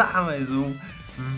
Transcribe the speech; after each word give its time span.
a 0.00 0.22
mais 0.22 0.50
um 0.50 0.74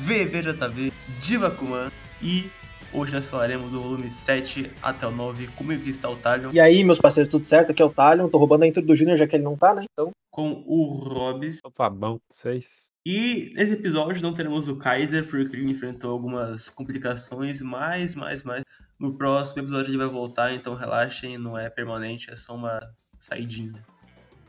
VBJV 0.06 0.92
de 1.20 1.36
Bakuman 1.36 1.90
e 2.22 2.48
hoje 2.92 3.12
nós 3.12 3.26
falaremos 3.26 3.72
do 3.72 3.80
volume 3.80 4.08
7 4.08 4.70
até 4.80 5.04
o 5.04 5.10
9, 5.10 5.48
comigo 5.48 5.82
que 5.82 5.90
está 5.90 6.08
o 6.08 6.14
Talion. 6.14 6.52
E 6.52 6.60
aí, 6.60 6.84
meus 6.84 7.00
parceiros, 7.00 7.28
tudo 7.28 7.45
certo? 7.45 7.72
Aqui 7.72 7.82
é 7.82 7.84
o 7.84 7.90
Talion, 7.90 8.28
tô 8.28 8.38
roubando 8.38 8.62
a 8.62 8.66
intro 8.68 8.80
do 8.80 8.95
Júnior 8.95 9.16
já 9.16 9.27
que 9.27 9.34
ele 9.34 9.42
não 9.42 9.56
tá, 9.56 9.74
né? 9.74 9.84
Então. 9.92 10.12
Com 10.30 10.62
o 10.64 10.84
Robs. 10.92 11.59
Opa, 11.64 11.90
bom, 11.90 12.20
vocês. 12.30 12.92
E 13.04 13.50
nesse 13.56 13.72
episódio 13.72 14.22
não 14.22 14.32
teremos 14.32 14.68
o 14.68 14.76
Kaiser, 14.76 15.26
porque 15.26 15.56
ele 15.56 15.68
enfrentou 15.68 16.12
algumas 16.12 16.70
complicações, 16.70 17.60
mais, 17.60 18.14
mais, 18.14 18.44
mais. 18.44 18.62
No 18.96 19.14
próximo 19.14 19.60
episódio 19.60 19.90
ele 19.90 19.98
vai 19.98 20.06
voltar, 20.06 20.54
então 20.54 20.76
relaxem, 20.76 21.36
não 21.36 21.58
é 21.58 21.68
permanente, 21.68 22.30
é 22.30 22.37
só 22.37 22.54
uma 22.54 22.80
saidinha. 23.18 23.84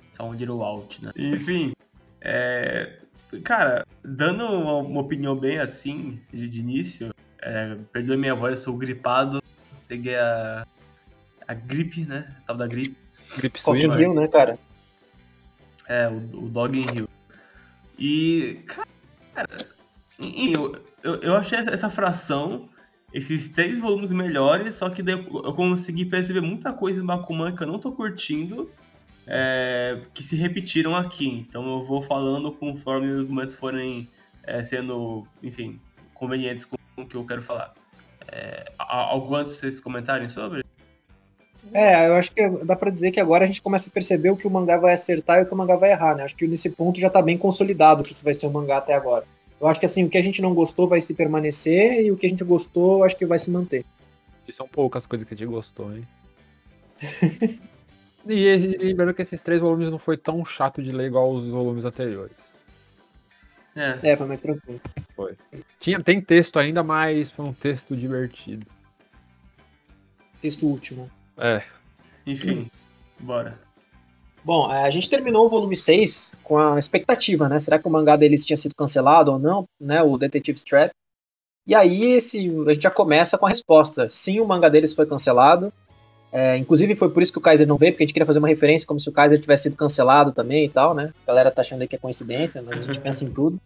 Só 0.07 0.30
um 0.30 0.33
little 0.33 0.61
out, 0.61 1.03
né? 1.03 1.11
Enfim, 1.17 1.73
é... 2.21 2.99
Cara, 3.41 3.85
dando 4.03 4.45
uma, 4.45 4.77
uma 4.77 5.01
opinião 5.01 5.35
bem 5.35 5.59
assim, 5.59 6.19
de, 6.31 6.47
de 6.47 6.59
início, 6.59 7.13
é, 7.41 7.75
perdoe 7.91 8.17
minha 8.17 8.35
voz, 8.35 8.51
eu 8.51 8.63
sou 8.63 8.77
gripado, 8.77 9.41
peguei 9.87 10.15
a, 10.15 10.65
a 11.47 11.53
gripe, 11.53 12.05
né? 12.05 12.35
Tal 12.45 12.57
da 12.57 12.67
gripe. 12.67 12.97
Gripe 13.38 13.59
in 13.59 13.61
suína. 13.61 13.95
Rio, 13.95 14.13
né, 14.13 14.27
cara? 14.27 14.57
É, 15.88 16.07
o, 16.07 16.17
o 16.45 16.49
Dog 16.49 16.77
in 16.77 16.85
Rio. 16.85 17.09
E, 17.97 18.61
cara, 18.65 18.88
enfim, 20.19 20.53
eu, 20.53 20.75
eu, 21.03 21.15
eu 21.15 21.35
achei 21.35 21.57
essa, 21.57 21.71
essa 21.71 21.89
fração, 21.89 22.69
esses 23.13 23.49
três 23.49 23.79
volumes 23.79 24.11
melhores, 24.11 24.75
só 24.75 24.89
que 24.89 25.03
daí 25.03 25.15
eu, 25.15 25.41
eu 25.43 25.53
consegui 25.53 26.05
perceber 26.05 26.41
muita 26.41 26.73
coisa 26.73 27.02
em 27.02 27.05
Bakuman 27.05 27.55
que 27.55 27.63
eu 27.63 27.67
não 27.67 27.79
tô 27.79 27.91
curtindo, 27.91 28.69
é, 29.27 29.99
que 30.13 30.23
se 30.23 30.35
repetiram 30.35 30.95
aqui. 30.95 31.45
Então 31.47 31.66
eu 31.77 31.83
vou 31.83 32.02
falando 32.02 32.52
conforme 32.52 33.09
os 33.09 33.27
momentos 33.27 33.55
forem 33.55 34.07
é, 34.43 34.63
sendo, 34.63 35.25
enfim, 35.41 35.80
convenientes 36.13 36.65
com 36.65 36.77
o 36.97 37.05
que 37.05 37.15
eu 37.15 37.25
quero 37.25 37.41
falar. 37.41 37.73
É, 38.31 38.71
algo 38.77 39.35
antes 39.35 39.53
de 39.53 39.59
vocês 39.59 39.80
comentarem 39.80 40.27
sobre? 40.27 40.63
É, 41.73 42.07
eu 42.07 42.15
acho 42.15 42.31
que 42.33 42.47
dá 42.65 42.75
pra 42.75 42.91
dizer 42.91 43.11
que 43.11 43.19
agora 43.19 43.43
a 43.43 43.47
gente 43.47 43.61
começa 43.61 43.89
a 43.89 43.91
perceber 43.91 44.30
o 44.30 44.38
que 44.38 44.45
o 44.45 44.52
mangá 44.52 44.77
vai 44.77 44.93
acertar 44.93 45.39
e 45.39 45.43
o 45.43 45.45
que 45.45 45.53
o 45.53 45.58
mangá 45.58 45.75
vai 45.75 45.91
errar, 45.91 46.15
né? 46.15 46.23
Acho 46.23 46.35
que 46.35 46.47
nesse 46.47 46.71
ponto 46.71 46.99
já 46.99 47.09
tá 47.09 47.21
bem 47.21 47.37
consolidado 47.37 48.02
o 48.02 48.05
que 48.05 48.15
vai 48.23 48.33
ser 48.33 48.47
o 48.47 48.52
mangá 48.52 48.77
até 48.77 48.93
agora. 48.93 49.25
Eu 49.59 49.67
acho 49.67 49.80
que 49.80 49.85
assim, 49.85 50.03
o 50.03 50.09
que 50.09 50.17
a 50.17 50.21
gente 50.21 50.41
não 50.41 50.53
gostou 50.53 50.87
vai 50.87 50.99
se 51.02 51.13
permanecer 51.13 52.02
e 52.05 52.11
o 52.11 52.17
que 52.17 52.25
a 52.25 52.30
gente 52.30 52.43
gostou, 52.43 53.03
acho 53.03 53.15
que 53.15 53.25
vai 53.25 53.39
se 53.39 53.49
manter. 53.49 53.85
E 54.47 54.52
são 54.52 54.67
poucas 54.67 55.05
coisas 55.05 55.27
que 55.27 55.33
a 55.33 55.37
gente 55.37 55.49
gostou, 55.49 55.95
hein? 55.95 56.05
e, 58.27 58.33
e 58.35 58.77
lembrando 58.77 59.13
que 59.13 59.21
esses 59.21 59.41
três 59.41 59.59
volumes 59.59 59.89
não 59.89 59.99
foi 59.99 60.17
tão 60.17 60.43
chato 60.45 60.81
de 60.81 60.91
ler 60.91 61.07
igual 61.07 61.33
os 61.33 61.47
volumes 61.47 61.85
anteriores. 61.85 62.53
É, 63.75 63.99
É, 64.03 64.15
foi 64.15 64.27
mais 64.27 64.41
tranquilo. 64.41 64.81
Tinha, 65.80 66.02
tem 66.02 66.21
texto 66.21 66.59
ainda, 66.59 66.83
mas 66.83 67.31
foi 67.31 67.45
um 67.45 67.53
texto 67.53 67.95
divertido. 67.95 68.65
Texto 70.41 70.67
último. 70.67 71.09
É, 71.38 71.63
enfim, 72.25 72.69
bora. 73.19 73.59
Bom, 74.43 74.71
é, 74.71 74.83
a 74.83 74.89
gente 74.89 75.09
terminou 75.09 75.45
o 75.45 75.49
volume 75.49 75.75
6 75.75 76.33
com 76.43 76.58
a 76.58 76.77
expectativa, 76.77 77.47
né? 77.47 77.58
Será 77.59 77.80
que 77.80 77.87
o 77.87 77.91
mangá 77.91 78.15
deles 78.15 78.45
tinha 78.45 78.58
sido 78.58 78.75
cancelado 78.75 79.31
ou 79.31 79.39
não, 79.39 79.65
né? 79.80 80.02
O 80.03 80.17
Detective 80.17 80.58
Strap. 80.58 80.91
E 81.65 81.73
aí 81.73 82.03
esse, 82.11 82.39
a 82.67 82.73
gente 82.73 82.83
já 82.83 82.91
começa 82.91 83.37
com 83.37 83.45
a 83.45 83.49
resposta. 83.49 84.09
Sim, 84.09 84.41
o 84.41 84.45
mangá 84.45 84.67
deles 84.67 84.93
foi 84.93 85.05
cancelado. 85.05 85.71
É, 86.36 86.58
inclusive 86.58 86.95
foi 86.95 87.09
por 87.09 87.22
isso 87.22 87.31
que 87.31 87.38
o 87.38 87.42
Kaiser 87.42 87.67
não 87.67 87.78
veio, 87.78 87.92
porque 87.92 88.03
a 88.03 88.08
gente 88.08 88.14
queria 88.14 88.26
fazer 88.26 88.39
uma 88.39 88.48
referência 88.48 88.88
como 88.88 89.00
se 89.00 89.08
o 89.08 89.12
Kaiser 89.12 89.39
tivesse 89.39 89.64
sido 89.64 89.76
cancelado 89.76 90.31
também 90.31 90.66
e 90.66 90.70
tal, 90.70 90.95
né? 90.95 91.14
A 91.23 91.28
galera 91.28 91.52
tá 91.52 91.62
achando 91.62 91.84
aí 91.84 91.88
que 91.88 91.95
é 91.95 92.00
coincidência, 92.00 92.59
mas 92.64 92.80
a 92.80 92.81
gente 92.81 93.00
pensa 93.00 93.23
em 93.23 93.30
tudo. 93.30 93.61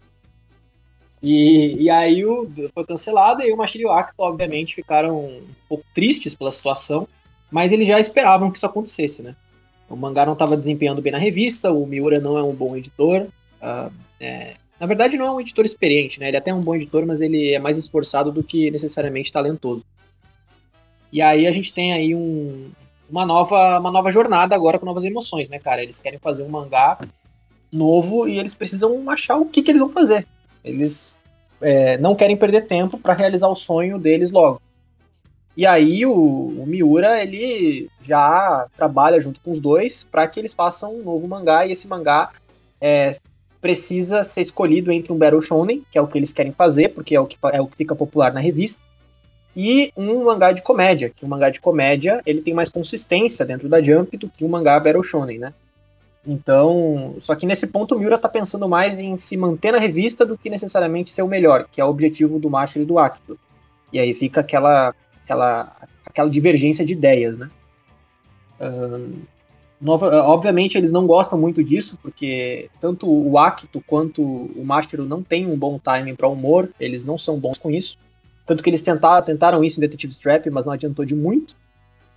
E, 1.23 1.83
e 1.83 1.89
aí 1.89 2.25
o, 2.25 2.51
foi 2.73 2.85
cancelado 2.85 3.41
e 3.41 3.53
o 3.53 3.57
Mashiro 3.57 3.85
e 3.85 3.87
o 3.87 3.91
Akito, 3.91 4.21
obviamente, 4.21 4.75
ficaram 4.75 5.17
um 5.17 5.43
pouco 5.69 5.85
tristes 5.95 6.35
pela 6.35 6.51
situação, 6.51 7.07
mas 7.49 7.71
eles 7.71 7.87
já 7.87 8.01
esperavam 8.01 8.51
que 8.51 8.57
isso 8.57 8.65
acontecesse, 8.65 9.23
né? 9.23 9.33
O 9.89 9.95
mangá 9.95 10.25
não 10.25 10.33
estava 10.33 10.57
desempenhando 10.57 11.01
bem 11.01 11.13
na 11.13 11.17
revista, 11.17 11.71
o 11.71 11.85
Miura 11.87 12.19
não 12.19 12.37
é 12.37 12.43
um 12.43 12.53
bom 12.53 12.75
editor. 12.75 13.27
ah, 13.61 13.89
é, 14.19 14.55
na 14.77 14.85
verdade, 14.85 15.17
não 15.17 15.25
é 15.25 15.31
um 15.31 15.39
editor 15.39 15.65
experiente, 15.65 16.19
né? 16.19 16.27
Ele 16.27 16.37
até 16.37 16.51
é 16.51 16.53
um 16.53 16.61
bom 16.61 16.75
editor, 16.75 17.05
mas 17.05 17.21
ele 17.21 17.53
é 17.53 17.59
mais 17.59 17.77
esforçado 17.77 18.29
do 18.29 18.43
que 18.43 18.69
necessariamente 18.69 19.31
talentoso. 19.31 19.85
E 21.11 21.21
aí 21.21 21.47
a 21.47 21.51
gente 21.51 21.73
tem 21.73 21.93
aí 21.93 22.13
um- 22.13 22.69
uma, 23.09 23.25
nova, 23.25 23.79
uma 23.79 23.91
nova 23.91 24.11
jornada 24.11 24.55
agora 24.55 24.77
com 24.77 24.85
novas 24.85 25.05
emoções, 25.05 25.49
né, 25.49 25.59
cara? 25.59 25.81
Eles 25.81 25.99
querem 25.99 26.19
fazer 26.19 26.43
um 26.43 26.49
mangá 26.49 26.97
novo 27.71 28.27
e 28.27 28.37
eles 28.37 28.53
precisam 28.53 29.09
achar 29.09 29.37
o 29.37 29.45
que, 29.45 29.61
que 29.61 29.71
eles 29.71 29.79
vão 29.81 29.89
fazer. 29.89 30.27
Eles 30.63 31.17
é, 31.61 31.97
não 31.97 32.15
querem 32.15 32.35
perder 32.37 32.67
tempo 32.67 32.97
para 32.97 33.13
realizar 33.13 33.47
o 33.47 33.55
sonho 33.55 33.97
deles 33.97 34.31
logo. 34.31 34.61
E 35.55 35.65
aí 35.65 36.05
o, 36.05 36.13
o 36.13 36.65
Miura 36.67 37.21
ele 37.21 37.89
já 37.99 38.67
trabalha 38.75 39.19
junto 39.19 39.41
com 39.41 39.49
os 39.49 39.59
dois 39.59 40.05
para 40.11 40.27
que 40.27 40.39
eles 40.39 40.53
façam 40.53 40.93
um 40.93 41.03
novo 41.03 41.27
mangá 41.27 41.65
e 41.65 41.71
esse 41.71 41.87
mangá 41.87 42.31
é, 42.79 43.17
precisa 43.59 44.23
ser 44.23 44.43
escolhido 44.43 44.91
entre 44.91 45.11
um 45.11 45.17
Battle 45.17 45.41
Shonen, 45.41 45.83
que 45.89 45.97
é 45.97 46.01
o 46.01 46.07
que 46.07 46.17
eles 46.17 46.31
querem 46.31 46.51
fazer, 46.51 46.89
porque 46.89 47.15
é 47.15 47.19
o 47.19 47.25
que, 47.25 47.37
é 47.51 47.59
o 47.59 47.67
que 47.67 47.75
fica 47.75 47.95
popular 47.95 48.31
na 48.31 48.39
revista, 48.39 48.83
e 49.59 49.91
um 49.97 50.23
mangá 50.25 50.51
de 50.51 50.61
comédia, 50.61 51.09
que 51.09 51.25
o 51.25 51.27
mangá 51.27 51.49
de 51.49 51.59
comédia 51.59 52.21
ele 52.27 52.41
tem 52.43 52.53
mais 52.53 52.69
consistência 52.69 53.43
dentro 53.43 53.67
da 53.67 53.81
Jump 53.81 54.15
do 54.15 54.29
que 54.29 54.45
o 54.45 54.47
mangá 54.47 54.79
Battle 54.79 55.01
Shonen, 55.01 55.39
né? 55.39 55.51
Então, 56.23 57.15
só 57.19 57.33
que 57.33 57.47
nesse 57.47 57.65
ponto 57.65 57.95
o 57.95 57.99
Miura 57.99 58.19
tá 58.19 58.29
pensando 58.29 58.69
mais 58.69 58.95
em 58.95 59.17
se 59.17 59.35
manter 59.35 59.71
na 59.71 59.79
revista 59.79 60.23
do 60.23 60.37
que 60.37 60.47
necessariamente 60.47 61.09
ser 61.09 61.23
o 61.23 61.27
melhor, 61.27 61.67
que 61.71 61.81
é 61.81 61.83
o 61.83 61.89
objetivo 61.89 62.37
do 62.37 62.51
Master 62.51 62.83
e 62.83 62.85
do 62.85 62.99
Akito. 62.99 63.39
E 63.91 63.97
aí 63.99 64.13
fica 64.13 64.41
aquela 64.41 64.93
aquela, 65.23 65.75
aquela 66.05 66.29
divergência 66.29 66.85
de 66.85 66.93
ideias, 66.93 67.39
né? 67.39 67.49
Ahn, 68.61 69.13
nova- 69.81 70.21
obviamente 70.25 70.77
eles 70.77 70.91
não 70.91 71.07
gostam 71.07 71.39
muito 71.39 71.63
disso, 71.63 71.97
porque 71.99 72.69
tanto 72.79 73.09
o 73.09 73.39
Akito 73.39 73.81
quanto 73.87 74.21
o 74.21 74.63
Mashiro 74.63 75.03
não 75.03 75.23
têm 75.23 75.47
um 75.47 75.57
bom 75.57 75.79
timing 75.79 76.13
para 76.13 76.27
humor, 76.27 76.69
eles 76.79 77.03
não 77.03 77.17
são 77.17 77.39
bons 77.39 77.57
com 77.57 77.71
isso. 77.71 77.97
Tanto 78.47 78.63
que 78.63 78.69
eles 78.69 78.81
tentaram, 78.81 79.23
tentaram 79.23 79.63
isso 79.63 79.79
em 79.79 79.81
Detective 79.81 80.13
Strap, 80.13 80.47
mas 80.47 80.65
não 80.65 80.73
adiantou 80.73 81.05
de 81.05 81.13
muito. 81.13 81.55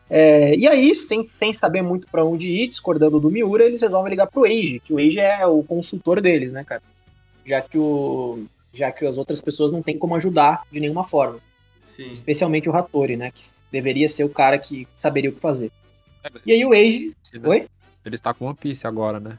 É, 0.08 0.56
e 0.56 0.66
aí, 0.66 0.94
sem, 0.94 1.26
sem 1.26 1.52
saber 1.52 1.82
muito 1.82 2.06
para 2.10 2.24
onde 2.24 2.48
ir, 2.48 2.68
discordando 2.68 3.20
do 3.20 3.30
Miura, 3.30 3.64
eles 3.64 3.82
resolvem 3.82 4.10
ligar 4.10 4.26
pro 4.28 4.46
Eiji, 4.46 4.80
que 4.80 4.94
o 4.94 4.98
Eiji 4.98 5.20
é 5.20 5.46
o 5.46 5.62
consultor 5.62 6.20
deles, 6.20 6.52
né, 6.52 6.64
cara? 6.64 6.82
Já 7.44 7.60
que, 7.60 7.76
o, 7.76 8.44
já 8.72 8.90
que 8.90 9.04
as 9.04 9.18
outras 9.18 9.40
pessoas 9.40 9.70
não 9.70 9.82
têm 9.82 9.98
como 9.98 10.16
ajudar 10.16 10.62
de 10.70 10.80
nenhuma 10.80 11.04
forma 11.04 11.38
Sim. 12.00 12.10
especialmente 12.10 12.68
o 12.68 12.74
Hattori, 12.74 13.16
né? 13.16 13.30
Que 13.30 13.42
deveria 13.70 14.08
ser 14.08 14.24
o 14.24 14.30
cara 14.30 14.58
que 14.58 14.88
saberia 14.96 15.30
o 15.30 15.32
que 15.32 15.40
fazer. 15.40 15.70
E 16.46 16.52
aí 16.52 16.64
o 16.64 16.72
Eiji. 16.72 17.14
Oi? 17.44 17.68
Ele 18.04 18.14
está 18.14 18.32
com 18.32 18.46
One 18.46 18.56
Piece 18.56 18.86
agora, 18.86 19.20
né? 19.20 19.38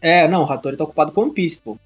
É, 0.00 0.28
não, 0.28 0.44
o 0.44 0.52
Hattori 0.52 0.76
tá 0.76 0.84
ocupado 0.84 1.12
com 1.12 1.22
One 1.22 1.32
Piece, 1.32 1.58
pô. 1.58 1.78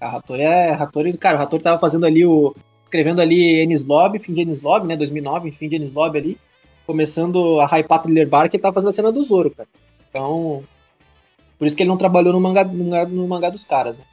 A 0.00 0.16
Hattori 0.16 0.42
é. 0.42 0.72
Hattori, 0.72 1.16
cara, 1.16 1.38
o 1.38 1.42
Hattori 1.42 1.62
tava 1.62 1.78
fazendo 1.78 2.06
ali 2.06 2.24
o. 2.24 2.54
Escrevendo 2.88 3.20
ali 3.20 3.60
Ennis 3.60 3.84
Lobby, 3.84 4.18
fim 4.18 4.32
de 4.32 4.40
Ennis 4.40 4.62
Lobby, 4.62 4.86
né? 4.86 4.96
2009, 4.96 5.50
fim 5.50 5.68
de 5.68 5.76
Ennis 5.76 5.92
Lobby 5.92 6.18
ali. 6.18 6.38
Começando 6.86 7.60
a 7.60 7.66
hypar 7.66 8.00
Thriller 8.00 8.26
Bark, 8.26 8.54
ele 8.54 8.62
tava 8.62 8.72
fazendo 8.72 8.88
a 8.88 8.92
cena 8.92 9.12
do 9.12 9.22
Zoro, 9.22 9.50
cara. 9.50 9.68
Então. 10.08 10.64
Por 11.58 11.66
isso 11.66 11.76
que 11.76 11.82
ele 11.82 11.90
não 11.90 11.98
trabalhou 11.98 12.32
no 12.32 12.40
mangá, 12.40 12.64
no 12.64 12.84
mangá, 12.84 13.04
no 13.04 13.28
mangá 13.28 13.50
dos 13.50 13.62
caras, 13.62 13.98
né? 13.98 14.06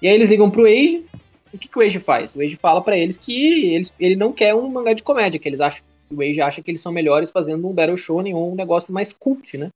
E 0.00 0.08
aí 0.08 0.14
eles 0.14 0.30
ligam 0.30 0.50
pro 0.50 0.66
Eiji. 0.66 1.04
E 1.52 1.56
o 1.56 1.58
que, 1.58 1.68
que 1.68 1.78
o 1.78 1.82
Eiji 1.82 2.00
faz? 2.00 2.34
O 2.34 2.40
Eiji 2.40 2.56
fala 2.56 2.80
pra 2.80 2.96
eles 2.96 3.18
que 3.18 3.74
eles, 3.74 3.92
ele 4.00 4.16
não 4.16 4.32
quer 4.32 4.54
um 4.54 4.70
mangá 4.70 4.94
de 4.94 5.02
comédia, 5.02 5.38
que 5.38 5.46
eles 5.46 5.60
acham. 5.60 5.84
O 6.10 6.22
Eiji 6.22 6.40
acha 6.40 6.62
que 6.62 6.70
eles 6.70 6.80
são 6.80 6.90
melhores 6.90 7.30
fazendo 7.30 7.68
um 7.68 7.74
Battle 7.74 7.98
Shonen 7.98 8.32
ou 8.32 8.50
um 8.50 8.54
negócio 8.54 8.90
mais 8.90 9.12
cult, 9.12 9.58
né? 9.58 9.68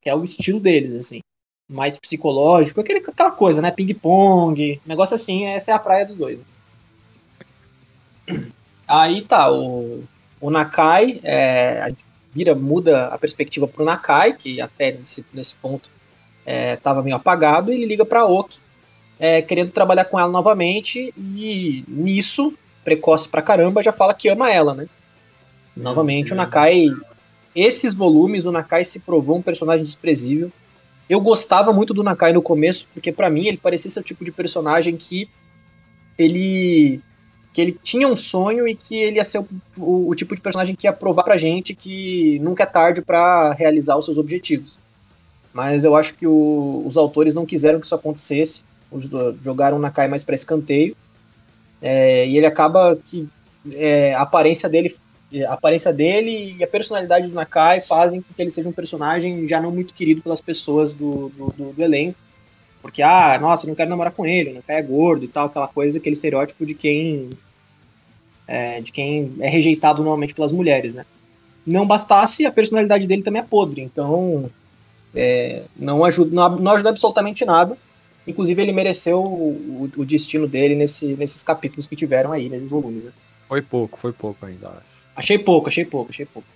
Que 0.00 0.08
é 0.08 0.14
o 0.14 0.22
estilo 0.22 0.60
deles, 0.60 0.94
assim 0.94 1.20
mais 1.72 1.96
psicológico, 1.96 2.80
aquele, 2.80 2.98
aquela 2.98 3.30
coisa, 3.30 3.62
né? 3.62 3.70
Ping-pong, 3.70 4.80
negócio 4.84 5.14
assim, 5.14 5.46
essa 5.46 5.72
é 5.72 5.74
a 5.74 5.78
praia 5.78 6.04
dos 6.04 6.16
dois. 6.16 6.38
Aí 8.86 9.22
tá, 9.22 9.50
o, 9.50 10.04
o 10.40 10.50
Nakai 10.50 11.20
é, 11.22 11.80
a 11.82 11.88
gente 11.88 12.04
vira, 12.34 12.54
muda 12.54 13.06
a 13.08 13.18
perspectiva 13.18 13.68
pro 13.68 13.84
Nakai, 13.84 14.32
que 14.34 14.60
até 14.60 14.92
nesse, 14.92 15.24
nesse 15.32 15.54
ponto 15.54 15.90
é, 16.44 16.76
tava 16.76 17.02
meio 17.02 17.16
apagado, 17.16 17.72
e 17.72 17.76
ele 17.76 17.86
liga 17.86 18.04
pra 18.04 18.26
Oki, 18.26 18.58
é, 19.18 19.42
querendo 19.42 19.70
trabalhar 19.70 20.06
com 20.06 20.18
ela 20.18 20.30
novamente, 20.30 21.12
e 21.16 21.84
nisso, 21.86 22.54
precoce 22.82 23.28
pra 23.28 23.42
caramba, 23.42 23.82
já 23.82 23.92
fala 23.92 24.14
que 24.14 24.28
ama 24.28 24.50
ela, 24.50 24.74
né? 24.74 24.88
Novamente, 25.76 26.32
o 26.32 26.36
Nakai. 26.36 26.88
Esses 27.54 27.92
volumes, 27.92 28.46
o 28.46 28.52
Nakai 28.52 28.84
se 28.84 29.00
provou 29.00 29.36
um 29.36 29.42
personagem 29.42 29.84
desprezível. 29.84 30.50
Eu 31.08 31.20
gostava 31.20 31.72
muito 31.72 31.92
do 31.92 32.02
Nakai 32.02 32.32
no 32.32 32.42
começo, 32.42 32.88
porque 32.94 33.12
pra 33.12 33.30
mim 33.30 33.46
ele 33.46 33.58
parecia 33.58 33.90
ser 33.90 34.00
o 34.00 34.02
tipo 34.02 34.24
de 34.24 34.32
personagem 34.32 34.96
que 34.96 35.28
ele 36.18 37.00
que 37.52 37.60
ele 37.60 37.78
tinha 37.82 38.08
um 38.08 38.16
sonho 38.16 38.66
e 38.66 38.74
que 38.74 38.96
ele 38.96 39.16
ia 39.16 39.24
ser 39.24 39.38
o, 39.40 39.46
o- 39.76 40.08
o 40.08 40.14
tipo 40.14 40.34
de 40.34 40.40
personagem 40.40 40.74
que 40.74 40.86
ia 40.86 40.92
provar 40.92 41.22
pra 41.22 41.36
gente 41.36 41.74
que 41.74 42.38
nunca 42.40 42.62
é 42.62 42.66
tarde 42.66 43.02
pra 43.02 43.52
realizar 43.52 43.96
os 43.96 44.04
seus 44.04 44.16
objetivos. 44.18 44.78
Mas 45.52 45.84
eu 45.84 45.94
acho 45.94 46.14
que 46.14 46.26
o- 46.26 46.82
os 46.86 46.96
autores 46.96 47.34
não 47.34 47.44
quiseram 47.44 47.78
que 47.78 47.86
isso 47.86 47.94
acontecesse 47.94 48.62
os 48.90 49.08
jogaram 49.42 49.76
o 49.78 49.80
Nakai 49.80 50.06
mais 50.08 50.22
para 50.24 50.34
escanteio. 50.34 50.94
É, 51.80 52.26
e 52.26 52.36
ele 52.36 52.46
acaba 52.46 52.96
que 52.96 53.28
é, 53.74 54.14
a 54.14 54.22
aparência 54.22 54.68
dele 54.68 54.94
a 55.48 55.54
aparência 55.54 55.90
dele 55.92 56.56
e 56.58 56.62
a 56.62 56.66
personalidade 56.66 57.26
do 57.26 57.32
Nakai 57.34 57.80
fazem 57.80 58.20
com 58.20 58.34
que 58.34 58.42
ele 58.42 58.50
seja 58.50 58.68
um 58.68 58.72
personagem 58.72 59.48
já 59.48 59.58
não 59.62 59.72
muito 59.72 59.94
querido 59.94 60.20
pelas 60.20 60.42
pessoas 60.42 60.92
do, 60.92 61.30
do, 61.30 61.46
do- 61.56 61.72
do 61.72 61.82
elenco. 61.82 62.18
Porque, 62.82 63.00
ah, 63.00 63.38
nossa, 63.40 63.64
eu 63.64 63.68
não 63.68 63.74
quero 63.76 63.88
namorar 63.88 64.12
com 64.12 64.26
ele, 64.26 64.50
o 64.50 64.54
Nakai 64.54 64.76
é 64.78 64.82
gordo 64.82 65.24
e 65.24 65.28
tal, 65.28 65.46
aquela 65.46 65.68
coisa, 65.68 65.98
aquele 65.98 66.14
estereótipo 66.14 66.66
de 66.66 66.74
quem 66.74 67.30
é, 68.46 68.80
de 68.80 68.90
quem 68.92 69.32
é 69.40 69.48
rejeitado 69.48 70.02
normalmente 70.02 70.34
pelas 70.34 70.52
mulheres, 70.52 70.94
né? 70.94 71.06
Não 71.64 71.86
bastasse, 71.86 72.44
a 72.44 72.50
personalidade 72.50 73.06
dele 73.06 73.22
também 73.22 73.40
é 73.40 73.44
podre, 73.44 73.80
então 73.82 74.50
é, 75.14 75.62
não, 75.76 76.04
ajuda, 76.04 76.34
não, 76.34 76.56
não 76.58 76.72
ajuda 76.72 76.90
absolutamente 76.90 77.44
nada. 77.44 77.78
Inclusive, 78.26 78.60
ele 78.62 78.72
mereceu 78.72 79.20
o, 79.20 79.88
o- 79.96 80.00
o 80.00 80.04
destino 80.04 80.46
dele 80.48 80.74
nesse- 80.74 81.14
nesses 81.16 81.42
capítulos 81.42 81.86
que 81.86 81.96
tiveram 81.96 82.32
aí, 82.32 82.48
nesses 82.48 82.68
volumes, 82.68 83.04
né? 83.04 83.12
Foi 83.48 83.62
pouco, 83.62 83.98
foi 83.98 84.12
pouco 84.12 84.44
ainda, 84.44 84.68
acho. 84.68 85.02
Achei 85.14 85.38
pouco, 85.38 85.68
achei 85.68 85.84
pouco, 85.84 86.10
achei 86.10 86.24
pouco. 86.26 86.48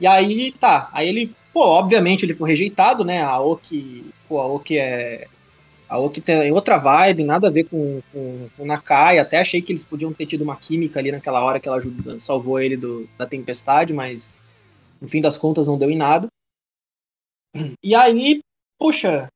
E 0.00 0.06
aí, 0.06 0.52
tá, 0.52 0.88
aí 0.92 1.08
ele, 1.08 1.32
pô, 1.52 1.60
obviamente 1.60 2.24
ele 2.24 2.34
foi 2.34 2.50
rejeitado, 2.50 3.04
né? 3.04 3.22
A 3.22 3.38
Oki, 3.38 4.04
pô, 4.28 4.40
a 4.40 4.46
Oki 4.46 4.78
é. 4.78 5.26
A 5.94 5.98
Oki 5.98 6.20
tem 6.20 6.50
outra 6.50 6.76
vibe, 6.76 7.22
nada 7.22 7.46
a 7.46 7.50
ver 7.52 7.68
com, 7.68 8.02
com, 8.12 8.48
com 8.56 8.62
o 8.64 8.66
Nakai. 8.66 9.20
Até 9.20 9.38
achei 9.38 9.62
que 9.62 9.70
eles 9.70 9.84
podiam 9.84 10.12
ter 10.12 10.26
tido 10.26 10.42
uma 10.42 10.56
química 10.56 10.98
ali 10.98 11.12
naquela 11.12 11.44
hora 11.44 11.60
que 11.60 11.68
ela 11.68 11.76
ajudou, 11.76 12.18
salvou 12.18 12.58
ele 12.58 12.76
do, 12.76 13.08
da 13.16 13.24
tempestade, 13.24 13.92
mas 13.92 14.36
no 15.00 15.06
fim 15.06 15.20
das 15.20 15.38
contas 15.38 15.68
não 15.68 15.78
deu 15.78 15.88
em 15.88 15.96
nada. 15.96 16.26
E 17.80 17.94
aí, 17.94 18.40
poxa, 18.76 19.28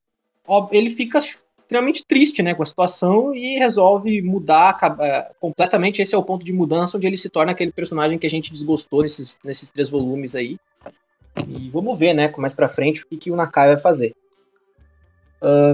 ele 0.72 0.90
fica 0.90 1.20
extremamente 1.20 2.05
triste, 2.05 2.43
né, 2.43 2.56
com 2.56 2.64
a 2.64 2.66
situação 2.66 3.32
e 3.32 3.56
resolve 3.56 4.20
mudar 4.20 4.76
eh, 5.00 5.31
completamente. 5.38 6.02
Esse 6.02 6.16
é 6.16 6.19
o 6.19 6.25
ponto 6.25 6.44
de 6.44 6.52
mudança 6.52 6.96
onde 6.96 7.06
ele 7.06 7.16
se 7.16 7.31
torna 7.31 7.52
aquele 7.52 7.70
personagem 7.70 8.19
que 8.19 8.26
a 8.26 8.31
gente 8.31 8.52
desgostou 8.52 9.02
nesses, 9.02 9.38
nesses 9.44 9.70
três 9.70 9.88
volumes 9.88 10.34
aí. 10.34 10.58
E 11.46 11.70
vamos 11.70 11.96
ver, 11.96 12.14
né, 12.14 12.32
mais 12.37 12.52
pra 12.52 12.69
frente 12.69 13.05
o 13.05 13.06
que, 13.06 13.16
que 13.16 13.31
o 13.31 13.37
Nakai 13.37 13.69
vai 13.69 13.78
fazer. 13.78 14.12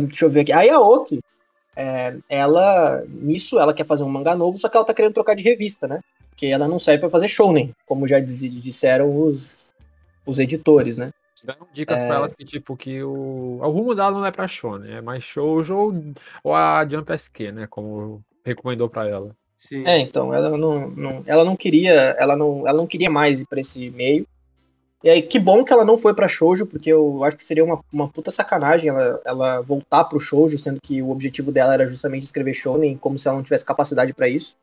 Deixa 0.06 0.24
eu 0.26 0.30
ver 0.30 0.40
aqui. 0.40 0.52
Aí 0.52 0.70
a 0.70 0.78
Oki, 0.80 1.20
é, 1.76 2.14
ela, 2.28 3.02
nisso, 3.08 3.58
ela 3.58 3.74
quer 3.74 3.86
fazer 3.86 4.04
um 4.04 4.08
mangá 4.08 4.34
novo, 4.34 4.58
só 4.58 4.68
que 4.68 4.76
ela 4.76 4.86
tá 4.86 4.94
querendo 4.94 5.14
trocar 5.14 5.34
de 5.34 5.42
revista, 5.42 5.88
né? 5.88 6.00
Porque 6.30 6.46
ela 6.46 6.66
não 6.68 6.80
serve 6.80 7.00
pra 7.00 7.10
fazer 7.10 7.28
shounen, 7.28 7.74
como 7.86 8.08
já 8.08 8.18
diz- 8.20 8.50
disseram 8.62 9.22
os, 9.22 9.64
os 10.26 10.38
editores, 10.38 10.96
né? 10.98 11.12
Deram 11.44 11.66
dicas 11.74 11.98
É. 11.98 12.06
pra 12.06 12.16
elas 12.16 12.34
que, 12.34 12.44
tipo, 12.44 12.76
que 12.76 13.02
o, 13.02 13.58
o 13.60 13.68
rumo 13.68 13.94
dela 13.94 14.12
não 14.12 14.24
é 14.24 14.30
pra 14.30 14.48
Shonen, 14.48 14.94
é 14.94 15.00
mais 15.02 15.22
shoujo 15.22 15.76
ou, 15.76 15.94
ou 16.42 16.54
a 16.54 16.86
Jump 16.88 17.12
SQ, 17.12 17.52
né? 17.52 17.66
Como 17.68 18.22
recomendou 18.44 18.88
pra 18.88 19.06
ela. 19.06 19.36
Sim. 19.56 19.82
É, 19.86 19.98
então, 19.98 20.32
ela 20.32 20.56
não, 20.56 20.88
não- 20.90 21.22
ela 21.26 21.44
não 21.44 21.54
queria, 21.54 21.92
ela 22.18 22.34
não, 22.34 22.66
ela 22.66 22.78
não 22.78 22.86
queria 22.86 23.10
mais 23.10 23.40
ir 23.42 23.46
pra 23.46 23.60
esse 23.60 23.90
meio. 23.90 24.26
E 25.04 25.10
aí, 25.10 25.20
que 25.20 25.38
bom 25.38 25.62
que 25.62 25.70
ela 25.70 25.84
não 25.84 25.98
foi 25.98 26.14
pra 26.14 26.26
shoujo, 26.26 26.64
porque 26.64 26.90
eu 26.90 27.22
acho 27.24 27.36
que 27.36 27.46
seria 27.46 27.62
uma, 27.62 27.78
uma 27.92 28.08
puta 28.08 28.30
sacanagem 28.30 28.88
ela, 28.88 29.20
ela 29.26 29.60
voltar 29.60 30.04
pro 30.04 30.18
shoujo, 30.18 30.58
sendo 30.58 30.80
que 30.82 31.02
o 31.02 31.10
objetivo 31.10 31.52
dela 31.52 31.74
era 31.74 31.86
justamente 31.86 32.22
escrever 32.22 32.54
shonen, 32.54 32.96
como 32.96 33.18
se 33.18 33.28
ela 33.28 33.36
não 33.36 33.44
tivesse 33.44 33.66
capacidade 33.66 34.14
pra 34.14 34.30
isso. 34.30 34.56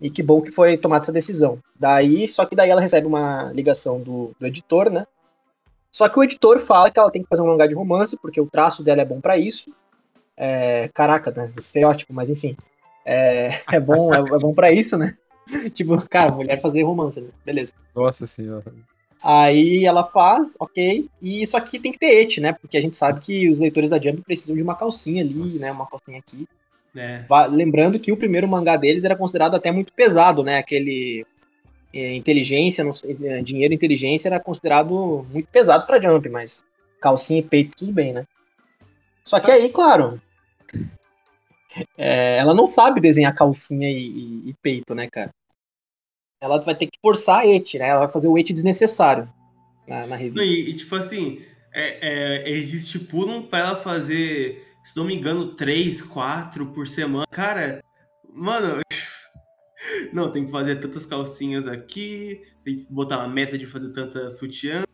E 0.00 0.08
que 0.08 0.22
bom 0.22 0.40
que 0.40 0.52
foi 0.52 0.76
tomada 0.76 1.02
essa 1.02 1.12
decisão. 1.12 1.58
Daí, 1.74 2.28
só 2.28 2.46
que 2.46 2.54
daí 2.54 2.70
ela 2.70 2.80
recebe 2.80 3.08
uma 3.08 3.50
ligação 3.52 4.00
do, 4.00 4.30
do 4.38 4.46
editor, 4.46 4.90
né? 4.90 5.04
Só 5.90 6.08
que 6.08 6.20
o 6.20 6.22
editor 6.22 6.60
fala 6.60 6.88
que 6.88 7.00
ela 7.00 7.10
tem 7.10 7.24
que 7.24 7.28
fazer 7.28 7.42
um 7.42 7.48
mangá 7.48 7.66
de 7.66 7.74
romance, 7.74 8.16
porque 8.16 8.40
o 8.40 8.46
traço 8.46 8.84
dela 8.84 9.02
é 9.02 9.04
bom 9.04 9.20
pra 9.20 9.36
isso. 9.36 9.74
É, 10.36 10.86
caraca, 10.94 11.32
né? 11.32 11.52
Estereótipo, 11.58 12.14
mas 12.14 12.30
enfim. 12.30 12.56
É, 13.04 13.48
é 13.72 13.80
bom, 13.80 14.14
é, 14.14 14.18
é 14.18 14.38
bom 14.38 14.54
para 14.54 14.70
isso, 14.70 14.96
né? 14.96 15.16
tipo, 15.74 15.98
cara, 16.08 16.32
mulher 16.32 16.60
fazer 16.60 16.84
romance, 16.84 17.20
né? 17.20 17.30
beleza. 17.44 17.72
Nossa 17.92 18.24
senhora. 18.24 18.72
Aí 19.22 19.84
ela 19.84 20.04
faz, 20.04 20.56
ok. 20.58 21.08
E 21.20 21.42
isso 21.42 21.56
aqui 21.56 21.78
tem 21.78 21.90
que 21.92 21.98
ter 21.98 22.22
et, 22.22 22.40
né? 22.40 22.52
Porque 22.52 22.76
a 22.76 22.80
gente 22.80 22.96
sabe 22.96 23.20
que 23.20 23.50
os 23.50 23.58
leitores 23.58 23.90
da 23.90 24.00
Jump 24.00 24.22
precisam 24.22 24.54
de 24.54 24.62
uma 24.62 24.76
calcinha 24.76 25.22
ali, 25.22 25.34
Nossa. 25.34 25.58
né? 25.58 25.72
Uma 25.72 25.86
calcinha 25.86 26.18
aqui. 26.18 26.46
É. 26.96 27.24
Lembrando 27.50 27.98
que 27.98 28.12
o 28.12 28.16
primeiro 28.16 28.48
mangá 28.48 28.76
deles 28.76 29.04
era 29.04 29.16
considerado 29.16 29.54
até 29.54 29.70
muito 29.72 29.92
pesado, 29.92 30.42
né? 30.42 30.58
Aquele 30.58 31.26
é, 31.92 32.14
inteligência, 32.14 32.84
não 32.84 32.90
é, 33.24 33.42
dinheiro 33.42 33.72
e 33.72 33.76
inteligência 33.76 34.28
era 34.28 34.40
considerado 34.40 35.26
muito 35.32 35.48
pesado 35.48 35.86
pra 35.86 36.00
Jump, 36.00 36.28
mas 36.28 36.64
calcinha 37.00 37.40
e 37.40 37.42
peito 37.42 37.76
tudo 37.76 37.92
bem, 37.92 38.12
né? 38.12 38.24
Só 39.24 39.38
que 39.40 39.50
aí, 39.50 39.68
claro, 39.68 40.20
é, 41.96 42.38
ela 42.38 42.54
não 42.54 42.66
sabe 42.66 43.00
desenhar 43.00 43.34
calcinha 43.34 43.90
e, 43.90 43.94
e- 43.96 44.50
e 44.50 44.54
peito, 44.62 44.94
né, 44.94 45.06
cara? 45.06 45.30
Ela 46.40 46.58
vai 46.60 46.74
ter 46.74 46.86
que 46.86 46.98
forçar 47.02 47.46
et, 47.46 47.78
né? 47.78 47.88
Ela 47.88 48.00
vai 48.00 48.12
fazer 48.12 48.28
o 48.28 48.38
et 48.38 48.52
desnecessário 48.52 49.28
na, 49.86 50.06
na 50.06 50.16
revista. 50.16 50.44
e, 50.44 50.70
e, 50.70 50.74
tipo 50.74 50.94
assim, 50.94 51.42
é, 51.72 52.44
é, 52.44 52.48
eles 52.50 52.72
estipulam 52.72 53.42
pra 53.42 53.58
ela 53.58 53.76
fazer, 53.76 54.64
se 54.84 54.96
não 54.96 55.04
me 55.04 55.14
engano, 55.16 55.54
três, 55.54 56.00
quatro 56.00 56.66
por 56.66 56.86
semana. 56.86 57.26
Cara, 57.30 57.82
mano, 58.32 58.80
não, 60.12 60.30
tem 60.30 60.44
que 60.46 60.52
fazer 60.52 60.76
tantas 60.80 61.04
calcinhas 61.04 61.66
aqui, 61.66 62.40
tem 62.64 62.76
que 62.76 62.86
botar 62.92 63.18
uma 63.18 63.28
meta 63.28 63.58
de 63.58 63.66
fazer 63.66 63.92
tanta 63.92 64.30
sutiã. 64.30 64.84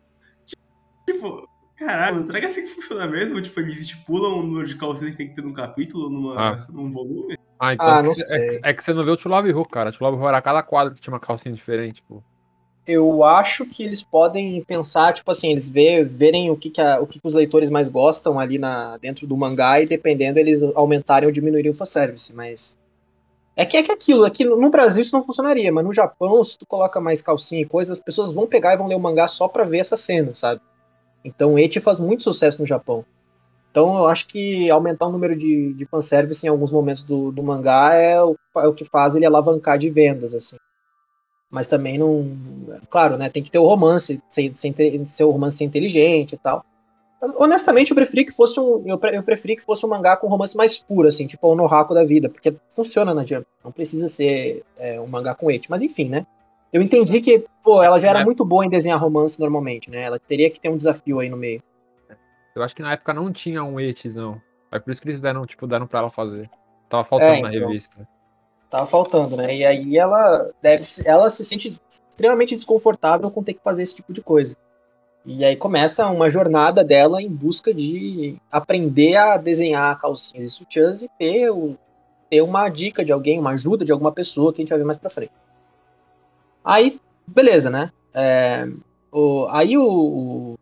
Tipo, 1.07 1.47
caralho, 1.75 2.25
será 2.25 2.39
que 2.39 2.45
é 2.47 2.49
assim 2.49 2.61
que 2.63 2.69
funciona 2.69 3.05
mesmo? 3.07 3.39
Tipo, 3.39 3.59
eles 3.59 3.77
estipulam 3.77 4.39
o 4.39 4.43
número 4.43 4.67
de 4.67 4.75
calcinhas 4.75 5.11
que 5.11 5.17
tem 5.17 5.29
que 5.29 5.35
ter 5.35 5.43
num 5.43 5.53
capítulo, 5.53 6.09
numa, 6.09 6.53
Ah. 6.53 6.67
num 6.71 6.91
volume? 6.91 7.34
Ah, 7.59 7.73
então 7.73 7.87
Ah, 7.87 7.99
é, 7.99 8.03
não 8.03 8.11
é, 8.11 8.15
sei. 8.15 8.59
é 8.63 8.73
que 8.73 8.83
você 8.83 8.93
não 8.93 9.03
vê 9.03 9.11
o 9.11 9.17
To 9.17 9.29
Love 9.29 9.53
cara. 9.69 9.91
To 9.91 10.03
Love 10.03 10.23
era 10.25 10.41
cada 10.41 10.61
quadro 10.61 10.93
que 10.93 11.01
tinha 11.01 11.13
uma 11.13 11.19
calcinha 11.19 11.53
diferente, 11.53 12.03
pô. 12.07 12.21
Eu 12.87 13.23
acho 13.23 13.65
que 13.65 13.81
eles 13.83 14.03
podem 14.03 14.63
pensar, 14.63 15.13
tipo 15.13 15.31
assim, 15.31 15.49
eles 15.51 15.67
vê, 15.67 16.03
verem 16.03 16.51
o 16.51 16.55
que, 16.55 16.69
que, 16.69 16.79
a- 16.79 16.99
o 17.01 17.07
que, 17.07 17.19
que 17.19 17.27
os 17.27 17.33
leitores 17.33 17.69
mais 17.71 17.87
gostam 17.87 18.39
ali 18.39 18.59
na, 18.59 18.97
dentro 18.97 19.25
do 19.25 19.35
mangá 19.35 19.81
e 19.81 19.87
dependendo 19.87 20.37
eles 20.37 20.61
aumentarem 20.75 21.25
ou 21.25 21.33
diminuírem 21.33 21.71
o 21.71 21.75
fanservice, 21.75 22.31
mas... 22.33 22.77
É 23.57 23.65
que 23.65 23.77
é 23.77 23.83
que 23.83 23.91
aquilo, 23.91 24.25
aqui 24.25 24.43
no 24.45 24.69
Brasil 24.69 25.01
isso 25.01 25.15
não 25.15 25.25
funcionaria, 25.25 25.71
mas 25.71 25.85
no 25.85 25.93
Japão, 25.93 26.43
se 26.43 26.57
tu 26.57 26.65
coloca 26.65 26.99
mais 26.99 27.21
calcinha 27.21 27.61
e 27.61 27.65
coisas, 27.65 27.97
as 27.99 28.03
pessoas 28.03 28.31
vão 28.31 28.47
pegar 28.47 28.73
e 28.73 28.77
vão 28.77 28.87
ler 28.87 28.95
o 28.95 28.99
mangá 28.99 29.27
só 29.27 29.47
pra 29.47 29.63
ver 29.63 29.79
essa 29.79 29.95
cena, 29.97 30.35
sabe? 30.35 30.61
Então 31.23 31.57
Eti 31.57 31.79
faz 31.79 31.99
muito 31.99 32.23
sucesso 32.23 32.59
no 32.61 32.67
Japão. 32.67 33.05
Então 33.75 33.97
eu 33.97 34.07
acho 34.07 34.25
que 34.27 34.69
aumentar 34.69 35.05
o 35.05 35.11
número 35.11 35.35
de, 35.35 35.73
de 35.73 35.85
fanservice 35.85 36.45
em 36.45 36.49
alguns 36.49 36.71
momentos 36.71 37.03
do, 37.03 37.29
do 37.29 37.43
mangá 37.43 37.93
é 37.93 38.23
o, 38.23 38.33
é 38.55 38.67
o 38.69 38.73
que 38.73 38.85
faz 38.85 39.17
ele 39.17 39.25
alavancar 39.25 39.77
de 39.77 39.89
vendas, 39.89 40.33
assim. 40.33 40.55
Mas 41.51 41.67
também 41.67 41.97
não. 41.97 42.25
Claro, 42.89 43.17
né? 43.17 43.27
Tem 43.27 43.43
que 43.43 43.51
ter 43.51 43.59
o 43.59 43.65
romance, 43.67 44.21
sem, 44.29 44.53
sem 44.53 44.71
ter, 44.71 45.05
ser 45.05 45.25
o 45.25 45.29
romance 45.31 45.57
ser 45.57 45.65
inteligente 45.65 46.35
e 46.35 46.37
tal. 46.37 46.63
Honestamente, 47.37 47.89
eu 47.91 47.95
preferi 47.95 48.23
que 48.23 48.31
fosse 48.31 48.57
um. 48.61 48.81
Eu, 48.85 48.97
pre- 48.97 49.17
eu 49.17 49.21
preferi 49.23 49.57
que 49.57 49.63
fosse 49.65 49.85
um 49.85 49.89
mangá 49.89 50.15
com 50.15 50.29
romance 50.29 50.55
mais 50.55 50.77
puro, 50.77 51.09
assim, 51.09 51.27
tipo 51.27 51.45
o 51.45 51.53
Nohako 51.53 51.93
da 51.93 52.05
vida, 52.05 52.29
porque 52.29 52.55
funciona 52.73 53.13
na 53.13 53.25
Jump. 53.25 53.45
Não 53.61 53.73
precisa 53.73 54.07
ser 54.07 54.63
é, 54.77 55.01
um 55.01 55.07
mangá 55.07 55.35
com 55.35 55.51
et. 55.51 55.67
Mas 55.69 55.81
enfim, 55.81 56.07
né? 56.07 56.25
Eu 56.71 56.81
entendi 56.81 57.19
que, 57.19 57.43
pô, 57.61 57.83
ela 57.83 57.99
já 57.99 58.07
era 58.09 58.19
Né? 58.19 58.25
muito 58.25 58.45
boa 58.45 58.65
em 58.65 58.69
desenhar 58.69 59.01
romance 59.01 59.37
normalmente, 59.37 59.89
né? 59.89 60.03
Ela 60.03 60.17
teria 60.17 60.49
que 60.49 60.61
ter 60.61 60.69
um 60.69 60.77
desafio 60.77 61.19
aí 61.19 61.29
no 61.29 61.35
meio. 61.35 61.61
Eu 62.55 62.63
acho 62.63 62.75
que 62.75 62.81
na 62.81 62.93
época 62.93 63.13
não 63.13 63.31
tinha 63.31 63.63
um 63.63 63.79
Etis, 63.79 64.15
não. 64.15 64.41
É 64.71 64.79
por 64.79 64.91
isso 64.91 65.01
que 65.01 65.07
eles 65.09 65.19
deram, 65.19 65.45
tipo, 65.45 65.67
deram 65.67 65.85
pra 65.85 65.99
ela 65.99 66.09
fazer. 66.09 66.49
Tava 66.89 67.03
faltando 67.03 67.33
É, 67.33 67.41
na 67.41 67.53
então. 67.53 67.67
revista. 67.67 68.07
Tava 68.69 68.87
faltando, 68.87 69.35
né? 69.37 69.55
E 69.55 69.65
aí 69.65 69.97
ela 69.97 70.49
deve 70.61 70.83
se- 70.85 71.07
ela 71.07 71.29
se 71.29 71.43
sente 71.45 71.77
extremamente 71.89 72.55
desconfortável 72.55 73.29
com 73.29 73.43
ter 73.43 73.53
que 73.53 73.61
fazer 73.63 73.83
esse 73.83 73.95
tipo 73.95 74.11
de 74.13 74.21
coisa. 74.21 74.55
E 75.25 75.43
aí 75.43 75.55
começa 75.55 76.07
uma 76.07 76.29
jornada 76.29 76.83
dela 76.83 77.21
em 77.21 77.29
busca 77.29 77.73
de 77.73 78.37
aprender 78.51 79.15
a 79.15 79.37
desenhar 79.37 79.97
calcinhas 79.99 80.45
e 80.45 80.49
sutiãs 80.51 81.01
e 81.01 81.09
ter, 81.17 81.49
o- 81.51 81.75
ter 82.29 82.41
uma 82.41 82.69
dica 82.69 83.03
de 83.03 83.11
alguém, 83.11 83.39
uma 83.39 83.51
ajuda 83.51 83.83
de 83.83 83.91
alguma 83.91 84.11
pessoa 84.11 84.53
que 84.53 84.61
a 84.61 84.63
gente 84.63 84.69
vai 84.69 84.77
ver 84.79 84.85
mais 84.85 84.97
pra 84.97 85.09
frente. 85.09 85.31
Aí, 86.63 86.99
beleza, 87.27 87.69
né? 87.69 87.91
É, 88.13 88.67
o- 89.11 89.47
aí 89.49 89.77
o, 89.77 89.83
o, 89.87 90.54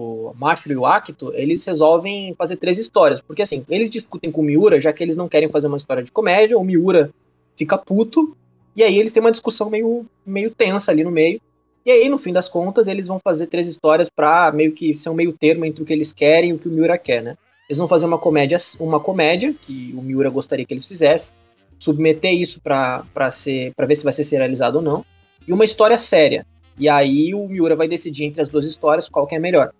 o 0.00 0.34
Machiro 0.38 0.74
e 0.74 0.76
o 0.76 0.86
Akito, 0.86 1.32
eles 1.34 1.64
resolvem 1.64 2.34
fazer 2.36 2.56
três 2.56 2.78
histórias. 2.78 3.20
Porque 3.20 3.42
assim, 3.42 3.64
eles 3.68 3.90
discutem 3.90 4.30
com 4.30 4.40
o 4.40 4.44
Miura, 4.44 4.80
já 4.80 4.92
que 4.92 5.02
eles 5.02 5.16
não 5.16 5.28
querem 5.28 5.48
fazer 5.48 5.66
uma 5.66 5.76
história 5.76 6.02
de 6.02 6.12
comédia, 6.12 6.58
o 6.58 6.64
Miura 6.64 7.10
fica 7.56 7.76
puto, 7.76 8.36
e 8.74 8.82
aí 8.82 8.98
eles 8.98 9.12
têm 9.12 9.20
uma 9.20 9.30
discussão 9.30 9.68
meio, 9.68 10.06
meio 10.24 10.50
tensa 10.50 10.90
ali 10.90 11.04
no 11.04 11.10
meio. 11.10 11.40
E 11.84 11.90
aí, 11.90 12.08
no 12.08 12.18
fim 12.18 12.32
das 12.32 12.48
contas, 12.48 12.88
eles 12.88 13.06
vão 13.06 13.18
fazer 13.22 13.46
três 13.46 13.66
histórias 13.66 14.08
pra 14.10 14.52
meio 14.52 14.72
que 14.72 14.96
ser 14.96 15.08
um 15.08 15.14
meio 15.14 15.32
termo 15.32 15.64
entre 15.64 15.82
o 15.82 15.86
que 15.86 15.92
eles 15.92 16.12
querem 16.12 16.50
e 16.50 16.52
o 16.52 16.58
que 16.58 16.68
o 16.68 16.70
Miura 16.70 16.98
quer, 16.98 17.22
né? 17.22 17.36
Eles 17.68 17.78
vão 17.78 17.88
fazer 17.88 18.04
uma 18.04 18.18
comédia, 18.18 18.58
uma 18.80 19.00
comédia 19.00 19.54
que 19.60 19.94
o 19.96 20.02
Miura 20.02 20.28
gostaria 20.28 20.64
que 20.64 20.74
eles 20.74 20.84
fizessem, 20.84 21.34
submeter 21.78 22.34
isso 22.34 22.60
pra, 22.60 23.30
ser, 23.30 23.72
pra 23.74 23.86
ver 23.86 23.94
se 23.94 24.04
vai 24.04 24.12
ser 24.12 24.24
serializado 24.24 24.78
ou 24.78 24.84
não, 24.84 25.04
e 25.46 25.52
uma 25.52 25.64
história 25.64 25.96
séria. 25.96 26.46
E 26.78 26.88
aí 26.88 27.34
o 27.34 27.46
Miura 27.48 27.76
vai 27.76 27.88
decidir 27.88 28.24
entre 28.24 28.42
as 28.42 28.48
duas 28.48 28.64
histórias 28.64 29.08
qual 29.08 29.26
que 29.26 29.34
é 29.34 29.38
melhor. 29.38 29.72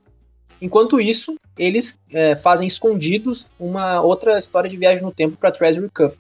Enquanto 0.61 1.01
isso, 1.01 1.37
eles 1.59 1.99
é, 2.13 2.37
fazem 2.37 2.67
escondidos 2.67 3.47
uma 3.59 4.01
outra 4.01 4.39
história 4.39 4.69
de 4.69 4.77
viagem 4.77 5.03
no 5.03 5.13
tempo 5.13 5.37
para 5.37 5.51
Treasury 5.51 5.89
Cup, 5.89 6.15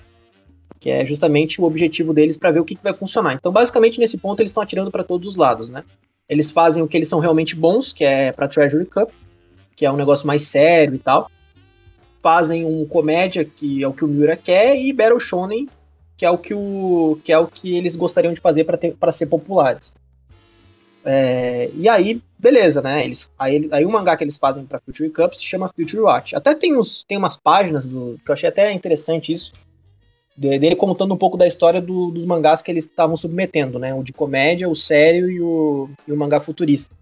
que 0.78 0.88
é 0.88 1.04
justamente 1.04 1.60
o 1.60 1.64
objetivo 1.64 2.14
deles 2.14 2.36
para 2.36 2.50
ver 2.50 2.60
o 2.60 2.64
que, 2.64 2.74
que 2.74 2.82
vai 2.82 2.94
funcionar. 2.94 3.34
Então, 3.34 3.52
basicamente, 3.52 4.00
nesse 4.00 4.16
ponto, 4.16 4.40
eles 4.40 4.50
estão 4.50 4.62
atirando 4.62 4.90
para 4.90 5.04
todos 5.04 5.28
os 5.28 5.36
lados, 5.36 5.68
né? 5.68 5.84
Eles 6.26 6.50
fazem 6.50 6.82
o 6.82 6.88
que 6.88 6.96
eles 6.96 7.08
são 7.08 7.18
realmente 7.18 7.54
bons, 7.54 7.92
que 7.92 8.04
é 8.04 8.32
para 8.32 8.48
Treasury 8.48 8.86
Cup, 8.86 9.10
que 9.76 9.84
é 9.84 9.92
um 9.92 9.96
negócio 9.96 10.26
mais 10.26 10.44
sério 10.44 10.94
e 10.94 10.98
tal. 10.98 11.30
Fazem 12.22 12.64
um 12.64 12.86
comédia, 12.86 13.44
que 13.44 13.82
é 13.82 13.88
o 13.88 13.92
que 13.92 14.04
o 14.04 14.08
Miura 14.08 14.36
quer, 14.36 14.76
e 14.76 14.92
Battle 14.92 15.20
Shonen, 15.20 15.68
que 16.16 16.24
é 16.24 16.30
o 16.30 16.38
que, 16.38 16.54
o, 16.54 17.18
que, 17.24 17.32
é 17.32 17.38
o 17.38 17.46
que 17.46 17.76
eles 17.76 17.96
gostariam 17.96 18.32
de 18.32 18.40
fazer 18.40 18.64
para 18.64 19.12
ser 19.12 19.26
populares. 19.26 19.94
É, 21.04 21.70
e 21.74 21.88
aí, 21.88 22.22
beleza, 22.38 22.82
né? 22.82 23.04
Eles, 23.04 23.30
aí, 23.38 23.68
aí 23.72 23.84
o 23.84 23.90
mangá 23.90 24.16
que 24.16 24.24
eles 24.24 24.36
fazem 24.36 24.64
para 24.64 24.80
Future 24.80 25.10
Cup 25.10 25.34
se 25.34 25.44
chama 25.44 25.70
Future 25.74 26.02
Watch. 26.02 26.36
Até 26.36 26.54
tem, 26.54 26.76
uns, 26.76 27.04
tem 27.04 27.16
umas 27.16 27.36
páginas 27.36 27.88
do, 27.88 28.18
que 28.24 28.30
eu 28.30 28.34
achei 28.34 28.48
até 28.48 28.70
interessante 28.72 29.32
isso, 29.32 29.52
dele 30.36 30.76
contando 30.76 31.12
um 31.12 31.18
pouco 31.18 31.36
da 31.36 31.46
história 31.46 31.80
do, 31.80 32.10
dos 32.10 32.24
mangás 32.24 32.62
que 32.62 32.70
eles 32.70 32.84
estavam 32.84 33.16
submetendo, 33.16 33.78
né? 33.78 33.94
O 33.94 34.02
de 34.02 34.12
comédia, 34.12 34.68
o 34.68 34.76
sério 34.76 35.30
e 35.30 35.40
o, 35.40 35.88
e 36.06 36.12
o 36.12 36.16
mangá 36.16 36.40
futurista. 36.40 36.94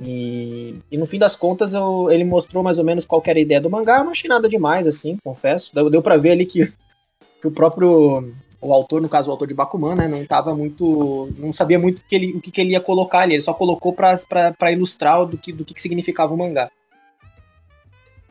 E, 0.00 0.76
e, 0.90 0.96
no 0.96 1.04
fim 1.04 1.18
das 1.18 1.36
contas 1.36 1.74
eu, 1.74 2.10
ele 2.10 2.24
mostrou 2.24 2.62
mais 2.62 2.78
ou 2.78 2.84
menos 2.84 3.04
qual 3.04 3.22
era 3.26 3.38
a 3.38 3.42
ideia 3.42 3.60
do 3.60 3.68
mangá. 3.68 4.02
Não 4.02 4.12
achei 4.12 4.28
nada 4.28 4.48
demais, 4.48 4.86
assim, 4.86 5.18
confesso. 5.22 5.74
Deu, 5.74 5.90
deu 5.90 6.02
para 6.02 6.16
ver 6.16 6.30
ali 6.30 6.46
que, 6.46 6.66
que 7.40 7.46
o 7.46 7.50
próprio 7.50 8.32
o 8.60 8.72
autor, 8.74 9.00
no 9.00 9.08
caso 9.08 9.28
o 9.28 9.32
autor 9.32 9.48
de 9.48 9.54
Bakuman, 9.54 9.94
né, 9.94 10.06
não 10.06 10.24
tava 10.26 10.54
muito, 10.54 11.32
não 11.38 11.52
sabia 11.52 11.78
muito 11.78 12.04
que 12.04 12.14
ele, 12.14 12.32
o 12.32 12.40
que, 12.40 12.50
que 12.50 12.60
ele 12.60 12.72
ia 12.72 12.80
colocar 12.80 13.20
ali, 13.20 13.34
ele 13.34 13.42
só 13.42 13.54
colocou 13.54 13.92
para 13.92 14.72
ilustrar 14.72 15.24
do 15.24 15.38
que, 15.38 15.52
do 15.52 15.64
que 15.64 15.80
significava 15.80 16.34
o 16.34 16.36
mangá. 16.36 16.70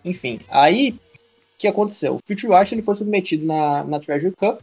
Enfim, 0.06 0.40
aí 0.50 0.92
o 0.92 1.58
que 1.58 1.68
aconteceu? 1.68 2.16
O 2.16 2.20
Future 2.26 2.54
Watch 2.54 2.74
ele 2.74 2.82
foi 2.82 2.96
submetido 2.96 3.46
na, 3.46 3.84
na 3.84 4.00
Treasure 4.00 4.36
Cup 4.36 4.62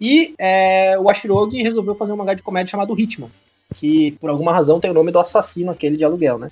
e 0.00 0.34
é, 0.38 0.98
o 0.98 1.10
Ashirogi 1.10 1.62
resolveu 1.62 1.94
fazer 1.94 2.12
um 2.12 2.16
mangá 2.16 2.34
de 2.34 2.42
comédia 2.42 2.70
chamado 2.70 2.98
Hitman, 2.98 3.30
que 3.74 4.12
por 4.12 4.30
alguma 4.30 4.52
razão 4.52 4.80
tem 4.80 4.90
o 4.90 4.94
nome 4.94 5.12
do 5.12 5.18
assassino 5.18 5.70
aquele 5.70 5.96
de 5.96 6.04
aluguel, 6.04 6.38
né? 6.38 6.50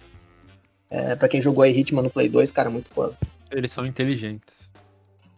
É, 0.90 1.16
pra 1.16 1.28
quem 1.28 1.42
jogou 1.42 1.64
aí 1.64 1.76
Hitman 1.76 2.02
no 2.02 2.10
Play 2.10 2.28
2, 2.28 2.50
cara, 2.50 2.70
muito 2.70 2.90
foda. 2.90 3.18
Eles 3.50 3.72
são 3.72 3.84
inteligentes. 3.86 4.70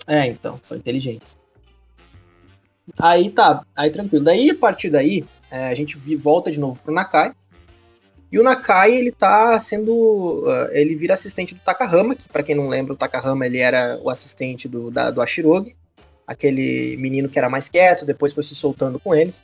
É, 0.07 0.27
então, 0.27 0.61
são 0.63 0.77
inteligentes. 0.77 1.37
Aí 2.99 3.31
tá, 3.31 3.65
aí 3.77 3.91
tranquilo. 3.91 4.25
Daí, 4.25 4.51
a 4.51 4.55
partir 4.55 4.91
daí, 4.91 5.25
é, 5.51 5.69
a 5.69 5.75
gente 5.75 5.97
volta 6.17 6.51
de 6.51 6.61
novo 6.61 6.79
pro 6.83 6.95
Nakai. 6.95 7.33
E 8.31 8.39
o 8.39 8.43
Nakai, 8.43 8.93
ele 8.93 9.13
tá 9.13 9.59
sendo. 9.59 9.93
Uh, 9.93 10.69
ele 10.73 10.97
vira 10.97 11.15
assistente 11.15 11.55
do 11.55 11.61
Takahama, 11.61 12.15
que 12.15 12.29
para 12.29 12.43
quem 12.43 12.55
não 12.55 12.69
lembra, 12.69 12.93
o 12.93 12.97
Takahama 12.97 13.47
ele 13.47 13.59
era 13.59 13.99
o 14.03 14.11
assistente 14.11 14.69
do, 14.69 14.91
da, 14.91 15.11
do 15.11 15.23
Ashirogi, 15.23 15.77
aquele 16.27 16.97
menino 16.97 17.29
que 17.29 17.39
era 17.39 17.49
mais 17.49 17.69
quieto, 17.69 18.05
depois 18.05 18.33
foi 18.33 18.43
se 18.43 18.55
soltando 18.55 18.99
com 18.99 19.15
eles. 19.15 19.43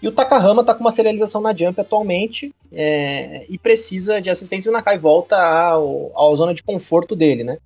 E 0.00 0.06
o 0.06 0.12
Takahama 0.12 0.62
tá 0.62 0.74
com 0.74 0.82
uma 0.82 0.90
serialização 0.90 1.40
na 1.40 1.56
Jump 1.56 1.80
atualmente 1.80 2.54
é, 2.70 3.46
e 3.48 3.56
precisa 3.56 4.20
de 4.20 4.28
assistente. 4.28 4.66
E 4.66 4.68
o 4.68 4.72
Nakai 4.72 4.98
volta 4.98 5.36
ao, 5.36 6.12
à 6.14 6.36
zona 6.36 6.52
de 6.52 6.62
conforto 6.62 7.16
dele, 7.16 7.42
né? 7.42 7.56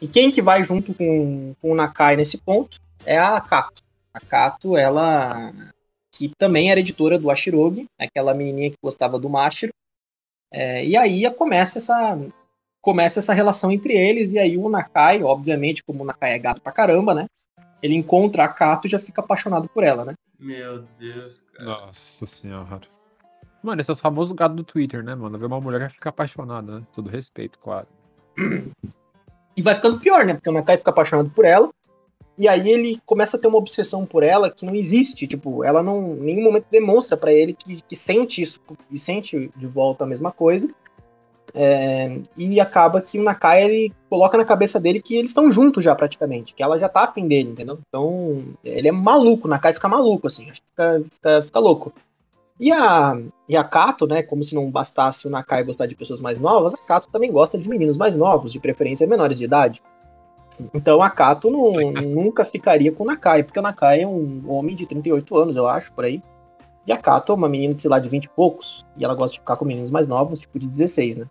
E 0.00 0.06
quem 0.06 0.30
que 0.30 0.40
vai 0.40 0.62
junto 0.62 0.94
com, 0.94 1.54
com 1.60 1.72
o 1.72 1.74
Nakai 1.74 2.16
nesse 2.16 2.38
ponto 2.38 2.80
é 3.04 3.18
a 3.18 3.40
Kato. 3.40 3.82
A 4.18 4.26
Kato, 4.26 4.76
ela 4.76 5.52
que 6.12 6.32
também 6.38 6.70
era 6.70 6.80
editora 6.80 7.18
do 7.18 7.30
Ashirogi, 7.30 7.86
aquela 7.98 8.34
menininha 8.34 8.70
que 8.70 8.76
gostava 8.82 9.18
do 9.18 9.28
Mashiro. 9.28 9.72
É, 10.50 10.84
e 10.84 10.96
aí 10.96 11.30
começa 11.30 11.78
essa 11.78 12.18
começa 12.80 13.18
essa 13.18 13.34
relação 13.34 13.70
entre 13.70 13.92
eles 13.92 14.32
e 14.32 14.38
aí 14.38 14.56
o 14.56 14.68
Nakai, 14.68 15.22
obviamente, 15.22 15.84
como 15.84 16.02
o 16.02 16.06
Nakai 16.06 16.32
é 16.32 16.38
gato 16.38 16.60
pra 16.60 16.72
caramba, 16.72 17.14
né? 17.14 17.26
Ele 17.82 17.94
encontra 17.94 18.44
a 18.44 18.48
Kato 18.48 18.86
e 18.86 18.90
já 18.90 18.98
fica 18.98 19.20
apaixonado 19.20 19.68
por 19.68 19.84
ela, 19.84 20.04
né? 20.04 20.14
Meu 20.38 20.82
Deus, 20.98 21.42
cara. 21.52 21.64
Nossa 21.64 22.26
senhora. 22.26 22.80
Mano, 23.62 23.80
esse 23.80 23.90
é 23.90 23.92
o 23.92 23.96
famoso 23.96 24.34
gado 24.34 24.54
do 24.54 24.64
Twitter, 24.64 25.02
né, 25.02 25.14
mano? 25.14 25.38
Ver 25.38 25.46
uma 25.46 25.60
mulher 25.60 25.80
já 25.82 25.90
fica 25.90 26.08
apaixonada, 26.08 26.80
né? 26.80 26.86
Todo 26.94 27.10
respeito, 27.10 27.58
claro. 27.58 27.86
E 29.56 29.62
vai 29.62 29.74
ficando 29.74 29.98
pior, 29.98 30.24
né? 30.24 30.34
Porque 30.34 30.48
o 30.48 30.52
Nakai 30.52 30.78
fica 30.78 30.90
apaixonado 30.90 31.30
por 31.30 31.44
ela. 31.44 31.68
E 32.38 32.46
aí 32.46 32.70
ele 32.70 33.02
começa 33.04 33.36
a 33.36 33.40
ter 33.40 33.48
uma 33.48 33.58
obsessão 33.58 34.06
por 34.06 34.22
ela 34.22 34.48
que 34.48 34.64
não 34.64 34.74
existe. 34.74 35.26
Tipo, 35.26 35.64
ela 35.64 35.82
não 35.82 36.12
em 36.12 36.20
nenhum 36.20 36.44
momento 36.44 36.66
demonstra 36.70 37.16
para 37.16 37.32
ele 37.32 37.52
que, 37.52 37.82
que 37.82 37.96
sente 37.96 38.40
isso, 38.40 38.60
e 38.90 38.98
sente 38.98 39.50
de 39.56 39.66
volta 39.66 40.04
a 40.04 40.06
mesma 40.06 40.30
coisa. 40.30 40.68
É, 41.54 42.20
e 42.36 42.60
acaba 42.60 43.00
que 43.00 43.18
o 43.18 43.22
Nakai 43.22 43.64
ele 43.64 43.92
coloca 44.08 44.36
na 44.36 44.44
cabeça 44.44 44.78
dele 44.78 45.00
que 45.00 45.16
eles 45.16 45.30
estão 45.30 45.50
juntos 45.50 45.82
já 45.82 45.94
praticamente, 45.94 46.54
que 46.54 46.62
ela 46.62 46.78
já 46.78 46.88
tá 46.88 47.04
afim 47.04 47.26
dele, 47.26 47.50
entendeu? 47.50 47.78
Então 47.88 48.44
ele 48.62 48.88
é 48.88 48.92
maluco, 48.92 49.48
o 49.48 49.50
Nakai 49.50 49.72
fica 49.72 49.88
maluco, 49.88 50.26
assim, 50.26 50.52
fica, 50.52 51.02
fica, 51.10 51.42
fica 51.42 51.58
louco. 51.58 51.92
E 52.60 52.70
a, 52.70 53.18
e 53.48 53.56
a 53.56 53.64
Kato, 53.64 54.06
né, 54.06 54.22
como 54.22 54.42
se 54.42 54.54
não 54.54 54.70
bastasse 54.70 55.26
o 55.26 55.30
Nakai 55.30 55.64
gostar 55.64 55.86
de 55.86 55.94
pessoas 55.94 56.20
mais 56.20 56.38
novas, 56.38 56.74
a 56.74 56.78
Kato 56.78 57.08
também 57.10 57.32
gosta 57.32 57.56
de 57.56 57.68
meninos 57.68 57.96
mais 57.96 58.14
novos, 58.16 58.52
de 58.52 58.60
preferência 58.60 59.06
menores 59.06 59.38
de 59.38 59.44
idade. 59.44 59.82
Então 60.74 61.02
a 61.02 61.10
Kato 61.10 61.50
não, 61.50 61.92
nunca 61.92 62.44
ficaria 62.44 62.90
com 62.90 63.04
o 63.04 63.06
Nakai, 63.06 63.42
porque 63.42 63.58
o 63.58 63.62
Nakai 63.62 64.02
é 64.02 64.06
um 64.06 64.42
homem 64.48 64.74
de 64.74 64.86
38 64.86 65.36
anos, 65.36 65.56
eu 65.56 65.66
acho, 65.66 65.92
por 65.92 66.04
aí. 66.04 66.22
E 66.86 66.92
a 66.92 66.96
Kato 66.96 67.32
é 67.32 67.34
uma 67.34 67.48
menina, 67.48 67.74
de, 67.74 67.82
sei 67.82 67.90
lá, 67.90 67.98
de 67.98 68.08
20 68.08 68.24
e 68.24 68.28
poucos, 68.30 68.86
e 68.96 69.04
ela 69.04 69.14
gosta 69.14 69.34
de 69.34 69.40
ficar 69.40 69.56
com 69.56 69.64
meninos 69.64 69.90
mais 69.90 70.08
novos, 70.08 70.40
tipo 70.40 70.58
de 70.58 70.66
16, 70.66 71.18
né? 71.18 71.26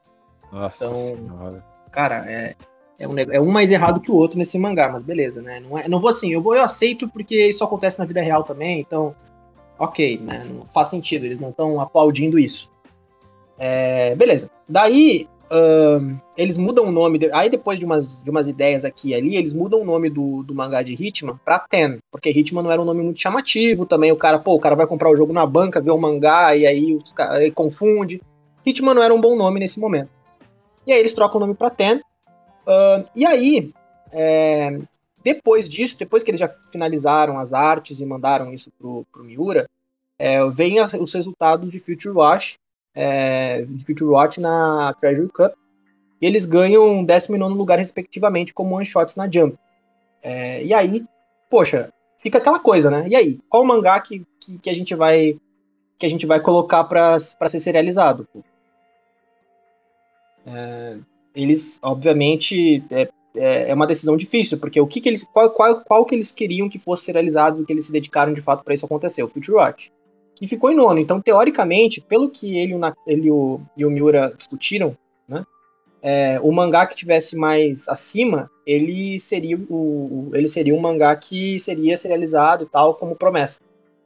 Nossa 0.52 0.86
então, 0.86 0.96
senhora. 0.96 1.66
cara, 1.92 2.24
é, 2.32 2.56
é, 3.00 3.08
um, 3.08 3.18
é 3.18 3.42
um 3.42 3.48
mais 3.48 3.72
errado 3.72 4.00
que 4.00 4.12
o 4.12 4.16
outro 4.16 4.38
nesse 4.38 4.58
mangá, 4.58 4.90
mas 4.90 5.04
beleza, 5.04 5.42
né? 5.42 5.60
Não, 5.60 5.78
é, 5.78 5.88
não 5.88 6.00
vou 6.00 6.10
assim, 6.10 6.32
eu, 6.32 6.42
vou, 6.42 6.56
eu 6.56 6.64
aceito 6.64 7.08
porque 7.10 7.48
isso 7.48 7.64
acontece 7.64 8.00
na 8.00 8.06
vida 8.06 8.22
real 8.22 8.44
também, 8.44 8.80
então, 8.80 9.16
ok, 9.78 10.20
né? 10.20 10.46
Não 10.50 10.62
faz 10.68 10.90
sentido, 10.90 11.26
eles 11.26 11.40
não 11.40 11.50
estão 11.50 11.82
aplaudindo 11.82 12.40
isso. 12.40 12.72
É, 13.58 14.16
beleza. 14.16 14.52
Daí, 14.70 15.28
Eles 16.38 16.58
mudam 16.58 16.86
o 16.86 16.92
nome. 16.92 17.18
De, 17.18 17.32
aí, 17.32 17.50
depois 17.50 17.80
de 17.80 17.86
umas, 17.86 18.22
de 18.22 18.30
umas 18.30 18.48
ideias 18.48 18.84
aqui 18.84 19.10
e 19.10 19.16
ali, 19.16 19.36
eles 19.36 19.54
mudam 19.54 19.82
o 19.82 19.86
nome 19.86 20.10
do, 20.10 20.44
do 20.44 20.54
mangá 20.54 20.82
de 20.82 20.94
Hitman 20.94 21.40
pra 21.44 21.60
Ten. 21.60 21.98
Porque 22.12 22.30
Hitman 22.30 22.64
não 22.64 22.72
era 22.72 22.82
um 22.82 22.86
nome 22.86 23.04
muito 23.04 23.22
chamativo 23.22 23.86
também. 23.86 24.12
O 24.12 24.18
cara, 24.18 24.40
pô, 24.40 24.54
o 24.54 24.60
cara 24.60 24.76
vai 24.76 24.88
comprar 24.88 25.10
o 25.10 25.16
jogo 25.16 25.34
na 25.34 25.46
banca, 25.46 25.82
vê 25.82 25.92
o 25.92 25.98
mangá 25.98 26.56
e 26.56 26.66
aí 26.66 26.94
os 26.94 27.12
cara, 27.12 27.42
ele 27.42 27.52
confunde. 27.52 28.22
Hitman 28.66 28.94
não 28.94 29.04
era 29.04 29.14
um 29.14 29.22
bom 29.22 29.36
nome 29.36 29.60
nesse 29.60 29.80
momento. 29.80 30.10
E 30.86 30.92
aí 30.92 31.00
eles 31.00 31.14
trocam 31.14 31.38
o 31.38 31.40
nome 31.42 31.54
pra 31.54 31.70
Ten. 31.70 31.98
Uh, 31.98 33.06
e 33.16 33.26
aí, 33.26 33.72
é, 34.12 34.78
depois 35.24 35.68
disso, 35.68 35.98
depois 35.98 36.24
que 36.24 36.32
eles 36.32 36.40
já 36.40 36.50
finalizaram 36.72 37.38
as 37.38 37.54
artes 37.54 38.00
e 38.00 38.06
mandaram 38.06 38.54
isso 38.54 38.72
pro, 38.78 39.06
pro 39.12 39.24
Miura, 39.24 39.70
é, 40.18 40.46
vem 40.50 40.80
as, 40.80 40.94
os 40.94 41.14
resultados 41.14 41.70
de 41.70 41.80
Future 41.80 42.16
Watch 42.16 42.58
é, 42.98 43.62
de 43.62 43.86
Future 43.86 44.10
Watch 44.10 44.40
na 44.40 44.92
Treasury 45.00 45.30
Cup. 45.30 45.54
E 46.20 46.26
eles 46.26 46.46
ganham 46.46 47.04
19 47.04 47.54
lugar, 47.54 47.78
respectivamente, 47.78 48.56
como 48.56 48.76
one-shots 48.76 49.16
na 49.16 49.30
Jump. 49.32 49.56
É, 50.24 50.64
e 50.64 50.74
aí, 50.74 51.06
poxa, 51.48 51.94
fica 52.18 52.40
aquela 52.40 52.60
coisa, 52.60 52.90
né? 52.90 53.08
E 53.08 53.16
aí, 53.16 53.40
qual 53.48 53.64
mangá 53.64 54.00
que, 54.00 54.26
que, 54.40 54.58
que 54.58 54.70
a 54.70 54.74
gente 54.74 54.96
vai 54.96 55.40
que 56.00 56.06
a 56.06 56.10
gente 56.10 56.26
vai 56.26 56.40
colocar 56.40 56.84
para 56.84 57.20
ser 57.20 57.60
serializado? 57.60 58.28
É, 60.46 60.98
eles, 61.36 61.80
obviamente, 61.84 62.84
é, 62.92 63.10
é, 63.36 63.70
é 63.72 63.74
uma 63.74 63.88
decisão 63.88 64.16
difícil, 64.16 64.60
porque 64.60 64.80
o 64.80 64.88
que, 64.88 65.02
que 65.02 65.10
eles, 65.10 65.24
qual, 65.24 65.50
qual, 65.52 65.82
qual 65.82 66.06
que 66.06 66.16
eles 66.16 66.32
queriam 66.32 66.70
que 66.70 66.78
fosse 66.78 67.06
serializado, 67.06 67.66
que 67.66 67.74
eles 67.74 67.86
se 67.86 67.92
dedicaram 67.92 68.34
de 68.34 68.42
fato 68.42 68.64
para 68.64 68.74
isso 68.76 68.86
acontecer? 68.86 69.24
O 69.24 69.28
Future 69.28 69.58
Watch 69.58 69.92
que 70.38 70.48
ficou 70.48 70.72
em 70.72 70.76
nono. 70.76 71.00
Então, 71.00 71.20
teoricamente, 71.20 72.00
pelo 72.00 72.30
que 72.30 72.58
ele, 72.58 72.76
ele 73.08 73.32
o, 73.32 73.60
e 73.76 73.84
o 73.84 73.90
Miura 73.90 74.32
discutiram, 74.38 74.96
né, 75.28 75.44
é, 76.02 76.40
o 76.42 76.52
mangá 76.52 76.86
que 76.86 76.96
tivesse 76.96 77.36
mais 77.36 77.90
acima, 77.90 78.50
ele 78.66 79.18
seria 79.18 79.58
o, 79.58 80.30
ele 80.34 80.48
seria 80.48 80.76
um 80.76 80.80
mangá 80.80 81.16
que 81.16 81.60
seria 81.60 81.98
serializado 81.98 82.64
e 82.64 82.68
tal, 82.68 82.94
como 82.94 83.16
promessa. 83.16 83.60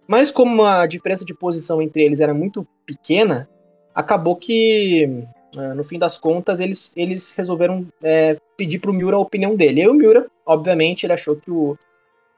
Mas 0.07 0.31
como 0.31 0.63
a 0.63 0.85
diferença 0.85 1.25
de 1.25 1.33
posição 1.33 1.81
entre 1.81 2.03
eles 2.03 2.21
era 2.21 2.33
muito 2.33 2.65
pequena, 2.85 3.50
acabou 3.93 4.38
que, 4.38 5.25
é, 5.57 5.73
no 5.73 5.83
fim 5.83 6.00
das 6.00 6.17
contas, 6.17 6.61
eles, 6.61 6.93
eles 6.95 7.31
resolveram 7.31 7.85
é, 8.01 8.38
pedir 8.55 8.79
pro 8.79 8.93
Miura 8.93 9.17
a 9.17 9.19
opinião 9.19 9.53
dele. 9.53 9.81
E 9.81 9.88
o 9.88 9.93
Miura, 9.93 10.27
obviamente, 10.45 11.05
ele 11.05 11.13
achou 11.13 11.35
que 11.35 11.51
o, 11.51 11.77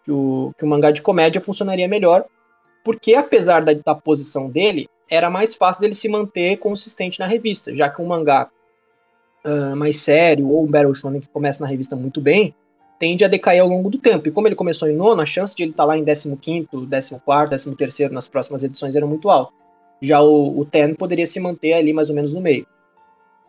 que 0.04 0.12
o, 0.12 0.52
que 0.58 0.66
o 0.66 0.68
mangá 0.68 0.90
de 0.90 1.04
comédia 1.04 1.40
funcionaria 1.40 1.88
melhor, 1.88 2.26
porque 2.84 3.16
apesar 3.16 3.64
da, 3.64 3.74
da 3.74 3.96
posição 3.96 4.50
dele, 4.50 4.90
era 5.10 5.30
mais 5.30 5.54
fácil 5.54 5.82
dele 5.82 5.94
se 5.94 6.10
manter 6.10 6.58
consistente 6.58 7.20
na 7.20 7.28
revista, 7.28 7.76
já 7.76 7.90
que 7.90 8.02
um 8.02 8.06
mangá 8.06 8.50
uh, 9.46 9.76
mais 9.76 9.98
sério 9.98 10.50
ou 10.50 10.64
um 10.64 10.68
Battle 10.68 10.96
Shonen 10.96 11.22
que 11.22 11.30
começa 11.30 11.64
na 11.64 11.70
revista 11.70 11.96
muito 11.96 12.20
bem, 12.20 12.54
tende 13.00 13.24
a 13.24 13.28
decair 13.28 13.62
ao 13.62 13.68
longo 13.68 13.90
do 13.90 13.98
tempo. 13.98 14.28
E 14.28 14.32
como 14.32 14.48
ele 14.48 14.56
começou 14.56 14.88
em 14.88 14.96
nono, 14.96 15.22
a 15.22 15.26
chance 15.26 15.56
de 15.56 15.64
ele 15.64 15.72
estar 15.72 15.84
tá 15.84 15.88
lá 15.88 15.98
em 15.98 16.04
15º, 16.06 16.68
14º, 16.70 17.76
13º 17.76 18.12
nas 18.12 18.28
próximas 18.28 18.64
edições 18.64 18.96
era 18.96 19.06
muito 19.06 19.30
alta. 19.30 19.52
Já 20.02 20.22
o, 20.22 20.60
o 20.60 20.66
Ten 20.66 20.94
poderia 20.94 21.28
se 21.28 21.40
manter 21.40 21.74
ali 21.74 21.94
mais 21.94 22.10
ou 22.10 22.16
menos 22.16 22.34
no 22.34 22.42
meio. 22.42 22.66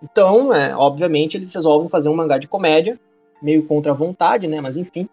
Então, 0.02 0.52
é, 0.52 0.76
obviamente, 0.76 1.36
eles 1.36 1.54
resolvem 1.54 1.88
fazer 1.88 2.08
um 2.08 2.14
mangá 2.14 2.36
de 2.36 2.46
comédia, 2.46 2.98
meio 3.42 3.64
contra 3.64 3.92
a 3.92 3.94
vontade, 3.94 4.46
né? 4.46 4.60
Mas 4.60 4.76
enfim. 4.76 5.08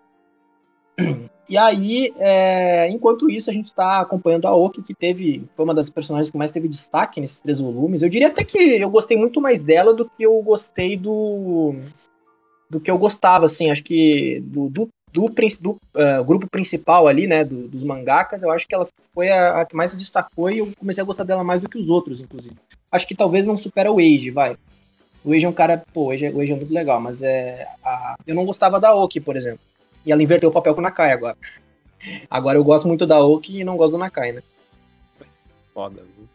E 1.52 1.58
aí, 1.58 2.14
é, 2.18 2.88
enquanto 2.88 3.30
isso, 3.30 3.50
a 3.50 3.54
gente 3.54 3.66
está 3.66 4.00
acompanhando 4.00 4.48
a 4.48 4.56
Oki, 4.56 4.82
que 4.82 4.94
teve, 4.94 5.44
foi 5.54 5.66
uma 5.66 5.74
das 5.74 5.90
personagens 5.90 6.32
que 6.32 6.38
mais 6.38 6.50
teve 6.50 6.66
destaque 6.66 7.20
nesses 7.20 7.42
três 7.42 7.60
volumes. 7.60 8.02
Eu 8.02 8.08
diria 8.08 8.28
até 8.28 8.42
que 8.46 8.58
eu 8.58 8.90
gostei 8.90 9.18
muito 9.18 9.42
mais 9.42 9.62
dela 9.62 9.94
do 9.94 10.08
que 10.08 10.24
eu 10.24 10.42
gostei 10.42 10.96
do. 10.96 11.76
do 12.70 12.80
que 12.80 12.90
eu 12.90 12.98
gostava, 12.98 13.48
assim. 13.48 13.70
Acho 13.70 13.84
que 13.84 14.42
do, 14.46 14.70
do, 14.70 14.90
do, 15.12 15.28
do 15.60 15.72
uh, 15.72 16.24
grupo 16.24 16.48
principal 16.50 17.06
ali, 17.06 17.28
né, 17.28 17.44
do, 17.44 17.68
dos 17.68 17.84
mangakas, 17.84 18.44
eu 18.44 18.52
acho 18.52 18.66
que 18.66 18.74
ela 18.74 18.88
foi 19.14 19.30
a, 19.30 19.60
a, 19.60 19.66
que 19.66 19.76
mais 19.76 19.92
se 19.92 19.98
destacou 19.98 20.50
e 20.50 20.60
eu 20.60 20.72
comecei 20.80 21.02
a 21.02 21.06
gostar 21.06 21.26
dela 21.26 21.44
mais 21.44 21.60
do 21.60 21.70
que 21.70 21.78
os 21.78 21.90
outros, 21.90 22.22
inclusive. 22.22 22.56
Acho 22.90 23.06
que 23.06 23.16
talvez 23.16 23.46
não 23.46 23.58
supera 23.58 23.92
o 23.92 24.00
Age, 24.00 24.32
vai. 24.32 24.56
O 25.22 25.34
Age 25.34 25.46
é 25.46 25.50
um 25.50 25.54
cara, 25.54 25.84
pô, 25.94 26.06
o 26.06 26.12
Age, 26.12 26.30
o 26.30 26.40
Age 26.40 26.54
é 26.54 26.56
muito 26.56 26.74
legal, 26.74 27.02
mas 27.02 27.22
é. 27.22 27.68
A, 27.84 28.16
eu 28.26 28.34
não 28.34 28.46
gostava 28.46 28.80
da 28.80 28.96
Oki, 28.96 29.20
por 29.20 29.36
exemplo. 29.36 29.60
E 30.06 30.12
ela 30.12 30.24
inverteu 30.24 30.50
o 30.50 30.54
papel 30.54 30.74
com 30.74 30.80
o 30.80 30.84
Nakai 30.84 31.12
agora. 31.12 31.38
Agora 32.30 32.58
eu 32.58 32.64
gosto 32.64 32.88
muito 32.88 33.06
da 33.06 33.24
Oki 33.24 33.60
e 33.60 33.64
não 33.64 33.78
gosto 33.78 33.94
do 33.94 34.00
Nakai, 34.00 34.32
né? 34.32 34.42
Foda, 35.74 36.04
viu? 36.18 36.28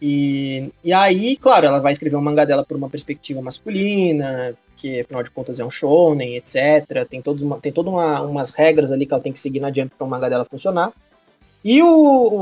E, 0.00 0.70
e 0.84 0.92
aí, 0.92 1.36
claro, 1.36 1.66
ela 1.66 1.80
vai 1.80 1.92
escrever 1.92 2.16
um 2.16 2.20
mangá 2.20 2.44
dela 2.44 2.64
por 2.64 2.76
uma 2.76 2.90
perspectiva 2.90 3.40
masculina, 3.40 4.54
que 4.76 5.00
afinal 5.00 5.22
de 5.22 5.30
contas 5.30 5.58
é 5.58 5.64
um 5.64 5.70
shonen, 5.70 6.36
etc. 6.36 7.06
Tem, 7.08 7.22
todos 7.22 7.42
uma, 7.42 7.58
tem 7.58 7.72
todas 7.72 7.92
uma, 7.92 8.20
umas 8.20 8.52
regras 8.52 8.92
ali 8.92 9.06
que 9.06 9.14
ela 9.14 9.22
tem 9.22 9.32
que 9.32 9.40
seguir 9.40 9.60
na 9.60 9.72
Jump 9.72 9.94
para 9.96 10.06
o 10.06 10.10
mangá 10.10 10.28
dela 10.28 10.44
funcionar. 10.44 10.92
E 11.64 11.82
o, 11.82 11.88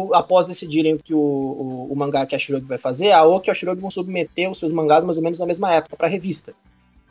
o, 0.08 0.14
após 0.14 0.44
decidirem 0.44 0.94
o 0.94 0.98
que 0.98 1.14
o, 1.14 1.18
o, 1.18 1.88
o, 1.92 1.96
mangá 1.96 2.26
que 2.26 2.34
a 2.34 2.38
Shirogi 2.38 2.66
vai 2.66 2.76
fazer, 2.76 3.12
a 3.12 3.24
Oki 3.24 3.48
e 3.48 3.50
a 3.50 3.54
Shirogi 3.54 3.80
vão 3.80 3.90
submeter 3.90 4.50
os 4.50 4.58
seus 4.58 4.72
mangás 4.72 5.04
mais 5.04 5.16
ou 5.16 5.22
menos 5.22 5.38
na 5.38 5.46
mesma 5.46 5.72
época 5.72 5.96
para 5.96 6.08
a 6.08 6.10
revista. 6.10 6.52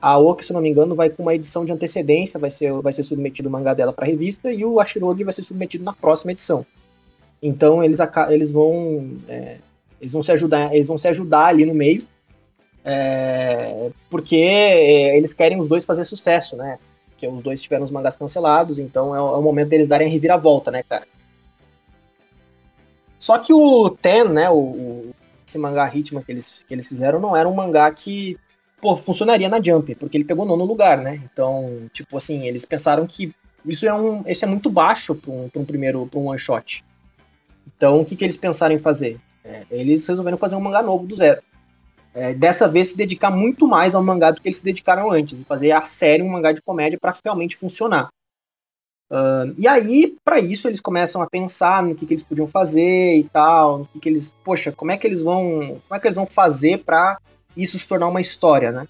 A 0.06 0.18
Oki, 0.18 0.46
se 0.46 0.52
não 0.52 0.60
me 0.60 0.68
engano, 0.68 0.96
vai 0.96 1.10
com 1.10 1.24
uma 1.24 1.34
edição 1.34 1.64
de 1.64 1.72
antecedência, 1.72 2.38
vai 2.38 2.52
ser, 2.52 2.74
vai 2.82 2.92
ser 2.92 3.04
submetido 3.04 3.48
o 3.48 3.52
mangá 3.52 3.74
dela 3.74 3.94
para 3.94 4.06
revista, 4.06 4.52
e 4.52 4.66
o 4.66 4.82
Ashirogi 4.82 5.24
vai 5.24 5.32
ser 5.32 5.44
submetido 5.44 5.86
na 5.86 5.94
próxima 5.94 6.34
edição. 6.34 6.66
Então 7.42 7.82
eles, 7.82 8.00
eles 8.30 8.52
vão 8.52 9.12
é, 9.30 9.60
eles 10.02 10.12
vão 10.12 10.22
se 10.22 10.30
ajudar, 10.34 10.76
eles 10.76 10.90
vão 10.90 10.98
se 10.98 11.08
ajudar 11.08 11.46
ali 11.46 11.66
no 11.66 11.74
meio, 11.74 12.06
é, 12.84 13.90
porque 14.10 14.36
eles 14.36 15.34
querem 15.34 15.58
os 15.58 15.68
dois 15.68 15.86
fazer 15.86 16.04
sucesso, 16.04 16.58
né? 16.58 16.80
Porque 17.08 17.26
os 17.26 17.42
dois 17.42 17.62
tiveram 17.62 17.86
os 17.86 17.92
mangás 17.92 18.18
cancelados, 18.18 18.80
então 18.80 19.16
é, 19.16 19.22
o, 19.22 19.36
é 19.36 19.38
o 19.38 19.42
momento 19.42 19.70
deles 19.70 19.88
darem 19.88 20.10
a 20.10 20.12
reviravolta, 20.12 20.70
né, 20.70 20.84
cara? 20.84 21.08
Só 23.18 23.38
que 23.38 23.54
o 23.54 23.90
Ten, 23.90 24.26
né, 24.26 24.50
o, 24.50 24.58
o, 24.58 25.16
esse 25.48 25.58
mangá 25.58 25.86
ritmo 25.86 26.22
que 26.22 26.30
eles, 26.30 26.66
que 26.68 26.74
eles 26.74 26.90
fizeram, 26.90 27.22
não 27.22 27.38
era 27.38 27.48
um 27.48 27.56
mangá 27.56 27.90
que 27.90 28.38
pô, 28.84 28.98
funcionaria 28.98 29.48
na 29.48 29.62
Jump, 29.64 29.96
porque 29.96 30.18
ele 30.18 30.26
pegou 30.26 30.46
nono 30.46 30.66
lugar, 30.66 31.00
né? 31.00 31.16
Então, 31.24 31.90
tipo 31.94 32.18
assim, 32.18 32.46
eles 32.46 32.66
pensaram 32.66 33.08
que 33.08 33.34
isso 33.66 33.88
é, 33.88 33.94
um, 33.94 34.24
isso 34.28 34.44
é 34.44 34.48
muito 34.48 34.70
baixo 34.70 35.16
para 35.16 35.32
um, 35.32 35.50
um 35.56 35.64
primeiro, 35.64 36.06
para 36.06 36.20
um 36.20 36.28
one 36.28 36.38
shot. 36.38 36.84
Então, 37.66 38.02
o 38.02 38.06
que, 38.06 38.14
que 38.14 38.26
eles 38.26 38.36
pensaram 38.36 38.76
em 38.76 38.80
fazer? 38.80 39.18
É, 39.42 39.64
eles 39.72 40.06
resolveram 40.06 40.38
fazer 40.38 40.58
um 40.58 40.60
mangá 40.60 40.84
novo 40.84 41.08
do 41.08 41.16
zero. 41.16 41.42
É, 42.14 42.34
dessa 42.34 42.68
vez 42.68 42.90
se 42.90 42.98
dedicar 42.98 43.32
muito 43.32 43.66
mais 43.66 43.96
ao 43.96 44.04
mangá 44.04 44.32
do 44.32 44.42
que 44.42 44.50
eles 44.50 44.58
se 44.58 44.66
dedicaram 44.66 45.10
antes, 45.10 45.40
e 45.40 45.46
fazer 45.46 45.72
a 45.72 45.86
série 45.86 46.22
um 46.22 46.30
mangá 46.30 46.52
de 46.52 46.62
comédia 46.62 47.00
para 47.00 47.16
realmente 47.24 47.56
funcionar. 47.56 48.10
Uh, 49.10 49.54
e 49.58 49.66
aí, 49.66 50.18
para 50.26 50.42
isso, 50.42 50.68
eles 50.68 50.82
começam 50.82 51.22
a 51.22 51.30
pensar 51.30 51.84
no 51.84 51.96
que, 51.96 52.06
que 52.06 52.14
eles 52.14 52.24
podiam 52.24 52.48
fazer 52.48 53.16
e 53.16 53.24
tal, 53.32 53.80
no 53.80 53.86
que, 53.86 54.00
que 54.00 54.10
eles, 54.10 54.36
poxa, 54.44 54.74
como 54.74 54.92
é 54.92 54.98
que 54.98 55.08
eles 55.08 55.22
vão, 55.22 55.80
como 55.88 55.96
é 55.96 56.00
que 56.00 56.08
eles 56.08 56.18
vão 56.18 56.26
fazer 56.26 56.80
para 56.80 57.18
isso 57.56 57.78
se 57.78 57.88
tornar 57.88 58.08
uma 58.08 58.22
história, 58.22 58.72
né? 58.72 58.88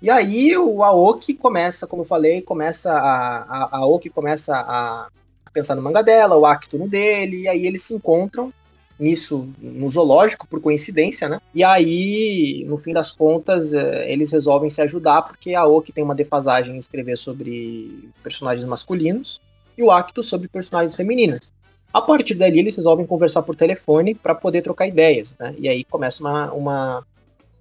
E 0.00 0.10
aí 0.10 0.56
o 0.56 0.82
Aoki 0.82 1.32
começa, 1.34 1.86
como 1.86 2.02
eu 2.02 2.06
falei, 2.06 2.42
começa 2.42 2.92
a, 2.92 3.42
a, 3.42 3.78
Aoki 3.78 4.10
começa 4.10 4.52
a, 4.54 5.08
pensar 5.52 5.74
no 5.74 5.82
manga 5.82 6.02
dela, 6.02 6.36
o 6.36 6.46
Akito 6.46 6.78
no 6.78 6.88
dele, 6.88 7.42
e 7.42 7.48
aí 7.48 7.66
eles 7.66 7.82
se 7.82 7.94
encontram 7.94 8.52
nisso 8.98 9.48
no 9.60 9.90
zoológico 9.90 10.46
por 10.46 10.60
coincidência, 10.60 11.28
né? 11.28 11.40
E 11.54 11.62
aí, 11.62 12.64
no 12.68 12.78
fim 12.78 12.92
das 12.92 13.10
contas, 13.10 13.72
eh, 13.72 14.12
eles 14.12 14.30
resolvem 14.30 14.70
se 14.70 14.80
ajudar 14.82 15.22
porque 15.22 15.54
a 15.54 15.60
Aoki 15.60 15.92
tem 15.92 16.04
uma 16.04 16.14
defasagem 16.14 16.74
em 16.74 16.78
escrever 16.78 17.16
sobre 17.16 18.10
personagens 18.22 18.66
masculinos 18.66 19.40
e 19.76 19.82
o 19.82 19.90
Akito 19.90 20.22
sobre 20.22 20.48
personagens 20.48 20.94
femininas. 20.94 21.52
A 21.92 22.00
partir 22.00 22.34
dali, 22.34 22.58
eles 22.58 22.76
resolvem 22.76 23.06
conversar 23.06 23.42
por 23.42 23.54
telefone 23.54 24.14
para 24.14 24.34
poder 24.34 24.62
trocar 24.62 24.86
ideias, 24.86 25.36
né? 25.38 25.54
E 25.58 25.68
aí 25.68 25.84
começa 25.84 26.22
uma, 26.22 26.52
uma, 26.52 27.06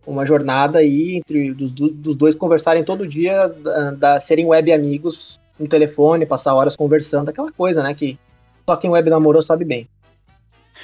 uma 0.06 0.26
jornada 0.26 0.80
aí 0.80 1.18
entre 1.18 1.54
dos, 1.54 1.72
dos 1.72 2.16
dois 2.16 2.36
conversarem 2.36 2.84
todo 2.84 3.08
dia, 3.08 3.48
da, 3.48 3.92
da, 3.92 4.20
serem 4.20 4.46
web 4.46 4.72
amigos 4.72 5.40
no 5.60 5.68
telefone, 5.68 6.26
passar 6.26 6.54
horas 6.56 6.76
conversando, 6.76 7.30
aquela 7.30 7.52
coisa, 7.52 7.84
né? 7.84 7.94
Que 7.94 8.18
só 8.68 8.76
quem 8.76 8.90
web 8.90 9.10
namorou 9.10 9.42
sabe 9.42 9.64
bem. 9.64 9.88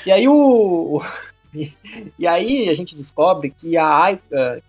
E 0.06 0.12
aí 0.12 0.28
o. 0.28 1.02
e 2.20 2.28
aí 2.28 2.70
a 2.70 2.74
gente 2.74 2.96
descobre 2.96 3.50
que 3.50 3.78
a 3.78 4.04
Aiko, 4.04 4.24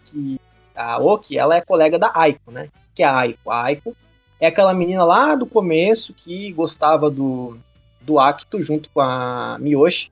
que 0.05 0.41
a 0.75 0.99
Oki, 0.99 1.37
ela 1.37 1.57
é 1.57 1.61
colega 1.61 1.99
da 1.99 2.11
Aiko, 2.15 2.51
né? 2.51 2.69
Que 2.95 3.03
é 3.03 3.07
a 3.07 3.17
Aiko. 3.19 3.51
A 3.51 3.65
Aiko 3.65 3.97
é 4.41 4.47
aquela 4.47 4.73
menina 4.73 5.05
lá 5.05 5.35
do 5.35 5.47
começo 5.47 6.15
que 6.15 6.53
gostava 6.53 7.11
do, 7.11 7.59
do 8.01 8.19
Akito 8.19 8.63
junto 8.63 8.89
com 8.91 9.01
a 9.01 9.59
Miyoshi 9.61 10.11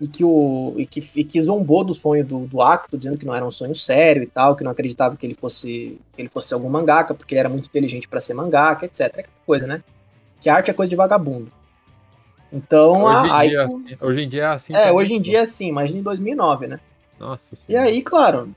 e 0.00 0.08
que, 0.08 0.24
o, 0.24 0.74
e 0.78 0.86
que, 0.86 1.06
e 1.14 1.22
que 1.22 1.42
zombou 1.42 1.84
do 1.84 1.92
sonho 1.92 2.24
do, 2.24 2.46
do 2.46 2.62
Akito, 2.62 2.96
dizendo 2.96 3.18
que 3.18 3.26
não 3.26 3.34
era 3.34 3.44
um 3.44 3.50
sonho 3.50 3.74
sério 3.74 4.22
e 4.22 4.26
tal, 4.26 4.56
que 4.56 4.64
não 4.64 4.70
acreditava 4.70 5.14
que 5.14 5.26
ele 5.26 5.34
fosse 5.34 5.98
que 6.14 6.22
ele 6.22 6.28
fosse 6.30 6.54
algum 6.54 6.70
mangaka, 6.70 7.14
porque 7.14 7.34
ele 7.34 7.40
era 7.40 7.48
muito 7.50 7.66
inteligente 7.66 8.08
para 8.08 8.20
ser 8.20 8.32
mangaka, 8.32 8.86
etc. 8.86 9.00
Aquela 9.02 9.28
coisa, 9.44 9.66
né? 9.66 9.82
Que 10.40 10.48
arte 10.48 10.70
é 10.70 10.74
coisa 10.74 10.88
de 10.88 10.96
vagabundo. 10.96 11.52
Então 12.50 13.04
hoje 13.04 13.30
a 13.30 13.36
Aiko... 13.36 13.60
assim, 13.60 13.96
hoje 14.00 14.22
em 14.22 14.28
dia 14.28 14.42
é 14.42 14.46
assim. 14.46 14.74
É, 14.74 14.90
hoje 14.90 15.12
em 15.12 15.20
dia 15.20 15.38
é 15.38 15.42
assim, 15.42 15.68
imagina 15.68 16.00
em 16.00 16.02
2009, 16.02 16.66
né? 16.66 16.80
Nossa 17.18 17.54
E 17.68 17.76
aí, 17.76 18.00
claro, 18.00 18.54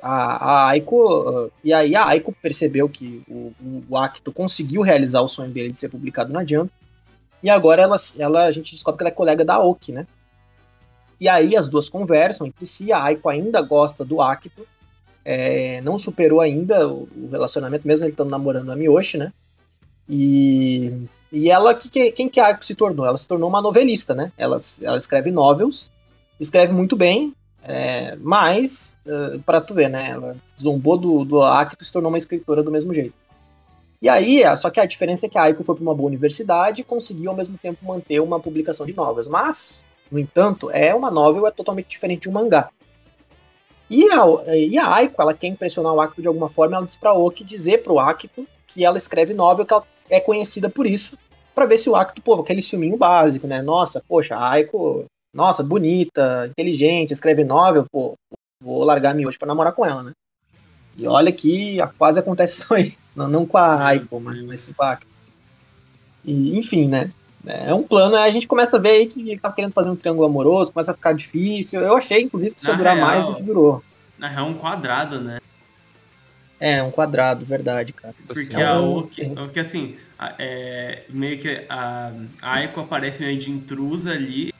a, 0.00 0.44
a 0.44 0.68
Aiko. 0.68 1.50
E 1.64 1.72
aí 1.72 1.96
a 1.96 2.06
Aiko 2.06 2.32
percebeu 2.40 2.88
que 2.88 3.20
o, 3.28 3.52
o 3.88 3.96
Akito 3.96 4.32
conseguiu 4.32 4.82
realizar 4.82 5.22
o 5.22 5.28
sonho 5.28 5.50
dele 5.50 5.72
de 5.72 5.80
ser 5.80 5.88
publicado 5.88 6.32
na 6.32 6.44
Jump. 6.44 6.70
E 7.42 7.50
agora 7.50 7.82
ela, 7.82 7.96
ela, 8.16 8.44
a 8.44 8.52
gente 8.52 8.72
descobre 8.72 8.98
que 8.98 9.02
ela 9.02 9.10
é 9.10 9.14
colega 9.14 9.44
da 9.44 9.54
Aoki, 9.54 9.90
né? 9.90 10.06
E 11.24 11.28
aí 11.28 11.56
as 11.56 11.70
duas 11.70 11.88
conversam 11.88 12.46
entre 12.46 12.66
si, 12.66 12.92
a 12.92 13.02
Aiko 13.02 13.30
ainda 13.30 13.62
gosta 13.62 14.04
do 14.04 14.20
Akito, 14.20 14.66
é, 15.24 15.80
não 15.80 15.96
superou 15.96 16.38
ainda 16.38 16.86
o, 16.86 17.08
relacionamento, 17.30 17.88
mesmo 17.88 18.04
ele 18.04 18.12
estando 18.12 18.28
namorando 18.28 18.70
a 18.70 18.76
Miyoshi, 18.76 19.16
né? 19.16 19.32
E, 20.06 20.92
e 21.32 21.48
ela, 21.48 21.74
que, 21.74 22.12
quem 22.12 22.28
que 22.28 22.38
a 22.38 22.48
Aiko 22.48 22.66
se 22.66 22.74
tornou? 22.74 23.06
Ela 23.06 23.16
se 23.16 23.26
tornou 23.26 23.48
uma 23.48 23.62
novelista, 23.62 24.14
né? 24.14 24.32
Ela, 24.36 24.58
ela 24.82 24.98
escreve 24.98 25.30
novels, 25.30 25.90
escreve 26.38 26.74
muito 26.74 26.94
bem, 26.94 27.34
é, 27.62 28.16
mas, 28.16 28.94
uh, 29.06 29.42
para 29.44 29.62
tu 29.62 29.72
ver, 29.72 29.88
né? 29.88 30.10
Ela 30.10 30.36
zombou 30.60 30.98
do, 30.98 31.24
do 31.24 31.40
Akito 31.40 31.82
e 31.82 31.86
se 31.86 31.92
tornou 31.92 32.12
uma 32.12 32.18
escritora 32.18 32.62
do 32.62 32.70
mesmo 32.70 32.92
jeito. 32.92 33.14
E 34.02 34.10
aí, 34.10 34.42
só 34.58 34.68
que 34.68 34.78
a 34.78 34.84
diferença 34.84 35.24
é 35.24 35.28
que 35.30 35.38
a 35.38 35.44
Aiko 35.44 35.64
foi 35.64 35.74
para 35.74 35.82
uma 35.84 35.94
boa 35.94 36.08
universidade 36.08 36.82
e 36.82 36.84
conseguiu 36.84 37.30
ao 37.30 37.36
mesmo 37.36 37.56
tempo 37.56 37.82
manter 37.82 38.20
uma 38.20 38.38
publicação 38.38 38.84
de 38.84 38.94
novels. 38.94 39.26
Mas 39.26 39.82
no 40.14 40.20
entanto, 40.20 40.70
é 40.70 40.94
uma 40.94 41.10
novel 41.10 41.44
é 41.44 41.50
totalmente 41.50 41.88
diferente 41.88 42.22
de 42.22 42.28
um 42.28 42.32
mangá. 42.32 42.70
E 43.90 44.04
a, 44.12 44.54
e 44.54 44.78
a 44.78 44.94
Aiko, 44.94 45.20
ela 45.20 45.34
quer 45.34 45.48
impressionar 45.48 45.92
o 45.92 46.00
Akito 46.00 46.22
de 46.22 46.28
alguma 46.28 46.48
forma, 46.48 46.76
ela 46.76 46.86
diz 46.86 46.94
pra 46.94 47.12
Oki 47.12 47.42
dizer 47.42 47.82
pro 47.82 47.98
Akito 47.98 48.46
que 48.64 48.84
ela 48.84 48.96
escreve 48.96 49.34
novel, 49.34 49.66
que 49.66 49.74
ela 49.74 49.84
é 50.08 50.20
conhecida 50.20 50.70
por 50.70 50.86
isso, 50.86 51.18
para 51.52 51.66
ver 51.66 51.78
se 51.78 51.90
o 51.90 51.96
Akito, 51.96 52.22
pô, 52.22 52.34
aquele 52.34 52.62
filminho 52.62 52.96
básico, 52.96 53.48
né? 53.48 53.60
Nossa, 53.60 54.04
poxa, 54.08 54.36
a 54.36 54.50
Aiko, 54.50 55.04
nossa, 55.34 55.64
bonita, 55.64 56.46
inteligente, 56.48 57.10
escreve 57.10 57.42
novel, 57.42 57.84
pô, 57.90 58.14
vou 58.62 58.84
largar 58.84 59.16
a 59.16 59.26
hoje 59.26 59.36
pra 59.36 59.48
namorar 59.48 59.72
com 59.72 59.84
ela, 59.84 60.04
né? 60.04 60.12
E 60.96 61.08
olha 61.08 61.32
que 61.32 61.78
quase 61.98 62.20
acontece 62.20 62.62
isso 62.62 62.72
aí. 62.72 62.94
Não, 63.16 63.26
não 63.26 63.44
com 63.44 63.58
a 63.58 63.84
Aiko, 63.84 64.20
mas, 64.20 64.40
mas 64.44 64.72
com 64.72 64.84
a 64.84 64.92
Akito. 64.92 65.12
E, 66.24 66.56
enfim, 66.56 66.86
né? 66.86 67.12
É 67.46 67.74
um 67.74 67.82
plano, 67.82 68.16
a 68.16 68.30
gente 68.30 68.46
começa 68.46 68.76
a 68.76 68.80
ver 68.80 68.90
aí 68.90 69.06
que 69.06 69.20
ele 69.30 69.38
tá 69.38 69.52
querendo 69.52 69.72
fazer 69.72 69.90
um 69.90 69.96
triângulo 69.96 70.26
amoroso, 70.26 70.72
começa 70.72 70.92
a 70.92 70.94
ficar 70.94 71.12
difícil. 71.12 71.80
Eu 71.80 71.96
achei, 71.96 72.22
inclusive, 72.22 72.54
que 72.54 72.60
isso 72.60 72.70
ia 72.70 72.76
durar 72.76 72.94
real, 72.96 73.06
mais 73.06 73.24
do 73.26 73.34
que 73.34 73.42
durou. 73.42 73.82
Na 74.18 74.28
real, 74.28 74.46
é 74.46 74.50
um 74.50 74.54
quadrado, 74.54 75.20
né? 75.20 75.38
É, 76.58 76.82
um 76.82 76.90
quadrado, 76.90 77.44
verdade, 77.44 77.92
cara. 77.92 78.14
Porque 78.26 78.56
é 78.56 78.72
um... 78.72 78.98
o, 78.98 79.02
que, 79.06 79.22
o 79.22 79.48
que 79.50 79.60
assim, 79.60 79.96
é, 80.38 81.02
meio 81.10 81.38
que 81.38 81.64
a, 81.68 82.12
a 82.40 82.54
Aiko 82.54 82.80
aparece 82.80 83.22
meio 83.22 83.36
de 83.36 83.50
intrusa 83.50 84.12
ali, 84.12 84.52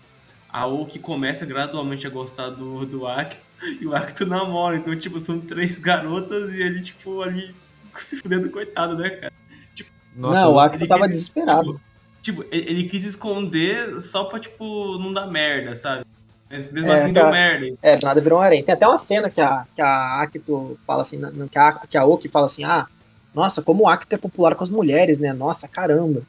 a 0.48 0.66
Oki 0.66 0.98
começa 0.98 1.46
gradualmente 1.46 2.06
a 2.06 2.10
gostar 2.10 2.50
do, 2.50 2.84
do 2.84 3.06
Akito, 3.06 3.42
e 3.80 3.86
o 3.86 3.94
Akito 3.94 4.26
namora. 4.26 4.76
Então, 4.76 4.94
tipo, 4.94 5.18
são 5.18 5.40
três 5.40 5.78
garotas 5.78 6.52
e 6.52 6.60
ele, 6.60 6.80
tipo, 6.80 7.22
ali 7.22 7.54
se 7.96 8.16
fudendo, 8.16 8.50
coitado, 8.50 8.96
né, 8.96 9.10
cara? 9.10 9.32
Tipo, 9.74 9.90
Nossa, 10.14 10.42
não, 10.42 10.52
o 10.52 10.60
Akito 10.60 10.86
tava 10.86 11.08
desesperado. 11.08 11.74
Tipo, 11.74 11.93
Tipo, 12.24 12.42
ele 12.50 12.84
quis 12.88 13.04
esconder 13.04 14.00
só 14.00 14.24
pra, 14.24 14.40
tipo, 14.40 14.98
não 14.98 15.12
dar 15.12 15.26
merda, 15.26 15.76
sabe? 15.76 16.06
Mas 16.48 16.72
mesmo 16.72 16.90
é, 16.90 17.02
assim 17.02 17.12
deu 17.12 17.30
merda. 17.30 17.76
É, 17.82 17.98
do 17.98 18.06
nada 18.06 18.18
virou 18.18 18.38
um 18.38 18.42
harém. 18.42 18.62
Tem 18.62 18.72
até 18.72 18.88
uma 18.88 18.96
cena 18.96 19.28
que 19.28 19.42
a, 19.42 19.66
que 19.74 19.82
a 19.82 20.22
Akito 20.22 20.78
fala 20.86 21.02
assim, 21.02 21.20
que 21.50 21.58
a, 21.58 21.72
que 21.72 21.98
a 21.98 22.04
Oki 22.06 22.30
fala 22.30 22.46
assim, 22.46 22.64
ah, 22.64 22.86
nossa, 23.34 23.60
como 23.60 23.82
o 23.82 23.88
Akito 23.88 24.14
é 24.14 24.18
popular 24.18 24.54
com 24.54 24.64
as 24.64 24.70
mulheres, 24.70 25.18
né? 25.18 25.34
Nossa, 25.34 25.68
caramba. 25.68 26.22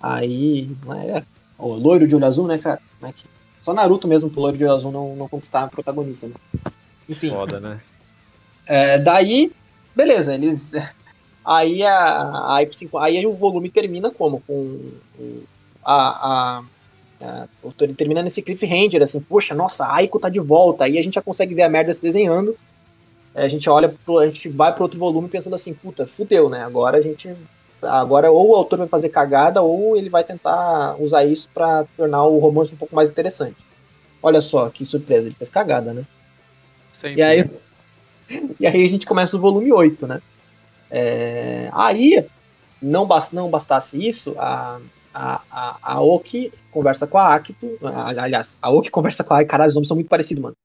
Aí, 0.00 0.70
é, 1.08 1.24
o 1.58 1.72
loiro 1.72 2.06
de 2.06 2.14
olho 2.14 2.24
azul, 2.24 2.46
né, 2.46 2.58
cara? 2.58 2.80
É 3.02 3.10
que, 3.10 3.24
só 3.62 3.74
Naruto 3.74 4.06
mesmo 4.06 4.30
pro 4.30 4.42
loiro 4.42 4.56
de 4.56 4.62
olho 4.62 4.76
azul 4.76 4.92
não, 4.92 5.16
não 5.16 5.26
conquistar 5.26 5.64
a 5.64 5.68
protagonista, 5.68 6.28
né? 6.28 6.34
Enfim. 7.08 7.30
Foda, 7.30 7.58
né? 7.58 7.80
É, 8.64 8.96
daí, 8.96 9.52
beleza, 9.92 10.34
eles. 10.34 10.72
Aí, 11.46 11.84
a, 11.84 12.56
aí, 12.56 12.68
aí 13.00 13.26
o 13.26 13.32
volume 13.32 13.70
termina 13.70 14.10
como? 14.10 14.40
Com 14.40 14.90
a, 15.84 16.58
a, 16.60 16.62
a, 17.22 17.48
termina 17.96 18.20
nesse 18.20 18.42
cliffhanger, 18.42 19.00
assim, 19.00 19.20
poxa, 19.20 19.54
nossa, 19.54 19.84
a 19.84 19.94
Aiko 19.94 20.18
tá 20.18 20.28
de 20.28 20.40
volta. 20.40 20.82
Aí 20.82 20.98
a 20.98 21.02
gente 21.02 21.14
já 21.14 21.22
consegue 21.22 21.54
ver 21.54 21.62
a 21.62 21.68
merda 21.68 21.94
se 21.94 22.02
desenhando. 22.02 22.58
A 23.32 23.46
gente 23.46 23.70
olha, 23.70 23.94
pro, 24.04 24.18
a 24.18 24.26
gente 24.26 24.48
vai 24.48 24.72
pro 24.72 24.82
outro 24.82 24.98
volume 24.98 25.28
pensando 25.28 25.54
assim, 25.54 25.72
puta, 25.72 26.04
fudeu, 26.04 26.48
né? 26.48 26.64
Agora 26.64 26.98
a 26.98 27.00
gente. 27.00 27.32
Agora 27.80 28.28
ou 28.32 28.50
o 28.50 28.56
autor 28.56 28.78
vai 28.78 28.88
fazer 28.88 29.10
cagada 29.10 29.62
ou 29.62 29.96
ele 29.96 30.10
vai 30.10 30.24
tentar 30.24 30.96
usar 30.98 31.24
isso 31.24 31.48
para 31.54 31.84
tornar 31.96 32.24
o 32.24 32.38
romance 32.38 32.74
um 32.74 32.76
pouco 32.76 32.96
mais 32.96 33.08
interessante. 33.08 33.56
Olha 34.20 34.40
só, 34.40 34.68
que 34.70 34.84
surpresa, 34.84 35.28
ele 35.28 35.36
fez 35.36 35.50
cagada, 35.50 35.92
né? 35.92 36.04
Sempre. 36.90 37.20
E 37.20 37.22
aí, 37.22 37.50
e 38.58 38.66
aí 38.66 38.84
a 38.84 38.88
gente 38.88 39.06
começa 39.06 39.36
o 39.36 39.40
volume 39.40 39.70
8, 39.70 40.06
né? 40.08 40.20
É, 40.90 41.70
aí, 41.72 42.26
não, 42.80 43.06
bast, 43.06 43.34
não 43.34 43.50
bastasse 43.50 44.04
isso, 44.04 44.34
a, 44.38 44.80
a, 45.12 45.42
a, 45.50 45.78
a 45.82 46.00
Oki 46.00 46.52
conversa 46.70 47.06
com 47.06 47.18
a 47.18 47.34
Akito. 47.34 47.78
A, 47.82 48.08
aliás, 48.22 48.58
a 48.60 48.70
Oki 48.70 48.90
conversa 48.92 49.24
com 49.24 49.34
a 49.34 49.38
Aiko. 49.38 49.50
Caralho, 49.50 49.68
os 49.68 49.74
nomes 49.74 49.88
são 49.88 49.96
muito 49.96 50.08
parecidos, 50.08 50.42
mano. 50.42 50.56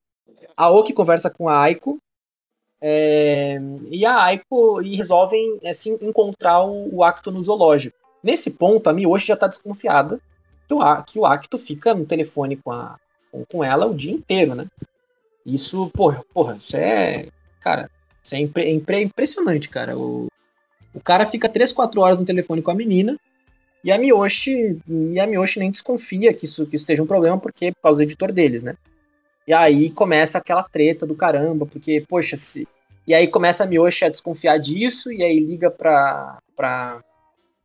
A 0.56 0.70
Oki 0.70 0.94
conversa 0.94 1.30
com 1.30 1.48
a 1.48 1.60
Aiko. 1.60 1.98
É, 2.84 3.60
e 3.90 4.06
a 4.06 4.24
Aiko 4.24 4.82
e 4.82 4.96
resolvem 4.96 5.60
assim, 5.66 5.98
encontrar 6.02 6.64
o, 6.64 6.96
o 6.96 7.04
Acto 7.04 7.32
no 7.32 7.42
zoológico. 7.42 7.96
Nesse 8.24 8.52
ponto, 8.52 8.90
a 8.90 8.94
Miyoshi 8.94 9.28
já 9.28 9.38
tá 9.38 9.48
desconfiada 9.48 10.20
que 10.68 10.74
o, 10.74 11.04
que 11.04 11.20
o 11.20 11.26
Acto 11.26 11.58
fica 11.58 11.94
no 11.94 12.06
telefone 12.06 12.56
com, 12.58 12.72
a, 12.72 12.98
com, 13.32 13.46
com 13.46 13.64
ela 13.64 13.86
o 13.86 13.94
dia 13.94 14.12
inteiro, 14.12 14.56
né? 14.56 14.68
Isso, 15.46 15.90
porra, 15.94 16.24
porra, 16.34 16.56
isso 16.58 16.76
é. 16.76 17.30
Cara, 17.60 17.90
isso 18.24 18.36
é, 18.36 18.40
é 18.40 18.72
impre, 18.72 19.02
impressionante, 19.02 19.70
cara. 19.70 19.98
O, 19.98 20.28
o 20.94 21.00
cara 21.00 21.26
fica 21.26 21.50
3, 21.50 21.72
4 21.74 22.00
horas 22.02 22.20
no 22.20 22.26
telefone 22.26 22.62
com 22.62 22.72
a 22.72 22.76
menina. 22.76 23.18
E 23.84 23.92
a 23.92 23.98
Miyoshi, 23.98 24.80
e 24.88 25.20
a 25.20 25.26
Miyoshi 25.26 25.60
nem 25.60 25.72
desconfia 25.72 26.34
que 26.34 26.46
isso, 26.46 26.66
que 26.68 26.76
isso 26.76 26.86
seja 26.86 27.02
um 27.02 27.08
problema, 27.08 27.38
porque 27.40 27.68
é 27.68 27.72
por 27.72 27.82
causa 27.82 27.98
do 27.98 28.04
editor 28.04 28.32
deles, 28.32 28.62
né? 28.62 28.76
E 29.48 29.54
aí 29.54 29.90
começa 29.90 30.38
aquela 30.38 30.62
treta 30.62 31.06
do 31.06 31.16
caramba, 31.16 31.66
porque, 31.66 32.06
poxa, 32.08 32.38
se. 32.38 32.68
E 33.08 33.14
aí 33.16 33.28
começa 33.28 33.64
a 33.64 33.68
Miyoshi 33.68 34.06
a 34.06 34.10
desconfiar 34.10 34.60
disso, 34.60 35.12
e 35.12 35.24
aí 35.24 35.40
liga 35.40 35.72
pra, 35.72 36.38
pra, 36.56 37.02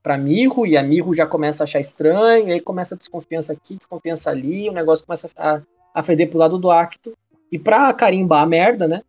pra 0.03 0.17
Mirro, 0.17 0.67
e 0.67 0.75
a 0.75 0.83
Mirro 0.83 1.15
já 1.15 1.27
começa 1.27 1.63
a 1.63 1.65
achar 1.65 1.81
estranho, 1.81 2.49
e 2.49 2.53
aí 2.53 2.61
começa 2.61 2.95
a 2.95 2.99
desconfiança 2.99 3.53
aqui, 3.53 3.77
desconfiança 3.77 4.31
ali, 4.31 4.71
o 4.71 4.73
negócio 4.73 5.05
começa 5.05 5.29
a, 5.37 5.61
a 5.95 6.03
feder 6.03 6.31
pro 6.31 6.39
lado 6.39 6.57
do 6.57 6.71
Acto. 6.71 7.13
E 7.53 7.59
pra 7.59 7.93
carimbar 7.93 8.43
a 8.43 8.47
merda, 8.47 8.89
né? 8.89 9.03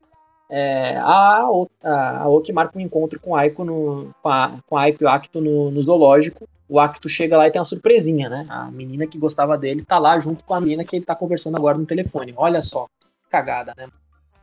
É, 0.49 0.95
a, 0.97 1.45
a, 1.83 2.17
a 2.21 2.29
Oki 2.29 2.53
marca 2.53 2.77
um 2.77 2.81
encontro 2.81 3.19
com, 3.19 3.35
Aiko 3.35 3.65
no, 3.65 4.15
com, 4.21 4.29
a, 4.29 4.53
com 4.65 4.77
a 4.77 4.81
Aiko 4.83 5.03
e 5.03 5.05
o 5.05 5.09
Acto 5.09 5.41
no, 5.41 5.71
no 5.71 5.81
zoológico. 5.81 6.47
O 6.69 6.79
Acto 6.79 7.07
chega 7.07 7.37
lá 7.37 7.47
e 7.47 7.51
tem 7.51 7.59
uma 7.59 7.65
surpresinha, 7.65 8.29
né? 8.29 8.45
A 8.49 8.69
menina 8.71 9.07
que 9.07 9.17
gostava 9.17 9.57
dele 9.57 9.83
tá 9.83 9.97
lá 9.97 10.19
junto 10.19 10.43
com 10.43 10.53
a 10.53 10.59
menina 10.59 10.83
que 10.83 10.95
ele 10.95 11.05
tá 11.05 11.15
conversando 11.15 11.55
agora 11.55 11.77
no 11.77 11.85
telefone. 11.85 12.33
Olha 12.35 12.61
só, 12.61 12.87
cagada, 13.29 13.73
né? 13.77 13.87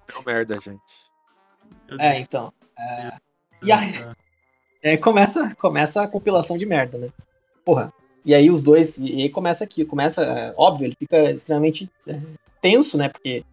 Deu 0.09 0.23
merda, 0.23 0.59
gente. 0.59 0.81
É, 1.99 2.19
então. 2.19 2.53
É, 2.79 3.13
e 3.63 3.73
aí, 3.73 3.93
é, 4.83 4.97
começa, 4.97 5.55
começa 5.57 6.03
a 6.03 6.09
compilação 6.09 6.57
de 6.57 6.67
merda, 6.67 6.99
né? 6.99 7.09
Porra. 7.65 7.93
E 8.25 8.35
aí 8.35 8.51
os 8.51 8.63
dois. 8.63 8.97
E 8.99 9.23
aí 9.23 9.29
começa 9.29 9.65
aqui. 9.65 9.85
Começa. 9.85 10.23
É, 10.23 10.55
óbvio, 10.57 10.87
ele 10.87 10.97
fica 10.99 11.31
extremamente 11.31 11.91
é, 12.07 12.19
tenso, 12.61 12.97
né? 12.97 13.09
Porque 13.09 13.45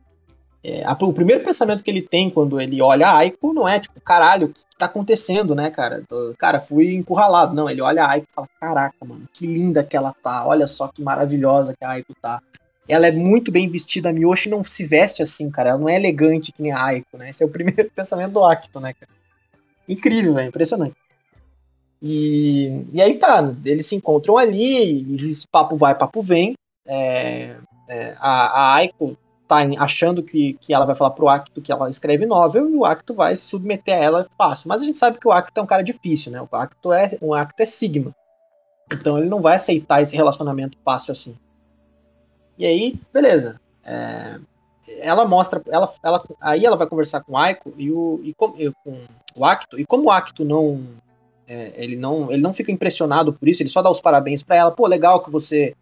é, 0.64 0.84
a, 0.86 0.94
o 0.94 1.14
primeiro 1.14 1.44
pensamento 1.44 1.84
que 1.84 1.90
ele 1.90 2.04
tem 2.04 2.30
quando 2.30 2.62
ele 2.62 2.82
olha 2.82 3.08
a 3.08 3.18
Aiko 3.18 3.54
não 3.54 3.68
é 3.68 3.80
tipo, 3.80 4.00
caralho, 4.02 4.48
o 4.48 4.54
que 4.54 4.62
tá 4.78 4.86
acontecendo, 4.86 5.56
né, 5.56 5.72
cara? 5.72 6.04
Cara, 6.38 6.62
fui 6.62 6.94
encurralado. 6.94 7.56
Não, 7.56 7.70
ele 7.70 7.82
olha 7.82 8.04
a 8.04 8.12
Aiko 8.12 8.28
e 8.30 8.34
fala, 8.34 8.48
caraca, 8.60 9.06
mano, 9.06 9.28
que 9.34 9.48
linda 9.48 9.84
que 9.84 9.98
ela 9.98 10.14
tá, 10.24 10.46
olha 10.46 10.68
só 10.68 10.88
que 10.88 11.02
maravilhosa 11.02 11.76
que 11.78 11.84
a 11.84 11.92
Aiko 11.92 12.14
tá. 12.22 12.42
Ela 12.88 13.08
é 13.08 13.12
muito 13.12 13.52
bem 13.52 13.70
vestida, 13.70 14.10
a 14.10 14.14
Miyoshi 14.14 14.50
não 14.50 14.64
se 14.64 14.86
veste 14.86 15.24
assim, 15.24 15.50
cara, 15.50 15.70
ela 15.70 15.80
não 15.80 15.90
é 15.90 15.96
elegante 15.96 16.52
que 16.52 16.62
nem 16.62 16.72
a 16.72 16.84
Aiko, 16.84 17.18
né? 17.18 17.30
Esse 17.30 17.44
é 17.44 17.46
o 17.46 17.50
primeiro 17.52 17.90
pensamento 17.96 18.34
do 18.34 18.44
Akito, 18.44 18.80
né, 18.80 18.94
cara? 18.94 19.12
Incrível, 19.88 20.36
velho, 20.36 20.50
impressionante. 20.50 20.96
E, 22.02 22.86
e 22.92 23.02
aí 23.02 23.16
tá, 23.16 23.54
eles 23.66 23.86
se 23.86 23.96
encontram 23.96 24.38
ali, 24.38 25.08
existe 25.10 25.48
papo 25.48 25.76
vai, 25.76 25.96
papo 25.96 26.22
vem. 26.22 26.54
É, 26.88 27.56
é, 27.88 28.16
a, 28.20 28.48
a 28.48 28.74
Aiko 28.76 29.16
tá 29.52 29.84
achando 29.84 30.24
que, 30.24 30.54
que 30.62 30.74
ela 30.74 30.86
vai 30.86 30.96
falar 30.96 31.12
pro 31.12 31.28
Acto 31.28 31.62
que 31.62 31.74
ela 31.74 31.90
escreve 31.90 32.26
novel 32.26 32.70
e 32.70 32.76
o 32.76 32.86
Acto 32.86 33.14
vai 33.14 33.36
submeter 33.36 33.94
a 33.94 34.02
ela 34.02 34.28
fácil. 34.38 34.70
Mas 34.70 34.82
a 34.82 34.86
gente 34.86 34.98
sabe 34.98 35.20
que 35.20 35.28
o 35.28 35.32
Acto 35.32 35.60
é 35.60 35.62
um 35.62 35.68
cara 35.68 35.84
difícil, 35.84 36.32
né? 36.32 36.42
O 36.42 36.56
Acto 36.56 36.94
é, 36.94 37.18
um 37.22 37.34
Acto 37.34 37.62
é 37.62 37.66
Sigma. 37.66 38.16
Então 38.94 39.18
ele 39.18 39.28
não 39.28 39.42
vai 39.42 39.56
aceitar 39.56 40.02
esse 40.02 40.16
relacionamento 40.16 40.78
fácil 40.86 41.12
assim. 41.12 41.36
E 42.58 42.66
aí, 42.66 42.96
beleza. 43.12 43.60
É, 43.84 44.40
ela 45.00 45.26
mostra, 45.26 45.62
ela, 45.68 45.92
ela, 46.02 46.24
aí 46.40 46.66
ela 46.66 46.78
vai 46.78 46.88
conversar 46.88 47.22
com 47.22 47.34
o 47.34 47.38
Aiko 47.38 47.74
e, 47.78 47.92
o, 47.92 48.22
e 48.24 48.34
com, 48.34 48.54
e 48.58 48.72
com 48.84 48.98
o 49.36 49.46
Acto, 49.46 49.80
e 49.80 49.86
como 49.86 50.06
o 50.06 50.12
Acto 50.12 50.46
não, 50.46 50.82
é, 51.48 51.74
ele 51.76 51.96
não, 51.96 52.32
ele 52.32 52.42
não 52.42 52.54
fica 52.54 52.72
impressionado 52.72 53.34
por 53.34 53.50
isso, 53.50 53.62
ele 53.62 53.70
só 53.70 53.82
dá 53.82 53.90
os 53.90 54.00
parabéns 54.00 54.44
para 54.44 54.56
ela, 54.56 54.72
pô, 54.72 54.88
legal 54.88 55.22
que 55.22 55.30
você 55.30 55.76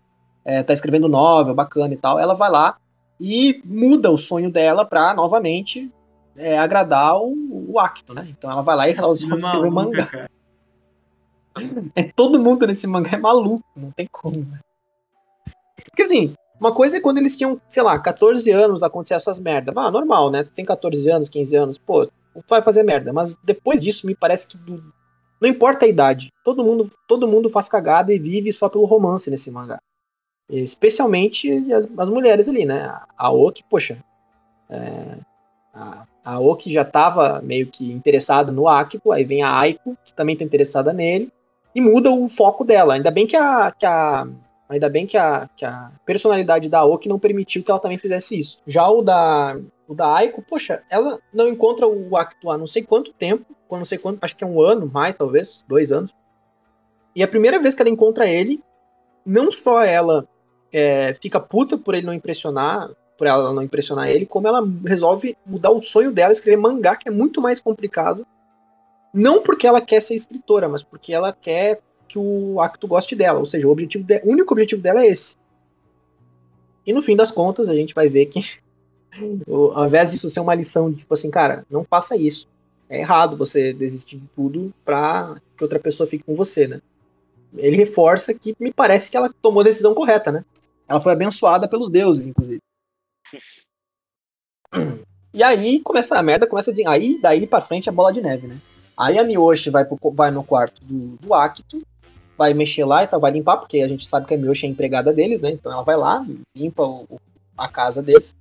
é, 0.43 0.63
tá 0.63 0.73
escrevendo 0.73 1.07
novel, 1.07 1.53
bacana 1.53 1.93
e 1.93 1.97
tal. 1.97 2.19
Ela 2.19 2.33
vai 2.33 2.49
lá 2.49 2.77
e 3.19 3.61
muda 3.65 4.09
o 4.11 4.17
sonho 4.17 4.51
dela 4.51 4.85
para 4.85 5.13
novamente 5.13 5.91
é, 6.37 6.57
agradar 6.57 7.17
o, 7.17 7.71
o 7.71 7.79
Acto, 7.79 8.13
né? 8.13 8.27
Então 8.29 8.49
ela 8.49 8.61
vai 8.61 8.75
lá 8.75 8.89
e 8.89 8.93
resolve 8.93 9.37
escrever 9.37 9.71
mangá. 9.71 10.05
Cara. 10.05 10.31
É, 11.95 12.03
todo 12.03 12.39
mundo 12.39 12.65
nesse 12.65 12.87
mangá 12.87 13.11
é 13.13 13.17
maluco, 13.17 13.65
não 13.75 13.91
tem 13.91 14.07
como. 14.09 14.37
Né? 14.37 14.59
Porque 15.85 16.03
assim, 16.03 16.33
uma 16.59 16.73
coisa 16.73 16.97
é 16.97 17.01
quando 17.01 17.17
eles 17.17 17.35
tinham, 17.35 17.59
sei 17.67 17.83
lá, 17.83 17.99
14 17.99 18.49
anos 18.51 18.83
acontecer 18.83 19.15
essas 19.15 19.39
merdas. 19.39 19.75
Ah, 19.75 19.91
normal, 19.91 20.31
né? 20.31 20.43
Tem 20.43 20.63
14 20.63 21.09
anos, 21.09 21.29
15 21.29 21.55
anos, 21.55 21.77
pô, 21.77 22.09
vai 22.47 22.61
fazer 22.61 22.83
merda. 22.83 23.11
Mas 23.11 23.35
depois 23.43 23.79
disso, 23.79 24.05
me 24.05 24.15
parece 24.15 24.47
que 24.47 24.57
não 25.41 25.49
importa 25.49 25.85
a 25.85 25.89
idade. 25.89 26.31
Todo 26.43 26.63
mundo, 26.63 26.91
todo 27.07 27.27
mundo 27.27 27.49
faz 27.49 27.67
cagada 27.69 28.13
e 28.13 28.19
vive 28.19 28.51
só 28.51 28.69
pelo 28.69 28.85
romance 28.85 29.29
nesse 29.29 29.49
mangá. 29.51 29.79
Especialmente 30.49 31.71
as, 31.71 31.87
as 31.97 32.09
mulheres 32.09 32.49
ali, 32.49 32.65
né? 32.65 32.97
A 33.17 33.31
Oki, 33.31 33.63
poxa, 33.69 33.97
é, 34.69 35.17
a, 35.73 36.05
a 36.25 36.39
Oki 36.39 36.71
já 36.71 36.81
estava 36.81 37.41
meio 37.41 37.67
que 37.67 37.91
interessada 37.91 38.51
no 38.51 38.67
Akiko, 38.67 39.11
aí 39.11 39.23
vem 39.23 39.43
a 39.43 39.55
Aiko, 39.59 39.95
que 40.03 40.13
também 40.13 40.33
está 40.33 40.43
interessada 40.43 40.91
nele, 40.91 41.31
e 41.73 41.81
muda 41.81 42.11
o 42.11 42.27
foco 42.27 42.63
dela. 42.63 42.95
Ainda 42.95 43.11
bem 43.11 43.27
que 43.27 43.35
a, 43.35 43.71
que 43.71 43.85
a 43.85 44.27
ainda 44.67 44.87
bem 44.87 45.07
que 45.07 45.17
a, 45.17 45.49
que 45.55 45.65
a 45.65 45.91
personalidade 46.05 46.69
da 46.69 46.85
Oki 46.85 47.09
não 47.09 47.17
permitiu 47.17 47.63
que 47.63 47.71
ela 47.71 47.79
também 47.79 47.97
fizesse 47.97 48.39
isso. 48.39 48.59
Já 48.67 48.87
o 48.87 49.01
da, 49.01 49.59
o 49.87 49.95
da 49.95 50.15
Aiko, 50.15 50.43
poxa, 50.47 50.83
ela 50.89 51.19
não 51.33 51.47
encontra 51.47 51.87
o 51.87 52.15
Akito 52.15 52.51
há 52.51 52.57
não 52.57 52.67
sei 52.67 52.83
quanto 52.83 53.11
tempo, 53.13 53.45
não 53.69 53.85
sei 53.85 53.97
quanto, 53.97 54.23
acho 54.23 54.35
que 54.35 54.43
é 54.43 54.47
um 54.47 54.61
ano, 54.61 54.89
mais 54.91 55.15
talvez, 55.15 55.63
dois 55.67 55.91
anos. 55.91 56.13
E 57.15 57.23
a 57.23 57.27
primeira 57.27 57.59
vez 57.59 57.73
que 57.73 57.81
ela 57.81 57.89
encontra 57.89 58.27
ele, 58.27 58.63
não 59.25 59.51
só 59.51 59.83
ela 59.83 60.27
é, 60.71 61.13
fica 61.13 61.39
puta 61.39 61.77
por 61.77 61.95
ele 61.95 62.05
não 62.05 62.13
impressionar, 62.13 62.89
por 63.17 63.27
ela 63.27 63.51
não 63.51 63.61
impressionar 63.61 64.09
ele, 64.09 64.25
como 64.25 64.47
ela 64.47 64.65
resolve 64.85 65.35
mudar 65.45 65.71
o 65.71 65.81
sonho 65.81 66.11
dela, 66.11 66.31
escrever 66.31 66.57
mangá, 66.57 66.95
que 66.95 67.09
é 67.09 67.11
muito 67.11 67.41
mais 67.41 67.59
complicado. 67.59 68.25
Não 69.13 69.41
porque 69.41 69.67
ela 69.67 69.81
quer 69.81 70.01
ser 70.01 70.15
escritora, 70.15 70.69
mas 70.69 70.83
porque 70.83 71.13
ela 71.13 71.33
quer 71.33 71.81
que 72.07 72.17
o 72.17 72.59
Acto 72.61 72.87
goste 72.87 73.15
dela. 73.15 73.39
Ou 73.39 73.45
seja, 73.45 73.67
o, 73.67 73.71
objetivo 73.71 74.03
de, 74.03 74.21
o 74.23 74.31
único 74.31 74.53
objetivo 74.53 74.81
dela 74.81 75.03
é 75.03 75.07
esse. 75.07 75.35
E 76.85 76.93
no 76.93 77.01
fim 77.01 77.15
das 77.15 77.31
contas, 77.31 77.69
a 77.69 77.75
gente 77.75 77.93
vai 77.93 78.07
ver 78.07 78.27
que, 78.27 78.41
ao 79.47 79.85
invés 79.85 80.11
disso 80.11 80.29
ser 80.29 80.39
uma 80.39 80.55
lição, 80.55 80.93
tipo 80.93 81.13
assim, 81.13 81.29
cara, 81.29 81.65
não 81.69 81.83
faça 81.83 82.15
isso. 82.15 82.47
É 82.89 83.01
errado 83.01 83.37
você 83.37 83.73
desistir 83.73 84.17
de 84.17 84.27
tudo 84.35 84.73
pra 84.83 85.35
que 85.55 85.63
outra 85.63 85.79
pessoa 85.79 86.09
fique 86.09 86.23
com 86.23 86.35
você, 86.35 86.67
né? 86.67 86.81
Ele 87.57 87.77
reforça 87.77 88.33
que 88.33 88.55
me 88.59 88.71
parece 88.71 89.11
que 89.11 89.17
ela 89.17 89.33
tomou 89.41 89.61
a 89.61 89.65
decisão 89.65 89.93
correta, 89.93 90.31
né? 90.31 90.43
Ela 90.89 90.99
foi 90.99 91.13
abençoada 91.13 91.67
pelos 91.67 91.89
deuses, 91.89 92.25
inclusive. 92.27 92.59
E 95.31 95.43
aí 95.43 95.79
começa 95.81 96.17
a 96.17 96.23
merda, 96.23 96.47
começa 96.47 96.71
a 96.71 96.89
aí 96.89 97.19
daí 97.21 97.45
para 97.45 97.63
frente 97.63 97.87
a 97.87 97.91
bola 97.91 98.11
de 98.11 98.19
neve, 98.19 98.47
né? 98.47 98.59
Aí 98.97 99.19
a 99.19 99.23
Miyoshi 99.23 99.69
vai, 99.69 99.85
pro, 99.85 99.97
vai 100.11 100.31
no 100.31 100.43
quarto 100.43 100.83
do, 100.83 101.17
do 101.17 101.33
Akito, 101.35 101.79
vai 102.35 102.51
mexer 102.53 102.83
lá 102.83 103.03
e 103.03 103.07
tal, 103.07 103.19
vai 103.19 103.29
limpar, 103.29 103.57
porque 103.57 103.81
a 103.81 103.87
gente 103.87 104.07
sabe 104.07 104.25
que 104.25 104.33
a 104.33 104.37
Miyoshi 104.37 104.65
é 104.65 104.69
empregada 104.69 105.13
deles, 105.13 105.43
né? 105.43 105.51
Então 105.51 105.71
ela 105.71 105.83
vai 105.83 105.95
lá, 105.95 106.25
limpa 106.57 106.81
o, 106.81 107.21
a 107.55 107.67
casa 107.67 108.01
deles. 108.01 108.35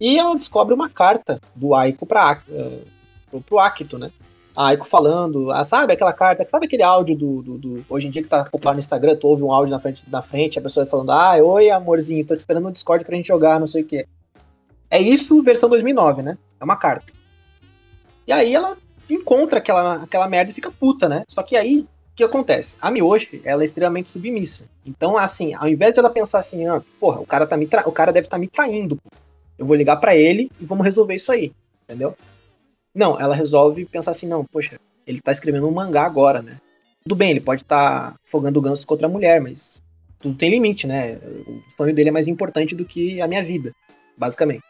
E 0.00 0.18
ela 0.18 0.34
descobre 0.34 0.74
uma 0.74 0.90
carta 0.90 1.40
do 1.54 1.76
Aiko 1.76 2.04
para 2.04 2.42
uh, 2.48 2.84
pro, 3.30 3.40
pro 3.40 3.58
Akito, 3.60 3.96
né? 3.96 4.10
Aiko 4.56 4.86
falando, 4.86 5.50
ah, 5.50 5.62
sabe 5.64 5.92
aquela 5.92 6.14
carta, 6.14 6.46
sabe 6.48 6.66
aquele 6.66 6.82
áudio 6.82 7.14
do, 7.14 7.42
do, 7.42 7.58
do, 7.58 7.84
Hoje 7.90 8.08
em 8.08 8.10
dia 8.10 8.22
que 8.22 8.28
tá 8.28 8.44
popular 8.44 8.72
no 8.72 8.80
Instagram, 8.80 9.14
tu 9.14 9.28
ouve 9.28 9.42
um 9.42 9.52
áudio 9.52 9.70
na 9.70 9.78
frente, 9.78 10.02
na 10.08 10.22
frente, 10.22 10.58
a 10.58 10.62
pessoa 10.62 10.86
falando, 10.86 11.10
ah, 11.10 11.36
oi 11.36 11.68
amorzinho, 11.68 12.20
estou 12.20 12.36
te 12.36 12.40
esperando 12.40 12.64
no 12.64 12.72
Discord 12.72 13.04
pra 13.04 13.14
gente 13.14 13.28
jogar, 13.28 13.60
não 13.60 13.66
sei 13.66 13.82
o 13.82 13.84
que. 13.84 14.06
É 14.90 14.98
isso, 14.98 15.42
versão 15.42 15.68
2009, 15.68 16.22
né? 16.22 16.38
É 16.58 16.64
uma 16.64 16.76
carta. 16.76 17.12
E 18.26 18.32
aí 18.32 18.54
ela 18.54 18.78
encontra 19.10 19.58
aquela, 19.58 20.02
aquela 20.02 20.28
merda 20.28 20.50
e 20.50 20.54
fica 20.54 20.70
puta, 20.70 21.08
né? 21.08 21.24
Só 21.28 21.42
que 21.42 21.54
aí, 21.54 21.80
o 21.80 22.16
que 22.16 22.24
acontece? 22.24 22.76
A 22.80 22.90
Miyoshi, 22.90 23.42
ela 23.44 23.62
é 23.62 23.64
extremamente 23.66 24.08
submissa. 24.08 24.70
Então, 24.86 25.18
assim, 25.18 25.52
ao 25.54 25.68
invés 25.68 25.92
de 25.92 25.98
ela 25.98 26.08
pensar 26.08 26.38
assim, 26.38 26.66
ah, 26.66 26.82
porra, 26.98 27.20
o 27.20 27.26
cara, 27.26 27.46
tá 27.46 27.56
me 27.56 27.68
o 27.84 27.92
cara 27.92 28.12
deve 28.12 28.26
estar 28.26 28.36
tá 28.36 28.40
me 28.40 28.48
traindo, 28.48 28.96
pô. 28.96 29.10
Eu 29.58 29.66
vou 29.66 29.76
ligar 29.76 29.96
para 29.96 30.16
ele 30.16 30.50
e 30.60 30.64
vamos 30.64 30.84
resolver 30.84 31.14
isso 31.14 31.32
aí, 31.32 31.52
entendeu? 31.84 32.14
Não, 32.96 33.20
ela 33.20 33.34
resolve 33.34 33.84
pensar 33.84 34.12
assim, 34.12 34.26
não, 34.26 34.42
poxa, 34.42 34.80
ele 35.06 35.20
tá 35.20 35.30
escrevendo 35.30 35.68
um 35.68 35.70
mangá 35.70 36.06
agora, 36.06 36.40
né? 36.40 36.56
Tudo 37.02 37.14
bem, 37.14 37.30
ele 37.30 37.42
pode 37.42 37.60
estar 37.60 38.12
tá 38.12 38.16
fogando 38.24 38.60
ganso 38.60 38.86
contra 38.86 39.06
a 39.06 39.10
mulher, 39.10 39.38
mas 39.38 39.82
tudo 40.18 40.34
tem 40.34 40.48
limite, 40.48 40.86
né? 40.86 41.16
O 41.46 41.62
sonho 41.76 41.94
dele 41.94 42.08
é 42.08 42.12
mais 42.12 42.26
importante 42.26 42.74
do 42.74 42.86
que 42.86 43.20
a 43.20 43.28
minha 43.28 43.44
vida, 43.44 43.74
basicamente. 44.16 44.64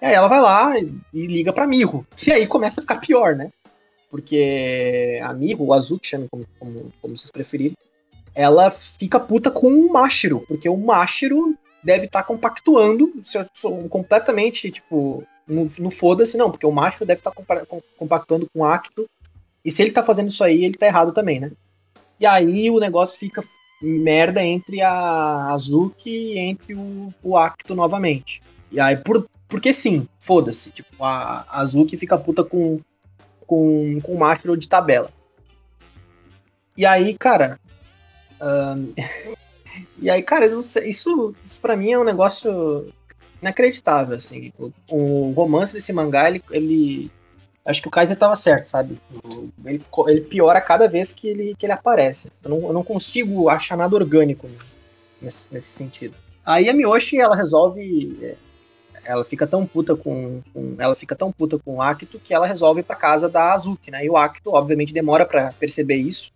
E 0.00 0.06
aí 0.06 0.14
ela 0.14 0.28
vai 0.28 0.40
lá 0.40 0.78
e, 0.78 1.26
liga 1.26 1.52
pra 1.52 1.66
Mirro. 1.66 2.06
E 2.24 2.30
aí 2.30 2.46
começa 2.46 2.80
a 2.80 2.82
ficar 2.82 3.00
pior, 3.00 3.34
né? 3.34 3.50
Porque 4.08 5.18
a 5.20 5.34
Mirro, 5.34 5.66
o 5.66 5.72
Azuki, 5.72 6.06
chame 6.06 6.28
como, 6.30 6.46
como, 6.56 6.92
como 7.02 7.16
vocês 7.16 7.32
preferirem, 7.32 7.76
ela 8.32 8.70
fica 8.70 9.18
puta 9.18 9.50
com 9.50 9.66
o 9.66 9.92
Mashiro, 9.92 10.44
porque 10.46 10.68
o 10.68 10.76
Mashiro 10.76 11.58
deve 11.82 12.06
estar 12.06 12.22
tá 12.22 12.26
compactuando 12.26 13.12
completamente, 13.88 14.70
tipo, 14.70 15.24
no, 15.46 15.66
no 15.78 15.90
foda-se, 15.90 16.36
não, 16.36 16.50
porque 16.50 16.66
o 16.66 16.72
Mashiro 16.72 17.06
deve 17.06 17.20
estar 17.20 17.30
tá 17.30 17.66
compactuando 17.96 18.48
com 18.52 18.60
o 18.60 18.64
Acto, 18.64 19.08
e 19.64 19.70
se 19.70 19.82
ele 19.82 19.92
tá 19.92 20.04
fazendo 20.04 20.28
isso 20.28 20.42
aí, 20.44 20.64
ele 20.64 20.74
tá 20.74 20.86
errado 20.86 21.12
também, 21.12 21.40
né? 21.40 21.50
E 22.20 22.26
aí 22.26 22.70
o 22.70 22.80
negócio 22.80 23.18
fica 23.18 23.44
merda 23.80 24.42
entre 24.42 24.82
a 24.82 25.52
Azuki 25.52 26.10
e 26.10 26.38
entre 26.38 26.74
o, 26.74 27.12
o 27.22 27.36
Acto 27.36 27.74
novamente. 27.74 28.42
E 28.70 28.80
aí, 28.80 28.96
por, 28.96 29.28
porque 29.48 29.72
sim, 29.72 30.08
foda-se. 30.18 30.70
Tipo, 30.70 31.04
a, 31.04 31.44
a 31.48 31.60
Azuki 31.60 31.96
fica 31.96 32.18
puta 32.18 32.42
com, 32.42 32.80
com, 33.46 34.00
com 34.02 34.12
o 34.12 34.18
Mashiro 34.18 34.56
de 34.56 34.68
tabela. 34.68 35.10
E 36.76 36.84
aí, 36.84 37.16
cara. 37.16 37.58
Um, 38.40 38.92
e 39.98 40.10
aí, 40.10 40.22
cara, 40.22 40.62
sei, 40.62 40.88
isso, 40.88 41.34
isso 41.42 41.60
pra 41.60 41.76
mim 41.76 41.92
é 41.92 41.98
um 41.98 42.04
negócio 42.04 42.92
inacreditável, 43.40 44.16
assim. 44.16 44.52
O, 44.58 44.72
o 44.90 45.32
romance 45.32 45.72
desse 45.72 45.92
mangá, 45.92 46.28
ele, 46.28 46.42
ele, 46.50 47.10
Acho 47.64 47.82
que 47.82 47.88
o 47.88 47.90
Kaiser 47.90 48.16
tava 48.16 48.34
certo, 48.34 48.66
sabe? 48.66 48.98
Ele, 49.64 49.84
ele 50.08 50.20
piora 50.22 50.60
cada 50.60 50.88
vez 50.88 51.12
que 51.12 51.28
ele, 51.28 51.54
que 51.54 51.66
ele 51.66 51.72
aparece. 51.72 52.30
Eu 52.42 52.50
não, 52.50 52.60
eu 52.68 52.72
não 52.72 52.82
consigo 52.82 53.48
achar 53.50 53.76
nada 53.76 53.94
orgânico 53.94 54.48
nesse, 55.20 55.52
nesse 55.52 55.70
sentido. 55.70 56.14
Aí 56.46 56.68
a 56.70 56.72
Miyoshi, 56.72 57.20
ela 57.20 57.36
resolve 57.36 58.18
é, 58.22 58.36
ela 59.04 59.24
fica 59.24 59.46
tão 59.46 59.66
puta 59.66 59.94
com, 59.94 60.42
com, 60.52 60.76
ela 60.78 60.94
fica 60.94 61.14
tão 61.14 61.30
puta 61.30 61.58
com 61.58 61.76
o 61.76 61.82
Akito 61.82 62.18
que 62.18 62.32
ela 62.32 62.46
resolve 62.46 62.80
ir 62.80 62.84
pra 62.84 62.96
casa 62.96 63.28
da 63.28 63.52
Azuki, 63.52 63.90
né? 63.90 64.04
E 64.04 64.10
o 64.10 64.16
Akito, 64.16 64.50
obviamente, 64.50 64.92
demora 64.92 65.26
para 65.26 65.52
perceber 65.52 65.96
isso. 65.96 66.32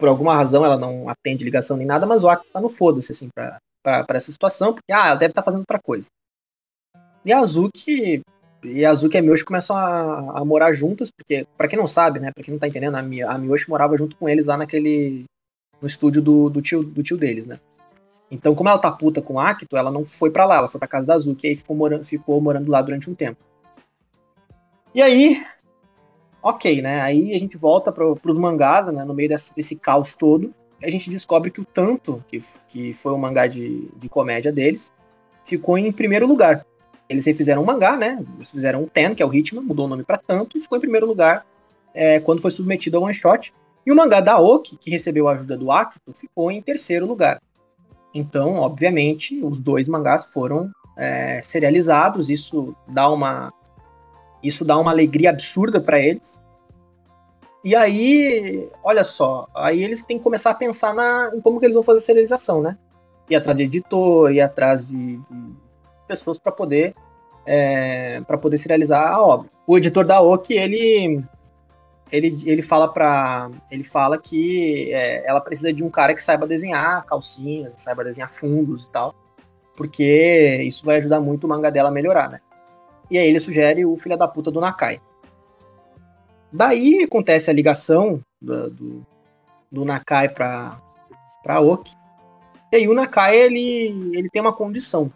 Por 0.00 0.08
alguma 0.08 0.34
razão 0.34 0.64
ela 0.64 0.78
não 0.78 1.10
atende 1.10 1.44
ligação 1.44 1.76
nem 1.76 1.86
nada, 1.86 2.06
mas 2.06 2.24
o 2.24 2.28
Akito 2.28 2.50
tá 2.50 2.60
no 2.60 2.70
foda-se, 2.70 3.12
assim, 3.12 3.28
pra, 3.34 3.58
pra, 3.82 4.02
pra, 4.02 4.16
essa 4.16 4.32
situação, 4.32 4.72
porque, 4.72 4.90
ah, 4.90 5.08
ela 5.08 5.16
deve 5.16 5.32
estar 5.32 5.42
tá 5.42 5.44
fazendo 5.44 5.60
outra 5.60 5.78
coisa. 5.78 6.08
E 7.22 7.30
a 7.30 7.38
Azuki, 7.38 8.22
e 8.64 8.84
a 8.84 8.90
Azuki 8.90 9.18
e 9.18 9.18
a 9.18 9.22
Miyoshi 9.22 9.44
começam 9.44 9.76
a, 9.76 10.40
a 10.40 10.44
morar 10.44 10.72
juntas, 10.72 11.10
porque, 11.10 11.46
para 11.54 11.68
quem 11.68 11.78
não 11.78 11.86
sabe, 11.86 12.18
né, 12.18 12.32
pra 12.32 12.42
quem 12.42 12.52
não 12.52 12.58
tá 12.58 12.66
entendendo, 12.66 12.96
a, 12.96 13.02
Mi, 13.02 13.22
a 13.22 13.36
Miyoshi 13.36 13.68
morava 13.68 13.94
junto 13.98 14.16
com 14.16 14.26
eles 14.26 14.46
lá 14.46 14.56
naquele, 14.56 15.24
no 15.82 15.86
estúdio 15.86 16.22
do, 16.22 16.48
do, 16.48 16.62
tio, 16.62 16.82
do 16.82 17.02
tio 17.02 17.18
deles, 17.18 17.46
né? 17.46 17.60
Então, 18.30 18.54
como 18.54 18.70
ela 18.70 18.78
tá 18.78 18.90
puta 18.90 19.20
com 19.20 19.34
o 19.34 19.40
Akito, 19.40 19.76
ela 19.76 19.90
não 19.90 20.06
foi 20.06 20.30
para 20.30 20.46
lá, 20.46 20.56
ela 20.56 20.68
foi 20.68 20.78
pra 20.78 20.88
casa 20.88 21.06
da 21.06 21.14
Azuki 21.14 21.46
e 21.46 21.50
aí 21.50 21.56
ficou 21.56 21.76
morando, 21.76 22.06
ficou 22.06 22.40
morando 22.40 22.70
lá 22.70 22.80
durante 22.80 23.10
um 23.10 23.14
tempo. 23.14 23.44
E 24.94 25.02
aí, 25.02 25.44
ok, 26.42 26.82
né? 26.82 27.00
Aí 27.00 27.34
a 27.34 27.38
gente 27.38 27.56
volta 27.56 27.92
pro, 27.92 28.16
pros 28.16 28.38
mangás, 28.38 28.86
né? 28.92 29.04
No 29.04 29.14
meio 29.14 29.28
desse, 29.28 29.54
desse 29.54 29.76
caos 29.76 30.14
todo, 30.14 30.54
a 30.82 30.90
gente 30.90 31.10
descobre 31.10 31.50
que 31.50 31.60
o 31.60 31.64
Tanto, 31.64 32.24
que, 32.28 32.42
que 32.68 32.92
foi 32.94 33.12
o 33.12 33.18
mangá 33.18 33.46
de, 33.46 33.88
de 33.96 34.08
comédia 34.08 34.52
deles, 34.52 34.92
ficou 35.44 35.76
em 35.76 35.92
primeiro 35.92 36.26
lugar. 36.26 36.64
Eles 37.08 37.26
refizeram 37.26 37.62
um 37.62 37.66
mangá, 37.66 37.96
né? 37.96 38.24
Eles 38.36 38.50
fizeram 38.50 38.84
o 38.84 38.86
Ten, 38.86 39.14
que 39.14 39.22
é 39.22 39.26
o 39.26 39.28
ritmo, 39.28 39.62
mudou 39.62 39.86
o 39.86 39.88
nome 39.88 40.04
para 40.04 40.16
Tanto, 40.16 40.56
e 40.56 40.60
ficou 40.60 40.78
em 40.78 40.80
primeiro 40.80 41.06
lugar 41.06 41.44
é, 41.94 42.20
quando 42.20 42.40
foi 42.40 42.50
submetido 42.50 42.96
ao 42.96 43.02
one 43.02 43.14
shot. 43.14 43.52
E 43.84 43.92
o 43.92 43.96
mangá 43.96 44.20
da 44.20 44.38
Oki, 44.38 44.76
que 44.76 44.90
recebeu 44.90 45.28
a 45.28 45.32
ajuda 45.32 45.56
do 45.56 45.72
Akito, 45.72 46.12
ficou 46.12 46.50
em 46.50 46.62
terceiro 46.62 47.06
lugar. 47.06 47.40
Então, 48.14 48.56
obviamente, 48.56 49.40
os 49.42 49.58
dois 49.58 49.88
mangás 49.88 50.24
foram 50.24 50.70
é, 50.96 51.40
serializados. 51.42 52.28
Isso 52.28 52.74
dá 52.88 53.08
uma 53.08 53.52
isso 54.42 54.64
dá 54.64 54.78
uma 54.78 54.90
alegria 54.90 55.30
absurda 55.30 55.80
para 55.80 55.98
eles. 55.98 56.38
E 57.62 57.76
aí, 57.76 58.66
olha 58.82 59.04
só, 59.04 59.46
aí 59.54 59.84
eles 59.84 60.02
têm 60.02 60.16
que 60.16 60.24
começar 60.24 60.50
a 60.50 60.54
pensar 60.54 60.94
na, 60.94 61.30
em 61.34 61.40
como 61.40 61.58
que 61.60 61.66
eles 61.66 61.74
vão 61.74 61.84
fazer 61.84 61.98
a 61.98 62.02
serialização, 62.02 62.62
né? 62.62 62.76
Ir 63.28 63.36
atrás 63.36 63.56
de 63.56 63.64
editor, 63.64 64.32
ir 64.32 64.40
atrás 64.40 64.84
de, 64.84 65.16
de 65.16 65.54
pessoas 66.08 66.38
para 66.38 66.50
poder 66.50 66.94
é, 67.46 68.20
para 68.22 68.38
poder 68.38 68.56
serializar 68.56 69.12
a 69.12 69.20
obra. 69.20 69.48
O 69.66 69.76
editor 69.76 70.04
da 70.04 70.20
Oki, 70.20 70.54
ele 70.54 71.22
ele, 72.12 72.36
ele 72.44 72.62
fala 72.62 72.88
para 72.88 73.50
ele 73.70 73.84
fala 73.84 74.18
que 74.18 74.92
é, 74.92 75.26
ela 75.26 75.40
precisa 75.40 75.72
de 75.72 75.84
um 75.84 75.90
cara 75.90 76.14
que 76.14 76.22
saiba 76.22 76.46
desenhar 76.46 77.04
calcinhas, 77.06 77.74
saiba 77.76 78.02
desenhar 78.02 78.30
fundos 78.30 78.84
e 78.84 78.90
tal, 78.90 79.14
porque 79.76 80.60
isso 80.62 80.84
vai 80.84 80.96
ajudar 80.96 81.20
muito 81.20 81.44
o 81.44 81.48
manga 81.48 81.70
dela 81.70 81.88
a 81.88 81.92
melhorar, 81.92 82.28
né? 82.28 82.40
E 83.10 83.18
aí 83.18 83.26
ele 83.26 83.40
sugere 83.40 83.84
o 83.84 83.96
filho 83.96 84.16
da 84.16 84.28
puta 84.28 84.50
do 84.50 84.60
Nakai. 84.60 85.00
Daí 86.52 87.02
acontece 87.04 87.50
a 87.50 87.54
ligação 87.54 88.20
do, 88.40 88.70
do, 88.70 89.06
do 89.70 89.84
Nakai 89.84 90.28
pra, 90.28 90.80
pra 91.42 91.60
Oki. 91.60 91.94
E 92.72 92.76
aí 92.76 92.88
o 92.88 92.94
Nakai, 92.94 93.36
ele, 93.36 94.16
ele 94.16 94.30
tem 94.30 94.40
uma 94.40 94.52
condição. 94.52 95.12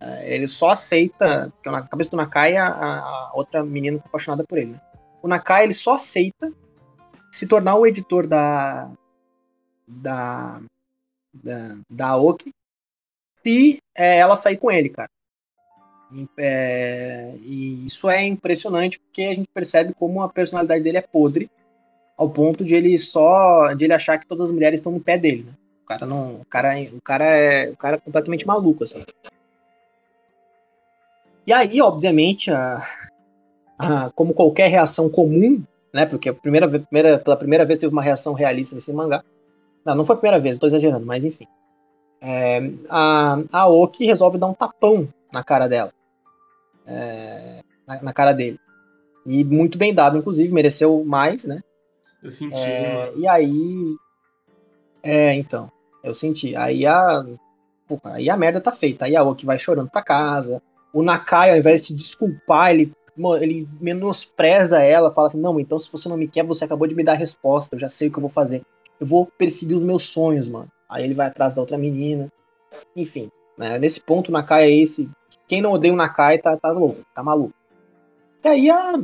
É, 0.00 0.34
ele 0.34 0.48
só 0.48 0.70
aceita, 0.70 1.52
porque 1.54 1.70
na 1.70 1.82
cabeça 1.82 2.10
do 2.10 2.16
Nakai 2.16 2.56
a, 2.56 2.68
a 2.68 3.30
outra 3.34 3.64
menina 3.64 3.98
tá 3.98 4.04
apaixonada 4.06 4.44
por 4.44 4.58
ele, 4.58 4.78
o 5.22 5.28
Nakai 5.28 5.64
ele 5.64 5.72
só 5.72 5.94
aceita 5.94 6.52
se 7.32 7.46
tornar 7.46 7.76
o 7.76 7.86
editor 7.86 8.26
da 8.26 8.90
da 9.86 10.60
da, 11.32 11.76
da 11.88 12.08
Aoki 12.08 12.52
se 13.42 13.78
é, 13.96 14.18
ela 14.18 14.36
sair 14.36 14.56
com 14.56 14.70
ele, 14.70 14.88
cara. 14.88 15.10
É, 16.36 17.34
e 17.42 17.84
isso 17.86 18.08
é 18.08 18.24
impressionante 18.24 19.00
porque 19.00 19.22
a 19.22 19.34
gente 19.34 19.48
percebe 19.52 19.94
como 19.94 20.22
a 20.22 20.28
personalidade 20.28 20.82
dele 20.82 20.98
é 20.98 21.02
podre 21.02 21.50
ao 22.16 22.30
ponto 22.30 22.64
de 22.64 22.74
ele 22.74 22.96
só 22.98 23.72
de 23.74 23.84
ele 23.84 23.92
achar 23.92 24.18
que 24.18 24.26
todas 24.26 24.46
as 24.46 24.52
mulheres 24.52 24.78
estão 24.78 24.92
no 24.92 25.00
pé 25.00 25.18
dele, 25.18 25.44
né? 25.44 25.52
O 25.82 25.86
cara 25.86 26.06
não, 26.06 26.36
o 26.36 26.44
cara, 26.44 26.74
o 26.92 27.00
cara 27.00 27.24
é, 27.24 27.70
o 27.70 27.76
cara 27.76 27.96
é 27.96 28.00
completamente 28.00 28.46
maluco 28.46 28.84
assim. 28.84 29.04
E 31.46 31.52
aí, 31.52 31.80
obviamente, 31.82 32.50
a, 32.50 32.80
ah, 33.78 34.10
como 34.14 34.32
qualquer 34.32 34.68
reação 34.68 35.10
comum, 35.10 35.62
né? 35.92 36.06
Porque 36.06 36.28
a 36.28 36.34
primeira, 36.34 36.68
primeira, 36.68 37.18
pela 37.18 37.36
primeira 37.36 37.64
vez 37.64 37.78
teve 37.78 37.92
uma 37.92 38.02
reação 38.02 38.32
realista 38.32 38.74
nesse 38.74 38.92
mangá. 38.92 39.22
Não, 39.84 39.94
não 39.94 40.06
foi 40.06 40.14
a 40.16 40.18
primeira 40.18 40.40
vez, 40.40 40.56
estou 40.56 40.66
exagerando, 40.66 41.04
mas 41.04 41.24
enfim. 41.24 41.46
É, 42.22 42.70
a, 42.88 43.38
a 43.52 43.68
Oki 43.68 44.06
resolve 44.06 44.38
dar 44.38 44.46
um 44.46 44.54
tapão 44.54 45.06
na 45.34 45.44
cara 45.44 45.68
dela. 45.68 45.92
É, 46.86 47.60
na, 47.86 48.02
na, 48.02 48.12
cara 48.12 48.32
dele. 48.32 48.58
E 49.26 49.44
muito 49.44 49.76
bem 49.76 49.92
dado, 49.92 50.16
inclusive, 50.16 50.52
mereceu 50.52 51.04
mais, 51.04 51.44
né? 51.44 51.60
Eu 52.22 52.30
senti. 52.30 52.54
É, 52.54 53.12
e 53.16 53.28
aí. 53.28 53.96
É, 55.02 55.34
então. 55.34 55.70
Eu 56.02 56.14
senti. 56.14 56.54
Aí 56.56 56.86
a. 56.86 57.24
Porra, 57.86 58.14
aí 58.14 58.30
a 58.30 58.36
merda 58.36 58.60
tá 58.60 58.72
feita. 58.72 59.04
Aí 59.04 59.16
a 59.16 59.22
Oki 59.22 59.44
vai 59.44 59.58
chorando 59.58 59.90
pra 59.90 60.02
casa. 60.02 60.62
O 60.92 61.02
Nakai, 61.02 61.50
ao 61.50 61.56
invés 61.56 61.82
de 61.82 61.88
se 61.88 61.94
desculpar, 61.94 62.70
ele 62.70 62.92
ele 63.40 63.68
menospreza 63.80 64.82
ela, 64.82 65.12
fala 65.12 65.26
assim: 65.26 65.40
não, 65.40 65.58
então 65.60 65.78
se 65.78 65.90
você 65.90 66.08
não 66.08 66.16
me 66.16 66.26
quer, 66.26 66.44
você 66.44 66.64
acabou 66.64 66.86
de 66.86 66.94
me 66.94 67.04
dar 67.04 67.12
a 67.12 67.16
resposta, 67.16 67.76
eu 67.76 67.80
já 67.80 67.88
sei 67.88 68.08
o 68.08 68.10
que 68.10 68.18
eu 68.18 68.22
vou 68.22 68.30
fazer. 68.30 68.62
Eu 68.98 69.06
vou 69.06 69.26
perseguir 69.26 69.76
os 69.76 69.82
meus 69.82 70.04
sonhos, 70.04 70.48
mano. 70.48 70.70
Aí 70.88 71.04
ele 71.04 71.14
vai 71.14 71.26
atrás 71.26 71.54
da 71.54 71.60
outra 71.60 71.78
menina. 71.78 72.30
Enfim, 72.96 73.30
né? 73.56 73.78
nesse 73.78 74.00
ponto, 74.00 74.28
o 74.28 74.32
Nakai 74.32 74.64
é 74.64 74.70
esse. 74.70 75.10
Quem 75.46 75.60
não 75.60 75.72
odeia 75.72 75.92
o 75.92 75.96
Nakai 75.96 76.38
tá, 76.38 76.56
tá 76.56 76.70
louco, 76.70 77.04
tá 77.14 77.22
maluco. 77.22 77.54
E 78.42 78.48
aí, 78.48 78.70
a, 78.70 78.94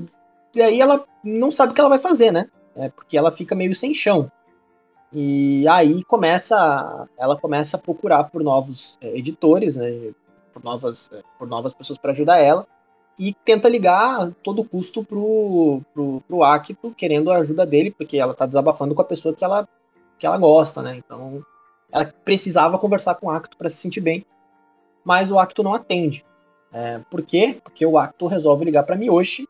e 0.55 0.63
aí 0.63 0.81
ela 0.81 1.05
não 1.23 1.51
sabe 1.51 1.73
o 1.73 1.75
que 1.75 1.81
ela 1.81 1.91
vai 1.91 1.99
fazer, 1.99 2.33
né? 2.33 2.49
É, 2.77 2.89
porque 2.89 3.17
ela 3.17 3.33
fica 3.33 3.55
meio 3.55 3.75
sem 3.75 3.95
chão. 3.95 4.31
E 5.13 5.67
aí 5.69 6.05
começa, 6.05 7.09
ela 7.19 7.37
começa 7.37 7.77
a 7.77 7.81
procurar 7.81 8.25
por 8.25 8.43
novos 8.43 8.97
é, 9.01 9.19
editores, 9.19 9.77
né? 9.77 10.13
por 10.53 10.63
novas, 10.63 11.11
por 11.39 11.49
novas 11.49 11.73
pessoas 11.73 11.99
para 11.99 12.13
ajudar 12.13 12.39
ela 12.39 12.67
e 13.19 13.35
tenta 13.45 13.69
ligar 13.69 14.23
a 14.23 14.31
todo 14.43 14.65
custo 14.65 15.05
pro, 15.05 15.83
pro, 15.93 16.23
pro 16.27 16.43
Acto, 16.43 16.95
querendo 16.97 17.31
a 17.31 17.39
ajuda 17.39 17.67
dele, 17.67 17.91
porque 17.91 18.17
ela 18.19 18.35
tá 18.35 18.47
desabafando 18.47 18.95
com 18.95 19.03
a 19.03 19.05
pessoa 19.05 19.35
que 19.35 19.45
ela, 19.45 19.69
que 20.19 20.27
ela 20.27 20.39
gosta, 20.39 20.81
né? 20.81 20.97
Então, 20.97 21.45
ela 21.93 22.07
precisava 22.25 22.79
conversar 22.79 23.17
com 23.17 23.27
o 23.27 23.31
Acto 23.31 23.57
para 23.57 23.69
se 23.69 23.77
sentir 23.77 24.01
bem, 24.01 24.25
mas 25.05 25.31
o 25.31 25.39
Acto 25.39 25.63
não 25.63 25.75
atende. 25.75 26.25
É, 26.73 27.01
por 27.11 27.23
quê? 27.23 27.61
Porque 27.63 27.85
o 27.85 27.99
Acto 27.99 28.27
resolve 28.27 28.65
ligar 28.65 28.85
para 28.85 28.97
Miyoshi 28.97 29.47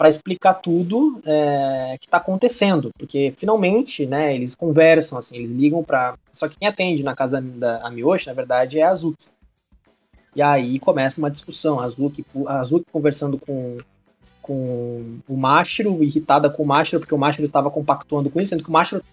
para 0.00 0.08
explicar 0.08 0.54
tudo 0.54 1.20
é, 1.26 1.98
que 2.00 2.06
está 2.06 2.16
acontecendo, 2.16 2.90
porque 2.98 3.34
finalmente, 3.36 4.06
né, 4.06 4.34
eles 4.34 4.54
conversam, 4.54 5.18
assim, 5.18 5.36
eles 5.36 5.50
ligam 5.50 5.84
para. 5.84 6.16
Só 6.32 6.48
que 6.48 6.58
quem 6.58 6.66
atende 6.66 7.02
na 7.02 7.14
casa 7.14 7.38
da, 7.38 7.76
da 7.76 7.90
Miyoshi, 7.90 8.26
na 8.26 8.32
verdade, 8.32 8.78
é 8.78 8.82
a 8.82 8.90
Azuki. 8.90 9.26
E 10.34 10.40
aí 10.40 10.78
começa 10.78 11.20
uma 11.20 11.30
discussão. 11.30 11.78
A 11.78 11.84
Azuki, 11.84 12.24
a 12.46 12.60
Azuki 12.60 12.86
conversando 12.90 13.36
com, 13.36 13.76
com 14.40 15.18
o 15.28 15.36
Mashiro, 15.36 16.02
irritada 16.02 16.48
com 16.48 16.62
o 16.62 16.66
Mashiro, 16.66 17.00
porque 17.00 17.14
o 17.14 17.18
Mashiro 17.18 17.46
estava 17.46 17.70
compactuando 17.70 18.30
com 18.30 18.40
isso, 18.40 18.50
sendo 18.50 18.62
que 18.62 18.70
o 18.70 18.72
Mashiro 18.72 19.04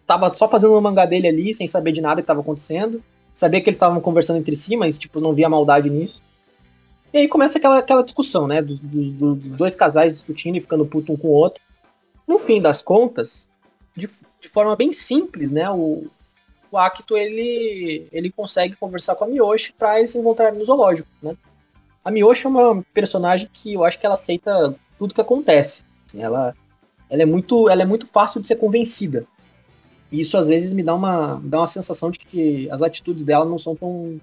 estava 0.00 0.32
só 0.32 0.48
fazendo 0.48 0.70
uma 0.70 0.80
mangá 0.80 1.04
dele 1.04 1.26
ali, 1.26 1.52
sem 1.52 1.66
saber 1.66 1.90
de 1.90 2.00
nada 2.00 2.20
que 2.20 2.24
estava 2.24 2.42
acontecendo. 2.42 3.02
Sabia 3.34 3.60
que 3.60 3.68
eles 3.68 3.76
estavam 3.76 4.00
conversando 4.00 4.38
entre 4.38 4.54
si, 4.54 4.76
mas 4.76 4.96
tipo, 4.96 5.18
não 5.18 5.34
via 5.34 5.48
maldade 5.48 5.90
nisso. 5.90 6.22
E 7.12 7.18
aí 7.18 7.28
começa 7.28 7.58
aquela, 7.58 7.78
aquela 7.78 8.02
discussão, 8.02 8.46
né? 8.46 8.60
Dos, 8.60 8.78
dos, 8.78 9.12
dos 9.12 9.56
dois 9.56 9.74
casais 9.74 10.12
discutindo 10.12 10.56
e 10.56 10.60
ficando 10.60 10.84
puto 10.84 11.12
um 11.12 11.16
com 11.16 11.28
o 11.28 11.32
outro. 11.32 11.62
No 12.26 12.38
fim 12.38 12.60
das 12.60 12.82
contas, 12.82 13.48
de, 13.96 14.08
de 14.40 14.48
forma 14.48 14.76
bem 14.76 14.92
simples, 14.92 15.50
né? 15.50 15.70
O, 15.70 16.06
o 16.70 16.78
Akito 16.78 17.16
ele, 17.16 18.06
ele 18.12 18.30
consegue 18.30 18.76
conversar 18.76 19.14
com 19.14 19.24
a 19.24 19.28
Miyoshi 19.28 19.72
para 19.72 19.98
eles 19.98 20.10
se 20.10 20.18
encontrarem 20.18 20.58
no 20.58 20.64
zoológico, 20.64 21.08
né? 21.22 21.36
A 22.04 22.10
Miyoshi 22.10 22.46
é 22.46 22.48
uma 22.48 22.84
personagem 22.94 23.48
que 23.52 23.74
eu 23.74 23.84
acho 23.84 23.98
que 23.98 24.06
ela 24.06 24.14
aceita 24.14 24.74
tudo 24.98 25.14
que 25.14 25.20
acontece. 25.20 25.82
Assim, 26.06 26.22
ela, 26.22 26.54
ela, 27.10 27.22
é 27.22 27.26
muito, 27.26 27.68
ela 27.68 27.82
é 27.82 27.86
muito 27.86 28.06
fácil 28.06 28.40
de 28.40 28.46
ser 28.46 28.56
convencida. 28.56 29.26
E 30.10 30.20
isso 30.20 30.36
às 30.36 30.46
vezes 30.46 30.70
me 30.72 30.82
dá 30.82 30.94
uma, 30.94 31.40
dá 31.42 31.58
uma 31.58 31.66
sensação 31.66 32.10
de 32.10 32.18
que 32.18 32.68
as 32.70 32.82
atitudes 32.82 33.24
dela 33.24 33.44
não 33.44 33.58
são 33.58 33.74
tão. 33.74 34.20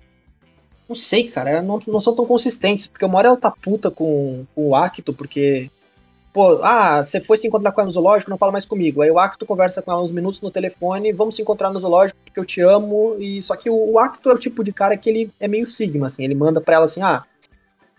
Não 0.87 0.95
sei, 0.95 1.25
cara, 1.29 1.61
não, 1.61 1.79
não 1.87 1.99
são 1.99 2.15
tão 2.15 2.25
consistentes. 2.25 2.87
Porque 2.87 3.05
uma 3.05 3.17
hora 3.17 3.29
ela 3.29 3.37
tá 3.37 3.51
puta 3.51 3.89
com, 3.89 4.45
com 4.53 4.69
o 4.69 4.75
Akito, 4.75 5.13
porque 5.13 5.69
pô, 6.35 6.59
ah, 6.63 7.01
você 7.01 7.21
foi 7.21 7.37
se 7.37 7.47
encontrar 7.47 7.71
com 7.71 7.79
ela 7.79 7.87
no 7.87 7.93
zoológico, 7.93 8.29
não 8.29 8.37
fala 8.37 8.51
mais 8.51 8.65
comigo. 8.65 9.01
Aí 9.01 9.09
o 9.09 9.17
Acto 9.17 9.45
conversa 9.45 9.81
com 9.81 9.89
ela 9.89 10.03
uns 10.03 10.11
minutos 10.11 10.41
no 10.41 10.51
telefone, 10.51 11.13
vamos 11.13 11.37
se 11.37 11.41
encontrar 11.41 11.71
no 11.71 11.79
zoológico 11.79 12.19
porque 12.25 12.37
eu 12.37 12.43
te 12.43 12.59
amo. 12.59 13.15
E 13.19 13.41
só 13.41 13.55
que 13.55 13.69
o, 13.69 13.91
o 13.91 13.97
Acto 13.97 14.29
é 14.29 14.33
o 14.33 14.37
tipo 14.37 14.61
de 14.61 14.73
cara 14.73 14.97
que 14.97 15.09
ele 15.09 15.31
é 15.39 15.47
meio 15.47 15.65
sigma, 15.65 16.07
assim, 16.07 16.25
ele 16.25 16.35
manda 16.35 16.59
pra 16.59 16.75
ela 16.75 16.83
assim, 16.83 17.01
ah, 17.01 17.23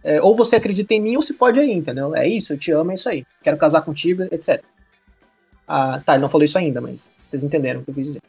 é, 0.05 0.21
ou 0.21 0.37
você 0.37 0.57
acredita 0.57 0.93
em 0.93 1.01
mim 1.01 1.17
ou 1.17 1.23
se 1.23 1.33
pode 1.33 1.59
aí, 1.59 1.73
entendeu? 1.73 2.15
É 2.15 2.29
isso, 2.29 2.53
eu 2.53 2.59
te 2.59 2.71
amo, 2.71 2.91
é 2.91 2.95
isso 2.95 3.09
aí. 3.09 3.25
Quero 3.43 3.57
casar 3.57 3.81
contigo, 3.81 4.25
etc. 4.25 4.63
Ah, 5.67 6.03
tá, 6.05 6.13
ele 6.13 6.23
não 6.23 6.29
falou 6.29 6.45
isso 6.45 6.59
ainda, 6.59 6.79
mas 6.79 7.11
vocês 7.31 7.43
entenderam 7.43 7.81
o 7.81 7.85
que 7.85 7.91
eu 7.91 7.95
quis 7.95 8.07
dizer. 8.07 8.23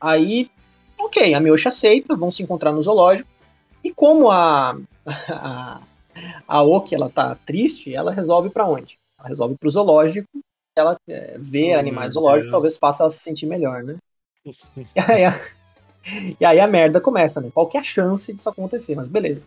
Aí, 0.00 0.50
ok, 0.98 1.34
a 1.34 1.40
Miyoshi 1.40 1.68
aceita, 1.68 2.16
vão 2.16 2.32
se 2.32 2.42
encontrar 2.42 2.72
no 2.72 2.82
zoológico. 2.82 3.28
E 3.86 3.92
como 3.94 4.32
a, 4.32 4.76
a, 5.30 5.80
a 6.48 6.62
Oki, 6.64 6.92
ela 6.92 7.08
tá 7.08 7.36
triste, 7.46 7.94
ela 7.94 8.10
resolve 8.10 8.50
para 8.50 8.66
onde? 8.66 8.98
Ela 9.16 9.28
resolve 9.28 9.56
pro 9.56 9.70
zoológico, 9.70 10.28
ela 10.76 10.98
é, 11.08 11.36
vê 11.38 11.76
oh, 11.76 11.78
animais 11.78 12.14
zoológicos, 12.14 12.50
talvez 12.50 12.76
faça 12.76 13.04
ela 13.04 13.10
se 13.12 13.20
sentir 13.20 13.46
melhor, 13.46 13.84
né? 13.84 13.96
e, 14.44 15.00
aí 15.00 15.24
a, 15.24 15.40
e 16.40 16.44
aí 16.44 16.58
a 16.58 16.66
merda 16.66 17.00
começa, 17.00 17.40
né? 17.40 17.48
Qual 17.54 17.68
que 17.68 17.76
é 17.76 17.80
a 17.80 17.84
chance 17.84 18.32
disso 18.32 18.48
acontecer? 18.48 18.96
Mas 18.96 19.06
beleza. 19.06 19.46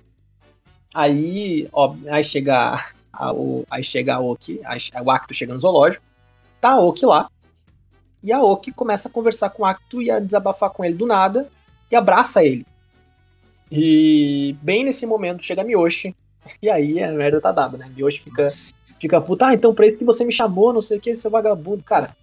Aí, 0.93 1.67
ó, 1.73 1.93
aí 2.09 2.23
chega 2.23 2.81
a, 3.11 3.33
o, 3.33 3.65
aí 3.69 3.83
chega 3.83 4.15
a 4.15 4.19
Oki, 4.21 4.61
a, 4.63 5.03
o 5.03 5.11
Acto 5.11 5.33
chega 5.33 5.53
no 5.53 5.59
zoológico, 5.59 6.05
tá 6.61 6.71
a 6.75 6.79
Oki 6.79 7.05
lá, 7.05 7.29
e 8.23 8.31
a 8.31 8.41
Oki 8.41 8.71
começa 8.71 9.09
a 9.09 9.11
conversar 9.11 9.49
com 9.49 9.63
o 9.63 9.65
Acto 9.65 10.01
e 10.01 10.09
a 10.09 10.17
desabafar 10.17 10.69
com 10.69 10.85
ele 10.85 10.95
do 10.95 11.05
nada, 11.05 11.51
e 11.91 11.95
abraça 11.97 12.41
ele. 12.41 12.65
E 13.71 14.55
bem 14.61 14.83
nesse 14.83 15.05
momento 15.05 15.45
chega 15.45 15.61
a 15.61 15.65
Miyoshi, 15.65 16.15
e 16.61 16.69
aí 16.69 17.01
a 17.03 17.11
merda 17.11 17.41
tá 17.41 17.51
dada, 17.51 17.77
né? 17.77 17.91
Miyoshi 17.95 18.21
fica 18.21 18.51
fica 18.99 19.21
puta, 19.21 19.47
ah, 19.47 19.53
então 19.53 19.73
pra 19.73 19.87
isso 19.87 19.97
que 19.97 20.03
você 20.03 20.25
me 20.25 20.31
chamou, 20.31 20.73
não 20.73 20.81
sei 20.81 20.97
o 20.97 21.01
que, 21.01 21.15
seu 21.15 21.31
vagabundo, 21.31 21.83
cara. 21.83 22.15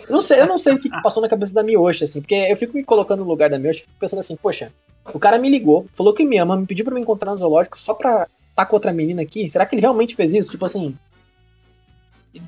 Eu 0.00 0.12
não 0.12 0.20
sei, 0.20 0.40
eu 0.40 0.46
não 0.46 0.58
sei 0.58 0.74
o 0.74 0.78
que 0.78 0.88
passou 1.02 1.22
na 1.22 1.28
cabeça 1.28 1.54
da 1.54 1.62
Miyoshi, 1.62 2.04
assim, 2.04 2.20
porque 2.20 2.34
eu 2.34 2.56
fico 2.56 2.76
me 2.76 2.84
colocando 2.84 3.20
no 3.20 3.28
lugar 3.28 3.48
da 3.48 3.58
Miyoshi, 3.58 3.82
fico 3.82 3.92
pensando 3.98 4.20
assim, 4.20 4.36
poxa, 4.36 4.72
o 5.14 5.18
cara 5.18 5.38
me 5.38 5.48
ligou, 5.48 5.86
falou 5.96 6.12
que 6.12 6.24
me 6.24 6.38
ama, 6.38 6.56
me 6.56 6.66
pediu 6.66 6.84
pra 6.84 6.94
me 6.94 7.00
encontrar 7.00 7.32
no 7.32 7.38
zoológico 7.38 7.78
só 7.78 7.94
pra 7.94 8.22
estar 8.22 8.28
tá 8.54 8.66
com 8.66 8.76
outra 8.76 8.92
menina 8.92 9.22
aqui. 9.22 9.48
Será 9.50 9.66
que 9.66 9.74
ele 9.74 9.80
realmente 9.80 10.14
fez 10.14 10.32
isso? 10.32 10.50
Tipo 10.50 10.64
assim. 10.64 10.96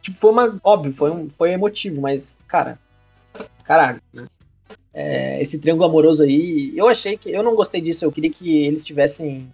Tipo, 0.01 0.19
foi 0.19 0.31
uma. 0.31 0.61
Óbvio, 0.63 0.95
foi, 0.95 1.11
um, 1.11 1.31
foi 1.31 1.53
emotivo, 1.53 2.01
mas, 2.01 2.39
cara. 2.47 2.79
Caralho, 3.65 4.01
né? 4.13 4.27
É, 4.95 5.41
esse 5.41 5.59
triângulo 5.59 5.89
amoroso 5.89 6.23
aí, 6.23 6.73
eu 6.77 6.89
achei 6.89 7.17
que. 7.17 7.31
Eu 7.31 7.43
não 7.43 7.55
gostei 7.55 7.81
disso, 7.81 8.05
eu 8.05 8.13
queria 8.13 8.31
que 8.31 8.65
eles 8.65 8.85
tivessem 8.85 9.51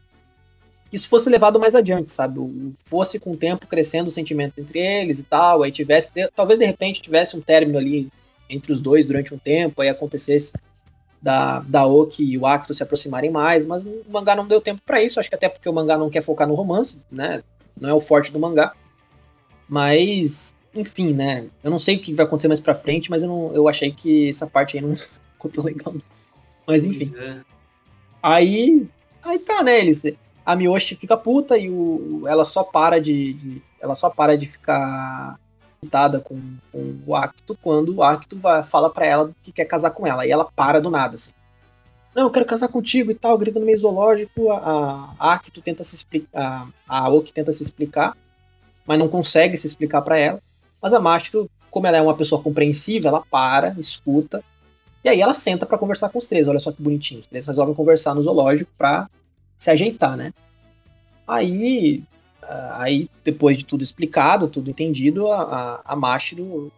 que 0.91 0.97
isso 0.97 1.09
fosse 1.09 1.29
levado 1.29 1.61
mais 1.61 1.75
adiante, 1.75 2.11
sabe? 2.11 2.41
Fosse 2.85 3.19
com 3.19 3.33
o 3.33 3.37
tempo 3.37 3.67
crescendo 3.67 4.09
o 4.09 4.11
sentimento 4.11 4.59
entre 4.59 4.79
eles 4.79 5.21
e 5.21 5.25
tal, 5.25 5.63
aí 5.63 5.71
tivesse, 5.71 6.11
talvez 6.35 6.59
de 6.59 6.65
repente 6.65 7.03
tivesse 7.03 7.37
um 7.37 7.41
término 7.41 7.79
ali 7.79 8.09
entre 8.49 8.73
os 8.73 8.81
dois 8.81 9.05
durante 9.05 9.35
um 9.35 9.39
tempo, 9.39 9.83
aí 9.83 9.89
acontecesse 9.89 10.55
da, 11.21 11.61
da 11.61 11.85
Oki 11.87 12.25
e 12.25 12.39
o 12.39 12.47
Akito 12.47 12.75
se 12.75 12.83
aproximarem 12.83 13.31
mais, 13.31 13.65
mas 13.65 13.85
o 13.85 14.03
mangá 14.09 14.35
não 14.35 14.47
deu 14.47 14.61
tempo 14.61 14.81
para 14.85 15.03
isso, 15.03 15.21
acho 15.21 15.29
que 15.29 15.35
até 15.35 15.49
porque 15.49 15.69
o 15.69 15.73
mangá 15.73 15.99
não 15.99 16.09
quer 16.09 16.23
focar 16.23 16.49
no 16.49 16.55
romance, 16.55 17.03
né? 17.11 17.43
Não 17.79 17.91
é 17.91 17.93
o 17.93 18.01
forte 18.01 18.33
do 18.33 18.39
mangá. 18.39 18.73
Mas, 19.69 20.55
enfim, 20.75 21.13
né? 21.13 21.47
Eu 21.63 21.71
não 21.71 21.79
sei 21.79 21.97
o 21.97 21.99
que 22.01 22.15
vai 22.15 22.25
acontecer 22.25 22.49
mais 22.49 22.61
pra 22.61 22.75
frente, 22.75 23.11
mas 23.11 23.23
eu, 23.23 23.29
não, 23.29 23.55
eu 23.55 23.69
achei 23.69 23.93
que 23.93 24.29
essa 24.31 24.47
parte 24.47 24.77
aí 24.77 24.83
não 24.83 24.95
ficou 25.39 25.51
tão 25.51 25.65
legal. 25.65 25.95
Mas 26.67 26.85
enfim. 26.85 27.13
É. 27.17 27.41
Aí. 28.23 28.89
Aí 29.25 29.39
tá, 29.39 29.63
né? 29.63 29.79
Eles 29.81 30.03
a 30.49 30.57
Miyoshi 30.57 30.97
fica 30.97 31.15
puta 31.15 31.59
e 31.59 31.69
o, 31.69 32.25
ela 32.27 32.43
só 32.43 32.65
para 32.65 32.99
de, 32.99 33.35
de 33.35 33.63
ela 33.79 33.95
só 33.95 34.09
para 34.09 34.35
de 34.35 34.47
ficar 34.47 35.39
putada 35.79 36.21
com, 36.21 36.41
com, 36.73 36.99
o 37.07 37.15
Acto 37.15 37.55
quando 37.61 37.97
o 37.97 38.03
Acto 38.03 38.35
vai, 38.39 38.65
fala 38.65 38.89
para 38.89 39.07
ela 39.07 39.31
que 39.43 39.53
quer 39.53 39.67
casar 39.67 39.91
com 39.91 40.07
ela. 40.07 40.27
E 40.27 40.31
ela 40.31 40.47
para 40.47 40.81
do 40.81 40.91
nada, 40.91 41.17
assim. 41.17 41.33
Não, 42.15 42.23
eu 42.25 42.31
quero 42.31 42.47
casar 42.47 42.69
contigo 42.69 43.11
e 43.11 43.15
tal, 43.15 43.37
grita 43.37 43.61
no 43.61 43.67
meio 43.67 43.77
zoológico. 43.77 44.51
A, 44.51 45.15
a 45.19 45.33
Acto 45.35 45.61
tenta 45.61 45.85
se 45.85 45.95
explicar, 45.95 46.67
a, 46.89 46.99
a 46.99 47.09
Oki 47.11 47.31
tenta 47.31 47.53
se 47.53 47.63
explicar, 47.63 48.17
mas 48.87 48.99
não 48.99 49.07
consegue 49.07 49.55
se 49.55 49.67
explicar 49.67 50.01
para 50.01 50.19
ela. 50.19 50.41
Mas 50.81 50.95
a 50.95 51.01
Mastro, 51.01 51.51
como 51.71 51.87
ela 51.87 51.99
é 51.99 52.03
uma 52.03 52.17
pessoa 52.17 52.43
compreensiva, 52.43 53.09
ela 53.09 53.23
para, 53.31 53.77
escuta, 53.79 54.43
e 55.09 55.11
aí 55.13 55.21
ela 55.23 55.33
senta 55.33 55.65
para 55.65 55.79
conversar 55.79 56.11
com 56.11 56.19
os 56.19 56.27
três. 56.27 56.47
Olha 56.47 56.61
só 56.61 56.71
que 56.71 56.83
bonitinho. 56.83 57.21
Os 57.21 57.27
três 57.27 57.47
resolvem 57.47 57.75
conversar 57.75 58.15
no 58.15 58.23
zoológico 58.23 58.71
pra 58.77 59.09
se 59.59 59.71
ajeitar, 59.71 60.17
né? 60.17 60.33
Aí, 61.27 62.03
ah, 62.43 62.83
aí 62.83 63.11
depois 63.25 63.57
de 63.57 63.65
tudo 63.65 63.83
explicado, 63.83 64.49
tudo 64.49 64.71
entendido, 64.71 65.31
a, 65.31 65.43
a, 65.43 65.93
a 65.93 65.97
Mashiro, 65.97 66.71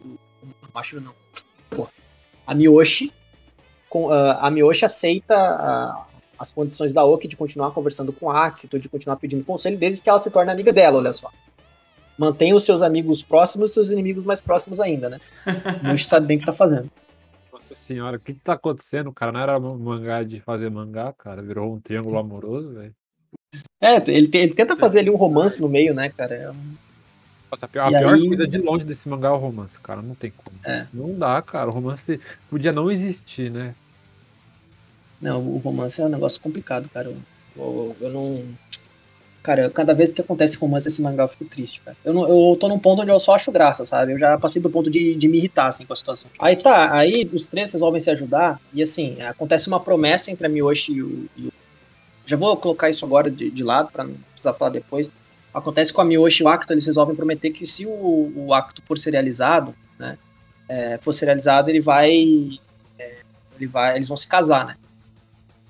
a 0.43 0.67
Mashiro 0.73 1.01
não, 1.01 1.13
pô, 1.69 1.87
a 2.47 2.55
Miyoshi, 2.55 3.13
com, 3.89 4.09
a, 4.11 4.49
Miyoshi 4.49 4.85
aceita 4.85 5.35
a, 5.35 6.05
as 6.39 6.51
condições 6.51 6.93
da 6.93 7.03
Oki 7.03 7.27
de 7.27 7.35
continuar 7.35 7.71
conversando 7.71 8.11
com 8.11 8.29
a 8.29 8.45
Akito, 8.45 8.79
de 8.79 8.89
continuar 8.89 9.17
pedindo 9.17 9.43
conselho, 9.43 9.77
desde 9.77 10.01
que 10.01 10.09
ela 10.09 10.19
se 10.19 10.31
torne 10.31 10.51
amiga 10.51 10.73
dela, 10.73 10.97
olha 10.97 11.13
só. 11.13 11.29
Mantenha 12.17 12.55
os 12.55 12.63
seus 12.63 12.81
amigos 12.81 13.21
próximos 13.21 13.65
e 13.65 13.67
os 13.67 13.73
seus 13.73 13.89
inimigos 13.89 14.25
mais 14.25 14.39
próximos 14.39 14.79
ainda, 14.79 15.09
né? 15.09 15.19
A 15.83 15.89
gente 15.89 16.07
sabe 16.07 16.27
bem 16.27 16.37
o 16.37 16.39
que 16.39 16.45
tá 16.45 16.53
fazendo. 16.53 16.89
Nossa 17.61 17.75
senhora, 17.75 18.17
o 18.17 18.19
que, 18.19 18.33
que 18.33 18.39
tá 18.39 18.53
acontecendo? 18.53 19.13
cara 19.13 19.31
não 19.31 19.39
era 19.39 19.59
mangá 19.59 20.23
de 20.23 20.39
fazer 20.39 20.71
mangá, 20.71 21.13
cara. 21.13 21.43
Virou 21.43 21.75
um 21.75 21.79
triângulo 21.79 22.17
amoroso, 22.17 22.73
velho. 22.73 22.95
É, 23.79 23.97
ele, 24.09 24.31
ele 24.33 24.53
tenta 24.55 24.75
fazer 24.75 24.99
ali 24.99 25.11
um 25.11 25.15
romance 25.15 25.61
no 25.61 25.69
meio, 25.69 25.93
né, 25.93 26.09
cara? 26.09 26.33
É 26.33 26.49
um... 26.49 26.75
Nossa, 27.51 27.67
a 27.67 27.69
pior, 27.69 27.85
a 27.85 27.99
pior 27.99 28.15
aí... 28.15 28.27
coisa 28.27 28.47
de 28.47 28.57
longe 28.57 28.83
desse 28.83 29.07
mangá 29.07 29.27
é 29.27 29.31
o 29.31 29.37
romance, 29.37 29.79
cara. 29.79 30.01
Não 30.01 30.15
tem 30.15 30.31
como. 30.31 30.57
É. 30.65 30.87
Não 30.91 31.13
dá, 31.13 31.39
cara. 31.43 31.69
O 31.69 31.73
romance 31.73 32.19
podia 32.49 32.71
não 32.71 32.89
existir, 32.89 33.51
né? 33.51 33.75
Não, 35.21 35.39
o 35.39 35.59
romance 35.59 36.01
é 36.01 36.05
um 36.05 36.09
negócio 36.09 36.41
complicado, 36.41 36.89
cara. 36.89 37.09
Eu, 37.09 37.17
eu, 37.55 37.95
eu 38.01 38.09
não. 38.09 38.43
Cara, 39.43 39.71
cada 39.71 39.93
vez 39.93 40.13
que 40.13 40.21
acontece 40.21 40.55
romance 40.57 40.87
esse 40.87 41.01
mangá 41.01 41.23
eu 41.23 41.27
fico 41.27 41.45
triste, 41.45 41.81
cara. 41.81 41.97
Eu, 42.05 42.13
não, 42.13 42.29
eu 42.29 42.55
tô 42.57 42.67
num 42.67 42.77
ponto 42.77 43.01
onde 43.01 43.09
eu 43.09 43.19
só 43.19 43.33
acho 43.33 43.51
graça, 43.51 43.85
sabe? 43.85 44.11
Eu 44.11 44.19
já 44.19 44.37
passei 44.37 44.61
do 44.61 44.69
ponto 44.69 44.89
de, 44.89 45.15
de 45.15 45.27
me 45.27 45.37
irritar, 45.37 45.67
assim, 45.67 45.83
com 45.83 45.93
a 45.93 45.95
situação. 45.95 46.29
Aí 46.39 46.55
tá, 46.55 46.93
aí 46.93 47.27
os 47.33 47.47
três 47.47 47.71
resolvem 47.73 47.99
se 47.99 48.11
ajudar, 48.11 48.61
e 48.71 48.83
assim, 48.83 49.19
acontece 49.21 49.67
uma 49.67 49.79
promessa 49.79 50.29
entre 50.29 50.45
a 50.45 50.49
Miyoshi 50.49 50.93
e 50.93 51.03
o, 51.03 51.29
e 51.35 51.47
o... 51.47 51.53
Já 52.23 52.37
vou 52.37 52.55
colocar 52.55 52.89
isso 52.89 53.03
agora 53.03 53.31
de, 53.31 53.49
de 53.49 53.63
lado, 53.63 53.91
pra 53.91 54.03
não 54.03 54.13
precisar 54.33 54.53
falar 54.53 54.69
depois. 54.69 55.11
Acontece 55.51 55.91
com 55.91 56.01
a 56.01 56.05
Miyoshi 56.05 56.43
e 56.43 56.45
o 56.45 56.49
Acto, 56.49 56.71
eles 56.71 56.85
resolvem 56.85 57.15
prometer 57.15 57.49
que 57.49 57.65
se 57.65 57.87
o, 57.87 58.31
o 58.35 58.53
Acto 58.53 58.83
for 58.83 58.97
serializado, 58.97 59.73
né? 59.97 60.17
É, 60.69 60.99
for 60.99 61.13
serializado, 61.13 61.69
ele 61.69 61.81
vai, 61.81 62.59
é, 62.97 63.17
ele 63.57 63.67
vai. 63.67 63.95
Eles 63.95 64.07
vão 64.07 64.15
se 64.15 64.27
casar, 64.27 64.67
né? 64.67 64.77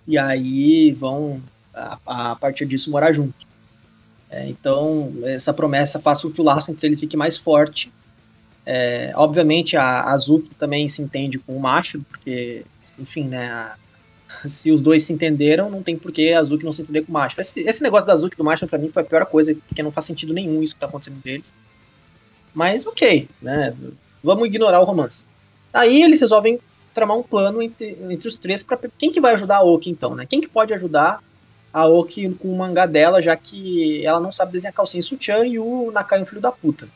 E 0.06 0.18
aí 0.18 0.92
vão 0.92 1.42
a, 1.74 1.98
a 2.06 2.36
partir 2.36 2.66
disso 2.66 2.92
morar 2.92 3.14
junto. 3.14 3.51
É, 4.32 4.48
então, 4.48 5.14
essa 5.26 5.54
promessa 5.54 6.00
faz 6.00 6.22
com 6.22 6.32
que 6.32 6.40
o 6.40 6.44
laço 6.44 6.72
entre 6.72 6.88
eles 6.88 7.02
fique 7.02 7.18
mais 7.18 7.38
forte. 7.38 7.92
É, 8.66 9.12
obviamente, 9.16 9.76
a, 9.76 10.04
Azuki 10.06 10.50
também 10.56 10.88
se 10.88 11.02
entende 11.02 11.38
com 11.38 11.56
o 11.56 11.60
macho, 11.60 12.02
porque, 12.10 12.64
enfim, 12.98 13.26
né, 13.26 13.50
a, 13.50 13.76
se 14.48 14.72
os 14.72 14.80
dois 14.80 15.04
se 15.04 15.12
entenderam, 15.12 15.70
não 15.70 15.84
tem 15.84 15.98
por 15.98 16.14
que 16.14 16.32
a 16.32 16.40
Azuki 16.40 16.64
não 16.64 16.72
se 16.72 16.82
entender 16.82 17.02
com 17.02 17.10
o 17.10 17.14
macho. 17.14 17.40
Esse, 17.42 17.60
esse 17.60 17.84
negócio 17.84 18.08
da 18.08 18.14
Azuki 18.14 18.36
e 18.36 18.38
do 18.38 18.44
macho, 18.44 18.66
pra 18.66 18.80
mim, 18.80 18.90
foi 18.90 19.04
a 19.04 19.06
pior 19.06 19.26
coisa, 19.26 19.54
porque 19.68 19.84
não 19.84 19.92
faz 19.92 20.06
sentido 20.06 20.34
nenhum 20.34 20.64
isso 20.64 20.76
que 20.76 20.80
tá 20.80 20.88
acontecendo 20.88 21.18
entre 21.18 21.34
eles. 21.34 21.54
Mas, 22.54 22.86
ok, 22.86 23.28
né, 23.42 23.76
vamos 24.24 24.48
ignorar 24.48 24.80
o 24.80 24.86
romance. 24.86 25.26
Aí 25.74 26.02
eles 26.02 26.22
resolvem 26.22 26.58
tramar 26.94 27.18
um 27.18 27.24
plano 27.24 27.62
entre, 27.62 27.98
entre 28.10 28.28
os 28.28 28.38
três 28.38 28.64
para 28.64 28.78
quem 28.98 29.12
que 29.12 29.20
vai 29.20 29.34
ajudar 29.34 29.58
a 29.58 29.64
Oki 29.64 29.90
então, 29.90 30.16
né? 30.16 30.26
Quem 30.26 30.42
que 30.42 30.48
pode 30.48 30.74
ajudar 30.74 31.22
a 31.74 31.88
Oki 31.88 32.30
com 32.36 32.52
o 32.54 32.58
mangá 32.58 32.86
dela, 32.86 33.22
já 33.22 33.36
que 33.36 34.06
ela 34.06 34.20
não 34.20 34.32
sabe 34.32 34.52
desenhar 34.52 34.74
calcinha 34.74 35.00
e 35.00 35.04
sutiã 35.04 35.46
e 35.46 35.58
o 35.58 35.92
Nakai 35.92 36.20
é 36.20 36.22
um 36.22 36.26
filho 36.26 36.42
da 36.42 36.52
puta. 36.52 36.88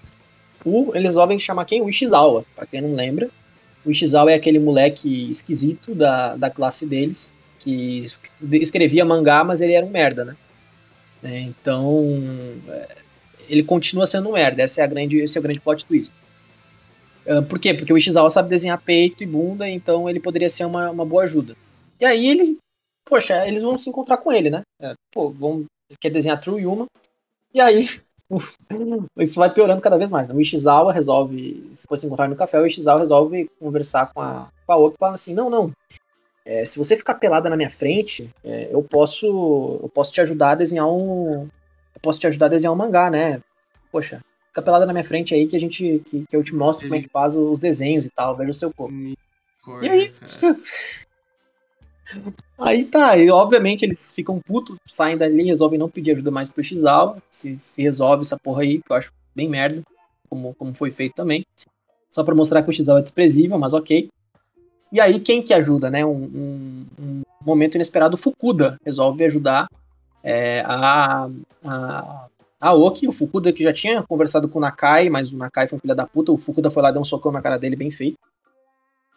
O, 0.65 0.91
eles 0.93 1.09
resolvem 1.13 1.39
chamar 1.39 1.65
quem? 1.65 1.81
O 1.81 1.89
Ishizawa, 1.89 2.43
pra 2.55 2.65
quem 2.65 2.81
não 2.81 2.93
lembra. 2.93 3.29
O 3.85 3.91
Ishizawa 3.91 4.31
é 4.31 4.35
aquele 4.35 4.59
moleque 4.59 5.29
esquisito 5.29 5.93
da, 5.93 6.35
da 6.35 6.49
classe 6.49 6.85
deles, 6.87 7.31
que 7.59 8.05
escrevia 8.51 9.05
mangá, 9.05 9.43
mas 9.43 9.61
ele 9.61 9.73
era 9.73 9.85
um 9.85 9.89
merda, 9.89 10.25
né? 10.25 10.35
É, 11.23 11.39
então, 11.39 12.03
é, 12.67 12.95
ele 13.47 13.63
continua 13.63 14.05
sendo 14.05 14.29
um 14.29 14.33
merda, 14.33 14.63
essa 14.63 14.81
é 14.81 14.83
a 14.83 14.87
grande, 14.87 15.19
esse 15.19 15.37
é 15.37 15.39
o 15.39 15.43
grande 15.43 15.59
plot 15.59 15.85
twist. 15.85 16.11
Uh, 17.25 17.41
por 17.43 17.57
quê? 17.57 17.73
Porque 17.73 17.91
o 17.91 17.97
Ishizawa 17.97 18.29
sabe 18.29 18.49
desenhar 18.49 18.79
peito 18.79 19.23
e 19.23 19.25
bunda, 19.25 19.67
então 19.67 20.09
ele 20.09 20.19
poderia 20.19 20.49
ser 20.49 20.65
uma, 20.65 20.91
uma 20.91 21.05
boa 21.05 21.23
ajuda. 21.23 21.55
E 21.99 22.05
aí 22.05 22.27
ele, 22.27 22.57
poxa, 23.05 23.47
eles 23.47 23.61
vão 23.61 23.77
se 23.77 23.89
encontrar 23.89 24.17
com 24.17 24.31
ele, 24.31 24.49
né? 24.49 24.63
É, 24.81 24.93
pô, 25.11 25.29
vão, 25.29 25.65
ele 25.89 25.97
quer 25.99 26.09
desenhar 26.09 26.41
True 26.41 26.63
Yuma. 26.63 26.87
E 27.53 27.61
aí, 27.61 27.87
isso 29.17 29.39
vai 29.39 29.53
piorando 29.53 29.81
cada 29.81 29.97
vez 29.97 30.11
mais. 30.11 30.29
Né? 30.29 30.35
O 30.35 30.41
Ishizawa 30.41 30.91
resolve, 30.91 31.69
se 31.71 31.87
for 31.87 31.97
se 31.97 32.05
encontrar 32.05 32.27
no 32.27 32.35
café, 32.35 32.59
o 32.59 32.65
Ishizawa 32.65 32.99
resolve 32.99 33.49
conversar 33.59 34.11
com 34.13 34.21
a, 34.21 34.49
com 34.65 34.73
a 34.73 34.77
Oki, 34.77 34.97
falando 34.97 35.15
assim, 35.15 35.33
não, 35.33 35.49
não, 35.49 35.71
é, 36.45 36.63
se 36.63 36.77
você 36.77 36.95
ficar 36.95 37.15
pelada 37.15 37.49
na 37.49 37.57
minha 37.57 37.71
frente, 37.71 38.29
é, 38.43 38.69
eu 38.71 38.83
posso 38.83 39.79
eu 39.81 39.89
posso 39.89 40.11
te 40.11 40.21
ajudar 40.21 40.51
a 40.51 40.55
desenhar 40.55 40.87
um 40.87 41.49
eu 41.95 42.01
posso 42.01 42.19
te 42.19 42.27
ajudar 42.27 42.45
a 42.45 42.49
desenhar 42.49 42.71
um 42.71 42.77
mangá, 42.77 43.09
né? 43.09 43.41
Poxa, 43.91 44.21
fica 44.49 44.61
pelada 44.61 44.85
na 44.85 44.93
minha 44.93 45.03
frente 45.03 45.33
aí 45.33 45.47
que 45.47 45.55
a 45.55 45.59
gente 45.59 46.03
que, 46.05 46.23
que 46.29 46.35
eu 46.35 46.43
te 46.43 46.53
mostro 46.53 46.87
como 46.87 46.99
é 46.99 47.01
que 47.01 47.09
faz 47.09 47.35
os 47.35 47.59
desenhos 47.59 48.05
e 48.05 48.11
tal, 48.11 48.37
veja 48.37 48.51
o 48.51 48.53
seu 48.53 48.71
corpo. 48.71 48.93
e 48.93 49.89
aí? 49.89 50.13
aí 52.59 52.85
tá, 52.85 53.17
e 53.17 53.29
obviamente 53.29 53.83
eles 53.83 54.13
ficam 54.13 54.39
putos, 54.39 54.77
saem 54.85 55.17
dali, 55.17 55.43
resolvem 55.43 55.79
não 55.79 55.89
pedir 55.89 56.11
ajuda 56.11 56.31
mais 56.31 56.49
pro 56.49 56.63
Xal, 56.63 57.17
se, 57.29 57.57
se 57.57 57.81
resolve 57.81 58.21
essa 58.21 58.37
porra 58.37 58.61
aí, 58.61 58.81
que 58.81 58.91
eu 58.91 58.95
acho 58.95 59.11
bem 59.35 59.49
merda, 59.49 59.83
como, 60.29 60.53
como 60.55 60.75
foi 60.75 60.91
feito 60.91 61.15
também. 61.15 61.45
Só 62.11 62.23
pra 62.23 62.35
mostrar 62.35 62.63
que 62.63 62.69
o 62.69 62.73
Xal 62.73 62.97
é 62.97 63.01
desprezível, 63.01 63.57
mas 63.57 63.73
ok. 63.73 64.09
E 64.91 65.01
aí 65.01 65.19
quem 65.19 65.41
que 65.41 65.53
ajuda, 65.53 65.89
né? 65.89 66.05
Um, 66.05 66.11
um, 66.11 66.85
um 66.99 67.23
momento 67.45 67.75
inesperado, 67.75 68.15
o 68.15 68.17
Fukuda 68.17 68.77
resolve 68.85 69.25
ajudar 69.25 69.67
é, 70.23 70.61
a, 70.65 71.29
a 71.63 72.27
a 72.59 72.73
Oki, 72.73 73.07
o 73.07 73.11
Fukuda 73.11 73.53
que 73.53 73.63
já 73.63 73.71
tinha 73.71 74.01
conversado 74.01 74.47
com 74.49 74.57
o 74.57 74.61
Nakai, 74.61 75.09
mas 75.09 75.31
o 75.31 75.37
Nakai 75.37 75.67
foi 75.67 75.77
um 75.77 75.79
filho 75.79 75.95
da 75.95 76.07
puta, 76.07 76.31
o 76.31 76.37
Fukuda 76.37 76.71
foi 76.71 76.81
lá 76.81 76.89
dar 76.89 76.99
um 76.99 77.05
socão 77.05 77.31
na 77.31 77.41
cara 77.41 77.57
dele 77.57 77.75
bem 77.75 77.91
feito. 77.91 78.17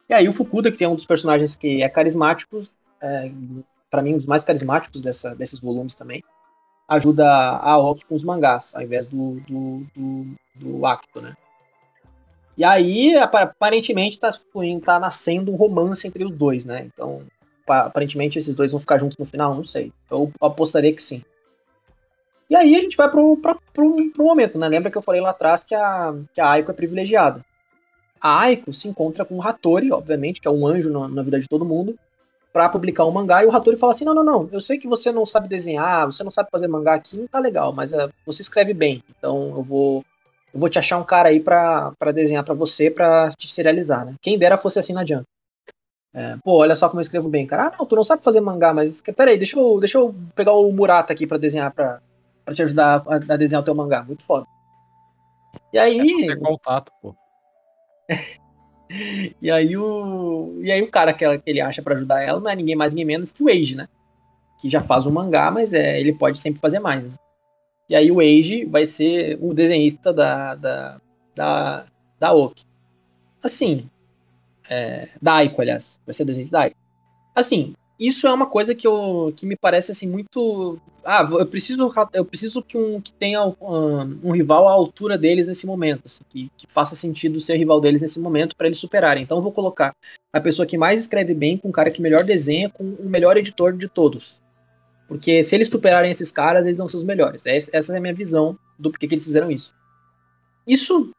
E 0.09 0.15
aí 0.15 0.29
o 0.29 0.33
Fukuda, 0.33 0.71
que 0.71 0.79
tem 0.79 0.87
um 0.87 0.95
dos 0.95 1.07
personagens 1.07 1.57
que 1.57 1.83
é 1.83 1.89
carismático, 1.89 2.67
é, 3.03 3.31
para 3.91 4.03
mim 4.03 4.15
um 4.15 4.17
dos 4.17 4.27
mais 4.27 4.45
carismáticos 4.45 5.03
dessa, 5.03 5.35
desses 5.35 5.59
volumes 5.59 5.95
também, 5.95 6.23
ajuda 6.89 7.27
a 7.29 7.79
Oki 7.79 8.05
com 8.07 8.15
os 8.15 8.25
mangás, 8.25 8.75
ao 8.75 8.83
invés 8.83 9.07
do, 9.07 9.41
do, 9.41 9.87
do, 9.95 10.27
do 10.55 10.87
Akito, 10.87 11.21
né? 11.21 11.35
E 12.57 12.65
aí, 12.65 13.17
aparentemente, 13.17 14.19
tá, 14.19 14.31
tá 14.85 14.99
nascendo 14.99 15.53
um 15.53 15.57
romance 15.57 16.09
entre 16.09 16.25
os 16.25 16.33
dois, 16.33 16.65
né? 16.65 16.91
Então, 16.93 17.23
aparentemente, 17.65 18.39
esses 18.39 18.55
dois 18.55 18.73
vão 18.73 18.81
ficar 18.81 18.99
juntos 18.99 19.17
no 19.17 19.25
final, 19.25 19.55
não 19.55 19.65
sei. 19.65 19.93
Eu 20.11 20.33
apostaria 20.41 20.93
que 20.93 21.03
sim. 21.03 21.23
E 22.51 22.57
aí 22.57 22.75
a 22.75 22.81
gente 22.81 22.97
vai 22.97 23.09
pro, 23.09 23.37
pra, 23.37 23.55
pro, 23.73 24.11
pro 24.11 24.25
momento, 24.25 24.59
né? 24.59 24.69
Lembra 24.69 24.91
que 24.91 24.99
eu 24.99 25.03
falei 25.03 25.21
lá 25.21 25.31
atrás 25.31 25.63
que 25.63 25.75
a, 25.75 26.15
que 26.33 26.41
a 26.41 26.51
Aiko 26.51 26.71
é 26.71 26.75
privilegiada. 26.75 27.45
A 28.21 28.41
Aiko 28.41 28.73
se 28.73 28.89
encontra 28.89 29.25
com 29.25 29.37
o 29.37 29.43
Hattori, 29.43 29.93
obviamente, 29.93 30.41
que 30.41 30.49
é 30.49 30.51
um 30.51 30.67
anjo 30.67 30.91
na, 30.91 31.07
na 31.07 31.23
vida 31.23 31.39
de 31.39 31.47
todo 31.47 31.65
mundo, 31.65 31.97
para 32.53 32.69
publicar 32.69 33.05
um 33.05 33.11
mangá, 33.11 33.43
e 33.43 33.47
o 33.47 33.55
Hattori 33.55 33.77
fala 33.77 33.93
assim, 33.93 34.05
não, 34.05 34.15
não, 34.15 34.25
não, 34.25 34.49
eu 34.51 34.61
sei 34.61 34.79
que 34.79 34.89
você 34.89 35.13
não 35.13 35.27
sabe 35.27 35.49
desenhar, 35.49 36.07
você 36.07 36.25
não 36.25 36.31
sabe 36.31 36.49
fazer 36.51 36.67
mangá 36.67 36.95
aqui, 36.95 37.17
não 37.17 37.27
tá 37.27 37.39
legal, 37.39 37.73
mas 37.73 37.93
uh, 37.93 38.11
você 38.27 38.43
escreve 38.43 38.73
bem, 38.73 39.03
então 39.11 39.53
eu 39.57 39.63
vou 39.63 40.05
eu 40.53 40.59
vou 40.59 40.69
te 40.69 40.79
achar 40.79 40.99
um 40.99 41.05
cara 41.05 41.29
aí 41.29 41.41
pra, 41.41 41.93
pra 41.99 42.11
desenhar 42.11 42.43
para 42.43 42.55
você, 42.55 42.91
pra 42.91 43.31
te 43.31 43.53
serializar, 43.53 44.07
né? 44.07 44.15
Quem 44.21 44.39
dera 44.39 44.57
fosse 44.57 44.79
assim 44.79 44.95
na 44.95 45.05
Jump. 45.05 45.25
É, 46.15 46.37
pô, 46.43 46.59
olha 46.59 46.75
só 46.75 46.89
como 46.89 47.01
eu 47.01 47.03
escrevo 47.03 47.29
bem, 47.29 47.47
cara. 47.47 47.67
Ah, 47.67 47.73
não, 47.79 47.87
tu 47.87 47.95
não 47.95 48.03
sabe 48.03 48.23
fazer 48.23 48.41
mangá, 48.41 48.73
mas 48.73 49.03
peraí, 49.03 49.37
deixa 49.37 49.59
eu, 49.59 49.79
deixa 49.79 49.99
eu 49.99 50.15
pegar 50.35 50.53
o 50.55 50.73
Murata 50.73 51.13
aqui 51.13 51.27
para 51.27 51.37
desenhar 51.37 51.71
pra, 51.71 52.01
para 52.45 52.55
te 52.55 52.63
ajudar 52.63 53.05
a, 53.07 53.15
a, 53.17 53.37
desenhar 53.37 53.63
o 53.63 53.65
teu 53.65 53.75
mangá. 53.75 54.03
Muito 54.03 54.25
foda. 54.25 54.47
E 55.73 55.79
aí. 55.79 56.31
É 56.31 56.37
contato, 56.37 56.91
pô. 57.03 57.15
e 59.41 59.51
aí 59.51 59.77
o. 59.77 60.59
E 60.63 60.71
aí 60.73 60.83
o 60.83 60.91
cara 60.91 61.13
que, 61.13 61.25
ela, 61.25 61.39
que 61.39 61.49
ele 61.49 61.61
acha 61.61 61.83
para 61.83 61.95
ajudar 61.95 62.23
ela 62.23 62.41
não 62.41 62.51
é 62.51 62.57
ninguém 62.57 62.77
mais 62.77 62.93
ninguém 62.93 63.07
menos 63.07 63.33
que 63.33 63.43
o 63.43 63.49
Age, 63.49 63.77
né? 63.77 63.89
Que 64.61 64.69
já 64.69 64.83
faz 64.83 65.07
um 65.07 65.13
mangá, 65.13 65.51
mas 65.51 65.75
é, 65.75 66.01
ele 66.01 66.13
pode 66.13 66.39
sempre 66.39 66.61
fazer 66.61 66.79
mais, 66.79 67.05
né? 67.05 67.13
E 67.89 67.95
aí 67.97 68.11
o 68.11 68.21
Age 68.21 68.65
vai 68.67 68.85
ser 68.85 69.39
o 69.41 69.55
desenhista 69.55 70.13
da. 70.13 70.55
da. 70.55 71.01
da, 71.35 71.85
da 72.19 72.33
Oki. 72.33 72.65
Assim. 73.43 73.89
É, 74.71 75.09
da 75.21 75.35
Aiko, 75.35 75.61
aliás. 75.63 76.01
Vai 76.07 76.15
ser 76.15 76.25
o 76.25 76.27
desenhista 76.27 76.59
da 76.59 76.65
Aiko. 76.65 76.77
Assim, 77.35 77.75
isso 77.99 78.29
é 78.29 78.33
uma 78.33 78.47
coisa 78.47 78.75
que, 78.75 78.87
eu, 78.87 79.33
que 79.37 79.45
me 79.45 79.57
parece 79.57 79.91
assim 79.91 80.09
muito. 80.09 80.79
Ah, 81.05 81.29
eu 81.33 81.47
preciso, 81.47 81.93
eu 82.13 82.25
preciso 82.25 82.63
que, 82.63 82.79
um, 82.79 83.01
que 83.01 83.13
tenha 83.13 83.45
um, 83.45 84.21
um 84.23 84.31
rival 84.31 84.69
à 84.69 84.73
altura 84.73 85.19
deles 85.19 85.49
nesse 85.49 85.67
momento, 85.67 86.03
assim, 86.07 86.23
que, 86.29 86.51
que, 86.57 86.67
faça 86.69 86.95
sentido 86.95 87.41
ser 87.41 87.57
rival 87.57 87.81
deles 87.81 88.01
nesse 88.01 88.21
momento 88.21 88.55
para 88.57 88.69
eles 88.69 88.79
superarem. 88.79 89.25
Então 89.25 89.39
eu 89.39 89.43
vou 89.43 89.51
colocar 89.51 89.93
a 90.33 90.41
pessoa 90.41 90.67
que 90.67 90.79
mais 90.79 91.01
escreve 91.01 91.35
bem 91.35 91.57
com 91.57 91.71
o 91.71 91.73
cara 91.73 91.91
que 91.91 92.01
melhor 92.01 92.23
desenha, 92.23 92.71
com 92.71 92.85
o 92.85 93.09
melhor 93.09 93.37
editor 93.37 93.73
de 93.77 93.89
todos. 93.89 94.41
Porque 95.09 95.43
se 95.43 95.57
eles 95.57 95.67
superarem 95.67 96.11
esses 96.11 96.31
caras, 96.31 96.67
eles 96.67 96.79
vão 96.79 96.89
ser 96.89 96.99
os 96.99 97.05
melhores. 97.05 97.47
Essa 97.47 97.95
é 97.95 97.97
a 97.97 98.01
minha 98.01 98.15
visão 98.15 98.57
do 98.79 98.91
porquê 98.91 99.09
que 99.09 99.15
eles 99.15 99.25
fizeram 99.25 99.51
isso. 99.51 99.75
Isso 100.69 101.11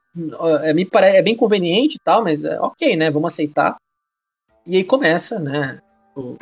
é, 0.61 0.73
me 0.73 0.85
parece, 0.85 1.17
é 1.17 1.21
bem 1.21 1.35
conveniente 1.35 1.95
e 1.95 2.03
tal, 2.03 2.23
mas 2.23 2.45
é 2.45 2.59
ok, 2.61 2.95
né? 2.95 3.09
Vamos 3.11 3.33
aceitar. 3.33 3.75
E 4.67 4.77
aí 4.77 4.83
começa, 4.83 5.39
né? 5.39 5.81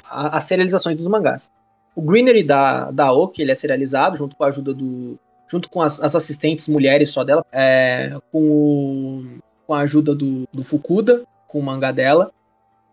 As 0.09 0.43
serializações 0.43 0.97
dos 0.97 1.07
mangás. 1.07 1.49
O 1.95 2.01
Greenery 2.01 2.43
da, 2.43 2.91
da 2.91 3.11
Oki, 3.11 3.41
ele 3.41 3.51
é 3.51 3.55
serializado 3.55 4.17
junto 4.17 4.35
com 4.35 4.43
a 4.43 4.47
ajuda 4.47 4.73
do. 4.73 5.19
junto 5.47 5.69
com 5.69 5.81
as, 5.81 5.99
as 5.99 6.15
assistentes 6.15 6.67
mulheres 6.67 7.09
só 7.09 7.23
dela, 7.23 7.43
é, 7.51 8.15
com, 8.31 8.39
o, 8.39 9.25
com 9.65 9.73
a 9.73 9.79
ajuda 9.79 10.13
do, 10.13 10.47
do 10.53 10.63
Fukuda, 10.63 11.25
com 11.47 11.59
o 11.59 11.63
mangá 11.63 11.91
dela. 11.91 12.31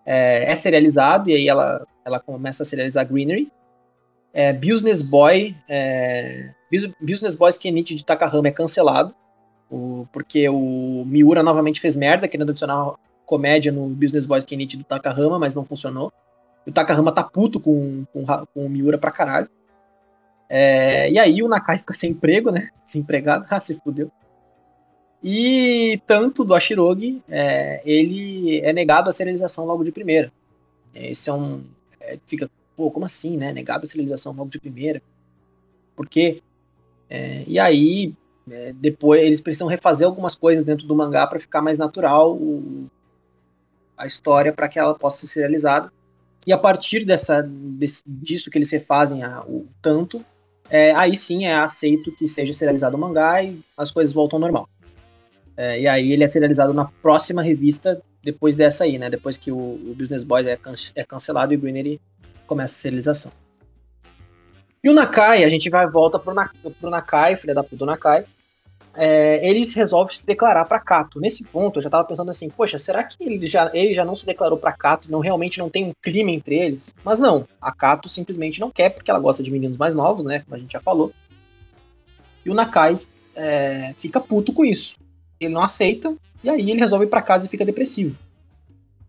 É, 0.07 0.51
é, 0.51 0.55
serializado 0.55 1.30
e 1.30 1.35
aí 1.35 1.49
ela, 1.49 1.87
ela 2.05 2.20
começa 2.20 2.62
a 2.62 2.66
serializar 2.66 3.07
Greenery. 3.07 3.51
É, 4.32 4.53
Business 4.53 5.03
Boy, 5.03 5.55
é, 5.68 6.51
Business 7.01 7.37
Boys 7.37 7.57
Kenichi 7.57 7.95
de 7.95 8.05
Takahama 8.05 8.49
é 8.49 8.51
cancelado, 8.51 9.14
o, 9.70 10.07
porque 10.12 10.49
o 10.49 11.05
Miura 11.07 11.43
novamente 11.43 11.80
fez 11.80 11.97
merda, 11.97 12.26
querendo 12.26 12.51
adicionar 12.51 12.95
comédia 13.24 13.72
no 13.72 13.89
Business 13.89 14.26
Boys 14.26 14.45
Kenichi 14.45 14.76
do 14.76 14.85
Takahama, 14.85 15.39
mas 15.39 15.55
não 15.55 15.64
funcionou. 15.64 16.12
O 16.66 16.72
Takahama 16.72 17.12
tá 17.12 17.22
puto 17.22 17.60
com, 17.60 18.04
com, 18.12 18.24
com 18.26 18.66
o 18.66 18.68
Miura 18.68 18.98
pra 18.98 19.10
caralho. 19.10 19.48
É, 20.48 21.10
e 21.10 21.18
aí 21.18 21.42
o 21.42 21.48
Nakai 21.48 21.78
fica 21.78 21.92
sem 21.92 22.10
emprego, 22.10 22.50
né? 22.50 22.68
Desempregado. 22.84 23.46
Ah, 23.50 23.60
se 23.60 23.74
fudeu. 23.80 24.10
E 25.22 26.00
tanto 26.06 26.44
do 26.44 26.54
Ashirogi, 26.54 27.22
é, 27.30 27.82
ele 27.90 28.60
é 28.60 28.72
negado 28.72 29.08
a 29.08 29.12
serialização 29.12 29.64
logo 29.64 29.82
de 29.82 29.90
primeira. 29.90 30.30
Esse 30.94 31.30
é 31.30 31.32
um. 31.32 31.64
É, 32.00 32.18
fica, 32.26 32.50
pô, 32.76 32.90
como 32.90 33.06
assim, 33.06 33.36
né? 33.36 33.52
Negado 33.52 33.84
a 33.84 33.88
serialização 33.88 34.34
logo 34.34 34.50
de 34.50 34.60
primeira. 34.60 35.02
Por 35.96 36.06
quê? 36.06 36.42
É, 37.08 37.44
e 37.46 37.58
aí, 37.58 38.14
é, 38.50 38.72
depois, 38.74 39.22
eles 39.22 39.40
precisam 39.40 39.66
refazer 39.66 40.06
algumas 40.06 40.34
coisas 40.34 40.64
dentro 40.64 40.86
do 40.86 40.94
mangá 40.94 41.26
para 41.26 41.40
ficar 41.40 41.62
mais 41.62 41.78
natural 41.78 42.34
o, 42.34 42.86
a 43.96 44.06
história 44.06 44.52
para 44.52 44.68
que 44.68 44.78
ela 44.78 44.94
possa 44.94 45.20
ser 45.20 45.28
serializada. 45.28 45.90
E 46.47 46.53
a 46.53 46.59
partir 46.59 47.05
dessa, 47.05 47.42
desse, 47.42 48.03
disso 48.07 48.51
que 48.51 48.59
eles 48.59 48.70
refazem 48.70 49.22
a, 49.22 49.42
o 49.42 49.66
tanto, 49.80 50.24
é, 50.68 50.92
aí 50.92 51.16
sim 51.16 51.47
é 51.47 51.55
aceito 51.55 52.12
que 52.12 52.26
seja 52.26 52.53
serializado 52.53 52.97
o 52.97 53.01
mangá 53.01 53.42
e 53.42 53.61
as 53.76 53.90
coisas 53.90 54.12
voltam 54.12 54.36
ao 54.36 54.40
normal. 54.40 54.68
É, 55.57 55.80
e 55.80 55.86
aí 55.86 56.12
ele 56.12 56.24
é 56.24 56.26
serializado 56.26 56.74
na 56.74 56.84
próxima 56.84 57.42
revista, 57.42 58.03
depois 58.22 58.57
dessa 58.57 58.84
aí, 58.84 58.99
né? 58.99 59.09
Depois 59.09 59.38
que 59.38 59.53
o, 59.53 59.57
o 59.57 59.95
Business 59.97 60.24
Boys 60.24 60.47
é, 60.47 60.57
can, 60.57 60.74
é 60.95 61.05
cancelado 61.05 61.53
e 61.53 61.57
o 61.57 61.61
Greenery 61.61 62.01
começa 62.47 62.74
a 62.74 62.78
serialização. 62.78 63.32
E 64.82 64.90
o 64.90 64.92
Nakai, 64.92 65.45
a 65.45 65.49
gente 65.49 65.70
vai 65.70 65.88
volta 65.88 66.18
pro, 66.18 66.34
Na, 66.34 66.51
pro 66.78 66.90
Nakai, 66.90 67.36
filha 67.36 67.55
da 67.55 67.62
puta 67.62 67.76
do 67.76 67.86
Nakai. 67.86 68.26
É, 68.97 69.47
ele 69.49 69.64
resolve 69.74 70.16
se 70.16 70.24
declarar 70.24 70.64
para 70.64 70.78
Kato. 70.78 71.20
Nesse 71.20 71.45
ponto, 71.45 71.78
eu 71.78 71.82
já 71.82 71.90
tava 71.90 72.05
pensando 72.05 72.30
assim, 72.30 72.49
poxa, 72.49 72.78
será 72.78 73.03
que 73.03 73.16
ele 73.20 73.47
já, 73.47 73.70
ele 73.74 73.92
já 73.92 74.05
não 74.05 74.14
se 74.14 74.24
declarou 74.24 74.57
para 74.57 74.72
Kato, 74.72 75.11
não 75.11 75.18
realmente 75.18 75.59
não 75.59 75.68
tem 75.68 75.86
um 75.86 75.92
clima 76.01 76.30
entre 76.30 76.57
eles? 76.57 76.95
Mas 77.05 77.18
não, 77.18 77.47
a 77.61 77.72
Kato 77.72 78.09
simplesmente 78.09 78.61
não 78.61 78.70
quer 78.70 78.90
porque 78.90 79.11
ela 79.11 79.20
gosta 79.20 79.42
de 79.42 79.51
meninos 79.51 79.76
mais 79.76 79.95
novos, 79.95 80.24
né, 80.24 80.40
como 80.40 80.55
a 80.55 80.59
gente 80.59 80.72
já 80.72 80.80
falou. 80.80 81.12
E 82.45 82.51
o 82.51 82.55
Nakai 82.55 82.99
é, 83.36 83.95
fica 83.97 84.20
puto 84.20 84.53
com 84.53 84.64
isso. 84.64 84.95
Ele 85.40 85.53
não 85.53 85.62
aceita 85.62 86.14
e 86.42 86.49
aí 86.49 86.70
ele 86.70 86.78
resolve 86.78 87.07
ir 87.07 87.09
para 87.09 87.22
casa 87.22 87.47
e 87.47 87.49
fica 87.49 87.64
depressivo. 87.64 88.20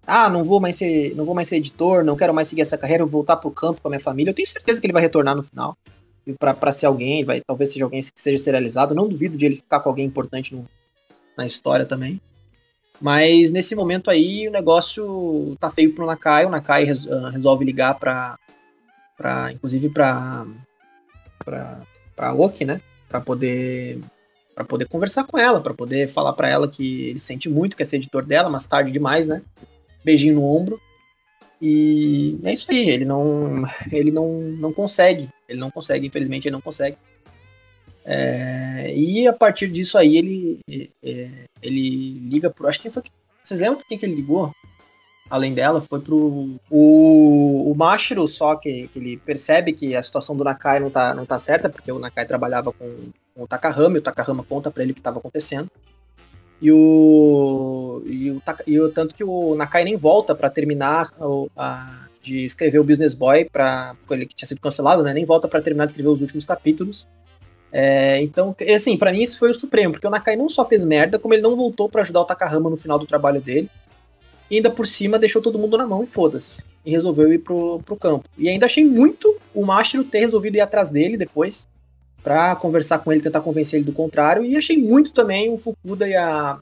Ah, 0.08 0.30
não 0.30 0.44
vou 0.44 0.60
mais 0.60 0.76
ser, 0.76 1.16
não 1.16 1.26
vou 1.26 1.36
mais 1.36 1.48
ser 1.48 1.58
editor, 1.58 2.04
não 2.04 2.16
quero 2.16 2.34
mais 2.34 2.48
seguir 2.48 2.62
essa 2.62 2.78
carreira, 2.78 3.04
vou 3.04 3.12
voltar 3.12 3.38
pro 3.38 3.52
campo 3.52 3.82
com 3.82 3.88
a 3.88 3.92
minha 3.92 4.00
família. 4.00 4.30
Eu 4.30 4.36
tenho 4.36 4.48
certeza 4.48 4.80
que 4.80 4.86
ele 4.86 4.94
vai 4.94 5.02
retornar 5.02 5.36
no 5.36 5.44
final 5.44 5.76
para 6.34 6.72
ser 6.72 6.88
alguém, 6.88 7.24
vai, 7.24 7.42
talvez 7.42 7.72
seja 7.72 7.86
alguém 7.86 8.02
que 8.02 8.12
seja 8.16 8.44
serializado. 8.44 8.96
Não 8.96 9.08
duvido 9.08 9.38
de 9.38 9.46
ele 9.46 9.58
ficar 9.58 9.80
com 9.80 9.90
alguém 9.90 10.06
importante 10.06 10.56
no, 10.56 10.66
na 11.38 11.46
história 11.46 11.86
também. 11.86 12.20
Mas 13.00 13.52
nesse 13.52 13.76
momento 13.76 14.10
aí 14.10 14.48
o 14.48 14.52
negócio 14.52 15.56
tá 15.60 15.70
feio 15.70 15.94
pro 15.94 16.06
Nakai. 16.06 16.46
O 16.46 16.50
Nakai 16.50 16.84
res, 16.84 17.06
uh, 17.06 17.26
resolve 17.26 17.66
ligar 17.66 17.96
pra. 17.96 18.38
pra 19.18 19.52
inclusive 19.52 19.90
pra. 19.90 20.46
pra. 21.44 21.82
pra 22.16 22.34
Oki, 22.34 22.66
né? 22.66 22.82
Pra 23.10 23.20
poder. 23.22 24.00
para 24.56 24.64
poder 24.64 24.88
conversar 24.88 25.26
com 25.26 25.38
ela, 25.38 25.62
para 25.62 25.74
poder 25.74 26.08
falar 26.08 26.34
para 26.34 26.50
ela 26.50 26.68
que 26.68 27.10
ele 27.10 27.20
sente 27.20 27.50
muito, 27.50 27.76
quer 27.76 27.86
ser 27.86 27.98
editor 27.98 28.26
dela, 28.26 28.50
mas 28.50 28.66
tarde 28.66 28.92
demais, 28.92 29.28
né? 29.28 29.42
Beijinho 30.04 30.36
no 30.36 30.44
ombro. 30.46 30.80
E 31.62 32.38
é 32.44 32.54
isso 32.54 32.70
aí, 32.70 32.90
ele 32.90 33.06
não, 33.06 33.64
ele 33.92 34.12
não, 34.12 34.42
não 34.42 34.74
consegue, 34.74 35.30
ele 35.48 35.60
não 35.60 35.72
consegue, 35.72 36.08
infelizmente 36.08 36.48
ele 36.48 36.54
não 36.54 36.62
consegue. 36.62 36.98
É, 38.06 38.94
e 38.96 39.28
a 39.28 39.34
partir 39.34 39.68
disso 39.68 39.98
aí 39.98 40.18
ele, 40.18 40.60
é, 41.04 41.30
ele 41.62 42.20
liga 42.20 42.52
pro. 42.52 42.68
Acho 42.68 42.82
que 42.82 42.92
foi. 42.92 43.04
Vocês 43.44 43.60
lembram 43.62 43.78
por 43.78 43.88
que, 43.88 43.98
que 43.98 44.06
ele 44.06 44.16
ligou? 44.16 44.52
Além 45.28 45.56
dela, 45.56 45.82
foi 45.82 46.00
pro. 46.00 46.60
O, 46.70 47.72
o 47.72 47.76
Mashiro, 47.76 48.28
só 48.28 48.56
que, 48.56 48.88
que 48.90 49.00
ele 49.00 49.18
percebe 49.18 49.74
que 49.74 49.96
a 49.96 50.04
situação 50.04 50.38
do 50.38 50.44
Nakai 50.44 50.80
não 50.80 50.92
tá, 50.92 51.16
não 51.16 51.26
tá 51.26 51.40
certa, 51.40 51.68
porque 51.68 51.92
o 51.92 51.98
Nakai 51.98 52.26
trabalhava 52.28 52.72
com, 52.72 53.12
com 53.34 53.44
o 53.44 53.48
Takahama, 53.48 53.98
e 53.98 54.00
o 54.00 54.04
Takahama 54.04 54.44
conta 54.44 54.70
para 54.70 54.84
ele 54.84 54.92
o 54.92 54.96
que 54.96 55.00
estava 55.00 55.18
acontecendo. 55.18 55.70
E 56.62 56.72
o, 56.72 58.02
e 58.06 58.32
o, 58.32 58.42
e 58.66 58.80
o 58.80 58.90
tanto 58.90 59.14
que 59.14 59.24
o 59.24 59.56
Nakai 59.56 59.84
nem 59.84 59.98
volta 59.98 60.34
para 60.34 60.50
terminar 60.50 61.10
a, 61.58 62.08
de 62.22 62.46
escrever 62.46 62.80
o 62.80 62.84
Business 62.84 63.14
Boy 63.14 63.46
para 63.46 63.96
ele 64.10 64.26
que 64.26 64.36
tinha 64.36 64.48
sido 64.48 64.62
cancelado, 64.62 65.04
né? 65.04 65.14
Nem 65.14 65.26
volta 65.26 65.48
para 65.48 65.62
terminar 65.62 65.86
de 65.86 65.92
escrever 65.92 66.10
os 66.10 66.22
últimos 66.22 66.46
capítulos. 66.46 67.08
É, 67.72 68.22
então, 68.22 68.56
assim, 68.74 68.98
para 68.98 69.12
mim 69.12 69.22
isso 69.22 69.38
foi 69.38 69.50
o 69.50 69.54
supremo, 69.54 69.94
porque 69.94 70.08
o 70.08 70.10
Nakai 70.10 70.36
não 70.38 70.48
só 70.48 70.66
fez 70.66 70.86
merda, 70.86 71.20
como 71.20 71.34
ele 71.34 71.44
não 71.44 71.58
voltou 71.58 71.90
para 71.90 72.02
ajudar 72.02 72.22
o 72.22 72.26
Takahama 72.26 72.70
no 72.70 72.78
final 72.78 72.98
do 72.98 73.06
trabalho 73.06 73.42
dele. 73.42 73.70
E 74.50 74.58
ainda 74.58 74.72
por 74.72 74.88
cima 74.88 75.20
deixou 75.20 75.42
todo 75.42 75.60
mundo 75.60 75.78
na 75.78 75.86
mão 75.86 76.04
e 76.04 76.08
foda-se. 76.08 76.64
E 76.86 76.92
resolveu 76.92 77.34
ir 77.34 77.40
pro, 77.40 77.82
pro 77.84 77.98
campo. 77.98 78.30
E 78.38 78.48
ainda 78.48 78.66
achei 78.66 78.86
muito 78.86 79.38
o 79.54 79.66
Mashiro 79.66 80.04
ter 80.04 80.20
resolvido 80.20 80.56
ir 80.56 80.62
atrás 80.62 80.90
dele 80.90 81.18
depois 81.18 81.68
para 82.26 82.56
conversar 82.56 82.98
com 82.98 83.12
ele, 83.12 83.22
tentar 83.22 83.42
convencer 83.42 83.78
ele 83.78 83.86
do 83.86 83.94
contrário. 83.94 84.44
E 84.44 84.58
achei 84.58 84.76
muito 84.76 85.14
também 85.14 85.54
o 85.54 85.60
Fukuda 85.60 86.10
e 86.10 86.16
a, 86.16 86.60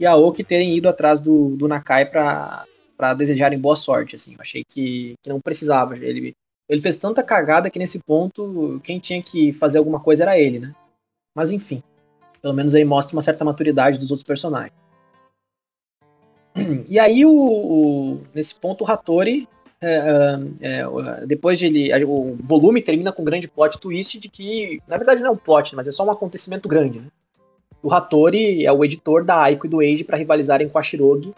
e 0.00 0.06
a 0.06 0.16
Oki 0.16 0.42
terem 0.42 0.74
ido 0.74 0.88
atrás 0.88 1.20
do, 1.20 1.54
do 1.56 1.68
Nakai 1.68 2.06
para 2.06 2.64
desejarem 3.14 3.58
boa 3.58 3.76
sorte. 3.76 4.16
Assim. 4.16 4.32
Eu 4.32 4.40
achei 4.40 4.64
que, 4.66 5.14
que 5.22 5.28
não 5.28 5.42
precisava. 5.42 5.94
Ele, 5.94 6.34
ele 6.66 6.80
fez 6.80 6.96
tanta 6.96 7.22
cagada 7.22 7.68
que 7.68 7.78
nesse 7.78 7.98
ponto 7.98 8.80
quem 8.82 8.98
tinha 8.98 9.22
que 9.22 9.52
fazer 9.52 9.76
alguma 9.76 10.00
coisa 10.00 10.24
era 10.24 10.38
ele, 10.38 10.58
né? 10.58 10.74
Mas 11.34 11.52
enfim, 11.52 11.82
pelo 12.40 12.54
menos 12.54 12.74
aí 12.74 12.82
mostra 12.82 13.14
uma 13.14 13.20
certa 13.22 13.44
maturidade 13.44 13.98
dos 13.98 14.10
outros 14.10 14.26
personagens. 14.26 14.72
E 16.88 16.98
aí, 16.98 17.26
o, 17.26 17.30
o 17.30 18.22
nesse 18.34 18.54
ponto, 18.54 18.84
o 18.84 18.90
Hattori 18.90 19.46
é, 19.80 20.38
é, 20.62 21.26
depois 21.26 21.58
de 21.58 21.66
ele. 21.66 22.04
O 22.04 22.36
volume 22.40 22.82
termina 22.82 23.12
com 23.12 23.22
um 23.22 23.24
grande 23.24 23.48
plot 23.48 23.78
twist 23.78 24.18
de 24.18 24.28
que. 24.28 24.80
Na 24.86 24.96
verdade, 24.96 25.20
não 25.20 25.28
é 25.28 25.32
um 25.32 25.36
plot, 25.36 25.74
mas 25.76 25.86
é 25.86 25.90
só 25.90 26.04
um 26.04 26.10
acontecimento 26.10 26.68
grande, 26.68 27.00
né? 27.00 27.06
O 27.82 27.92
Hattori 27.92 28.66
é 28.66 28.72
o 28.72 28.84
editor 28.84 29.24
da 29.24 29.42
Aiko 29.42 29.66
e 29.66 29.68
do 29.70 29.80
Eiji 29.80 30.02
para 30.02 30.16
rivalizarem 30.16 30.68
com 30.68 30.78
a 30.78 30.82
Shirogi. 30.82 31.32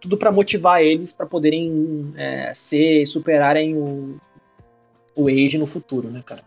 Tudo 0.00 0.18
para 0.18 0.30
motivar 0.30 0.82
eles 0.82 1.12
para 1.12 1.26
poderem 1.26 2.12
é, 2.16 2.52
ser, 2.54 3.06
superarem 3.06 3.74
o, 3.74 4.16
o 5.16 5.30
Eiji 5.30 5.56
no 5.56 5.66
futuro, 5.66 6.08
né, 6.10 6.22
cara? 6.24 6.42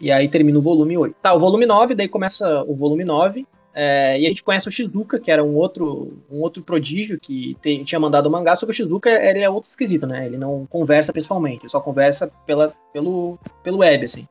E 0.00 0.12
aí 0.12 0.28
termina 0.28 0.58
o 0.58 0.62
volume 0.62 0.98
8. 0.98 1.16
Tá, 1.22 1.32
o 1.32 1.38
volume 1.38 1.64
9, 1.64 1.94
daí 1.94 2.08
começa 2.08 2.62
o 2.64 2.74
volume 2.74 3.04
9. 3.04 3.46
É, 3.74 4.20
e 4.20 4.24
a 4.24 4.28
gente 4.28 4.44
conhece 4.44 4.68
o 4.68 4.70
Shizuka, 4.70 5.18
que 5.18 5.32
era 5.32 5.42
um 5.42 5.56
outro, 5.56 6.16
um 6.30 6.40
outro 6.40 6.62
prodígio 6.62 7.18
que 7.18 7.56
te, 7.60 7.82
tinha 7.84 7.98
mandado 7.98 8.26
o 8.26 8.30
mangá, 8.30 8.54
só 8.54 8.64
que 8.64 8.70
o 8.70 8.74
Shizuka 8.74 9.10
ele 9.10 9.40
é 9.40 9.50
outro 9.50 9.68
esquisito, 9.68 10.06
né? 10.06 10.26
Ele 10.26 10.38
não 10.38 10.64
conversa 10.66 11.12
pessoalmente, 11.12 11.62
ele 11.62 11.70
só 11.70 11.80
conversa 11.80 12.30
pela, 12.46 12.72
pelo, 12.92 13.36
pelo 13.64 13.78
web, 13.78 14.04
assim. 14.04 14.28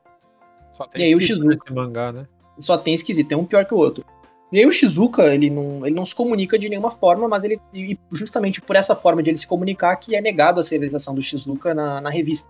Só 0.72 0.86
tem 0.86 1.02
e 1.02 1.04
aí 1.04 1.14
o 1.14 1.20
Shizuka 1.20 1.74
mangá, 1.74 2.10
né? 2.10 2.26
Só 2.58 2.78
tem 2.78 2.94
esquisito, 2.94 3.28
tem 3.28 3.36
um 3.36 3.44
pior 3.44 3.66
que 3.66 3.74
o 3.74 3.76
outro. 3.76 4.04
E 4.50 4.58
aí 4.58 4.66
o 4.66 4.72
Shizuka, 4.72 5.34
ele 5.34 5.50
não, 5.50 5.84
ele 5.84 5.94
não 5.94 6.06
se 6.06 6.14
comunica 6.14 6.58
de 6.58 6.68
nenhuma 6.68 6.90
forma, 6.90 7.28
mas 7.28 7.44
ele 7.44 7.60
e 7.74 7.98
justamente 8.12 8.62
por 8.62 8.76
essa 8.76 8.96
forma 8.96 9.22
de 9.22 9.30
ele 9.30 9.36
se 9.36 9.46
comunicar 9.46 9.96
que 9.96 10.16
é 10.16 10.20
negado 10.20 10.58
a 10.58 10.62
serialização 10.62 11.14
do 11.14 11.20
Shizuka 11.20 11.74
na, 11.74 12.00
na 12.00 12.08
revista. 12.08 12.48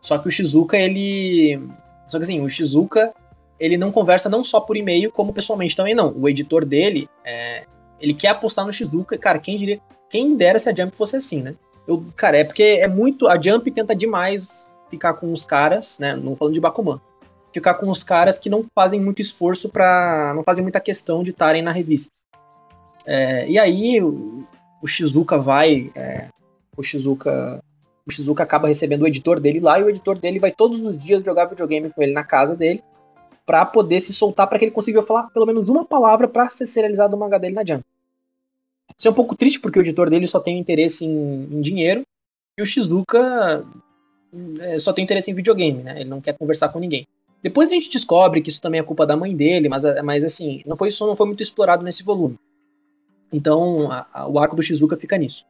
Só 0.00 0.16
que 0.16 0.28
o 0.28 0.30
Shizuka, 0.30 0.78
ele... 0.78 1.60
Só 2.06 2.18
que 2.18 2.22
assim, 2.22 2.40
o 2.40 2.48
Shizuka, 2.48 3.12
ele 3.58 3.76
não 3.76 3.90
conversa 3.90 4.28
não 4.28 4.44
só 4.44 4.60
por 4.60 4.76
e-mail, 4.76 5.10
como 5.10 5.32
pessoalmente 5.32 5.76
também 5.76 5.94
não. 5.94 6.14
O 6.16 6.28
editor 6.28 6.64
dele, 6.64 7.08
é, 7.24 7.64
ele 8.00 8.14
quer 8.14 8.28
apostar 8.28 8.64
no 8.64 8.72
Shizuka, 8.72 9.18
cara, 9.18 9.38
quem 9.38 9.56
diria, 9.56 9.80
quem 10.08 10.36
dera 10.36 10.58
se 10.58 10.68
a 10.68 10.74
Jump 10.74 10.96
fosse 10.96 11.16
assim, 11.16 11.42
né? 11.42 11.54
Eu, 11.86 12.04
cara, 12.14 12.38
é 12.38 12.44
porque 12.44 12.62
é 12.62 12.86
muito, 12.86 13.26
a 13.26 13.40
Jump 13.40 13.70
tenta 13.70 13.94
demais 13.94 14.68
ficar 14.90 15.14
com 15.14 15.32
os 15.32 15.44
caras, 15.44 15.98
né, 15.98 16.14
não 16.14 16.36
falando 16.36 16.54
de 16.54 16.60
Bakuman, 16.60 17.00
ficar 17.52 17.74
com 17.74 17.90
os 17.90 18.04
caras 18.04 18.38
que 18.38 18.48
não 18.48 18.64
fazem 18.74 19.00
muito 19.00 19.20
esforço 19.20 19.68
para 19.68 20.32
não 20.34 20.42
fazem 20.42 20.62
muita 20.62 20.80
questão 20.80 21.22
de 21.22 21.30
estarem 21.30 21.62
na 21.62 21.72
revista. 21.72 22.12
É, 23.06 23.48
e 23.48 23.58
aí 23.58 24.00
o, 24.02 24.46
o 24.82 24.86
Shizuka 24.86 25.38
vai, 25.38 25.90
é, 25.94 26.28
o 26.76 26.82
Shizuka 26.82 27.62
o 28.06 28.10
Shizuka 28.10 28.42
acaba 28.42 28.68
recebendo 28.68 29.02
o 29.02 29.06
editor 29.06 29.38
dele 29.38 29.60
lá 29.60 29.78
e 29.78 29.82
o 29.82 29.90
editor 29.90 30.18
dele 30.18 30.38
vai 30.38 30.50
todos 30.50 30.82
os 30.82 31.02
dias 31.02 31.22
jogar 31.22 31.44
videogame 31.44 31.90
com 31.90 32.02
ele 32.02 32.12
na 32.12 32.24
casa 32.24 32.56
dele 32.56 32.82
para 33.48 33.64
poder 33.64 33.98
se 34.00 34.12
soltar 34.12 34.46
para 34.46 34.58
que 34.58 34.66
ele 34.66 34.72
consiga 34.72 35.02
falar 35.02 35.30
pelo 35.30 35.46
menos 35.46 35.70
uma 35.70 35.82
palavra 35.82 36.28
para 36.28 36.50
ser 36.50 36.66
serializado 36.66 37.16
o 37.16 37.18
mangá 37.18 37.38
dele 37.38 37.54
na 37.54 37.64
Jump. 37.64 37.82
Isso 38.98 39.08
é 39.08 39.10
um 39.10 39.14
pouco 39.14 39.34
triste 39.34 39.58
porque 39.58 39.78
o 39.78 39.80
editor 39.80 40.10
dele 40.10 40.26
só 40.26 40.38
tem 40.38 40.58
interesse 40.58 41.06
em, 41.06 41.48
em 41.50 41.60
dinheiro 41.62 42.02
e 42.58 42.62
o 42.62 42.66
Shizuka 42.66 43.64
é, 44.60 44.78
só 44.78 44.92
tem 44.92 45.02
interesse 45.02 45.30
em 45.30 45.34
videogame, 45.34 45.82
né? 45.82 45.98
Ele 45.98 46.10
não 46.10 46.20
quer 46.20 46.36
conversar 46.36 46.68
com 46.68 46.78
ninguém. 46.78 47.06
Depois 47.42 47.70
a 47.70 47.74
gente 47.74 47.88
descobre 47.88 48.42
que 48.42 48.50
isso 48.50 48.60
também 48.60 48.80
é 48.80 48.82
culpa 48.82 49.06
da 49.06 49.16
mãe 49.16 49.34
dele, 49.34 49.70
mas, 49.70 49.82
mas 50.04 50.24
assim, 50.24 50.60
não 50.66 50.76
foi 50.76 50.88
isso 50.88 51.06
não 51.06 51.16
foi 51.16 51.26
muito 51.26 51.42
explorado 51.42 51.82
nesse 51.82 52.02
volume. 52.02 52.36
Então 53.32 53.90
a, 53.90 54.06
a, 54.12 54.28
o 54.28 54.38
arco 54.38 54.56
do 54.56 54.62
Shizuka 54.62 54.98
fica 54.98 55.16
nisso. 55.16 55.46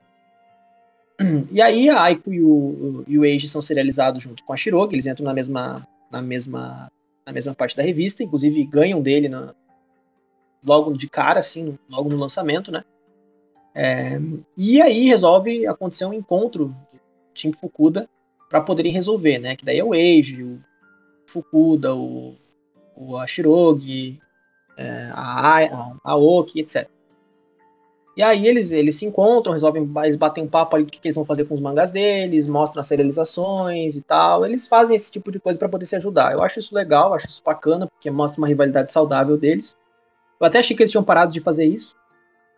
E 1.50 1.60
aí 1.60 1.90
a 1.90 2.00
Aiko 2.02 2.32
e 2.32 2.40
o, 2.40 3.02
e 3.08 3.18
o 3.18 3.24
Eiji 3.24 3.48
são 3.48 3.60
serializados 3.60 4.22
junto 4.22 4.44
com 4.44 4.52
a 4.52 4.56
Shirogi, 4.56 4.94
eles 4.94 5.06
entram 5.06 5.24
na 5.24 5.34
mesma, 5.34 5.84
na 6.12 6.22
mesma 6.22 6.88
na 7.28 7.32
mesma 7.34 7.54
parte 7.54 7.76
da 7.76 7.82
revista, 7.82 8.22
inclusive 8.22 8.64
ganham 8.64 9.02
dele 9.02 9.28
na, 9.28 9.54
logo 10.64 10.94
de 10.94 11.10
cara, 11.10 11.40
assim, 11.40 11.62
no, 11.62 11.78
logo 11.90 12.08
no 12.08 12.16
lançamento, 12.16 12.72
né? 12.72 12.82
É, 13.74 14.18
e 14.56 14.80
aí 14.80 15.04
resolve 15.04 15.66
acontecer 15.66 16.06
um 16.06 16.14
encontro 16.14 16.68
do 16.68 17.00
time 17.34 17.52
Fukuda 17.52 18.08
para 18.48 18.62
poderem 18.62 18.90
resolver, 18.90 19.38
né? 19.38 19.54
Que 19.54 19.64
daí 19.64 19.78
é 19.78 19.84
o 19.84 19.94
Eiji, 19.94 20.42
o 20.42 20.58
Fukuda, 21.26 21.94
o, 21.94 22.34
o 22.96 23.18
Ashirogi, 23.18 24.18
é, 24.78 25.10
a, 25.12 25.58
a, 25.58 25.96
a 26.02 26.16
Oki, 26.16 26.60
etc. 26.60 26.88
E 28.18 28.22
aí 28.22 28.48
eles, 28.48 28.72
eles 28.72 28.96
se 28.96 29.06
encontram, 29.06 29.52
resolvem, 29.52 29.88
eles 30.02 30.16
batem 30.16 30.42
um 30.42 30.48
papo 30.48 30.74
ali 30.74 30.84
do 30.84 30.90
que, 30.90 30.98
que 31.00 31.06
eles 31.06 31.14
vão 31.14 31.24
fazer 31.24 31.44
com 31.44 31.54
os 31.54 31.60
mangás 31.60 31.92
deles, 31.92 32.48
mostram 32.48 32.80
as 32.80 32.88
serializações 32.88 33.94
e 33.94 34.02
tal. 34.02 34.44
Eles 34.44 34.66
fazem 34.66 34.96
esse 34.96 35.12
tipo 35.12 35.30
de 35.30 35.38
coisa 35.38 35.56
para 35.56 35.68
poder 35.68 35.86
se 35.86 35.94
ajudar. 35.94 36.32
Eu 36.32 36.42
acho 36.42 36.58
isso 36.58 36.74
legal, 36.74 37.14
acho 37.14 37.28
isso 37.28 37.40
bacana, 37.44 37.86
porque 37.86 38.10
mostra 38.10 38.40
uma 38.40 38.48
rivalidade 38.48 38.90
saudável 38.90 39.36
deles. 39.36 39.76
Eu 40.40 40.48
até 40.48 40.58
achei 40.58 40.76
que 40.76 40.82
eles 40.82 40.90
tinham 40.90 41.04
parado 41.04 41.32
de 41.32 41.40
fazer 41.40 41.64
isso. 41.64 41.94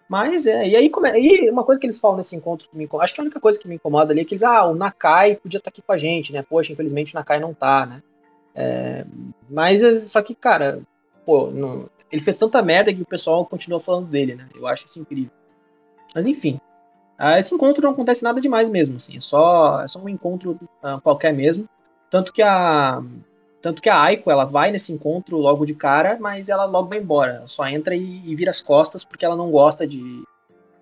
Mas, 0.09 0.47
é, 0.47 0.67
e 0.67 0.77
aí 0.77 0.91
e 1.17 1.51
uma 1.51 1.63
coisa 1.63 1.79
que 1.79 1.87
eles 1.87 1.99
falam 1.99 2.17
nesse 2.17 2.35
encontro 2.35 2.67
que 2.67 2.75
me 2.75 2.85
incomoda, 2.85 3.05
acho 3.05 3.15
que 3.15 3.21
a 3.21 3.25
única 3.25 3.39
coisa 3.39 3.59
que 3.59 3.69
me 3.69 3.75
incomoda 3.75 4.15
ali 4.15 4.23
é 4.23 4.25
que 4.25 4.33
eles, 4.33 4.43
ah, 4.43 4.65
o 4.65 4.75
Nakai 4.75 5.37
podia 5.37 5.59
estar 5.59 5.71
tá 5.71 5.75
aqui 5.75 5.83
com 5.83 5.93
a 5.93 5.99
gente, 5.99 6.33
né? 6.33 6.43
Poxa, 6.43 6.73
infelizmente 6.73 7.15
o 7.15 7.19
Nakai 7.19 7.39
não 7.39 7.53
tá, 7.53 7.85
né? 7.85 8.03
É, 8.55 9.05
mas, 9.49 9.83
só 10.05 10.23
que, 10.23 10.35
cara, 10.35 10.81
pô, 11.27 11.51
não... 11.51 11.91
ele 12.11 12.23
fez 12.23 12.39
tanta 12.39 12.63
merda 12.63 12.95
que 12.95 13.03
o 13.03 13.07
pessoal 13.07 13.45
continua 13.45 13.79
falando 13.79 14.07
dele, 14.07 14.35
né? 14.37 14.49
Eu 14.55 14.67
acho 14.67 14.87
isso 14.87 14.99
incrível. 14.99 15.40
Mas 16.15 16.27
enfim. 16.27 16.61
Uh, 17.21 17.39
esse 17.39 17.55
encontro 17.55 17.83
não 17.83 17.91
acontece 17.91 18.23
nada 18.23 18.41
demais 18.41 18.71
mesmo, 18.71 18.97
assim. 18.97 19.17
É 19.17 19.21
só, 19.21 19.83
é 19.83 19.89
só 19.89 20.01
um 20.01 20.09
encontro 20.09 20.59
uh, 20.83 21.01
qualquer 21.03 21.33
mesmo. 21.33 21.69
Tanto 22.11 22.33
que 22.33 22.43
a 22.43 23.03
tanto 23.63 23.83
que 23.83 23.91
a 23.91 24.01
Aiko, 24.01 24.31
ela 24.31 24.45
vai 24.45 24.71
nesse 24.71 24.93
encontro 24.93 25.37
logo 25.37 25.67
de 25.67 25.75
cara, 25.75 26.17
mas 26.19 26.49
ela 26.49 26.65
logo 26.65 26.89
vai 26.89 26.99
embora. 26.99 27.35
Ela 27.35 27.47
só 27.47 27.67
entra 27.67 27.95
e, 27.95 28.23
e, 28.25 28.35
vira 28.35 28.51
as 28.51 28.63
costas 28.63 29.05
porque 29.05 29.25
ela 29.25 29.37
não 29.37 29.51
gosta 29.51 29.87
de. 29.87 30.25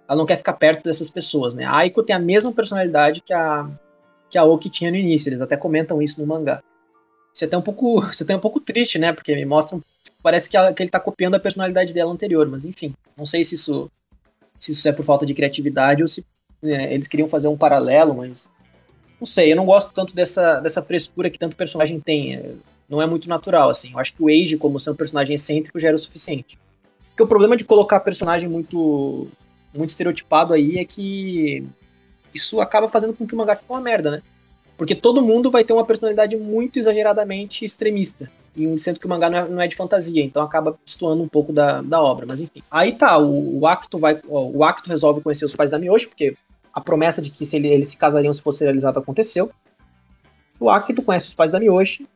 Ela 0.09 0.17
não 0.17 0.27
quer 0.27 0.37
ficar 0.37 0.55
perto 0.55 0.85
dessas 0.85 1.11
pessoas, 1.11 1.55
né? 1.55 1.65
A 1.65 1.79
Aiko 1.79 2.03
tem 2.03 2.15
a 2.15 2.21
mesma 2.21 2.53
personalidade 2.53 3.21
que 3.21 3.33
a, 3.33 3.69
que 4.31 4.39
a 4.39 4.45
Oki 4.45 4.71
tinha 4.71 4.91
no 4.91 4.97
início. 4.97 5.29
Eles 5.29 5.41
até 5.41 5.57
comentam 5.57 6.01
isso 6.01 6.21
no 6.21 6.27
mangá. 6.27 6.63
Isso 7.35 7.45
é 7.45 7.47
até 7.47 7.59
um 7.59 7.63
pouco, 7.63 7.99
isso 8.11 8.23
é 8.23 8.25
até 8.25 8.37
um 8.37 8.41
pouco 8.41 8.61
triste, 8.61 8.99
né? 8.99 9.13
Porque 9.13 9.35
me 9.35 9.45
mostra. 9.45 9.79
Parece 10.23 10.49
que, 10.49 10.57
ela, 10.57 10.73
que 10.73 10.83
ele 10.83 10.91
tá 10.91 11.01
copiando 11.01 11.35
a 11.35 11.41
personalidade 11.41 11.93
dela 11.93 12.13
anterior, 12.13 12.47
mas 12.47 12.65
enfim. 12.65 12.95
Não 13.17 13.27
sei 13.27 13.43
se 13.43 13.57
isso, 13.57 13.91
se 14.59 14.73
isso 14.73 14.89
é 14.89 14.93
por 14.93 15.05
falta 15.05 15.25
de 15.25 15.35
criatividade 15.35 16.03
ou 16.03 16.09
se 16.09 16.25
né, 16.63 16.93
eles 16.93 17.09
queriam 17.09 17.29
fazer 17.29 17.49
um 17.49 17.57
paralelo, 17.57 18.15
mas 18.15 18.49
não 19.21 19.27
sei, 19.27 19.53
eu 19.53 19.57
não 19.57 19.67
gosto 19.67 19.93
tanto 19.93 20.15
dessa, 20.15 20.61
dessa 20.61 20.83
frescura 20.83 21.31
que 21.31 21.39
tanto 21.39 21.57
personagem 21.57 21.99
tem. 21.99 22.37
É, 22.37 22.55
não 22.89 23.03
é 23.03 23.07
muito 23.07 23.29
natural, 23.29 23.69
assim. 23.69 23.93
Eu 23.93 23.99
acho 23.99 24.15
que 24.15 24.23
o 24.23 24.29
Age, 24.29 24.57
como 24.57 24.79
sendo 24.79 24.95
um 24.95 24.97
personagem 24.97 25.35
excêntrico, 25.35 25.79
já 25.79 25.89
era 25.89 25.97
o 25.97 25.99
suficiente. 25.99 26.59
Porque 27.11 27.23
o 27.23 27.27
problema 27.27 27.57
de 27.57 27.65
colocar 27.65 28.01
personagem 28.01 28.49
muito, 28.49 29.29
muito 29.75 29.91
estereotipado 29.91 30.55
aí 30.55 30.79
é 30.79 30.85
que 30.85 31.67
isso 32.35 32.61
acaba 32.61 32.89
fazendo 32.89 33.13
com 33.13 33.27
que 33.27 33.35
o 33.35 33.39
mangá 33.39 33.57
fique 33.57 33.71
uma 33.71 33.81
merda, 33.81 34.11
né? 34.11 34.23
Porque 34.77 34.95
todo 34.95 35.21
mundo 35.21 35.51
vai 35.51 35.65
ter 35.65 35.73
uma 35.73 35.85
personalidade 35.85 36.37
muito 36.37 36.79
exageradamente 36.79 37.65
extremista. 37.65 38.31
Sendo 38.79 38.99
que 39.01 39.07
o 39.07 39.09
mangá 39.09 39.29
não 39.31 39.39
é, 39.39 39.49
não 39.49 39.61
é 39.63 39.69
de 39.69 39.77
fantasia, 39.77 40.23
então 40.23 40.43
acaba 40.43 40.79
destoando 40.85 41.23
um 41.23 41.29
pouco 41.29 41.53
da, 41.53 41.83
da 41.83 42.03
obra, 42.03 42.27
mas 42.27 42.41
enfim. 42.41 42.63
Aí 42.71 42.93
tá, 42.93 43.19
o, 43.19 43.61
o 43.61 43.67
Acto 43.67 43.99
vai. 43.99 44.21
O 44.27 44.65
Acto 44.65 44.91
resolve 44.91 45.21
conhecer 45.21 45.45
os 45.45 45.55
pais 45.55 45.71
da 45.71 45.79
Miyoshi, 45.79 46.09
porque 46.09 46.37
a 46.73 46.81
promessa 46.81 47.21
de 47.21 47.31
que 47.31 47.45
se 47.45 47.57
ele, 47.57 47.69
eles 47.69 47.89
se 47.89 47.97
casariam 47.97 48.33
se 48.33 48.41
fosse 48.41 48.63
realizado 48.63 48.99
aconteceu. 48.99 49.51
O 50.61 50.71
Akito 50.71 51.03
conhece 51.03 51.29
os 51.29 51.35
pais 51.35 51.51
da 51.51 51.61
Miyoshi 51.61 52.07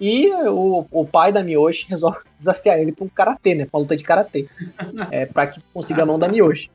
e 0.00 0.28
o, 0.48 0.86
o 0.90 1.06
pai 1.06 1.32
da 1.32 1.42
Miyoshi 1.42 1.86
resolve 1.88 2.18
desafiar 2.38 2.78
ele 2.78 2.92
para 2.92 3.04
um 3.04 3.08
karatê, 3.08 3.54
né? 3.54 3.66
Pra 3.66 3.78
uma 3.78 3.82
luta 3.82 3.96
de 3.96 4.04
karatê. 4.04 4.46
É, 5.10 5.26
para 5.26 5.46
que 5.46 5.60
consiga 5.72 6.02
a 6.02 6.06
mão 6.06 6.18
da 6.18 6.28
Miyoshi. 6.28 6.70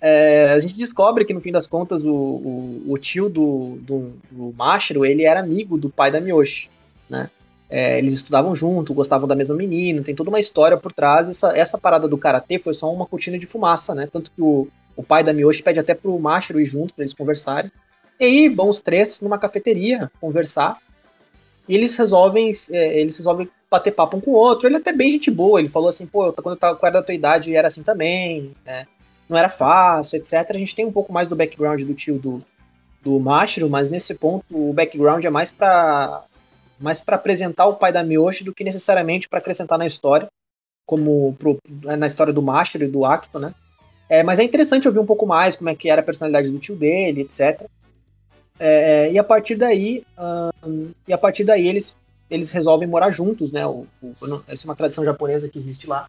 É, 0.00 0.52
a 0.52 0.58
gente 0.60 0.76
descobre 0.76 1.24
que 1.24 1.34
no 1.34 1.40
fim 1.40 1.50
das 1.50 1.66
contas 1.66 2.04
o, 2.04 2.12
o, 2.12 2.84
o 2.88 2.98
tio 2.98 3.28
do, 3.28 3.78
do, 3.80 4.12
do 4.30 4.54
Mashiro, 4.56 5.04
ele 5.04 5.24
era 5.24 5.40
amigo 5.40 5.76
do 5.76 5.90
pai 5.90 6.10
da 6.10 6.20
Miyoshi, 6.20 6.70
né? 7.10 7.28
É, 7.70 7.98
eles 7.98 8.14
estudavam 8.14 8.56
junto, 8.56 8.94
gostavam 8.94 9.28
da 9.28 9.34
mesma 9.34 9.54
menina, 9.54 10.02
tem 10.02 10.14
toda 10.14 10.30
uma 10.30 10.40
história 10.40 10.76
por 10.76 10.92
trás. 10.92 11.28
Essa, 11.28 11.56
essa 11.56 11.76
parada 11.76 12.08
do 12.08 12.16
karatê 12.16 12.58
foi 12.58 12.72
só 12.72 12.92
uma 12.92 13.06
cortina 13.06 13.38
de 13.38 13.46
fumaça, 13.46 13.94
né? 13.94 14.08
Tanto 14.10 14.30
que 14.30 14.40
o, 14.40 14.68
o 14.96 15.02
pai 15.02 15.22
da 15.22 15.32
Miyoshi 15.32 15.62
pede 15.62 15.78
até 15.78 15.94
pro 15.94 16.18
Mashiro 16.18 16.60
ir 16.60 16.66
junto 16.66 16.94
para 16.94 17.04
eles 17.04 17.14
conversarem. 17.14 17.70
E 18.18 18.24
aí 18.24 18.48
vão 18.48 18.68
os 18.68 18.80
três 18.80 19.20
numa 19.20 19.38
cafeteria 19.38 20.10
conversar. 20.20 20.78
E 21.68 21.74
eles 21.74 21.94
resolvem, 21.96 22.50
é, 22.70 23.00
eles 23.00 23.18
resolvem 23.18 23.48
bater 23.70 23.92
papo 23.92 24.16
um 24.16 24.20
com 24.20 24.30
o 24.30 24.34
outro. 24.34 24.66
Ele 24.66 24.76
é 24.76 24.78
até 24.78 24.92
bem 24.92 25.12
gente 25.12 25.30
boa. 25.30 25.60
Ele 25.60 25.68
falou 25.68 25.90
assim, 25.90 26.06
pô, 26.06 26.32
quando 26.32 26.54
eu, 26.54 26.56
tava, 26.56 26.76
quando 26.76 26.94
era 26.94 27.00
da 27.00 27.06
tua 27.06 27.14
idade 27.14 27.54
era 27.54 27.68
assim 27.68 27.82
também, 27.82 28.52
né? 28.64 28.86
Não 29.28 29.36
era 29.36 29.50
fácil, 29.50 30.16
etc. 30.16 30.46
A 30.48 30.58
gente 30.58 30.74
tem 30.74 30.86
um 30.86 30.92
pouco 30.92 31.12
mais 31.12 31.28
do 31.28 31.36
background 31.36 31.82
do 31.82 31.92
tio 31.92 32.18
do, 32.18 32.42
do 33.02 33.20
Mashiro, 33.20 33.68
mas 33.68 33.90
nesse 33.90 34.14
ponto 34.14 34.44
o 34.50 34.72
background 34.72 35.22
é 35.22 35.30
mais 35.30 35.52
para 35.52 36.24
mais 36.78 37.00
para 37.00 37.16
apresentar 37.16 37.66
o 37.66 37.74
pai 37.74 37.92
da 37.92 38.04
Miyoshi 38.04 38.44
do 38.44 38.54
que 38.54 38.64
necessariamente 38.64 39.28
para 39.28 39.38
acrescentar 39.38 39.78
na 39.78 39.86
história, 39.86 40.28
como 40.86 41.34
pro, 41.38 41.58
na 41.82 42.06
história 42.06 42.32
do 42.32 42.42
Mashiro 42.42 42.84
e 42.84 42.88
do 42.88 43.04
Akito, 43.04 43.38
né? 43.38 43.54
É, 44.08 44.22
mas 44.22 44.38
é 44.38 44.42
interessante 44.42 44.88
ouvir 44.88 45.00
um 45.00 45.06
pouco 45.06 45.26
mais 45.26 45.54
como 45.54 45.68
é 45.68 45.74
que 45.74 45.90
era 45.90 46.00
a 46.00 46.04
personalidade 46.04 46.48
do 46.48 46.58
tio 46.58 46.74
dele, 46.74 47.20
etc. 47.20 47.68
É, 48.58 49.12
e 49.12 49.18
a 49.18 49.24
partir 49.24 49.54
daí, 49.54 50.02
hum, 50.66 50.90
e 51.06 51.12
a 51.12 51.18
partir 51.18 51.44
daí 51.44 51.68
eles, 51.68 51.96
eles 52.30 52.50
resolvem 52.50 52.88
morar 52.88 53.10
juntos, 53.10 53.52
né? 53.52 53.66
O, 53.66 53.86
o, 54.02 54.42
essa 54.48 54.64
é 54.64 54.68
uma 54.68 54.74
tradição 54.74 55.04
japonesa 55.04 55.48
que 55.48 55.58
existe 55.58 55.86
lá, 55.86 56.08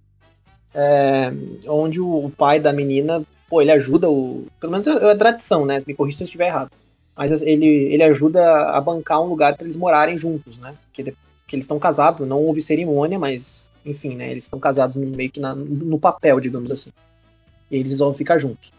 é, 0.74 1.32
onde 1.68 2.00
o, 2.00 2.26
o, 2.26 2.30
pai 2.30 2.60
da 2.60 2.72
menina, 2.72 3.22
pô, 3.50 3.62
ele 3.62 3.72
ajuda 3.72 4.10
o, 4.10 4.46
pelo 4.60 4.72
menos 4.72 4.88
é, 4.88 4.92
é 4.92 5.12
a 5.12 5.18
tradição, 5.18 5.66
né? 5.66 5.80
Me 5.86 5.94
corrija 5.94 6.18
se 6.18 6.24
eu 6.24 6.26
estiver 6.26 6.48
errado. 6.48 6.72
Mas 7.16 7.42
ele, 7.42 7.66
ele 7.66 8.04
ajuda 8.04 8.70
a 8.70 8.80
bancar 8.80 9.22
um 9.22 9.28
lugar 9.28 9.56
para 9.56 9.66
eles 9.66 9.76
morarem 9.76 10.18
juntos, 10.18 10.58
né? 10.58 10.76
Porque, 10.86 11.14
porque 11.42 11.56
eles 11.56 11.66
estão 11.66 11.80
casados, 11.80 12.28
não 12.28 12.42
houve 12.42 12.62
cerimônia, 12.62 13.20
mas 13.20 13.72
enfim, 13.86 14.16
né? 14.16 14.32
Eles 14.32 14.46
estão 14.46 14.60
casados 14.60 14.96
meio 14.96 15.30
que 15.30 15.40
na, 15.40 15.54
no 15.54 16.00
papel, 16.00 16.40
digamos 16.40 16.72
assim 16.72 16.92
e 17.72 17.78
eles 17.78 17.98
vão 18.00 18.14
ficar 18.14 18.38
juntos. 18.38 18.72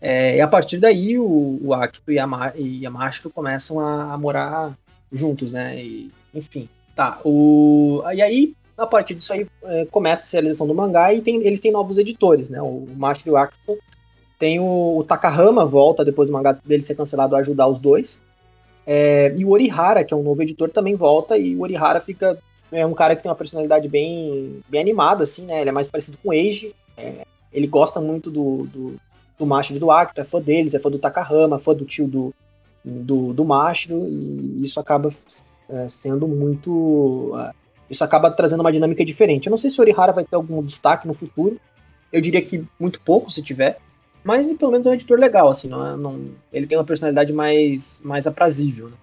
É, 0.00 0.36
e 0.36 0.40
a 0.40 0.48
partir 0.48 0.78
daí 0.78 1.18
o, 1.18 1.60
o 1.62 1.74
Akito 1.74 2.10
e 2.10 2.18
a, 2.18 2.26
Ma, 2.26 2.52
e 2.56 2.86
a 2.86 2.90
Mashiro 2.90 3.30
começam 3.30 3.78
a, 3.78 4.14
a, 4.14 4.18
morar 4.18 4.76
juntos, 5.12 5.52
né? 5.52 5.76
E, 5.76 6.08
enfim, 6.34 6.68
tá. 6.96 7.20
O, 7.24 8.02
e 8.14 8.22
aí, 8.22 8.54
a 8.78 8.86
partir 8.86 9.14
disso 9.14 9.32
aí, 9.32 9.46
é, 9.64 9.84
começa 9.86 10.24
a 10.24 10.32
realização 10.32 10.66
do 10.66 10.74
mangá 10.74 11.12
e 11.12 11.20
tem, 11.20 11.36
eles 11.44 11.60
têm 11.60 11.70
novos 11.70 11.98
editores, 11.98 12.48
né? 12.48 12.62
O 12.62 12.86
Mashiro 12.96 13.30
e 13.30 13.32
o 13.32 13.36
Akito 13.36 13.78
tem 14.40 14.58
o, 14.58 14.96
o, 14.98 15.04
Takahama, 15.04 15.66
volta 15.66 16.02
depois 16.02 16.26
do 16.26 16.32
mangá 16.32 16.58
dele 16.64 16.82
ser 16.82 16.94
cancelado 16.94 17.36
a 17.36 17.40
ajudar 17.40 17.68
os 17.68 17.78
dois. 17.78 18.22
É, 18.86 19.32
e 19.38 19.44
o 19.44 19.50
Orihara, 19.50 20.02
que 20.02 20.14
é 20.14 20.16
um 20.16 20.22
novo 20.22 20.42
editor, 20.42 20.70
também 20.70 20.96
volta 20.96 21.36
e 21.36 21.54
o 21.54 21.60
Orihara 21.60 22.00
fica 22.00 22.38
é 22.72 22.86
um 22.86 22.94
cara 22.94 23.14
que 23.14 23.22
tem 23.22 23.30
uma 23.30 23.36
personalidade 23.36 23.88
bem, 23.88 24.62
bem 24.68 24.80
animada, 24.80 25.24
assim, 25.24 25.44
né? 25.44 25.60
Ele 25.60 25.70
é 25.70 25.72
mais 25.72 25.88
parecido 25.88 26.16
com 26.22 26.30
o 26.30 26.32
Eiji. 26.32 26.74
É, 26.96 27.26
ele 27.52 27.66
gosta 27.66 28.00
muito 28.00 28.30
do, 28.30 28.66
do, 28.66 28.96
do 29.38 29.46
Mashiro 29.46 29.76
e 29.76 29.80
do 29.80 29.90
Akito, 29.90 30.20
é 30.20 30.24
fã 30.24 30.40
deles, 30.40 30.74
é 30.74 30.78
fã 30.78 30.90
do 30.90 30.98
Takahama, 30.98 31.58
fã 31.58 31.74
do 31.74 31.84
tio 31.84 32.06
do, 32.06 32.32
do, 32.84 33.34
do 33.34 33.44
Mashiro, 33.44 34.06
e 34.08 34.64
isso 34.64 34.78
acaba 34.78 35.10
é, 35.68 35.88
sendo 35.88 36.26
muito. 36.28 36.70
Uh, 37.34 37.52
isso 37.90 38.04
acaba 38.04 38.30
trazendo 38.30 38.60
uma 38.60 38.72
dinâmica 38.72 39.04
diferente. 39.04 39.48
Eu 39.48 39.50
não 39.50 39.58
sei 39.58 39.68
se 39.68 39.78
o 39.78 39.82
Orihara 39.82 40.12
vai 40.12 40.24
ter 40.24 40.36
algum 40.36 40.62
destaque 40.62 41.08
no 41.08 41.12
futuro. 41.12 41.60
Eu 42.12 42.20
diria 42.20 42.40
que 42.40 42.64
muito 42.78 43.00
pouco, 43.00 43.30
se 43.30 43.42
tiver. 43.42 43.78
Mas 44.22 44.52
pelo 44.52 44.72
menos 44.72 44.86
é 44.86 44.90
um 44.90 44.94
editor 44.94 45.18
legal, 45.18 45.48
assim, 45.48 45.68
não, 45.68 45.86
é, 45.86 45.96
não 45.96 46.30
ele 46.52 46.66
tem 46.66 46.76
uma 46.76 46.84
personalidade 46.84 47.32
mais, 47.32 48.00
mais 48.04 48.26
aprazível. 48.26 48.88
Né? 48.88 48.96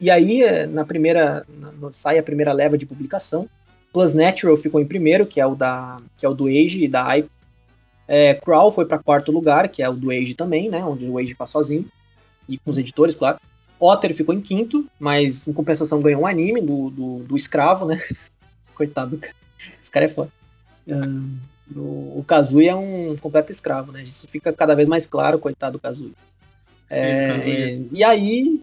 E 0.00 0.10
aí, 0.10 0.42
é, 0.42 0.66
na 0.66 0.84
primeira. 0.84 1.46
Na, 1.48 1.92
sai 1.92 2.18
a 2.18 2.22
primeira 2.22 2.52
leva 2.52 2.78
de 2.78 2.86
publicação. 2.86 3.48
Plus 3.92 4.12
Natural 4.12 4.56
ficou 4.56 4.80
em 4.80 4.86
primeiro, 4.86 5.26
que 5.26 5.40
é 5.40 5.46
o 5.46 5.54
da 5.54 6.00
que 6.16 6.26
é 6.26 6.28
o 6.28 6.34
do 6.34 6.46
Age 6.46 6.84
e 6.84 6.88
da 6.88 7.06
Aiko. 7.06 7.30
É, 8.06 8.34
Crawl 8.34 8.70
foi 8.70 8.84
para 8.84 8.98
quarto 8.98 9.32
lugar, 9.32 9.68
que 9.68 9.82
é 9.82 9.88
o 9.88 9.94
do 9.94 10.10
Age 10.10 10.34
também, 10.34 10.68
né? 10.68 10.84
Onde 10.84 11.06
o 11.06 11.18
Age 11.18 11.34
tá 11.34 11.46
sozinho 11.46 11.88
e 12.48 12.58
com 12.58 12.70
os 12.70 12.78
editores, 12.78 13.16
claro. 13.16 13.38
Otter 13.78 14.14
ficou 14.14 14.34
em 14.34 14.40
quinto, 14.40 14.86
mas 14.98 15.48
em 15.48 15.52
compensação 15.52 16.00
ganhou 16.00 16.22
um 16.22 16.26
anime 16.26 16.60
do, 16.60 16.90
do, 16.90 17.18
do 17.20 17.36
escravo, 17.36 17.86
né? 17.86 17.98
Coitado, 18.74 19.18
cara. 19.18 19.34
Esse 19.80 19.90
cara 19.90 20.06
é 20.06 20.08
foda. 20.08 20.30
Um, 20.86 21.38
o, 21.74 22.18
o 22.18 22.24
Kazui 22.26 22.68
é 22.68 22.74
um 22.74 23.16
completo 23.16 23.52
escravo, 23.52 23.92
né? 23.92 24.02
Isso 24.02 24.26
fica 24.28 24.52
cada 24.52 24.74
vez 24.74 24.88
mais 24.88 25.06
claro, 25.06 25.38
coitado 25.38 25.78
do 25.78 25.80
Kazui. 25.80 26.12
É, 26.90 27.48
e, 27.48 27.88
e, 27.92 28.04
aí, 28.04 28.60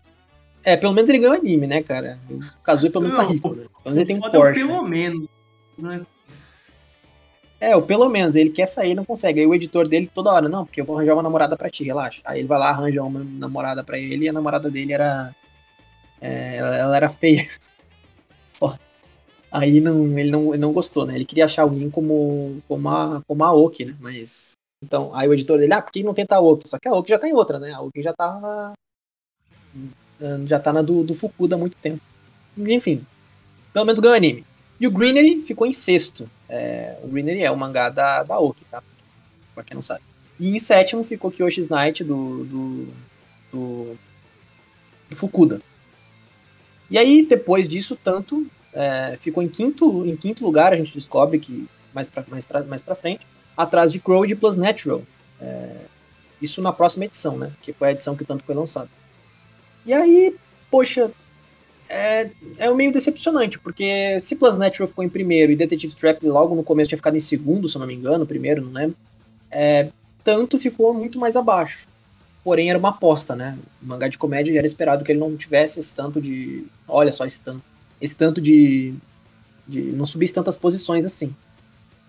é, 0.63 0.77
pelo 0.77 0.93
menos 0.93 1.09
ele 1.09 1.19
ganhou 1.19 1.35
anime, 1.35 1.67
né, 1.67 1.81
cara? 1.81 2.19
O 2.29 2.39
Kazooie 2.63 2.91
pelo 2.91 3.05
menos 3.05 3.17
tá 3.17 3.23
rico, 3.23 3.49
né? 3.49 3.63
Pelo 3.63 3.81
menos 3.85 3.97
ele 3.97 4.05
tem 4.05 4.17
um 4.17 4.31
Porsche. 4.31 4.65
Pelo 4.65 4.83
né? 4.83 4.89
menos, 4.89 5.27
né? 5.77 6.01
É, 7.61 7.75
o 7.75 7.81
pelo 7.83 8.09
menos, 8.09 8.35
ele 8.35 8.49
quer 8.49 8.67
sair 8.67 8.95
não 8.95 9.05
consegue. 9.05 9.39
Aí 9.39 9.45
o 9.45 9.53
editor 9.53 9.87
dele 9.87 10.09
toda 10.11 10.33
hora, 10.33 10.49
não, 10.49 10.65
porque 10.65 10.81
eu 10.81 10.85
vou 10.85 10.97
arranjar 10.97 11.13
uma 11.13 11.21
namorada 11.21 11.55
pra 11.55 11.69
ti, 11.69 11.83
relaxa. 11.83 12.19
Aí 12.25 12.39
ele 12.39 12.47
vai 12.47 12.57
lá, 12.57 12.69
arranja 12.69 13.03
uma 13.03 13.23
namorada 13.23 13.83
pra 13.83 13.99
ele 13.99 14.25
e 14.25 14.29
a 14.29 14.33
namorada 14.33 14.69
dele 14.69 14.93
era. 14.93 15.35
É, 16.19 16.57
ela, 16.57 16.95
era 16.95 17.07
feia. 17.07 17.47
Aí 19.51 19.81
não, 19.81 20.17
ele, 20.17 20.31
não, 20.31 20.53
ele 20.53 20.61
não 20.61 20.71
gostou, 20.71 21.05
né? 21.05 21.15
Ele 21.15 21.25
queria 21.25 21.45
achar 21.45 21.63
alguém 21.63 21.89
como, 21.89 22.61
como, 22.67 22.89
a, 22.89 23.21
como 23.27 23.43
a 23.43 23.51
Oki, 23.51 23.85
né? 23.85 23.95
Mas. 23.99 24.53
Então, 24.83 25.13
aí 25.13 25.27
o 25.27 25.33
editor 25.33 25.59
dele, 25.59 25.73
ah, 25.73 25.81
por 25.81 25.91
que 25.91 26.03
não 26.03 26.13
tenta 26.13 26.35
a 26.35 26.39
Oki? 26.39 26.67
Só 26.67 26.79
que 26.79 26.87
a 26.87 26.93
Oki 26.93 27.09
já 27.09 27.19
tá 27.19 27.27
em 27.27 27.33
outra, 27.33 27.59
né? 27.59 27.71
A 27.71 27.81
Oki 27.81 28.01
já 28.01 28.13
tá 28.13 28.73
já 30.45 30.59
tá 30.59 30.71
na 30.71 30.81
do, 30.81 31.03
do 31.03 31.15
Fukuda 31.15 31.55
há 31.55 31.57
muito 31.57 31.75
tempo. 31.77 32.01
Enfim, 32.57 33.05
pelo 33.73 33.85
menos 33.85 33.99
ganhou 33.99 34.15
anime. 34.15 34.45
E 34.79 34.87
o 34.87 34.91
Greenery 34.91 35.41
ficou 35.41 35.67
em 35.67 35.73
sexto. 35.73 36.29
É, 36.49 36.97
o 37.03 37.07
Greenery 37.07 37.43
é 37.43 37.51
o 37.51 37.57
mangá 37.57 37.89
da, 37.89 38.23
da 38.23 38.39
Oki, 38.39 38.65
tá? 38.65 38.81
Pra 39.53 39.63
quem 39.63 39.75
não 39.75 39.81
sabe. 39.81 40.01
E 40.39 40.55
em 40.55 40.59
sétimo 40.59 41.03
ficou 41.03 41.31
Kyoshi's 41.31 41.69
Night 41.69 42.03
do, 42.03 42.45
do, 42.45 42.87
do, 43.51 43.97
do 45.09 45.15
Fukuda. 45.15 45.61
E 46.89 46.97
aí, 46.97 47.25
depois 47.25 47.67
disso, 47.67 47.95
tanto 47.95 48.45
é, 48.73 49.17
ficou 49.19 49.43
em 49.43 49.47
quinto, 49.47 50.05
em 50.05 50.15
quinto 50.15 50.43
lugar, 50.43 50.73
a 50.73 50.75
gente 50.75 50.93
descobre 50.93 51.39
que 51.39 51.67
mais 51.93 52.07
pra, 52.07 52.23
mais 52.27 52.45
pra, 52.45 52.63
mais 52.63 52.81
frente, 52.99 53.25
atrás 53.55 53.91
de 53.91 53.99
Crow 53.99 54.25
de 54.25 54.35
Plus 54.35 54.55
Natural. 54.55 55.01
É, 55.39 55.75
isso 56.41 56.61
na 56.61 56.71
próxima 56.71 57.05
edição, 57.05 57.37
né? 57.37 57.51
Que 57.61 57.73
foi 57.73 57.89
a 57.89 57.91
edição 57.91 58.15
que 58.15 58.25
tanto 58.25 58.43
foi 58.43 58.55
lançada. 58.55 58.89
E 59.85 59.93
aí, 59.93 60.35
poxa, 60.69 61.11
é, 61.89 62.29
é 62.59 62.73
meio 62.73 62.91
decepcionante, 62.91 63.59
porque 63.59 64.19
se 64.19 64.35
Plus 64.35 64.57
Natural 64.57 64.87
ficou 64.87 65.03
em 65.03 65.09
primeiro 65.09 65.51
e 65.51 65.55
Detective 65.55 65.95
Trap 65.95 66.23
logo 66.25 66.55
no 66.55 66.63
começo 66.63 66.89
tinha 66.89 66.97
ficado 66.97 67.17
em 67.17 67.21
segundo, 67.21 67.67
se 67.67 67.75
eu 67.75 67.79
não 67.79 67.87
me 67.87 67.95
engano, 67.95 68.25
primeiro, 68.25 68.63
não 68.63 68.71
lembro, 68.71 68.95
é, 69.49 69.89
tanto 70.23 70.59
ficou 70.59 70.93
muito 70.93 71.19
mais 71.19 71.35
abaixo. 71.35 71.87
porém 72.43 72.69
era 72.69 72.79
uma 72.79 72.89
aposta, 72.89 73.35
né? 73.35 73.57
O 73.81 73.85
mangá 73.85 74.07
de 74.07 74.17
comédia 74.17 74.53
já 74.53 74.59
era 74.59 74.67
esperado 74.67 75.03
que 75.03 75.11
ele 75.11 75.19
não 75.19 75.35
tivesse 75.35 75.79
esse 75.79 75.95
tanto 75.95 76.21
de. 76.21 76.65
Olha 76.87 77.11
só, 77.13 77.25
esse 77.25 77.41
tanto. 77.41 77.61
Esse 78.01 78.15
tanto 78.15 78.41
de. 78.41 78.93
de 79.67 79.81
não 79.91 80.05
subisse 80.05 80.33
tantas 80.33 80.57
posições 80.57 81.05
assim. 81.05 81.33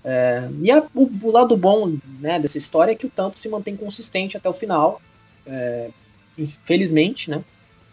É, 0.04 0.48
e 0.60 0.70
a, 0.70 0.82
o, 0.94 1.08
o, 1.22 1.30
lado 1.30 1.56
bom 1.56 1.96
né, 2.18 2.40
dessa 2.40 2.58
história 2.58 2.90
é 2.90 2.94
que 2.94 3.06
o 3.06 3.10
tanto 3.10 3.38
se 3.38 3.48
mantém 3.48 3.76
consistente 3.76 4.36
até 4.36 4.48
o 4.48 4.54
final. 4.54 5.00
É, 5.46 5.90
infelizmente, 6.36 7.30
né? 7.30 7.44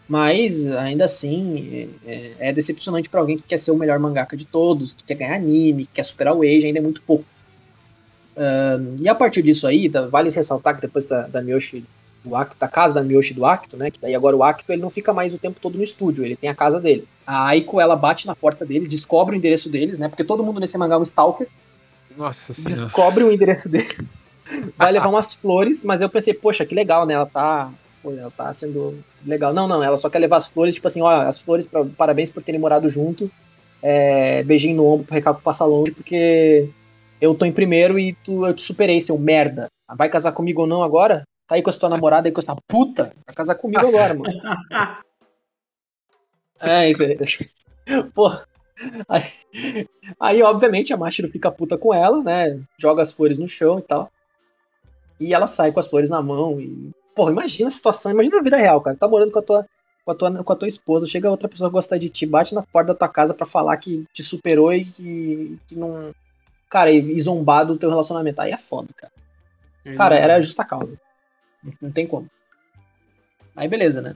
Mas 0.08 0.66
ainda 0.66 1.04
assim 1.04 1.88
é, 2.04 2.34
é 2.38 2.52
decepcionante 2.52 3.08
para 3.08 3.20
alguém 3.20 3.36
que 3.36 3.44
quer 3.44 3.58
ser 3.58 3.70
o 3.70 3.76
melhor 3.76 3.98
mangaka 4.00 4.36
de 4.36 4.44
todos, 4.44 4.92
que 4.92 5.04
quer 5.04 5.14
ganhar 5.14 5.36
anime, 5.36 5.86
que 5.86 5.92
quer 5.94 6.02
superar 6.02 6.34
o 6.34 6.42
Age, 6.42 6.66
ainda 6.66 6.80
é 6.80 6.82
muito 6.82 7.00
pouco. 7.02 7.24
E 8.98 9.08
a 9.08 9.14
partir 9.14 9.42
disso 9.42 9.66
aí, 9.66 9.86
vale 10.10 10.30
ressaltar 10.30 10.74
que 10.74 10.80
depois 10.80 11.06
da, 11.06 11.26
da 11.26 11.42
Miyoshi 11.42 11.84
do 12.24 12.36
Acto, 12.36 12.56
da 12.58 12.68
casa 12.68 12.94
da 12.94 13.02
Miyoshi 13.02 13.34
do 13.34 13.44
Acto, 13.44 13.76
né? 13.76 13.90
Que 13.90 14.00
daí 14.00 14.14
agora 14.14 14.36
o 14.36 14.42
Acto 14.42 14.72
ele 14.72 14.82
não 14.82 14.90
fica 14.90 15.12
mais 15.12 15.32
o 15.34 15.38
tempo 15.38 15.60
todo 15.60 15.76
no 15.76 15.82
estúdio, 15.82 16.24
ele 16.24 16.36
tem 16.36 16.48
a 16.48 16.54
casa 16.54 16.80
dele. 16.80 17.06
A 17.30 17.46
Aiko 17.46 17.80
ela 17.80 17.94
bate 17.94 18.26
na 18.26 18.34
porta 18.34 18.66
deles, 18.66 18.88
descobre 18.88 19.36
o 19.36 19.38
endereço 19.38 19.68
deles, 19.68 20.00
né? 20.00 20.08
Porque 20.08 20.24
todo 20.24 20.42
mundo 20.42 20.58
nesse 20.58 20.76
mangá 20.76 20.96
é 20.96 20.98
um 20.98 21.04
stalker. 21.04 21.46
Nossa 22.16 22.52
senhora. 22.52 22.86
Descobre 22.86 23.22
o 23.22 23.30
endereço 23.30 23.68
dele. 23.68 23.96
Vai 24.76 24.90
levar 24.90 25.08
umas 25.08 25.34
flores, 25.34 25.84
mas 25.84 26.00
eu 26.00 26.08
pensei, 26.08 26.34
poxa, 26.34 26.66
que 26.66 26.74
legal, 26.74 27.06
né? 27.06 27.14
Ela 27.14 27.26
tá 27.26 27.70
pô, 28.02 28.10
ela 28.10 28.32
tá 28.32 28.52
sendo 28.52 28.98
legal. 29.24 29.54
Não, 29.54 29.68
não, 29.68 29.80
ela 29.80 29.96
só 29.96 30.10
quer 30.10 30.18
levar 30.18 30.38
as 30.38 30.48
flores, 30.48 30.74
tipo 30.74 30.88
assim, 30.88 31.02
ó, 31.02 31.08
as 31.08 31.38
flores, 31.38 31.68
pra, 31.68 31.84
parabéns 31.84 32.30
por 32.30 32.42
terem 32.42 32.60
morado 32.60 32.88
junto. 32.88 33.30
É, 33.80 34.42
beijinho 34.42 34.78
no 34.78 34.86
ombro 34.86 35.06
pro 35.06 35.14
recado 35.14 35.40
passar 35.40 35.66
longe, 35.66 35.92
porque 35.92 36.68
eu 37.20 37.32
tô 37.32 37.44
em 37.44 37.52
primeiro 37.52 37.96
e 37.96 38.12
tu, 38.24 38.44
eu 38.44 38.52
te 38.52 38.62
superei, 38.62 39.00
seu 39.00 39.16
merda. 39.16 39.68
Vai 39.96 40.08
casar 40.08 40.32
comigo 40.32 40.62
ou 40.62 40.66
não 40.66 40.82
agora? 40.82 41.22
Tá 41.46 41.54
aí 41.54 41.62
com 41.62 41.70
a 41.70 41.72
sua 41.72 41.88
namorada 41.88 42.26
aí 42.26 42.32
com 42.32 42.40
essa 42.40 42.56
puta? 42.66 43.12
Vai 43.24 43.36
casar 43.36 43.54
comigo 43.54 43.86
agora, 43.86 44.14
mano. 44.14 44.34
é, 46.60 46.90
entendeu? 46.90 47.26
Pô. 48.14 48.30
Aí, 49.08 49.86
aí, 50.18 50.42
obviamente, 50.42 50.92
a 50.92 50.96
Mashiro 50.96 51.30
fica 51.30 51.50
puta 51.50 51.76
com 51.76 51.92
ela, 51.92 52.22
né? 52.22 52.60
Joga 52.78 53.02
as 53.02 53.12
flores 53.12 53.38
no 53.38 53.46
chão 53.46 53.78
e 53.78 53.82
tal. 53.82 54.10
E 55.18 55.34
ela 55.34 55.46
sai 55.46 55.70
com 55.70 55.80
as 55.80 55.86
flores 55.86 56.08
na 56.08 56.22
mão 56.22 56.58
e 56.58 56.90
Porra, 57.14 57.32
imagina 57.32 57.68
a 57.68 57.70
situação, 57.70 58.10
imagina 58.10 58.38
a 58.38 58.42
vida 58.42 58.56
real, 58.56 58.80
cara. 58.80 58.96
Tá 58.96 59.08
morando 59.08 59.32
com 59.32 59.38
a 59.38 59.42
tua, 59.42 59.66
com 60.04 60.10
a 60.10 60.14
tua, 60.14 60.44
com 60.44 60.52
a 60.52 60.56
tua 60.56 60.68
esposa, 60.68 61.06
chega 61.06 61.30
outra 61.30 61.48
pessoa 61.48 61.70
gostar 61.70 61.98
de 61.98 62.08
ti, 62.08 62.24
bate 62.24 62.54
na 62.54 62.62
porta 62.62 62.94
da 62.94 62.98
tua 62.98 63.08
casa 63.08 63.34
para 63.34 63.46
falar 63.46 63.76
que 63.76 64.06
te 64.12 64.22
superou 64.22 64.72
e 64.72 64.84
que, 64.84 65.58
que 65.66 65.76
não. 65.76 66.14
Cara, 66.68 66.90
e 66.90 67.20
zombar 67.20 67.66
do 67.66 67.76
teu 67.76 67.90
relacionamento. 67.90 68.40
Aí 68.40 68.52
é 68.52 68.56
foda, 68.56 68.88
cara. 68.96 69.12
Cara, 69.96 70.16
era 70.16 70.40
justa 70.40 70.64
causa. 70.64 70.98
Não, 71.62 71.72
não 71.82 71.90
tem 71.90 72.06
como. 72.06 72.30
Aí 73.56 73.66
beleza, 73.66 74.00
né? 74.00 74.14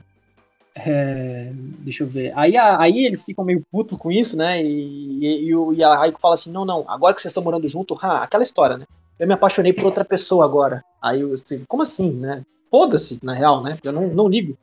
É, 0.77 1.51
deixa 1.53 2.03
eu 2.03 2.07
ver. 2.07 2.33
Aí, 2.35 2.57
aí 2.57 3.05
eles 3.05 3.23
ficam 3.23 3.45
meio 3.45 3.65
putos 3.71 3.97
com 3.97 4.11
isso, 4.11 4.35
né? 4.35 4.61
E, 4.61 5.49
e, 5.49 5.51
e, 5.77 5.83
a 5.83 5.95
Raiko 5.95 6.19
fala 6.19 6.33
assim: 6.33 6.51
não, 6.51 6.65
não, 6.65 6.83
agora 6.87 7.13
que 7.13 7.21
vocês 7.21 7.31
estão 7.31 7.43
morando 7.43 7.67
junto, 7.67 7.97
ah, 8.01 8.23
aquela 8.23 8.43
história, 8.43 8.77
né? 8.77 8.85
Eu 9.17 9.27
me 9.27 9.33
apaixonei 9.33 9.71
por 9.71 9.85
outra 9.85 10.03
pessoa 10.03 10.43
agora. 10.43 10.83
Aí 11.01 11.21
eu 11.21 11.35
como 11.67 11.83
assim, 11.83 12.11
né? 12.11 12.43
Foda-se, 12.69 13.19
na 13.23 13.33
real, 13.33 13.63
né? 13.63 13.77
Eu 13.83 13.93
não, 13.93 14.07
não 14.07 14.27
ligo. 14.27 14.57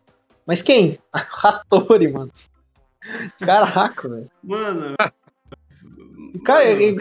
Mas 0.47 0.61
quem? 0.61 0.99
Hattori, 1.13 2.13
mano. 2.13 2.31
Caraca, 3.39 4.09
velho. 4.09 4.31
Mano. 4.43 4.95
Cara, 6.45 6.65
é, 6.65 6.95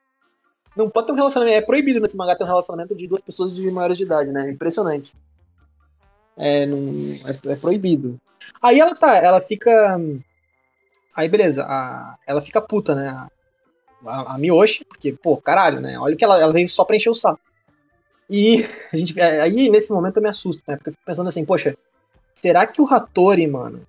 não 0.74 0.88
pode 0.88 1.06
ter 1.06 1.12
um 1.12 1.16
relacionamento. 1.16 1.56
É 1.56 1.60
proibido 1.60 2.00
nesse 2.00 2.16
mangá 2.16 2.34
ter 2.34 2.44
um 2.44 2.48
relacionamento 2.48 2.94
de 2.94 3.06
duas 3.06 3.20
pessoas 3.20 3.54
de 3.54 3.70
maiores 3.70 3.98
de 3.98 4.04
idade, 4.04 4.32
né? 4.32 4.50
Impressionante. 4.50 5.14
É, 6.36 6.66
não, 6.66 6.78
é, 7.26 7.52
é, 7.52 7.56
proibido. 7.56 8.20
Aí 8.62 8.80
ela 8.80 8.94
tá, 8.94 9.16
ela 9.16 9.40
fica. 9.40 9.98
Aí 11.16 11.28
beleza, 11.28 11.64
a, 11.64 12.16
ela 12.26 12.42
fica 12.42 12.60
puta, 12.60 12.94
né? 12.94 13.08
A, 13.08 13.28
a, 14.06 14.34
a 14.34 14.38
Miyoshi, 14.38 14.84
porque, 14.84 15.12
pô, 15.12 15.36
caralho, 15.36 15.80
né? 15.80 15.98
Olha 15.98 16.16
que 16.16 16.24
ela, 16.24 16.40
ela 16.40 16.52
veio 16.52 16.68
só 16.68 16.84
pra 16.84 16.96
encher 16.96 17.10
o 17.10 17.14
saco. 17.14 17.40
E 18.28 18.64
a 18.92 18.96
gente, 18.96 19.18
é, 19.18 19.40
aí 19.40 19.68
nesse 19.68 19.92
momento 19.92 20.16
eu 20.16 20.22
me 20.22 20.28
assusto, 20.28 20.62
né? 20.66 20.76
Porque 20.76 20.90
eu 20.90 20.92
fico 20.94 21.04
pensando 21.04 21.28
assim, 21.28 21.44
poxa, 21.44 21.76
será 22.34 22.66
que 22.66 22.80
o 22.80 22.86
Hattori, 22.86 23.46
mano, 23.46 23.86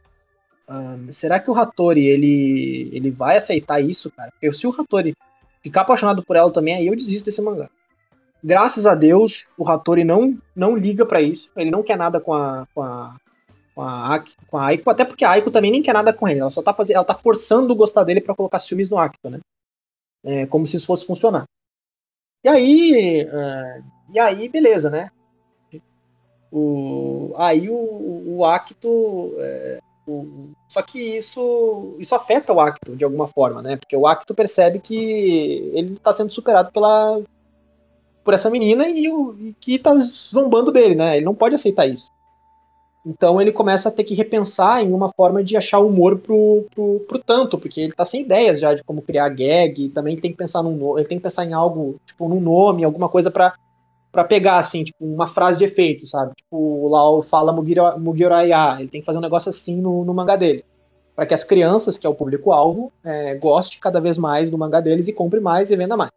será 1.11 1.39
que 1.39 1.49
o 1.49 1.55
Hattori 1.55 2.05
ele, 2.05 2.89
ele 2.91 3.11
vai 3.11 3.37
aceitar 3.37 3.79
isso, 3.81 4.11
cara? 4.11 4.31
Porque 4.31 4.51
se 4.53 4.67
o 4.67 4.71
Hattori 4.71 5.15
ficar 5.61 5.81
apaixonado 5.81 6.23
por 6.23 6.35
ela 6.35 6.51
também, 6.51 6.75
aí 6.75 6.87
eu 6.87 6.95
desisto 6.95 7.25
desse 7.25 7.41
mangá. 7.41 7.69
Graças 8.43 8.85
a 8.85 8.93
Deus, 8.93 9.45
o 9.57 9.67
Hattori 9.67 10.03
não, 10.03 10.37
não 10.55 10.77
liga 10.77 11.05
para 11.05 11.21
isso. 11.21 11.49
Ele 11.55 11.71
não 11.71 11.81
quer 11.81 11.97
nada 11.97 12.19
com 12.19 12.33
a, 12.33 12.67
com 12.73 12.81
a, 12.81 13.15
com 13.75 13.81
a, 13.81 14.23
com 14.47 14.57
a 14.57 14.65
Aiko, 14.67 14.89
até 14.89 15.03
porque 15.03 15.25
a 15.25 15.31
Aiko 15.31 15.51
também 15.51 15.69
nem 15.69 15.81
quer 15.81 15.93
nada 15.93 16.13
com 16.13 16.27
ele. 16.27 16.39
Ela 16.39 16.49
só 16.49 16.63
tá 16.63 16.73
fazendo, 16.73 16.95
ela 16.95 17.05
tá 17.05 17.13
forçando 17.13 17.73
o 17.73 17.75
gostar 17.75 18.05
dele 18.05 18.21
para 18.21 18.33
colocar 18.33 18.59
ciúmes 18.59 18.89
no 18.89 18.97
Akito, 18.97 19.29
né? 19.29 19.39
É, 20.23 20.45
como 20.45 20.65
se 20.65 20.77
isso 20.77 20.87
fosse 20.87 21.05
funcionar. 21.05 21.43
E 22.43 22.47
aí, 22.47 23.25
uh, 23.25 23.83
e 24.15 24.19
aí, 24.19 24.47
beleza, 24.47 24.89
né? 24.89 25.11
O, 26.51 27.33
aí 27.35 27.69
o, 27.69 28.37
o 28.37 28.45
Acto. 28.45 29.33
É, 29.37 29.79
o, 30.07 30.51
só 30.69 30.81
que 30.81 31.17
isso, 31.17 31.95
isso 31.99 32.15
afeta 32.15 32.53
o 32.53 32.59
Acto 32.59 32.95
de 32.95 33.03
alguma 33.03 33.27
forma, 33.27 33.61
né? 33.61 33.75
Porque 33.75 33.95
o 33.95 34.07
Acto 34.07 34.33
percebe 34.33 34.79
que 34.79 35.71
ele 35.73 35.95
está 35.95 36.13
sendo 36.13 36.31
superado 36.31 36.71
pela, 36.71 37.21
por 38.23 38.33
essa 38.33 38.49
menina 38.49 38.87
e, 38.87 39.09
o, 39.11 39.35
e 39.37 39.53
que 39.59 39.75
está 39.75 39.93
zombando 39.95 40.71
dele, 40.71 40.95
né? 40.95 41.17
Ele 41.17 41.25
não 41.25 41.35
pode 41.35 41.55
aceitar 41.55 41.87
isso. 41.87 42.09
Então 43.05 43.39
ele 43.39 43.51
começa 43.51 43.89
a 43.89 43.91
ter 43.91 44.03
que 44.03 44.15
repensar 44.15 44.81
em 44.81 44.91
uma 44.91 45.11
forma 45.13 45.43
de 45.43 45.55
achar 45.55 45.79
humor 45.79 46.17
pro, 46.17 46.65
pro, 46.73 46.99
pro 47.01 47.19
tanto, 47.19 47.57
porque 47.57 47.81
ele 47.81 47.93
tá 47.93 48.03
sem 48.03 48.21
ideias 48.21 48.59
já 48.59 48.73
de 48.73 48.83
como 48.83 49.01
criar 49.01 49.29
gag, 49.29 49.89
também 49.89 50.17
tem 50.17 50.31
que 50.31 50.37
pensar 50.37 50.63
num 50.63 50.97
ele 50.97 51.07
tem 51.07 51.17
que 51.19 51.23
pensar 51.23 51.45
em 51.45 51.53
algo, 51.53 51.99
tipo, 52.05 52.27
num 52.27 52.39
nome, 52.41 52.83
alguma 52.83 53.07
coisa 53.07 53.29
para 53.29 53.53
para 54.11 54.23
pegar, 54.23 54.59
assim, 54.59 54.85
tipo, 54.85 55.03
uma 55.03 55.27
frase 55.27 55.57
de 55.57 55.65
efeito, 55.65 56.07
sabe? 56.07 56.33
Tipo, 56.35 56.87
lá 56.87 57.09
o 57.11 57.21
fala 57.21 57.51
Mugioraya, 57.51 58.77
ele 58.79 58.87
tem 58.87 59.01
que 59.01 59.05
fazer 59.05 59.17
um 59.17 59.21
negócio 59.21 59.49
assim 59.49 59.81
no, 59.81 60.05
no 60.05 60.13
mangá 60.13 60.37
dele. 60.37 60.63
para 61.13 61.25
que 61.25 61.33
as 61.33 61.43
crianças, 61.43 61.97
que 61.97 62.07
é 62.07 62.09
o 62.09 62.15
público-alvo, 62.15 62.93
é, 63.03 63.35
goste 63.35 63.77
cada 63.77 63.99
vez 63.99 64.17
mais 64.17 64.49
do 64.49 64.57
mangá 64.57 64.79
deles 64.79 65.09
e 65.09 65.13
compre 65.13 65.41
mais 65.41 65.69
e 65.69 65.75
venda 65.75 65.97
mais. 65.97 66.13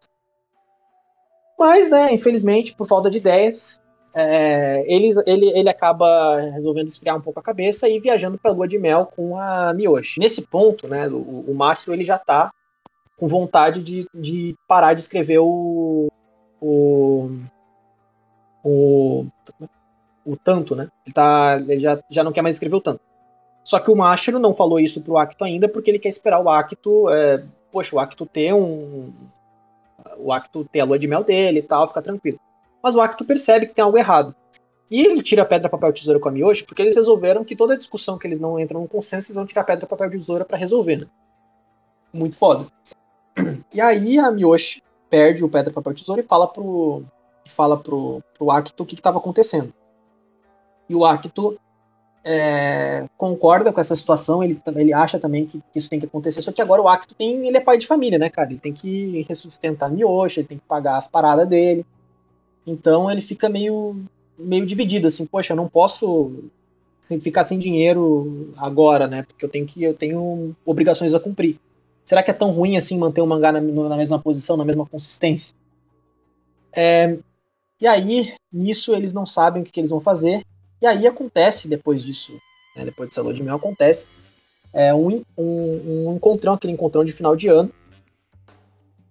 Mas, 1.59 1.89
né, 1.89 2.13
infelizmente, 2.13 2.73
por 2.73 2.87
falta 2.87 3.09
de 3.09 3.17
ideias, 3.17 3.81
é, 4.15 4.83
ele, 4.87 5.09
ele, 5.25 5.51
ele 5.57 5.69
acaba 5.69 6.39
resolvendo 6.53 6.87
esfriar 6.87 7.17
um 7.17 7.21
pouco 7.21 7.39
a 7.39 7.43
cabeça 7.43 7.87
e 7.87 7.99
viajando 7.99 8.37
para 8.37 8.51
a 8.51 8.53
lua 8.53 8.67
de 8.67 8.79
mel 8.79 9.05
com 9.05 9.37
a 9.37 9.73
Miyoshi. 9.73 10.19
Nesse 10.19 10.47
ponto, 10.47 10.87
né, 10.87 11.07
o, 11.07 11.45
o 11.47 11.53
Mastro 11.55 11.93
ele 11.93 12.03
já 12.03 12.17
tá 12.17 12.51
com 13.17 13.27
vontade 13.27 13.83
de, 13.83 14.07
de 14.13 14.55
parar 14.67 14.93
de 14.93 15.01
escrever 15.01 15.39
o, 15.39 16.09
o 16.61 17.29
o, 18.63 19.25
o 20.25 20.37
tanto, 20.37 20.75
né? 20.75 20.89
Ele, 21.05 21.13
tá, 21.13 21.57
ele 21.67 21.79
já, 21.79 21.99
já 22.09 22.23
não 22.23 22.31
quer 22.31 22.41
mais 22.41 22.55
escrever 22.55 22.75
o 22.75 22.81
tanto. 22.81 23.01
Só 23.63 23.79
que 23.79 23.91
o 23.91 23.95
Mashiro 23.95 24.39
não 24.39 24.53
falou 24.53 24.79
isso 24.79 25.01
pro 25.01 25.17
Acto 25.17 25.43
ainda, 25.43 25.69
porque 25.69 25.91
ele 25.91 25.99
quer 25.99 26.09
esperar 26.09 26.39
o 26.39 26.49
Acto. 26.49 27.09
É, 27.09 27.43
poxa, 27.71 27.95
o 27.95 27.99
Acto 27.99 28.25
ter 28.25 28.53
um. 28.53 29.11
O 30.17 30.31
Acto 30.31 30.65
ter 30.65 30.79
a 30.79 30.85
lua 30.85 30.97
de 30.97 31.07
mel 31.07 31.23
dele 31.23 31.59
e 31.59 31.63
tal, 31.63 31.87
ficar 31.87 32.01
tranquilo. 32.01 32.39
Mas 32.81 32.95
o 32.95 33.01
Acto 33.01 33.25
percebe 33.25 33.67
que 33.67 33.73
tem 33.73 33.83
algo 33.83 33.97
errado. 33.97 34.35
E 34.91 35.01
ele 35.01 35.21
tira 35.21 35.45
pedra, 35.45 35.69
papel, 35.69 35.93
tesoura 35.93 36.19
com 36.19 36.29
a 36.29 36.31
Miyoshi, 36.31 36.63
porque 36.63 36.81
eles 36.81 36.95
resolveram 36.95 37.43
que 37.43 37.55
toda 37.55 37.77
discussão 37.77 38.17
que 38.17 38.25
eles 38.25 38.39
não 38.39 38.59
entram 38.59 38.81
no 38.81 38.87
consenso, 38.87 39.27
eles 39.27 39.35
vão 39.35 39.45
tirar 39.45 39.63
pedra, 39.63 39.85
papel, 39.85 40.09
tesoura 40.09 40.43
para 40.43 40.57
resolver, 40.57 40.97
né? 40.97 41.07
Muito 42.11 42.35
foda. 42.37 42.65
E 43.73 43.79
aí 43.79 44.17
a 44.17 44.31
Miyoshi 44.31 44.81
perde 45.09 45.43
o 45.43 45.49
pedra, 45.49 45.71
papel, 45.71 45.93
tesoura 45.93 46.21
e 46.21 46.25
fala 46.25 46.47
pro, 46.47 47.03
fala 47.45 47.77
pro, 47.77 48.23
pro 48.37 48.47
o 48.47 48.85
que 48.85 48.95
estava 48.95 49.19
acontecendo. 49.19 49.73
E 50.89 50.95
o 50.95 51.05
Acto 51.05 51.57
é, 52.23 53.07
concorda 53.17 53.71
com 53.71 53.79
essa 53.79 53.95
situação, 53.95 54.43
ele, 54.43 54.61
ele 54.75 54.93
acha 54.93 55.19
também 55.19 55.45
que, 55.45 55.61
que, 55.71 55.79
isso 55.79 55.89
tem 55.89 55.99
que 55.99 56.05
acontecer, 56.05 56.41
só 56.41 56.51
que 56.51 56.61
agora 56.61 56.81
o 56.81 56.87
Acto 56.87 57.15
tem, 57.15 57.47
ele 57.47 57.57
é 57.57 57.61
pai 57.61 57.77
de 57.77 57.87
família, 57.87 58.17
né, 58.17 58.29
cara? 58.29 58.49
Ele 58.49 58.59
tem 58.59 58.73
que 58.73 59.25
ressustentar 59.29 59.91
Miyoshi, 59.91 60.39
ele 60.39 60.47
tem 60.47 60.57
que 60.57 60.65
pagar 60.65 60.97
as 60.97 61.07
paradas 61.07 61.47
dele. 61.47 61.85
Então 62.65 63.09
ele 63.09 63.21
fica 63.21 63.49
meio, 63.49 64.03
meio 64.37 64.65
dividido, 64.65 65.07
assim, 65.07 65.25
poxa, 65.25 65.53
eu 65.53 65.57
não 65.57 65.67
posso 65.67 66.49
ficar 67.21 67.43
sem 67.43 67.57
dinheiro 67.57 68.51
agora, 68.57 69.07
né? 69.07 69.23
Porque 69.23 69.43
eu 69.43 69.49
tenho 69.49 69.65
que 69.65 69.83
eu 69.83 69.93
tenho 69.93 70.55
obrigações 70.65 71.13
a 71.13 71.19
cumprir. 71.19 71.59
Será 72.05 72.21
que 72.21 72.31
é 72.31 72.33
tão 72.33 72.51
ruim 72.51 72.77
assim 72.77 72.97
manter 72.97 73.21
o 73.21 73.27
mangá 73.27 73.51
na, 73.51 73.61
na 73.61 73.97
mesma 73.97 74.19
posição, 74.19 74.57
na 74.57 74.65
mesma 74.65 74.85
consistência? 74.85 75.55
É, 76.75 77.17
e 77.81 77.87
aí, 77.87 78.33
nisso, 78.51 78.93
eles 78.93 79.13
não 79.13 79.25
sabem 79.25 79.61
o 79.61 79.65
que, 79.65 79.71
que 79.71 79.79
eles 79.79 79.89
vão 79.89 80.01
fazer. 80.01 80.43
E 80.81 80.85
aí 80.85 81.07
acontece, 81.07 81.67
depois 81.67 82.03
disso, 82.03 82.33
né, 82.75 82.85
depois 82.85 83.09
de 83.09 83.19
lua 83.19 83.33
de 83.33 83.43
mel, 83.43 83.55
acontece 83.55 84.07
é, 84.73 84.93
um, 84.93 85.21
um, 85.37 86.07
um, 86.07 86.15
encontrão, 86.15 86.53
aquele 86.53 86.73
encontrão 86.73 87.03
de 87.03 87.11
final 87.11 87.35
de 87.35 87.47
ano, 87.47 87.71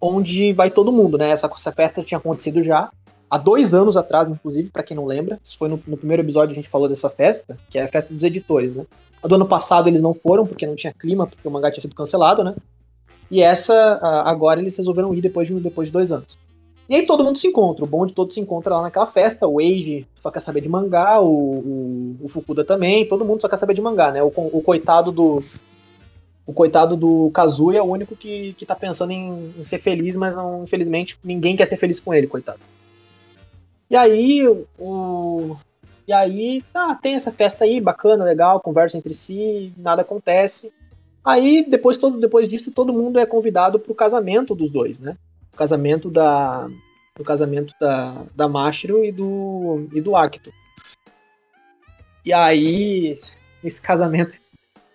onde 0.01 0.53
vai 0.53 0.71
todo 0.71 0.93
mundo, 0.93 1.19
né? 1.19 1.31
Essa, 1.31 1.47
essa 1.47 1.73
festa 1.73 2.03
tinha 2.03 2.19
acontecido 2.19 2.63
já, 2.63 2.91
há 3.31 3.39
dois 3.39 3.75
anos 3.75 3.97
atrás, 3.97 4.29
inclusive, 4.29 4.71
para 4.71 4.83
quem 4.83 4.97
não 4.97 5.05
lembra. 5.05 5.39
Isso 5.43 5.57
foi 5.59 5.69
no, 5.69 5.81
no, 5.87 5.97
primeiro 5.97 6.23
episódio 6.23 6.53
a 6.53 6.55
gente 6.55 6.69
falou 6.69 6.89
dessa 6.89 7.11
festa, 7.11 7.59
que 7.69 7.79
é 7.79 7.85
a 7.85 7.89
festa 7.89 8.15
dos 8.15 8.23
editores, 8.23 8.77
né? 8.77 8.87
A 9.23 9.29
do 9.29 9.35
ano 9.35 9.47
passado 9.47 9.89
eles 9.89 10.01
não 10.01 10.15
foram, 10.15 10.47
porque 10.47 10.67
não 10.67 10.77
tinha 10.77 10.93
clima, 10.93 11.27
porque 11.27 11.47
o 11.47 11.51
mangá 11.51 11.71
tinha 11.71 11.83
sido 11.83 11.95
cancelado, 11.95 12.45
né? 12.45 12.55
E 13.31 13.43
essa, 13.43 13.99
agora 14.25 14.61
eles 14.61 14.77
resolveram 14.77 15.13
ir 15.15 15.21
depois 15.21 15.49
de, 15.49 15.61
depois 15.61 15.89
de 15.89 15.93
dois 15.93 16.11
anos. 16.11 16.39
E 16.89 16.95
aí 16.95 17.05
todo 17.05 17.23
mundo 17.23 17.39
se 17.39 17.47
encontra, 17.47 17.85
o 17.85 17.89
bonde 17.89 18.15
todo 18.15 18.33
se 18.33 18.41
encontra 18.41 18.77
lá 18.77 18.83
naquela 18.83 19.07
festa, 19.07 19.47
o 19.47 19.61
Eiji 19.61 20.07
só 20.23 20.31
quer 20.31 20.41
saber 20.41 20.63
de 20.63 20.71
mangá, 20.71 21.21
o, 21.21 21.29
o, 21.29 22.17
o, 22.23 22.29
Fukuda 22.29 22.65
também, 22.65 23.07
todo 23.07 23.27
mundo 23.27 23.43
só 23.43 23.49
quer 23.49 23.59
saber 23.59 23.75
de 23.75 23.83
mangá, 23.83 24.11
né? 24.11 24.23
O, 24.23 24.33
o 24.35 24.63
coitado 24.63 25.13
do. 25.13 25.43
O 26.47 26.53
coitado 26.55 26.97
do 26.97 27.31
Kazuya 27.31 27.81
é 27.81 27.83
o 27.83 27.85
único 27.85 28.17
que, 28.17 28.55
que 28.55 28.65
tá 28.65 28.75
pensando 28.75 29.11
em, 29.11 29.53
em, 29.59 29.65
ser 29.65 29.77
feliz, 29.81 30.17
mas 30.17 30.35
não, 30.35 30.65
infelizmente 30.65 31.19
ninguém 31.23 31.55
quer 31.55 31.67
ser 31.67 31.77
feliz 31.77 32.01
com 32.01 32.15
ele, 32.15 32.27
coitado. 32.27 32.61
E 33.91 33.97
aí, 33.97 34.47
o. 34.79 35.57
E 36.07 36.13
aí, 36.13 36.65
ah, 36.75 36.95
tem 36.95 37.15
essa 37.15 37.31
festa 37.31 37.65
aí, 37.65 37.81
bacana, 37.81 38.25
legal, 38.25 38.61
conversa 38.61 38.97
entre 38.97 39.13
si, 39.13 39.73
nada 39.77 40.03
acontece. 40.03 40.73
Aí, 41.23 41.67
depois, 41.69 41.99
todo, 41.99 42.19
depois 42.19 42.49
disso, 42.49 42.71
todo 42.71 42.93
mundo 42.93 43.19
é 43.19 43.27
convidado 43.27 43.79
pro 43.79 43.95
casamento 43.95 44.55
dos 44.55 44.71
dois, 44.71 44.99
né? 44.99 45.19
casamento 45.59 46.09
da 46.09 46.71
do 47.17 47.25
casamento 47.25 47.75
da, 47.81 48.27
da 48.37 48.49
Mashiro 48.49 49.05
e 49.05 49.11
do 49.11 49.89
e 49.93 50.01
do 50.01 50.15
Akito. 50.15 50.53
E 52.25 52.33
aí 52.33 53.13
esse 53.65 53.83
casamento 53.83 54.37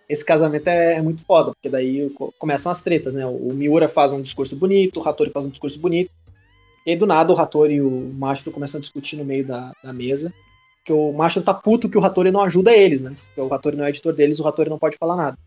esse 0.07 0.23
casamento 0.23 0.67
é, 0.67 0.95
é, 0.95 1.01
muito 1.01 1.25
foda, 1.25 1.51
porque 1.51 1.69
daí 1.69 2.09
começam 2.39 2.71
as 2.71 2.81
tretas, 2.81 3.13
né? 3.13 3.25
O 3.25 3.53
Miura 3.53 3.89
faz 3.89 4.11
um 4.11 4.21
discurso 4.21 4.55
bonito, 4.55 4.99
o 4.99 5.07
Hattori 5.07 5.31
faz 5.31 5.45
um 5.45 5.49
discurso 5.49 5.79
bonito. 5.79 6.11
E 6.85 6.91
aí, 6.91 6.95
do 6.97 7.05
nada 7.05 7.31
o 7.31 7.39
Hattori 7.39 7.75
e 7.75 7.81
o 7.81 8.11
Mashiro 8.13 8.51
começam 8.51 8.77
a 8.77 8.81
discutir 8.81 9.15
no 9.15 9.25
meio 9.25 9.45
da, 9.45 9.71
da 9.83 9.93
mesa. 9.93 10.33
Que 10.83 10.91
o 10.91 11.13
Mashiro 11.13 11.45
tá 11.45 11.53
puto 11.53 11.89
que 11.89 11.97
o 11.97 12.03
Hattori 12.03 12.31
não 12.31 12.41
ajuda 12.41 12.73
eles, 12.73 13.01
né? 13.01 13.13
Porque 13.27 13.41
o 13.41 13.53
Hattori 13.53 13.77
não 13.77 13.85
é 13.85 13.89
editor 13.89 14.13
deles, 14.13 14.39
o 14.39 14.47
Hattori 14.47 14.69
não 14.69 14.77
pode 14.77 14.97
falar 14.97 15.15
nada. 15.15 15.37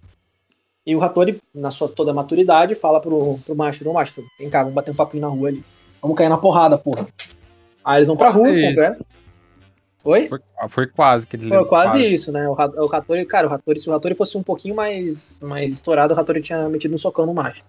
E 0.87 0.95
o 0.95 1.03
Hattori, 1.03 1.43
na 1.55 1.71
sua 1.71 1.89
toda 1.89 2.15
maturidade, 2.15 2.75
fala 2.75 3.01
pro, 3.01 3.37
pro 3.45 3.57
Mastro, 3.57 3.91
ô 3.91 3.93
Mastro, 3.93 4.25
vem 4.39 4.49
cá, 4.49 4.61
vamos 4.61 4.75
bater 4.75 4.93
um 4.93 4.95
papinho 4.95 5.23
na 5.23 5.29
rua 5.29 5.49
ali. 5.49 5.65
Vamos 6.01 6.17
cair 6.17 6.29
na 6.29 6.39
porrada, 6.39 6.79
porra. 6.79 7.07
Aí 7.85 7.99
eles 7.99 8.09
vão 8.09 8.17
pra 8.17 8.31
rua, 8.31 8.49
conversa. 8.49 9.05
Oi? 10.05 10.29
Foi, 10.29 10.39
ah, 10.57 10.69
foi, 10.69 10.87
quase 10.87 11.27
que 11.27 11.35
ele 11.35 11.49
Foi 11.49 11.65
quase, 11.67 11.99
quase, 11.99 12.13
isso, 12.15 12.31
né? 12.31 12.49
O, 12.49 12.53
o 12.53 12.95
Hattori, 12.95 13.27
cara, 13.27 13.49
o 13.49 13.53
Hattori, 13.53 13.81
se 13.81 13.91
o 13.91 13.93
Hattori 13.93 14.15
fosse 14.15 14.39
um 14.39 14.43
pouquinho 14.43 14.77
mais, 14.77 15.41
mais 15.41 15.73
estourado, 15.73 16.15
o 16.15 16.19
Hattori 16.19 16.41
tinha 16.41 16.69
metido 16.69 16.95
um 16.95 16.99
socão 16.99 17.27
no 17.27 17.35
Mastro. 17.35 17.65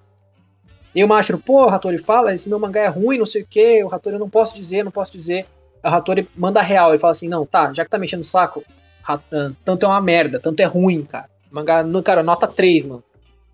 E 0.98 1.04
o 1.04 1.08
Mastro, 1.08 1.38
pô, 1.38 1.66
Hattori 1.66 2.00
fala, 2.00 2.34
esse 2.34 2.50
meu 2.50 2.58
mangá 2.58 2.82
é 2.82 2.88
ruim, 2.88 3.20
não 3.20 3.26
sei 3.28 3.44
o 3.44 3.48
quê, 3.48 3.84
o 3.84 3.94
Hattori 3.94 4.16
eu 4.16 4.20
não 4.20 4.28
posso 4.28 4.56
dizer, 4.56 4.84
não 4.84 4.92
posso 4.92 5.12
dizer. 5.12 5.46
O 5.84 5.88
Hattori 5.88 6.28
manda 6.36 6.60
real 6.60 6.96
e 6.96 6.98
fala 6.98 7.12
assim, 7.12 7.30
não, 7.30 7.46
tá, 7.46 7.72
já 7.72 7.86
que 7.86 7.92
tá 7.92 8.00
mexendo 8.00 8.22
o 8.22 8.26
saco, 8.26 8.64
ah, 9.08 9.20
tanto 9.64 9.86
é 9.86 9.88
uma 9.88 10.02
merda, 10.02 10.40
tanto 10.40 10.60
é 10.60 10.66
ruim, 10.66 11.04
cara. 11.04 11.30
Mangá, 11.52 11.86
cara, 12.04 12.24
nota 12.24 12.48
3, 12.48 12.88
mano. 12.88 13.04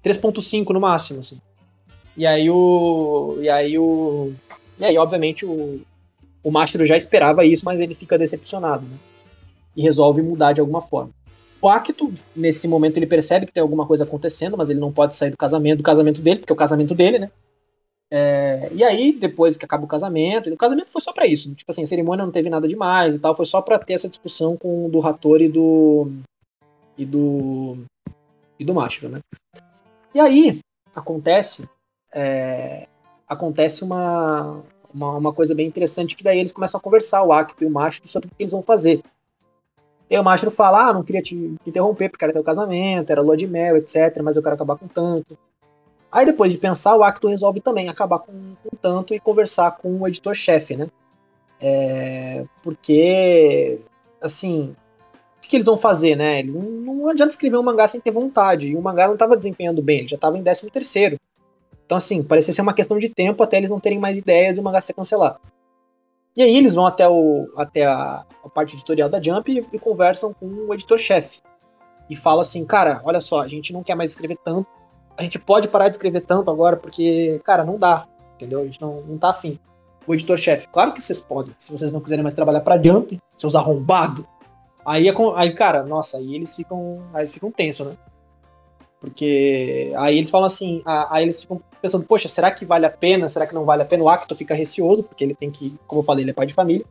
3.5 0.02 0.70
no 0.70 0.80
máximo, 0.80 1.20
assim. 1.20 1.38
E 2.16 2.26
aí 2.26 2.50
o. 2.50 3.38
E 3.42 3.50
aí 3.50 3.78
o. 3.78 4.32
E 4.80 4.86
aí, 4.86 4.98
obviamente, 4.98 5.46
o, 5.46 5.82
o 6.42 6.50
Mastro 6.50 6.86
já 6.86 6.96
esperava 6.96 7.44
isso, 7.44 7.66
mas 7.66 7.78
ele 7.82 7.94
fica 7.94 8.18
decepcionado, 8.18 8.86
né? 8.86 8.98
E 9.76 9.82
resolve 9.82 10.22
mudar 10.22 10.54
de 10.54 10.62
alguma 10.62 10.82
forma. 10.82 11.12
O 11.64 11.70
Acto, 11.70 12.14
nesse 12.36 12.68
momento, 12.68 12.98
ele 12.98 13.08
percebe 13.08 13.46
que 13.46 13.54
tem 13.54 13.62
alguma 13.62 13.88
coisa 13.88 14.04
acontecendo, 14.04 14.58
mas 14.58 14.70
ele 14.70 14.82
não 14.82 14.92
pode 14.92 15.16
sair 15.16 15.32
do 15.32 15.38
casamento, 15.38 15.78
do 15.78 15.84
casamento 15.84 16.22
dele, 16.22 16.42
porque 16.42 16.52
é 16.52 16.54
o 16.54 16.58
casamento 16.58 16.94
dele, 16.94 17.20
né? 17.20 17.32
É, 18.12 18.70
e 18.74 18.84
aí, 18.84 19.14
depois 19.14 19.56
que 19.56 19.64
acaba 19.64 19.86
o 19.86 19.88
casamento, 19.88 20.50
o 20.50 20.58
casamento 20.58 20.92
foi 20.92 21.02
só 21.02 21.14
para 21.14 21.26
isso. 21.26 21.56
Tipo 21.56 21.72
assim, 21.72 21.84
a 21.84 21.88
cerimônia 21.88 22.26
não 22.26 22.34
teve 22.34 22.50
nada 22.50 22.68
demais 22.68 23.16
e 23.16 23.20
tal, 23.20 23.34
foi 23.34 23.46
só 23.46 23.62
para 23.62 23.80
ter 23.80 23.94
essa 23.94 24.10
discussão 24.10 24.58
com 24.58 24.90
do 24.90 25.02
Hattori 25.08 25.46
e 25.46 25.50
do. 25.50 26.12
e 26.98 27.06
do. 27.06 27.78
e 28.60 28.66
do 28.66 28.74
Mastro, 28.74 29.08
né? 29.08 29.22
E 30.14 30.20
aí 30.20 30.60
acontece 30.94 31.66
é, 32.14 32.88
acontece 33.26 33.86
uma, 33.86 34.62
uma, 34.94 35.12
uma, 35.18 35.34
coisa 35.34 35.56
bem 35.56 35.66
interessante 35.66 36.18
que 36.18 36.26
daí 36.26 36.40
eles 36.40 36.52
começam 36.52 36.78
a 36.78 36.82
conversar, 36.82 37.24
o 37.24 37.32
Akito 37.32 37.64
e 37.64 37.68
o 37.68 37.72
Mastro, 37.72 38.10
sobre 38.10 38.28
o 38.28 38.36
que 38.36 38.44
eles 38.44 38.52
vão 38.52 38.62
fazer. 38.62 39.02
E 40.10 40.18
o 40.18 40.24
Mastro 40.24 40.52
fala, 40.52 40.90
ah, 40.90 40.94
não 40.94 41.04
queria 41.04 41.22
te 41.22 41.36
interromper 41.66 42.10
porque 42.10 42.24
era 42.24 42.34
teu 42.34 42.44
casamento, 42.44 43.10
era 43.10 43.22
lua 43.22 43.38
de 43.38 43.48
mel, 43.48 43.78
etc, 43.78 44.22
mas 44.24 44.36
eu 44.36 44.44
quero 44.44 44.56
acabar 44.56 44.78
com 44.78 44.88
tanto. 44.88 45.38
Aí 46.12 46.26
depois 46.26 46.52
de 46.52 46.60
pensar, 46.60 46.96
o 46.96 47.04
Acto 47.04 47.28
resolve 47.28 47.60
também 47.60 47.90
acabar 47.90 48.20
com, 48.20 48.32
com 48.64 48.76
tanto 48.80 49.16
e 49.16 49.20
conversar 49.20 49.72
com 49.78 50.00
o 50.00 50.08
editor-chefe, 50.08 50.76
né? 50.76 50.88
É, 51.60 52.46
porque, 52.62 53.80
assim, 54.22 54.76
que, 55.44 55.50
que 55.50 55.56
eles 55.56 55.66
vão 55.66 55.78
fazer, 55.78 56.16
né? 56.16 56.40
Eles 56.40 56.56
não, 56.56 56.64
não, 56.64 57.10
adianta 57.10 57.32
escrever 57.32 57.58
um 57.58 57.64
mangá 57.64 57.88
sem 57.88 58.00
ter 58.00 58.12
vontade. 58.12 58.68
E 58.68 58.76
o 58.76 58.82
mangá 58.82 59.08
não 59.08 59.14
estava 59.14 59.38
desempenhando 59.38 59.82
bem, 59.82 60.00
ele 60.00 60.08
já 60.08 60.16
estava 60.16 60.38
em 60.38 60.44
13 60.44 60.70
terceiro. 60.70 61.20
Então, 61.86 61.98
assim, 61.98 62.24
parecia 62.24 62.54
ser 62.54 62.62
uma 62.62 62.74
questão 62.74 62.98
de 62.98 63.10
tempo 63.10 63.44
até 63.44 63.58
eles 63.58 63.70
não 63.70 63.80
terem 63.80 64.00
mais 64.00 64.18
ideias 64.18 64.56
e 64.56 64.60
o 64.60 64.64
mangá 64.64 64.80
ser 64.82 64.94
cancelado. 64.94 65.40
E 66.36 66.42
aí 66.42 66.58
eles 66.58 66.74
vão 66.74 66.86
até, 66.86 67.08
o, 67.08 67.48
até 67.58 67.86
a, 67.86 68.24
a 68.44 68.50
parte 68.50 68.76
editorial 68.76 69.08
da 69.08 69.22
Jump 69.22 69.52
e, 69.52 69.66
e 69.72 69.80
conversam 69.80 70.34
com 70.34 70.46
o 70.46 70.74
editor-chefe. 70.74 71.42
E 72.10 72.16
falam 72.16 72.42
assim, 72.42 72.66
cara, 72.66 73.02
olha 73.04 73.22
só, 73.22 73.42
a 73.42 73.48
gente 73.48 73.72
não 73.72 73.84
quer 73.84 73.96
mais 73.96 74.12
escrever 74.12 74.38
tanto. 74.44 74.68
A 75.18 75.24
gente 75.24 75.38
pode 75.38 75.68
parar 75.68 75.90
de 75.90 75.96
escrever 75.96 76.22
tanto 76.22 76.50
agora, 76.50 76.76
porque, 76.76 77.40
cara, 77.44 77.64
não 77.64 77.78
dá. 77.78 78.08
Entendeu? 78.36 78.62
A 78.62 78.66
gente 78.66 78.82
não, 78.82 79.02
não 79.02 79.18
tá 79.18 79.30
afim. 79.30 79.60
O 80.06 80.14
editor-chefe, 80.14 80.68
claro 80.70 80.92
que 80.92 81.02
vocês 81.02 81.22
podem. 81.22 81.56
Se 81.58 81.72
vocês 81.72 81.92
não 81.94 82.02
quiserem 82.02 82.24
mais 82.24 82.34
trabalhar 82.34 82.62
pra 82.62 82.82
Jump, 82.82 83.20
seus 83.38 83.56
arrombados, 83.56 84.26
Aí, 84.86 85.08
é 85.08 85.14
aí, 85.36 85.54
cara, 85.54 85.84
nossa, 85.84 86.18
aí 86.18 86.36
eles 86.36 86.56
ficam. 86.56 86.98
Aí 87.14 87.22
eles 87.22 87.32
ficam 87.32 87.52
tensos, 87.52 87.88
né? 87.88 87.94
Porque 89.04 89.92
aí 89.98 90.16
eles 90.16 90.30
falam 90.30 90.46
assim, 90.46 90.82
aí 90.86 91.24
eles 91.24 91.42
ficam 91.42 91.62
pensando, 91.82 92.06
poxa, 92.06 92.30
será 92.30 92.50
que 92.50 92.64
vale 92.64 92.86
a 92.86 92.90
pena? 92.90 93.28
Será 93.28 93.46
que 93.46 93.54
não 93.54 93.66
vale 93.66 93.82
a 93.82 93.86
pena? 93.86 94.02
O 94.02 94.08
Acto 94.08 94.34
fica 94.34 94.56
receoso, 94.56 95.04
porque 95.04 95.26
ele 95.26 95.36
tem 95.36 95.52
que, 95.52 95.78
como 95.86 96.00
eu 96.00 96.06
falei, 96.06 96.24
ele 96.24 96.32
é 96.32 96.34
pai 96.34 96.46
de 96.46 96.54
família. 96.54 96.86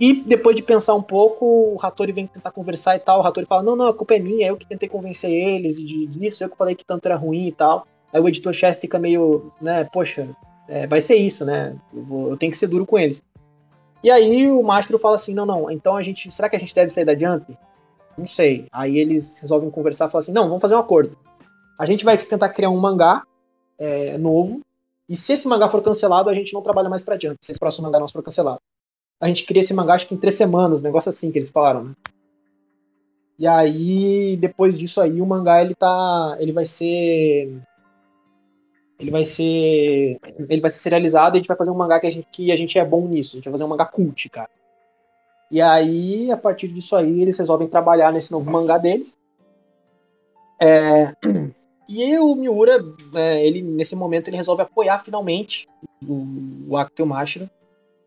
E 0.00 0.12
depois 0.14 0.56
de 0.56 0.64
pensar 0.64 0.96
um 0.96 1.02
pouco, 1.02 1.46
o 1.46 1.76
Hattori 1.80 2.10
vem 2.10 2.26
tentar 2.26 2.50
conversar 2.50 2.96
e 2.96 2.98
tal. 2.98 3.20
O 3.20 3.22
Hattori 3.24 3.46
fala: 3.46 3.62
Não, 3.62 3.76
não, 3.76 3.86
a 3.86 3.94
culpa 3.94 4.16
é 4.16 4.18
minha, 4.18 4.48
eu 4.48 4.56
que 4.56 4.66
tentei 4.66 4.88
convencer 4.88 5.30
eles 5.30 5.76
disso, 5.80 6.42
eu 6.42 6.50
que 6.50 6.56
falei 6.56 6.74
que 6.74 6.84
tanto 6.84 7.06
era 7.06 7.14
ruim 7.14 7.46
e 7.46 7.52
tal. 7.52 7.86
Aí 8.12 8.20
o 8.20 8.26
editor-chefe 8.26 8.80
fica 8.80 8.98
meio, 8.98 9.52
né, 9.60 9.84
poxa, 9.92 10.28
é, 10.68 10.88
vai 10.88 11.00
ser 11.00 11.14
isso, 11.14 11.44
né? 11.44 11.76
Eu, 11.94 12.02
vou, 12.02 12.30
eu, 12.30 12.36
tenho 12.36 12.50
que 12.50 12.58
ser 12.58 12.66
duro 12.66 12.84
com 12.84 12.98
eles. 12.98 13.22
E 14.02 14.10
aí 14.10 14.50
o 14.50 14.60
Mastro 14.64 14.98
fala 14.98 15.14
assim: 15.14 15.34
não, 15.34 15.46
não, 15.46 15.70
então 15.70 15.96
a 15.96 16.02
gente. 16.02 16.32
Será 16.32 16.48
que 16.48 16.56
a 16.56 16.58
gente 16.58 16.74
deve 16.74 16.90
sair 16.90 17.04
da 17.04 17.14
Jump? 17.14 17.56
Não 18.20 18.26
sei. 18.26 18.66
Aí 18.70 18.98
eles 18.98 19.32
resolvem 19.40 19.70
conversar 19.70 20.06
e 20.06 20.10
falam 20.10 20.20
assim: 20.20 20.32
não, 20.32 20.46
vamos 20.46 20.60
fazer 20.60 20.74
um 20.74 20.78
acordo. 20.78 21.16
A 21.78 21.86
gente 21.86 22.04
vai 22.04 22.18
tentar 22.18 22.50
criar 22.50 22.68
um 22.68 22.78
mangá 22.78 23.22
é, 23.78 24.18
novo. 24.18 24.60
E 25.08 25.16
se 25.16 25.32
esse 25.32 25.48
mangá 25.48 25.70
for 25.70 25.82
cancelado, 25.82 26.28
a 26.28 26.34
gente 26.34 26.52
não 26.52 26.60
trabalha 26.60 26.90
mais 26.90 27.02
pra 27.02 27.18
Jump. 27.18 27.38
Se 27.40 27.50
esse 27.50 27.58
próximo 27.58 27.86
mangá 27.86 27.98
não 27.98 28.06
for 28.06 28.22
cancelado. 28.22 28.60
A 29.18 29.26
gente 29.26 29.44
cria 29.46 29.60
esse 29.60 29.72
mangá 29.72 29.94
acho 29.94 30.06
que 30.06 30.14
em 30.14 30.18
três 30.18 30.34
semanas, 30.34 30.80
um 30.80 30.84
negócio 30.84 31.08
assim 31.08 31.32
que 31.32 31.38
eles 31.38 31.48
falaram, 31.48 31.84
né? 31.84 31.94
E 33.38 33.46
aí, 33.46 34.36
depois 34.36 34.76
disso 34.76 35.00
aí, 35.00 35.22
o 35.22 35.26
mangá 35.26 35.62
ele 35.62 35.74
tá. 35.74 36.36
ele 36.38 36.52
vai 36.52 36.66
ser 36.66 37.50
ele 38.98 39.10
vai 39.10 39.24
ser 39.24 40.20
ele 40.46 40.60
vai 40.60 40.70
ser 40.70 40.80
serializado 40.80 41.34
e 41.34 41.38
a 41.38 41.40
gente 41.40 41.48
vai 41.48 41.56
fazer 41.56 41.70
um 41.70 41.74
mangá 41.74 41.98
que 41.98 42.06
a 42.06 42.10
gente, 42.10 42.28
que 42.30 42.52
a 42.52 42.56
gente 42.56 42.78
é 42.78 42.84
bom 42.84 43.08
nisso. 43.08 43.36
A 43.36 43.36
gente 43.36 43.44
vai 43.44 43.52
fazer 43.52 43.64
um 43.64 43.68
mangá 43.68 43.86
cult, 43.86 44.28
cara. 44.28 44.50
E 45.50 45.60
aí, 45.60 46.30
a 46.30 46.36
partir 46.36 46.68
disso 46.68 46.94
aí, 46.94 47.20
eles 47.20 47.36
resolvem 47.38 47.66
trabalhar 47.66 48.12
nesse 48.12 48.30
novo 48.30 48.50
mangá 48.50 48.78
deles. 48.78 49.18
É, 50.60 51.12
e 51.88 52.18
o 52.18 52.34
Miura, 52.36 52.84
é, 53.14 53.44
ele 53.44 53.60
nesse 53.60 53.96
momento, 53.96 54.28
ele 54.28 54.36
resolve 54.36 54.62
apoiar 54.62 55.00
finalmente 55.00 55.68
o, 56.06 56.26
o 56.68 56.76
Akito 56.76 57.04
Mashiro, 57.04 57.50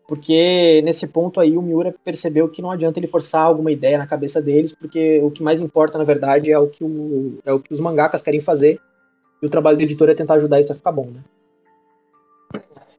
porque 0.08 0.80
nesse 0.84 1.08
ponto 1.08 1.38
aí 1.38 1.56
o 1.56 1.62
Miura 1.62 1.94
percebeu 2.04 2.48
que 2.48 2.62
não 2.62 2.70
adianta 2.70 2.98
ele 2.98 3.06
forçar 3.06 3.42
alguma 3.42 3.70
ideia 3.70 3.98
na 3.98 4.06
cabeça 4.06 4.40
deles, 4.40 4.72
porque 4.72 5.20
o 5.22 5.30
que 5.30 5.42
mais 5.42 5.60
importa, 5.60 5.98
na 5.98 6.04
verdade, 6.04 6.50
é 6.50 6.58
o 6.58 6.68
que, 6.68 6.82
o, 6.82 7.38
é 7.44 7.52
o 7.52 7.60
que 7.60 7.74
os 7.74 7.80
mangakas 7.80 8.22
querem 8.22 8.40
fazer 8.40 8.80
e 9.42 9.46
o 9.46 9.50
trabalho 9.50 9.76
do 9.76 9.82
editor 9.82 10.08
é 10.08 10.14
tentar 10.14 10.34
ajudar 10.34 10.60
isso 10.60 10.72
a 10.72 10.76
ficar 10.76 10.92
bom, 10.92 11.10
né? 11.10 11.20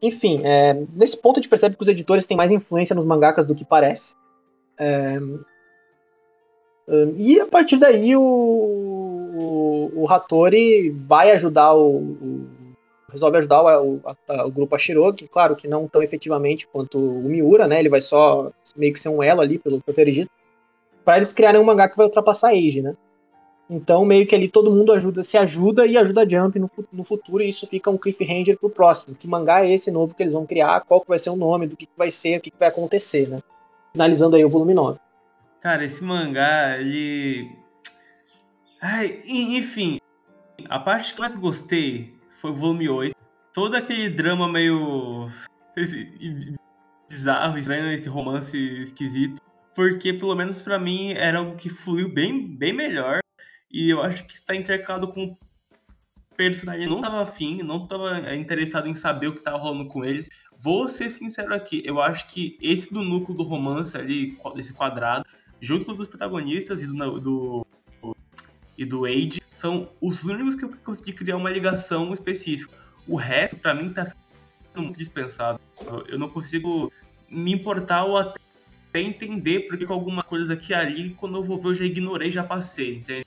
Enfim, 0.02 0.42
é, 0.44 0.74
nesse 0.94 1.18
ponto 1.18 1.40
a 1.40 1.42
gente 1.42 1.50
percebe 1.50 1.76
que 1.76 1.82
os 1.82 1.88
editores 1.88 2.28
têm 2.28 2.38
mais 2.38 2.52
influência 2.52 2.96
nos 2.96 3.06
mangakas 3.06 3.48
do 3.48 3.56
que 3.56 3.66
parece. 3.66 4.14
É, 4.78 5.18
e 7.18 7.40
a 7.40 7.48
partir 7.48 7.78
daí 7.78 8.16
o, 8.16 8.22
o, 8.22 9.92
o 9.96 10.10
Hattori 10.12 10.90
vai 10.92 11.32
ajudar 11.32 11.74
o, 11.74 11.98
o 11.98 12.48
resolve 13.12 13.38
ajudar 13.38 13.82
o, 13.82 14.02
a, 14.28 14.46
o 14.46 14.52
grupo 14.52 14.76
claro 15.32 15.56
que 15.56 15.68
não 15.68 15.88
tão 15.88 16.04
efetivamente 16.04 16.68
quanto 16.68 17.00
o 17.00 17.24
Miura, 17.24 17.68
né? 17.68 17.80
Ele 17.80 17.90
vai 17.90 18.02
só 18.02 18.52
meio 18.76 18.94
que 18.94 19.00
ser 19.00 19.10
um 19.10 19.24
elo 19.24 19.42
ali 19.42 19.58
pelo 19.58 19.82
acredito, 19.88 20.30
para 21.04 21.18
eles 21.18 21.32
criarem 21.32 21.60
um 21.60 21.64
mangá 21.64 21.88
que 21.88 21.98
vai 21.98 22.06
ultrapassar 22.06 22.50
a 22.50 22.52
Age, 22.52 22.82
né? 22.82 22.96
Então, 23.68 24.06
meio 24.06 24.28
que 24.28 24.36
ali 24.36 24.48
todo 24.48 24.70
mundo 24.70 24.92
ajuda, 24.92 25.24
se 25.24 25.38
ajuda 25.38 25.88
e 25.88 25.98
ajuda 25.98 26.22
a 26.22 26.30
Jump 26.30 26.60
no, 26.60 26.70
no 26.94 27.04
futuro, 27.04 27.42
e 27.42 27.50
isso 27.50 27.66
fica 27.66 27.90
um 27.90 27.98
cliffhanger 27.98 28.60
pro 28.60 28.70
próximo. 28.70 29.16
Que 29.16 29.28
mangá 29.28 29.66
é 29.66 29.74
esse 29.74 29.90
novo 29.90 30.14
que 30.14 30.22
eles 30.22 30.34
vão 30.34 30.46
criar, 30.46 30.82
qual 30.82 31.02
que 31.02 31.08
vai 31.08 31.18
ser 31.18 31.32
o 31.32 31.36
nome, 31.36 31.66
do 31.66 31.76
que, 31.76 31.88
que 31.88 31.98
vai 31.98 32.12
ser, 32.12 32.38
o 32.38 32.42
que, 32.42 32.52
que 32.52 32.60
vai 32.60 32.68
acontecer, 32.68 33.28
né? 33.28 33.40
Finalizando 33.96 34.36
aí 34.36 34.44
o 34.44 34.50
volume 34.50 34.74
9. 34.74 35.00
Cara, 35.62 35.86
esse 35.86 36.04
mangá, 36.04 36.78
ele. 36.78 37.50
Ai, 38.82 39.22
enfim, 39.26 40.02
a 40.68 40.78
parte 40.78 41.14
que 41.14 41.20
mais 41.22 41.34
gostei 41.34 42.14
foi 42.42 42.52
o 42.52 42.56
volume 42.56 42.90
8. 42.90 43.16
Todo 43.54 43.76
aquele 43.76 44.10
drama 44.10 44.52
meio. 44.52 45.30
bizarro, 47.08 47.58
estranho, 47.58 47.94
esse 47.94 48.10
romance 48.10 48.58
esquisito. 48.82 49.42
Porque, 49.74 50.12
pelo 50.12 50.36
menos 50.36 50.62
para 50.62 50.78
mim, 50.78 51.14
era 51.14 51.38
algo 51.38 51.56
que 51.56 51.70
fluiu 51.70 52.10
bem, 52.10 52.46
bem 52.46 52.74
melhor 52.74 53.20
e 53.72 53.90
eu 53.90 54.04
acho 54.04 54.26
que 54.26 54.34
está 54.34 54.54
intercalado 54.54 55.08
com 55.08 55.38
personagem 56.36 56.86
não 56.86 57.00
tava 57.00 57.22
afim, 57.22 57.64
não 57.64 57.88
tava 57.88 58.36
interessado 58.36 58.90
em 58.90 58.94
saber 58.94 59.28
o 59.28 59.36
que 59.36 59.42
tava 59.42 59.58
rolando 59.58 59.88
com 59.88 60.04
eles. 60.04 60.30
Vou 60.60 60.88
ser 60.88 61.10
sincero 61.10 61.54
aqui, 61.54 61.82
eu 61.86 62.02
acho 62.02 62.28
que 62.28 62.58
esse 62.62 62.92
do 62.92 63.04
núcleo 63.04 63.38
do 63.38 63.44
romance 63.44 63.98
ali, 63.98 64.38
desse 64.56 64.74
quadrado, 64.74 65.26
junto 65.62 65.94
dos 65.94 66.08
protagonistas 66.08 66.82
e 66.82 66.88
do, 66.88 67.20
do 67.20 67.68
e 68.78 68.86
do 68.86 69.06
Age, 69.06 69.42
são 69.54 69.90
os 70.02 70.24
únicos 70.24 70.56
que 70.56 70.66
eu 70.66 70.74
consegui 70.84 71.14
criar 71.14 71.38
uma 71.38 71.50
ligação 71.50 72.14
específica. 72.14 72.74
O 73.08 73.16
resto, 73.16 73.56
para 73.56 73.74
mim, 73.74 73.94
tá 73.94 74.06
muito 74.76 74.98
dispensado. 74.98 75.60
Eu, 76.08 76.20
não 76.20 76.30
consigo 76.30 76.92
me 77.30 77.54
importar 77.54 78.04
ou 78.04 78.18
até 78.18 78.40
entender 78.96 79.62
porque 79.62 79.86
com 79.86 79.94
algumas 79.94 80.26
coisas 80.26 80.50
aqui 80.50 80.74
e 80.74 80.76
ali, 80.76 81.10
quando 81.12 81.38
eu 81.38 81.44
vou 81.44 81.60
ver, 81.60 81.70
eu 81.70 81.76
já 81.76 81.86
ignorei, 81.86 82.32
já 82.32 82.44
passei, 82.44 82.98
entende? 82.98 83.26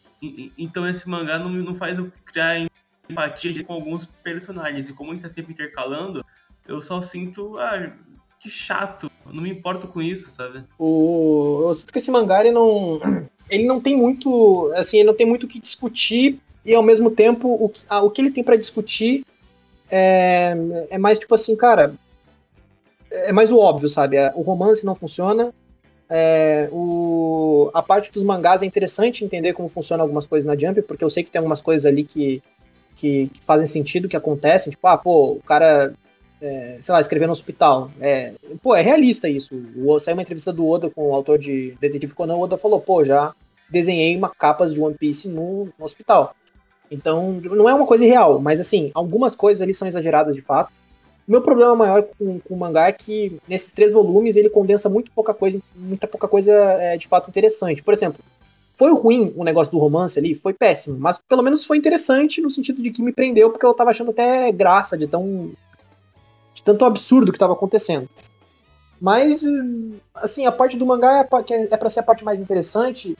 Então 0.56 0.86
esse 0.86 1.08
mangá 1.08 1.38
não, 1.38 1.48
não 1.48 1.74
faz 1.74 1.98
eu 1.98 2.10
criar 2.24 2.68
empatia 3.08 3.64
com 3.64 3.72
alguns 3.72 4.06
personagens. 4.06 4.88
E 4.88 4.92
como 4.92 5.12
ele 5.12 5.20
tá 5.20 5.28
sempre 5.28 5.52
intercalando, 5.52 6.24
eu 6.68 6.80
só 6.82 7.00
sinto, 7.00 7.58
ah, 7.58 7.92
que 8.38 8.48
chato. 8.48 9.10
Não 9.26 9.42
me 9.42 9.50
importo 9.50 9.88
com 9.88 10.00
isso, 10.00 10.30
sabe? 10.30 10.64
O, 10.78 11.64
eu 11.68 11.74
sinto 11.74 11.92
que 11.92 11.98
esse 11.98 12.10
mangá 12.10 12.40
ele 12.40 12.52
não. 12.52 12.98
Ele 13.50 13.64
não 13.64 13.80
tem 13.80 13.96
muito. 13.96 14.70
Assim, 14.76 14.98
ele 14.98 15.06
não 15.06 15.16
tem 15.16 15.26
muito 15.26 15.44
o 15.44 15.48
que 15.48 15.58
discutir. 15.58 16.38
E 16.64 16.74
ao 16.74 16.82
mesmo 16.82 17.10
tempo, 17.10 17.48
o, 17.48 17.72
ah, 17.88 18.02
o 18.02 18.10
que 18.10 18.20
ele 18.20 18.30
tem 18.30 18.44
para 18.44 18.56
discutir 18.56 19.24
é, 19.90 20.54
é 20.90 20.98
mais 20.98 21.18
tipo 21.18 21.34
assim, 21.34 21.56
cara. 21.56 21.94
É 23.10 23.32
mais 23.32 23.50
o 23.50 23.58
óbvio, 23.58 23.88
sabe? 23.88 24.16
É, 24.18 24.30
o 24.34 24.42
romance 24.42 24.84
não 24.84 24.94
funciona, 24.94 25.52
é, 26.10 26.68
o, 26.72 27.70
a 27.74 27.82
parte 27.82 28.10
dos 28.10 28.22
mangás 28.22 28.62
é 28.62 28.66
interessante 28.66 29.24
entender 29.24 29.52
como 29.52 29.68
funcionam 29.68 30.02
algumas 30.02 30.26
coisas 30.26 30.46
na 30.46 30.58
Jump, 30.58 30.82
porque 30.82 31.04
eu 31.04 31.10
sei 31.10 31.22
que 31.22 31.30
tem 31.30 31.38
algumas 31.38 31.60
coisas 31.60 31.84
ali 31.84 32.02
que, 32.02 32.42
que, 32.94 33.28
que 33.28 33.40
fazem 33.44 33.66
sentido, 33.66 34.08
que 34.08 34.16
acontecem. 34.16 34.70
Tipo, 34.70 34.86
ah, 34.86 34.96
pô, 34.96 35.32
o 35.32 35.42
cara, 35.42 35.94
é, 36.40 36.78
sei 36.80 36.92
lá, 36.92 37.00
escreveu 37.00 37.26
no 37.26 37.32
hospital. 37.32 37.90
É, 38.00 38.34
pô, 38.62 38.74
é 38.74 38.80
realista 38.80 39.28
isso. 39.28 39.54
O, 39.76 39.98
saiu 39.98 40.16
uma 40.16 40.22
entrevista 40.22 40.52
do 40.52 40.66
Oda 40.66 40.90
com 40.90 41.10
o 41.10 41.14
autor 41.14 41.38
de 41.38 41.76
Detetive 41.80 42.14
Conan, 42.14 42.36
o 42.36 42.40
Oda 42.40 42.58
falou, 42.58 42.80
pô, 42.80 43.04
já 43.04 43.34
desenhei 43.70 44.16
uma 44.16 44.30
capas 44.30 44.72
de 44.72 44.80
One 44.80 44.96
Piece 44.96 45.28
no, 45.28 45.68
no 45.78 45.84
hospital. 45.84 46.34
Então, 46.90 47.32
não 47.42 47.68
é 47.68 47.74
uma 47.74 47.86
coisa 47.86 48.04
irreal, 48.04 48.40
mas 48.40 48.58
assim, 48.58 48.90
algumas 48.94 49.34
coisas 49.34 49.60
ali 49.60 49.74
são 49.74 49.86
exageradas 49.86 50.34
de 50.34 50.40
fato. 50.40 50.72
Meu 51.26 51.42
problema 51.42 51.76
maior 51.76 52.04
com, 52.18 52.40
com, 52.40 52.54
o 52.54 52.56
mangá 52.56 52.88
é 52.88 52.92
que 52.92 53.38
nesses 53.46 53.72
três 53.72 53.90
volumes 53.90 54.34
ele 54.34 54.48
condensa 54.48 54.88
muito 54.88 55.10
pouca 55.10 55.34
coisa, 55.34 55.60
muita 55.76 56.06
pouca 56.06 56.26
coisa 56.26 56.52
é, 56.52 56.96
de 56.96 57.06
fato 57.06 57.28
interessante. 57.28 57.82
Por 57.82 57.92
exemplo, 57.92 58.24
foi 58.78 58.90
ruim 58.94 59.32
o 59.36 59.44
negócio 59.44 59.70
do 59.70 59.78
romance 59.78 60.18
ali, 60.18 60.34
foi 60.34 60.54
péssimo, 60.54 60.96
mas 60.98 61.18
pelo 61.18 61.42
menos 61.42 61.66
foi 61.66 61.76
interessante 61.76 62.40
no 62.40 62.48
sentido 62.48 62.80
de 62.80 62.90
que 62.90 63.02
me 63.02 63.12
prendeu, 63.12 63.50
porque 63.50 63.66
eu 63.66 63.74
tava 63.74 63.90
achando 63.90 64.12
até 64.12 64.50
graça 64.52 64.96
de 64.96 65.06
tão. 65.06 65.50
De 66.58 66.62
tanto 66.62 66.84
absurdo 66.84 67.32
que 67.32 67.38
tava 67.38 67.52
acontecendo. 67.52 68.08
Mas, 69.00 69.44
assim, 70.16 70.44
a 70.44 70.52
parte 70.52 70.76
do 70.76 70.84
mangá 70.84 71.18
é, 71.18 71.28
é 71.70 71.76
para 71.76 71.88
ser 71.88 72.00
a 72.00 72.02
parte 72.02 72.24
mais 72.24 72.40
interessante 72.40 73.16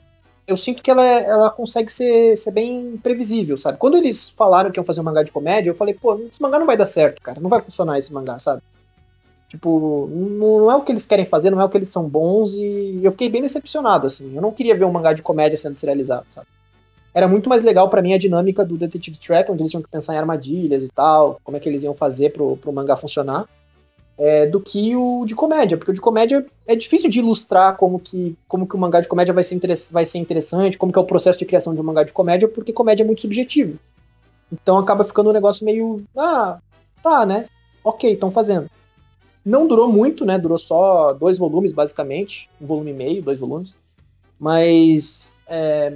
eu 0.49 0.57
sinto 0.57 0.81
que 0.81 0.89
ela, 0.89 1.05
ela 1.05 1.49
consegue 1.51 1.91
ser, 1.91 2.35
ser 2.35 2.51
bem 2.51 2.97
previsível, 2.97 3.55
sabe? 3.55 3.77
Quando 3.77 3.97
eles 3.97 4.29
falaram 4.29 4.71
que 4.71 4.79
iam 4.79 4.85
fazer 4.85 4.99
um 4.99 5.03
mangá 5.03 5.21
de 5.21 5.31
comédia, 5.31 5.69
eu 5.69 5.75
falei, 5.75 5.93
pô, 5.93 6.15
esse 6.27 6.41
mangá 6.41 6.57
não 6.57 6.65
vai 6.65 6.75
dar 6.75 6.87
certo, 6.87 7.21
cara. 7.21 7.39
Não 7.39 7.49
vai 7.49 7.61
funcionar 7.61 7.99
esse 7.99 8.11
mangá, 8.11 8.39
sabe? 8.39 8.63
Tipo, 9.47 10.09
não 10.11 10.71
é 10.71 10.75
o 10.75 10.81
que 10.81 10.91
eles 10.91 11.05
querem 11.05 11.25
fazer, 11.25 11.51
não 11.51 11.61
é 11.61 11.65
o 11.65 11.69
que 11.69 11.77
eles 11.77 11.89
são 11.89 12.09
bons, 12.09 12.55
e 12.55 12.99
eu 13.03 13.11
fiquei 13.11 13.29
bem 13.29 13.43
decepcionado, 13.43 14.07
assim. 14.07 14.35
Eu 14.35 14.41
não 14.41 14.51
queria 14.51 14.75
ver 14.75 14.85
um 14.85 14.91
mangá 14.91 15.13
de 15.13 15.21
comédia 15.21 15.57
sendo 15.57 15.77
serializado, 15.77 16.25
sabe? 16.29 16.47
Era 17.13 17.27
muito 17.27 17.49
mais 17.49 17.63
legal 17.63 17.89
para 17.89 18.01
mim 18.01 18.13
a 18.13 18.17
dinâmica 18.17 18.63
do 18.63 18.77
Detective 18.77 19.19
Trap, 19.19 19.51
onde 19.51 19.61
eles 19.61 19.71
tinham 19.71 19.83
que 19.83 19.89
pensar 19.89 20.13
em 20.13 20.17
armadilhas 20.17 20.83
e 20.83 20.89
tal, 20.89 21.39
como 21.43 21.57
é 21.57 21.59
que 21.59 21.67
eles 21.67 21.83
iam 21.83 21.95
fazer 21.95 22.31
pro, 22.31 22.55
pro 22.57 22.71
mangá 22.71 22.95
funcionar 22.95 23.47
é, 24.19 24.45
do 24.45 24.59
que 24.59 24.95
o 24.95 25.25
de 25.25 25.33
comédia, 25.33 25.77
porque 25.77 25.91
o 25.91 25.93
de 25.93 26.01
comédia 26.01 26.45
é 26.67 26.75
difícil 26.75 27.09
de 27.09 27.19
ilustrar 27.19 27.77
como 27.77 27.97
que, 27.97 28.37
como 28.49 28.67
que 28.67 28.75
o 28.75 28.77
mangá 28.77 28.99
de 28.99 29.07
comédia 29.07 29.33
vai 29.33 29.45
ser, 29.45 29.57
vai 29.91 30.05
ser 30.05 30.17
interessante, 30.17 30.77
como 30.77 30.91
que 30.91 30.99
é 30.99 31.01
o 31.01 31.05
processo 31.05 31.39
de 31.39 31.45
criação 31.45 31.73
de 31.73 31.79
um 31.79 31.85
mangá 31.85 32.03
de 32.03 32.11
comédia, 32.11 32.47
porque 32.47 32.73
comédia 32.73 33.03
é 33.03 33.05
muito 33.05 33.21
subjetivo. 33.21 33.79
Então 34.51 34.77
acaba 34.77 35.05
ficando 35.05 35.29
um 35.29 35.33
negócio 35.33 35.65
meio. 35.65 36.03
Ah, 36.17 36.59
tá, 37.01 37.25
né? 37.25 37.45
Ok, 37.81 38.11
estão 38.11 38.29
fazendo. 38.29 38.69
Não 39.45 39.65
durou 39.65 39.87
muito, 39.87 40.25
né? 40.25 40.37
Durou 40.37 40.57
só 40.57 41.13
dois 41.13 41.37
volumes, 41.37 41.71
basicamente. 41.71 42.49
Um 42.59 42.67
volume 42.67 42.91
e 42.91 42.93
meio, 42.93 43.21
dois 43.21 43.39
volumes. 43.39 43.77
Mas 44.37 45.33
é, 45.47 45.93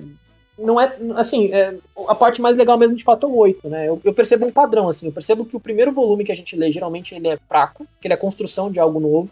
não 0.57 0.79
é 0.79 0.95
assim 1.15 1.51
é, 1.51 1.75
a 2.07 2.15
parte 2.15 2.41
mais 2.41 2.55
legal 2.55 2.77
mesmo 2.77 2.95
de 2.95 3.03
fato 3.03 3.25
é 3.25 3.29
o 3.29 3.35
8, 3.35 3.69
né? 3.69 3.87
Eu, 3.87 3.99
eu, 4.03 4.13
percebo 4.13 4.45
um 4.45 4.51
padrão 4.51 4.87
assim, 4.87 5.07
eu 5.07 5.11
percebo 5.11 5.45
que 5.45 5.55
o 5.55 5.59
primeiro 5.59 5.91
volume 5.91 6.23
que 6.23 6.31
a 6.31 6.35
gente 6.35 6.55
lê 6.55 6.71
geralmente 6.71 7.15
ele 7.15 7.27
é 7.27 7.37
fraco, 7.47 7.87
que 7.99 8.07
ele 8.07 8.13
é 8.13 8.17
construção 8.17 8.71
de 8.71 8.79
algo 8.79 8.99
novo. 8.99 9.29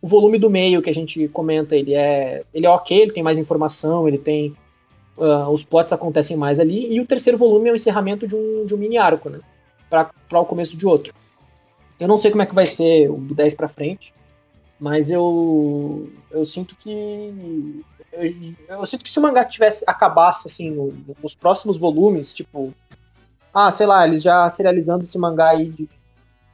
O 0.00 0.08
volume 0.08 0.38
do 0.38 0.50
meio 0.50 0.82
que 0.82 0.90
a 0.90 0.94
gente 0.94 1.28
comenta 1.28 1.76
ele 1.76 1.94
é 1.94 2.42
ele 2.52 2.66
é 2.66 2.70
ok, 2.70 3.02
ele 3.02 3.12
tem 3.12 3.22
mais 3.22 3.38
informação, 3.38 4.08
ele 4.08 4.18
tem 4.18 4.56
uh, 5.16 5.48
os 5.48 5.64
plots 5.64 5.92
acontecem 5.92 6.36
mais 6.36 6.58
ali 6.58 6.92
e 6.92 7.00
o 7.00 7.06
terceiro 7.06 7.38
volume 7.38 7.68
é 7.68 7.72
o 7.72 7.76
encerramento 7.76 8.26
de 8.26 8.34
um, 8.34 8.66
de 8.66 8.74
um 8.74 8.78
mini 8.78 8.98
arco, 8.98 9.30
né? 9.30 9.40
Para 9.88 10.40
o 10.40 10.44
começo 10.44 10.76
de 10.76 10.86
outro. 10.86 11.14
Eu 12.00 12.08
não 12.08 12.18
sei 12.18 12.32
como 12.32 12.42
é 12.42 12.46
que 12.46 12.54
vai 12.54 12.66
ser 12.66 13.08
o 13.08 13.16
do 13.16 13.34
10 13.34 13.54
para 13.54 13.68
frente, 13.68 14.12
mas 14.80 15.08
eu 15.08 16.10
eu 16.32 16.44
sinto 16.44 16.74
que 16.74 17.84
eu, 18.12 18.54
eu, 18.68 18.86
sinto 18.86 19.04
que 19.04 19.10
se 19.10 19.18
o 19.18 19.22
mangá 19.22 19.44
tivesse 19.44 19.84
acabasse 19.86 20.46
assim 20.46 20.70
no, 20.70 20.94
nos 21.22 21.34
próximos 21.34 21.78
volumes, 21.78 22.34
tipo, 22.34 22.74
ah, 23.52 23.70
sei 23.70 23.86
lá, 23.86 24.06
eles 24.06 24.22
já 24.22 24.48
serializando 24.48 25.02
esse 25.02 25.18
mangá 25.18 25.50
aí 25.50 25.68
de 25.70 25.88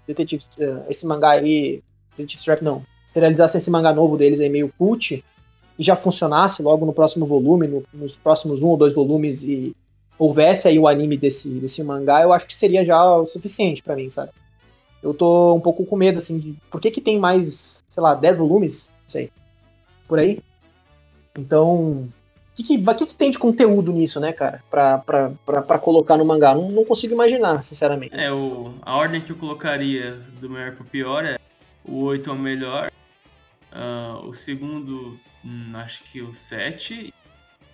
Detetive, 0.07 0.45
eh, 0.59 0.87
esse 0.89 1.07
mangá 1.07 1.31
aí, 1.31 1.83
Detective 2.13 2.41
Strap 2.41 2.63
não, 2.63 2.83
serializasse 3.07 3.59
esse 3.59 3.71
mangá 3.71 3.93
novo 3.93 4.17
deles 4.17 4.41
aí 4.41 4.49
meio 4.49 4.73
cult 4.79 5.23
e 5.79 5.83
já 5.83 5.95
funcionasse 5.95 6.63
logo 6.63 6.87
no 6.87 6.93
próximo 6.93 7.27
volume, 7.27 7.67
no, 7.67 7.85
nos 7.93 8.17
próximos 8.17 8.61
um 8.63 8.69
ou 8.69 8.77
dois 8.77 8.95
volumes 8.95 9.45
e 9.45 9.77
houvesse 10.19 10.67
aí 10.67 10.79
o 10.79 10.89
anime 10.89 11.17
desse, 11.17 11.49
desse 11.49 11.83
mangá, 11.83 12.23
eu 12.23 12.33
acho 12.33 12.47
que 12.47 12.57
seria 12.57 12.85
já 12.85 13.17
o 13.17 13.27
suficiente 13.27 13.83
para 13.83 13.95
mim, 13.95 14.11
sabe? 14.11 14.33
Eu 15.03 15.15
tô 15.15 15.55
um 15.55 15.61
pouco 15.61 15.87
com 15.87 15.95
medo, 15.95 16.17
assim, 16.17 16.39
de 16.39 16.57
por 16.71 16.81
que 16.81 16.91
que 16.91 17.01
tem 17.01 17.19
mais, 17.19 17.85
sei 17.89 18.03
lá, 18.03 18.15
10 18.15 18.37
volumes? 18.37 18.91
Não 19.03 19.09
sei. 19.09 19.31
Por 20.09 20.19
aí? 20.19 20.41
Então, 21.39 22.03
o 22.03 22.13
que, 22.57 22.65
que, 22.65 22.79
que, 22.79 23.07
que, 23.07 23.15
tem 23.15 23.31
de 23.31 23.39
conteúdo 23.39 23.93
nisso, 23.93 24.19
né, 24.19 24.33
cara? 24.33 24.63
Pra, 24.69 24.99
pra, 24.99 25.31
pra, 25.47 25.63
pra 25.63 25.79
colocar 25.79 26.17
no 26.17 26.25
mangá? 26.25 26.53
Não, 26.53 26.69
não, 26.69 26.85
consigo 26.85 27.15
imaginar, 27.15 27.63
sinceramente. 27.63 28.19
É, 28.19 28.33
o, 28.33 28.75
a 28.83 28.97
ordem 28.97 29.21
que 29.21 29.31
eu 29.31 29.37
colocaria 29.37 30.21
do 30.41 30.51
melhor 30.51 30.75
pro 30.75 30.85
pior 30.85 31.25
é 31.25 31.39
o 31.85 32.03
8 32.03 32.29
é 32.29 32.33
o 32.33 32.37
melhor, 32.37 32.91
uh, 33.73 34.27
o 34.27 34.35
segundo, 34.35 35.19
hum, 35.45 35.73
acho 35.75 36.03
que 36.03 36.21
o 36.21 36.33
7, 36.33 37.15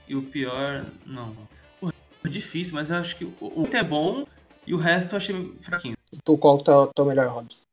e 0.07 0.15
o 0.15 0.23
pior, 0.23 0.85
não. 1.07 1.35
Porra, 1.81 1.95
é 2.25 2.29
difícil, 2.29 2.75
mas 2.75 2.91
eu 2.91 2.97
acho 2.97 3.17
que 3.17 3.25
o 3.25 3.35
8 3.41 3.77
é 3.77 3.83
bom 3.83 4.27
e 4.67 4.75
o 4.75 4.77
resto 4.77 5.15
eu 5.15 5.17
achei 5.17 5.55
fraquinho. 5.61 5.97
Tu, 6.23 6.39
qual 6.39 6.63
é 6.67 6.71
o 6.71 6.87
teu 6.89 7.07
melhor, 7.07 7.29
Hobbs? 7.29 7.67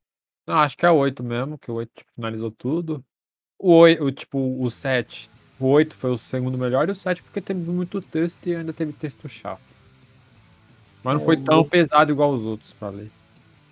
Não, 0.47 0.55
acho 0.55 0.77
que 0.77 0.85
é 0.85 0.89
o 0.89 0.95
8 0.95 1.21
mesmo, 1.21 1.57
que 1.57 1.69
o 1.69 1.75
8 1.75 1.91
tipo, 1.93 2.11
finalizou 2.15 2.49
tudo. 2.49 3.03
O 3.59 3.73
8, 3.73 4.11
tipo, 4.13 4.57
o 4.59 4.71
7 4.71 5.29
o 5.65 5.69
8 5.69 5.95
foi 5.95 6.11
o 6.11 6.17
segundo 6.17 6.57
melhor 6.57 6.87
e 6.87 6.91
o 6.91 6.95
7 6.95 7.23
porque 7.23 7.41
teve 7.41 7.59
muito 7.69 8.01
texto 8.01 8.47
e 8.47 8.55
ainda 8.55 8.73
teve 8.73 8.93
texto 8.93 9.27
chato. 9.27 9.61
Mas 11.03 11.15
não 11.15 11.21
é, 11.21 11.25
foi 11.25 11.37
tão 11.37 11.63
pesado 11.63 12.11
igual 12.11 12.31
os 12.31 12.43
outros 12.43 12.73
para 12.73 12.89
ler. 12.89 13.11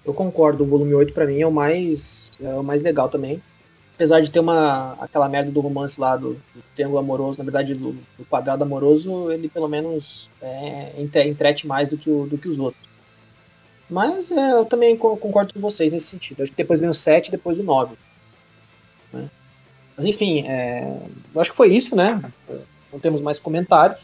Eu 0.05 0.13
concordo, 0.13 0.63
o 0.63 0.67
volume 0.67 0.93
8 0.93 1.13
para 1.13 1.25
mim 1.25 1.41
é 1.41 1.47
o 1.47 1.51
mais 1.51 2.31
é 2.41 2.53
o 2.53 2.63
mais 2.63 2.81
legal 2.81 3.09
também. 3.09 3.41
Apesar 3.95 4.21
de 4.21 4.31
ter 4.31 4.39
uma 4.39 4.93
aquela 4.93 5.27
merda 5.27 5.51
do 5.51 5.59
romance 5.59 5.99
lá 5.99 6.15
do, 6.15 6.33
do 6.33 6.63
triângulo 6.73 6.99
amoroso, 6.99 7.37
na 7.37 7.43
verdade 7.43 7.75
do, 7.75 7.91
do, 8.17 8.25
quadrado 8.29 8.63
amoroso, 8.63 9.29
ele 9.29 9.49
pelo 9.49 9.67
menos 9.67 10.31
é, 10.41 10.93
entrete 11.01 11.67
mais 11.67 11.89
do 11.89 11.97
que, 11.97 12.09
o, 12.09 12.25
do 12.25 12.37
que 12.37 12.47
os 12.47 12.57
outros. 12.57 12.81
Mas 13.89 14.31
é, 14.31 14.53
eu 14.53 14.65
também 14.65 14.95
concordo 14.95 15.53
com 15.53 15.59
vocês 15.59 15.91
nesse 15.91 16.07
sentido. 16.07 16.43
Acho 16.43 16.51
que 16.51 16.57
depois 16.57 16.79
vem 16.79 16.89
o 16.89 16.93
7 16.93 17.27
e 17.27 17.31
depois 17.31 17.59
o 17.59 17.63
9. 17.63 17.95
Mas 19.99 20.05
enfim, 20.05 20.47
é, 20.47 20.97
eu 21.35 21.41
acho 21.41 21.51
que 21.51 21.57
foi 21.57 21.75
isso, 21.75 21.93
né? 21.93 22.21
Não 22.89 23.01
temos 23.01 23.21
mais 23.21 23.37
comentários. 23.37 23.99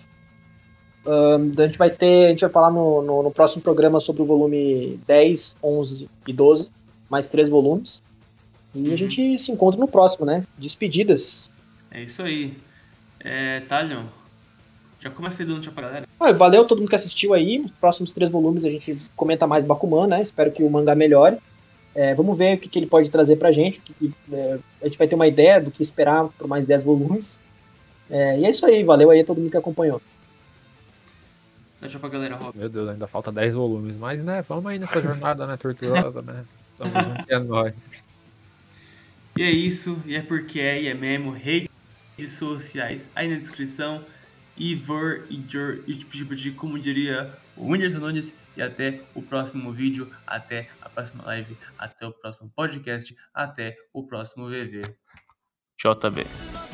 Um, 1.06 1.54
a 1.58 1.68
gente 1.68 1.78
vai 1.78 1.90
ter, 1.90 2.26
a 2.26 2.30
gente 2.32 2.42
vai 2.42 2.50
falar 2.50 2.70
no, 2.70 3.02
no, 3.02 3.24
no, 3.24 3.32
próximo 3.32 3.62
programa 3.62 4.02
sobre 4.02 4.22
o 4.22 4.26
volume 4.26 5.00
10, 5.08 5.56
11 5.64 6.10
e 6.28 6.34
12, 6.34 6.68
mais 7.10 7.30
três 7.30 7.48
volumes. 7.48 8.04
E 8.74 8.88
a 8.88 8.92
uhum. 8.92 8.98
gente 8.98 9.40
se 9.40 9.54
encontra 9.54 9.80
no 9.80 9.88
próximo, 9.88 10.26
né? 10.26 10.46
Despedidas. 10.58 11.50
É 11.90 12.04
isso 12.04 12.22
aí. 12.22 12.58
É, 13.22 13.62
Talion, 13.62 14.04
já 15.00 15.10
comecei 15.10 15.46
dando 15.46 15.62
tchau 15.62 15.72
pra 15.72 15.88
galera. 15.88 16.08
Ah, 16.20 16.34
valeu 16.34 16.66
todo 16.66 16.80
mundo 16.80 16.90
que 16.90 16.96
assistiu 16.96 17.34
aí. 17.34 17.62
Os 17.62 17.72
próximos 17.72 18.12
três 18.12 18.30
volumes 18.30 18.66
a 18.66 18.70
gente 18.70 19.02
comenta 19.16 19.48
mais 19.48 19.64
Bakuman, 19.64 20.08
né? 20.08 20.22
Espero 20.22 20.52
que 20.52 20.62
o 20.62 20.70
mangá 20.70 20.94
melhore. 20.94 21.38
É, 21.96 22.14
vamos 22.14 22.38
ver 22.38 22.58
o 22.58 22.60
que, 22.60 22.68
que, 22.68 22.78
ele 22.78 22.86
pode 22.86 23.10
trazer 23.10 23.38
pra 23.38 23.54
gente. 23.54 23.80
Que, 23.80 24.14
é, 24.32 24.60
a 24.82 24.86
gente 24.86 24.98
vai 24.98 25.08
ter 25.08 25.16
uma 25.16 25.28
ideia 25.28 25.62
do 25.62 25.72
que 25.72 25.82
esperar 25.82 26.28
por 26.38 26.48
mais 26.48 26.68
10 26.68 26.84
volumes. 26.84 27.40
É, 28.10 28.40
e 28.40 28.46
é 28.46 28.50
isso 28.50 28.66
aí, 28.66 28.84
valeu 28.84 29.10
aí 29.10 29.22
a 29.22 29.26
todo 29.26 29.40
mundo 29.40 29.50
que 29.50 29.58
acompanhou. 29.58 30.02
Deixa 31.80 31.98
pra 31.98 32.10
galera, 32.10 32.36
Rob. 32.36 32.58
Meu 32.58 32.68
Deus, 32.68 32.90
ainda 32.90 33.08
falta 33.08 33.32
10 33.32 33.56
volumes. 33.56 33.96
Mas, 33.96 34.24
né, 34.24 34.44
vamos 34.48 34.66
aí 34.66 34.78
nessa 34.78 35.02
jornada, 35.02 35.48
né, 35.48 35.56
torturosa, 35.56 36.22
né? 36.22 36.44
Tamo 36.78 36.92
junto, 36.92 37.26
é 37.32 37.40
nóis. 37.40 37.74
E 39.38 39.44
é 39.44 39.52
isso, 39.52 40.02
e 40.06 40.16
é 40.16 40.22
porque 40.22 40.60
é, 40.60 40.82
e 40.82 40.88
é 40.88 40.94
mesmo. 40.94 41.32
Redes 41.32 41.70
sociais 42.38 43.08
aí 43.16 43.30
na 43.30 43.38
descrição. 43.38 44.04
Ivor 44.58 45.24
e 45.30 45.44
Jor, 45.50 45.80
e 45.86 45.96
tipo, 45.96 46.12
tipo 46.12 46.36
de 46.36 46.52
como 46.52 46.80
diria 46.80 47.34
o 47.58 47.70
Whindersson 47.70 48.00
Nunes. 48.00 48.34
E 48.56 48.62
até 48.62 49.02
o 49.14 49.22
próximo 49.22 49.72
vídeo, 49.72 50.10
até 50.26 50.70
a 50.82 50.90
próxima 50.90 51.24
live, 51.26 51.58
até 51.78 52.06
o 52.06 52.12
próximo 52.12 52.50
podcast, 52.56 53.16
até 53.34 53.76
o 53.94 54.06
próximo 54.06 54.48
VV. 54.48 54.82
JB. 55.78 56.24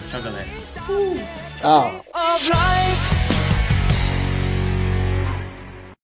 Tchau, 0.10 0.22
galera. 0.22 0.48
Uh, 0.88 1.18
tchau. 1.58 3.21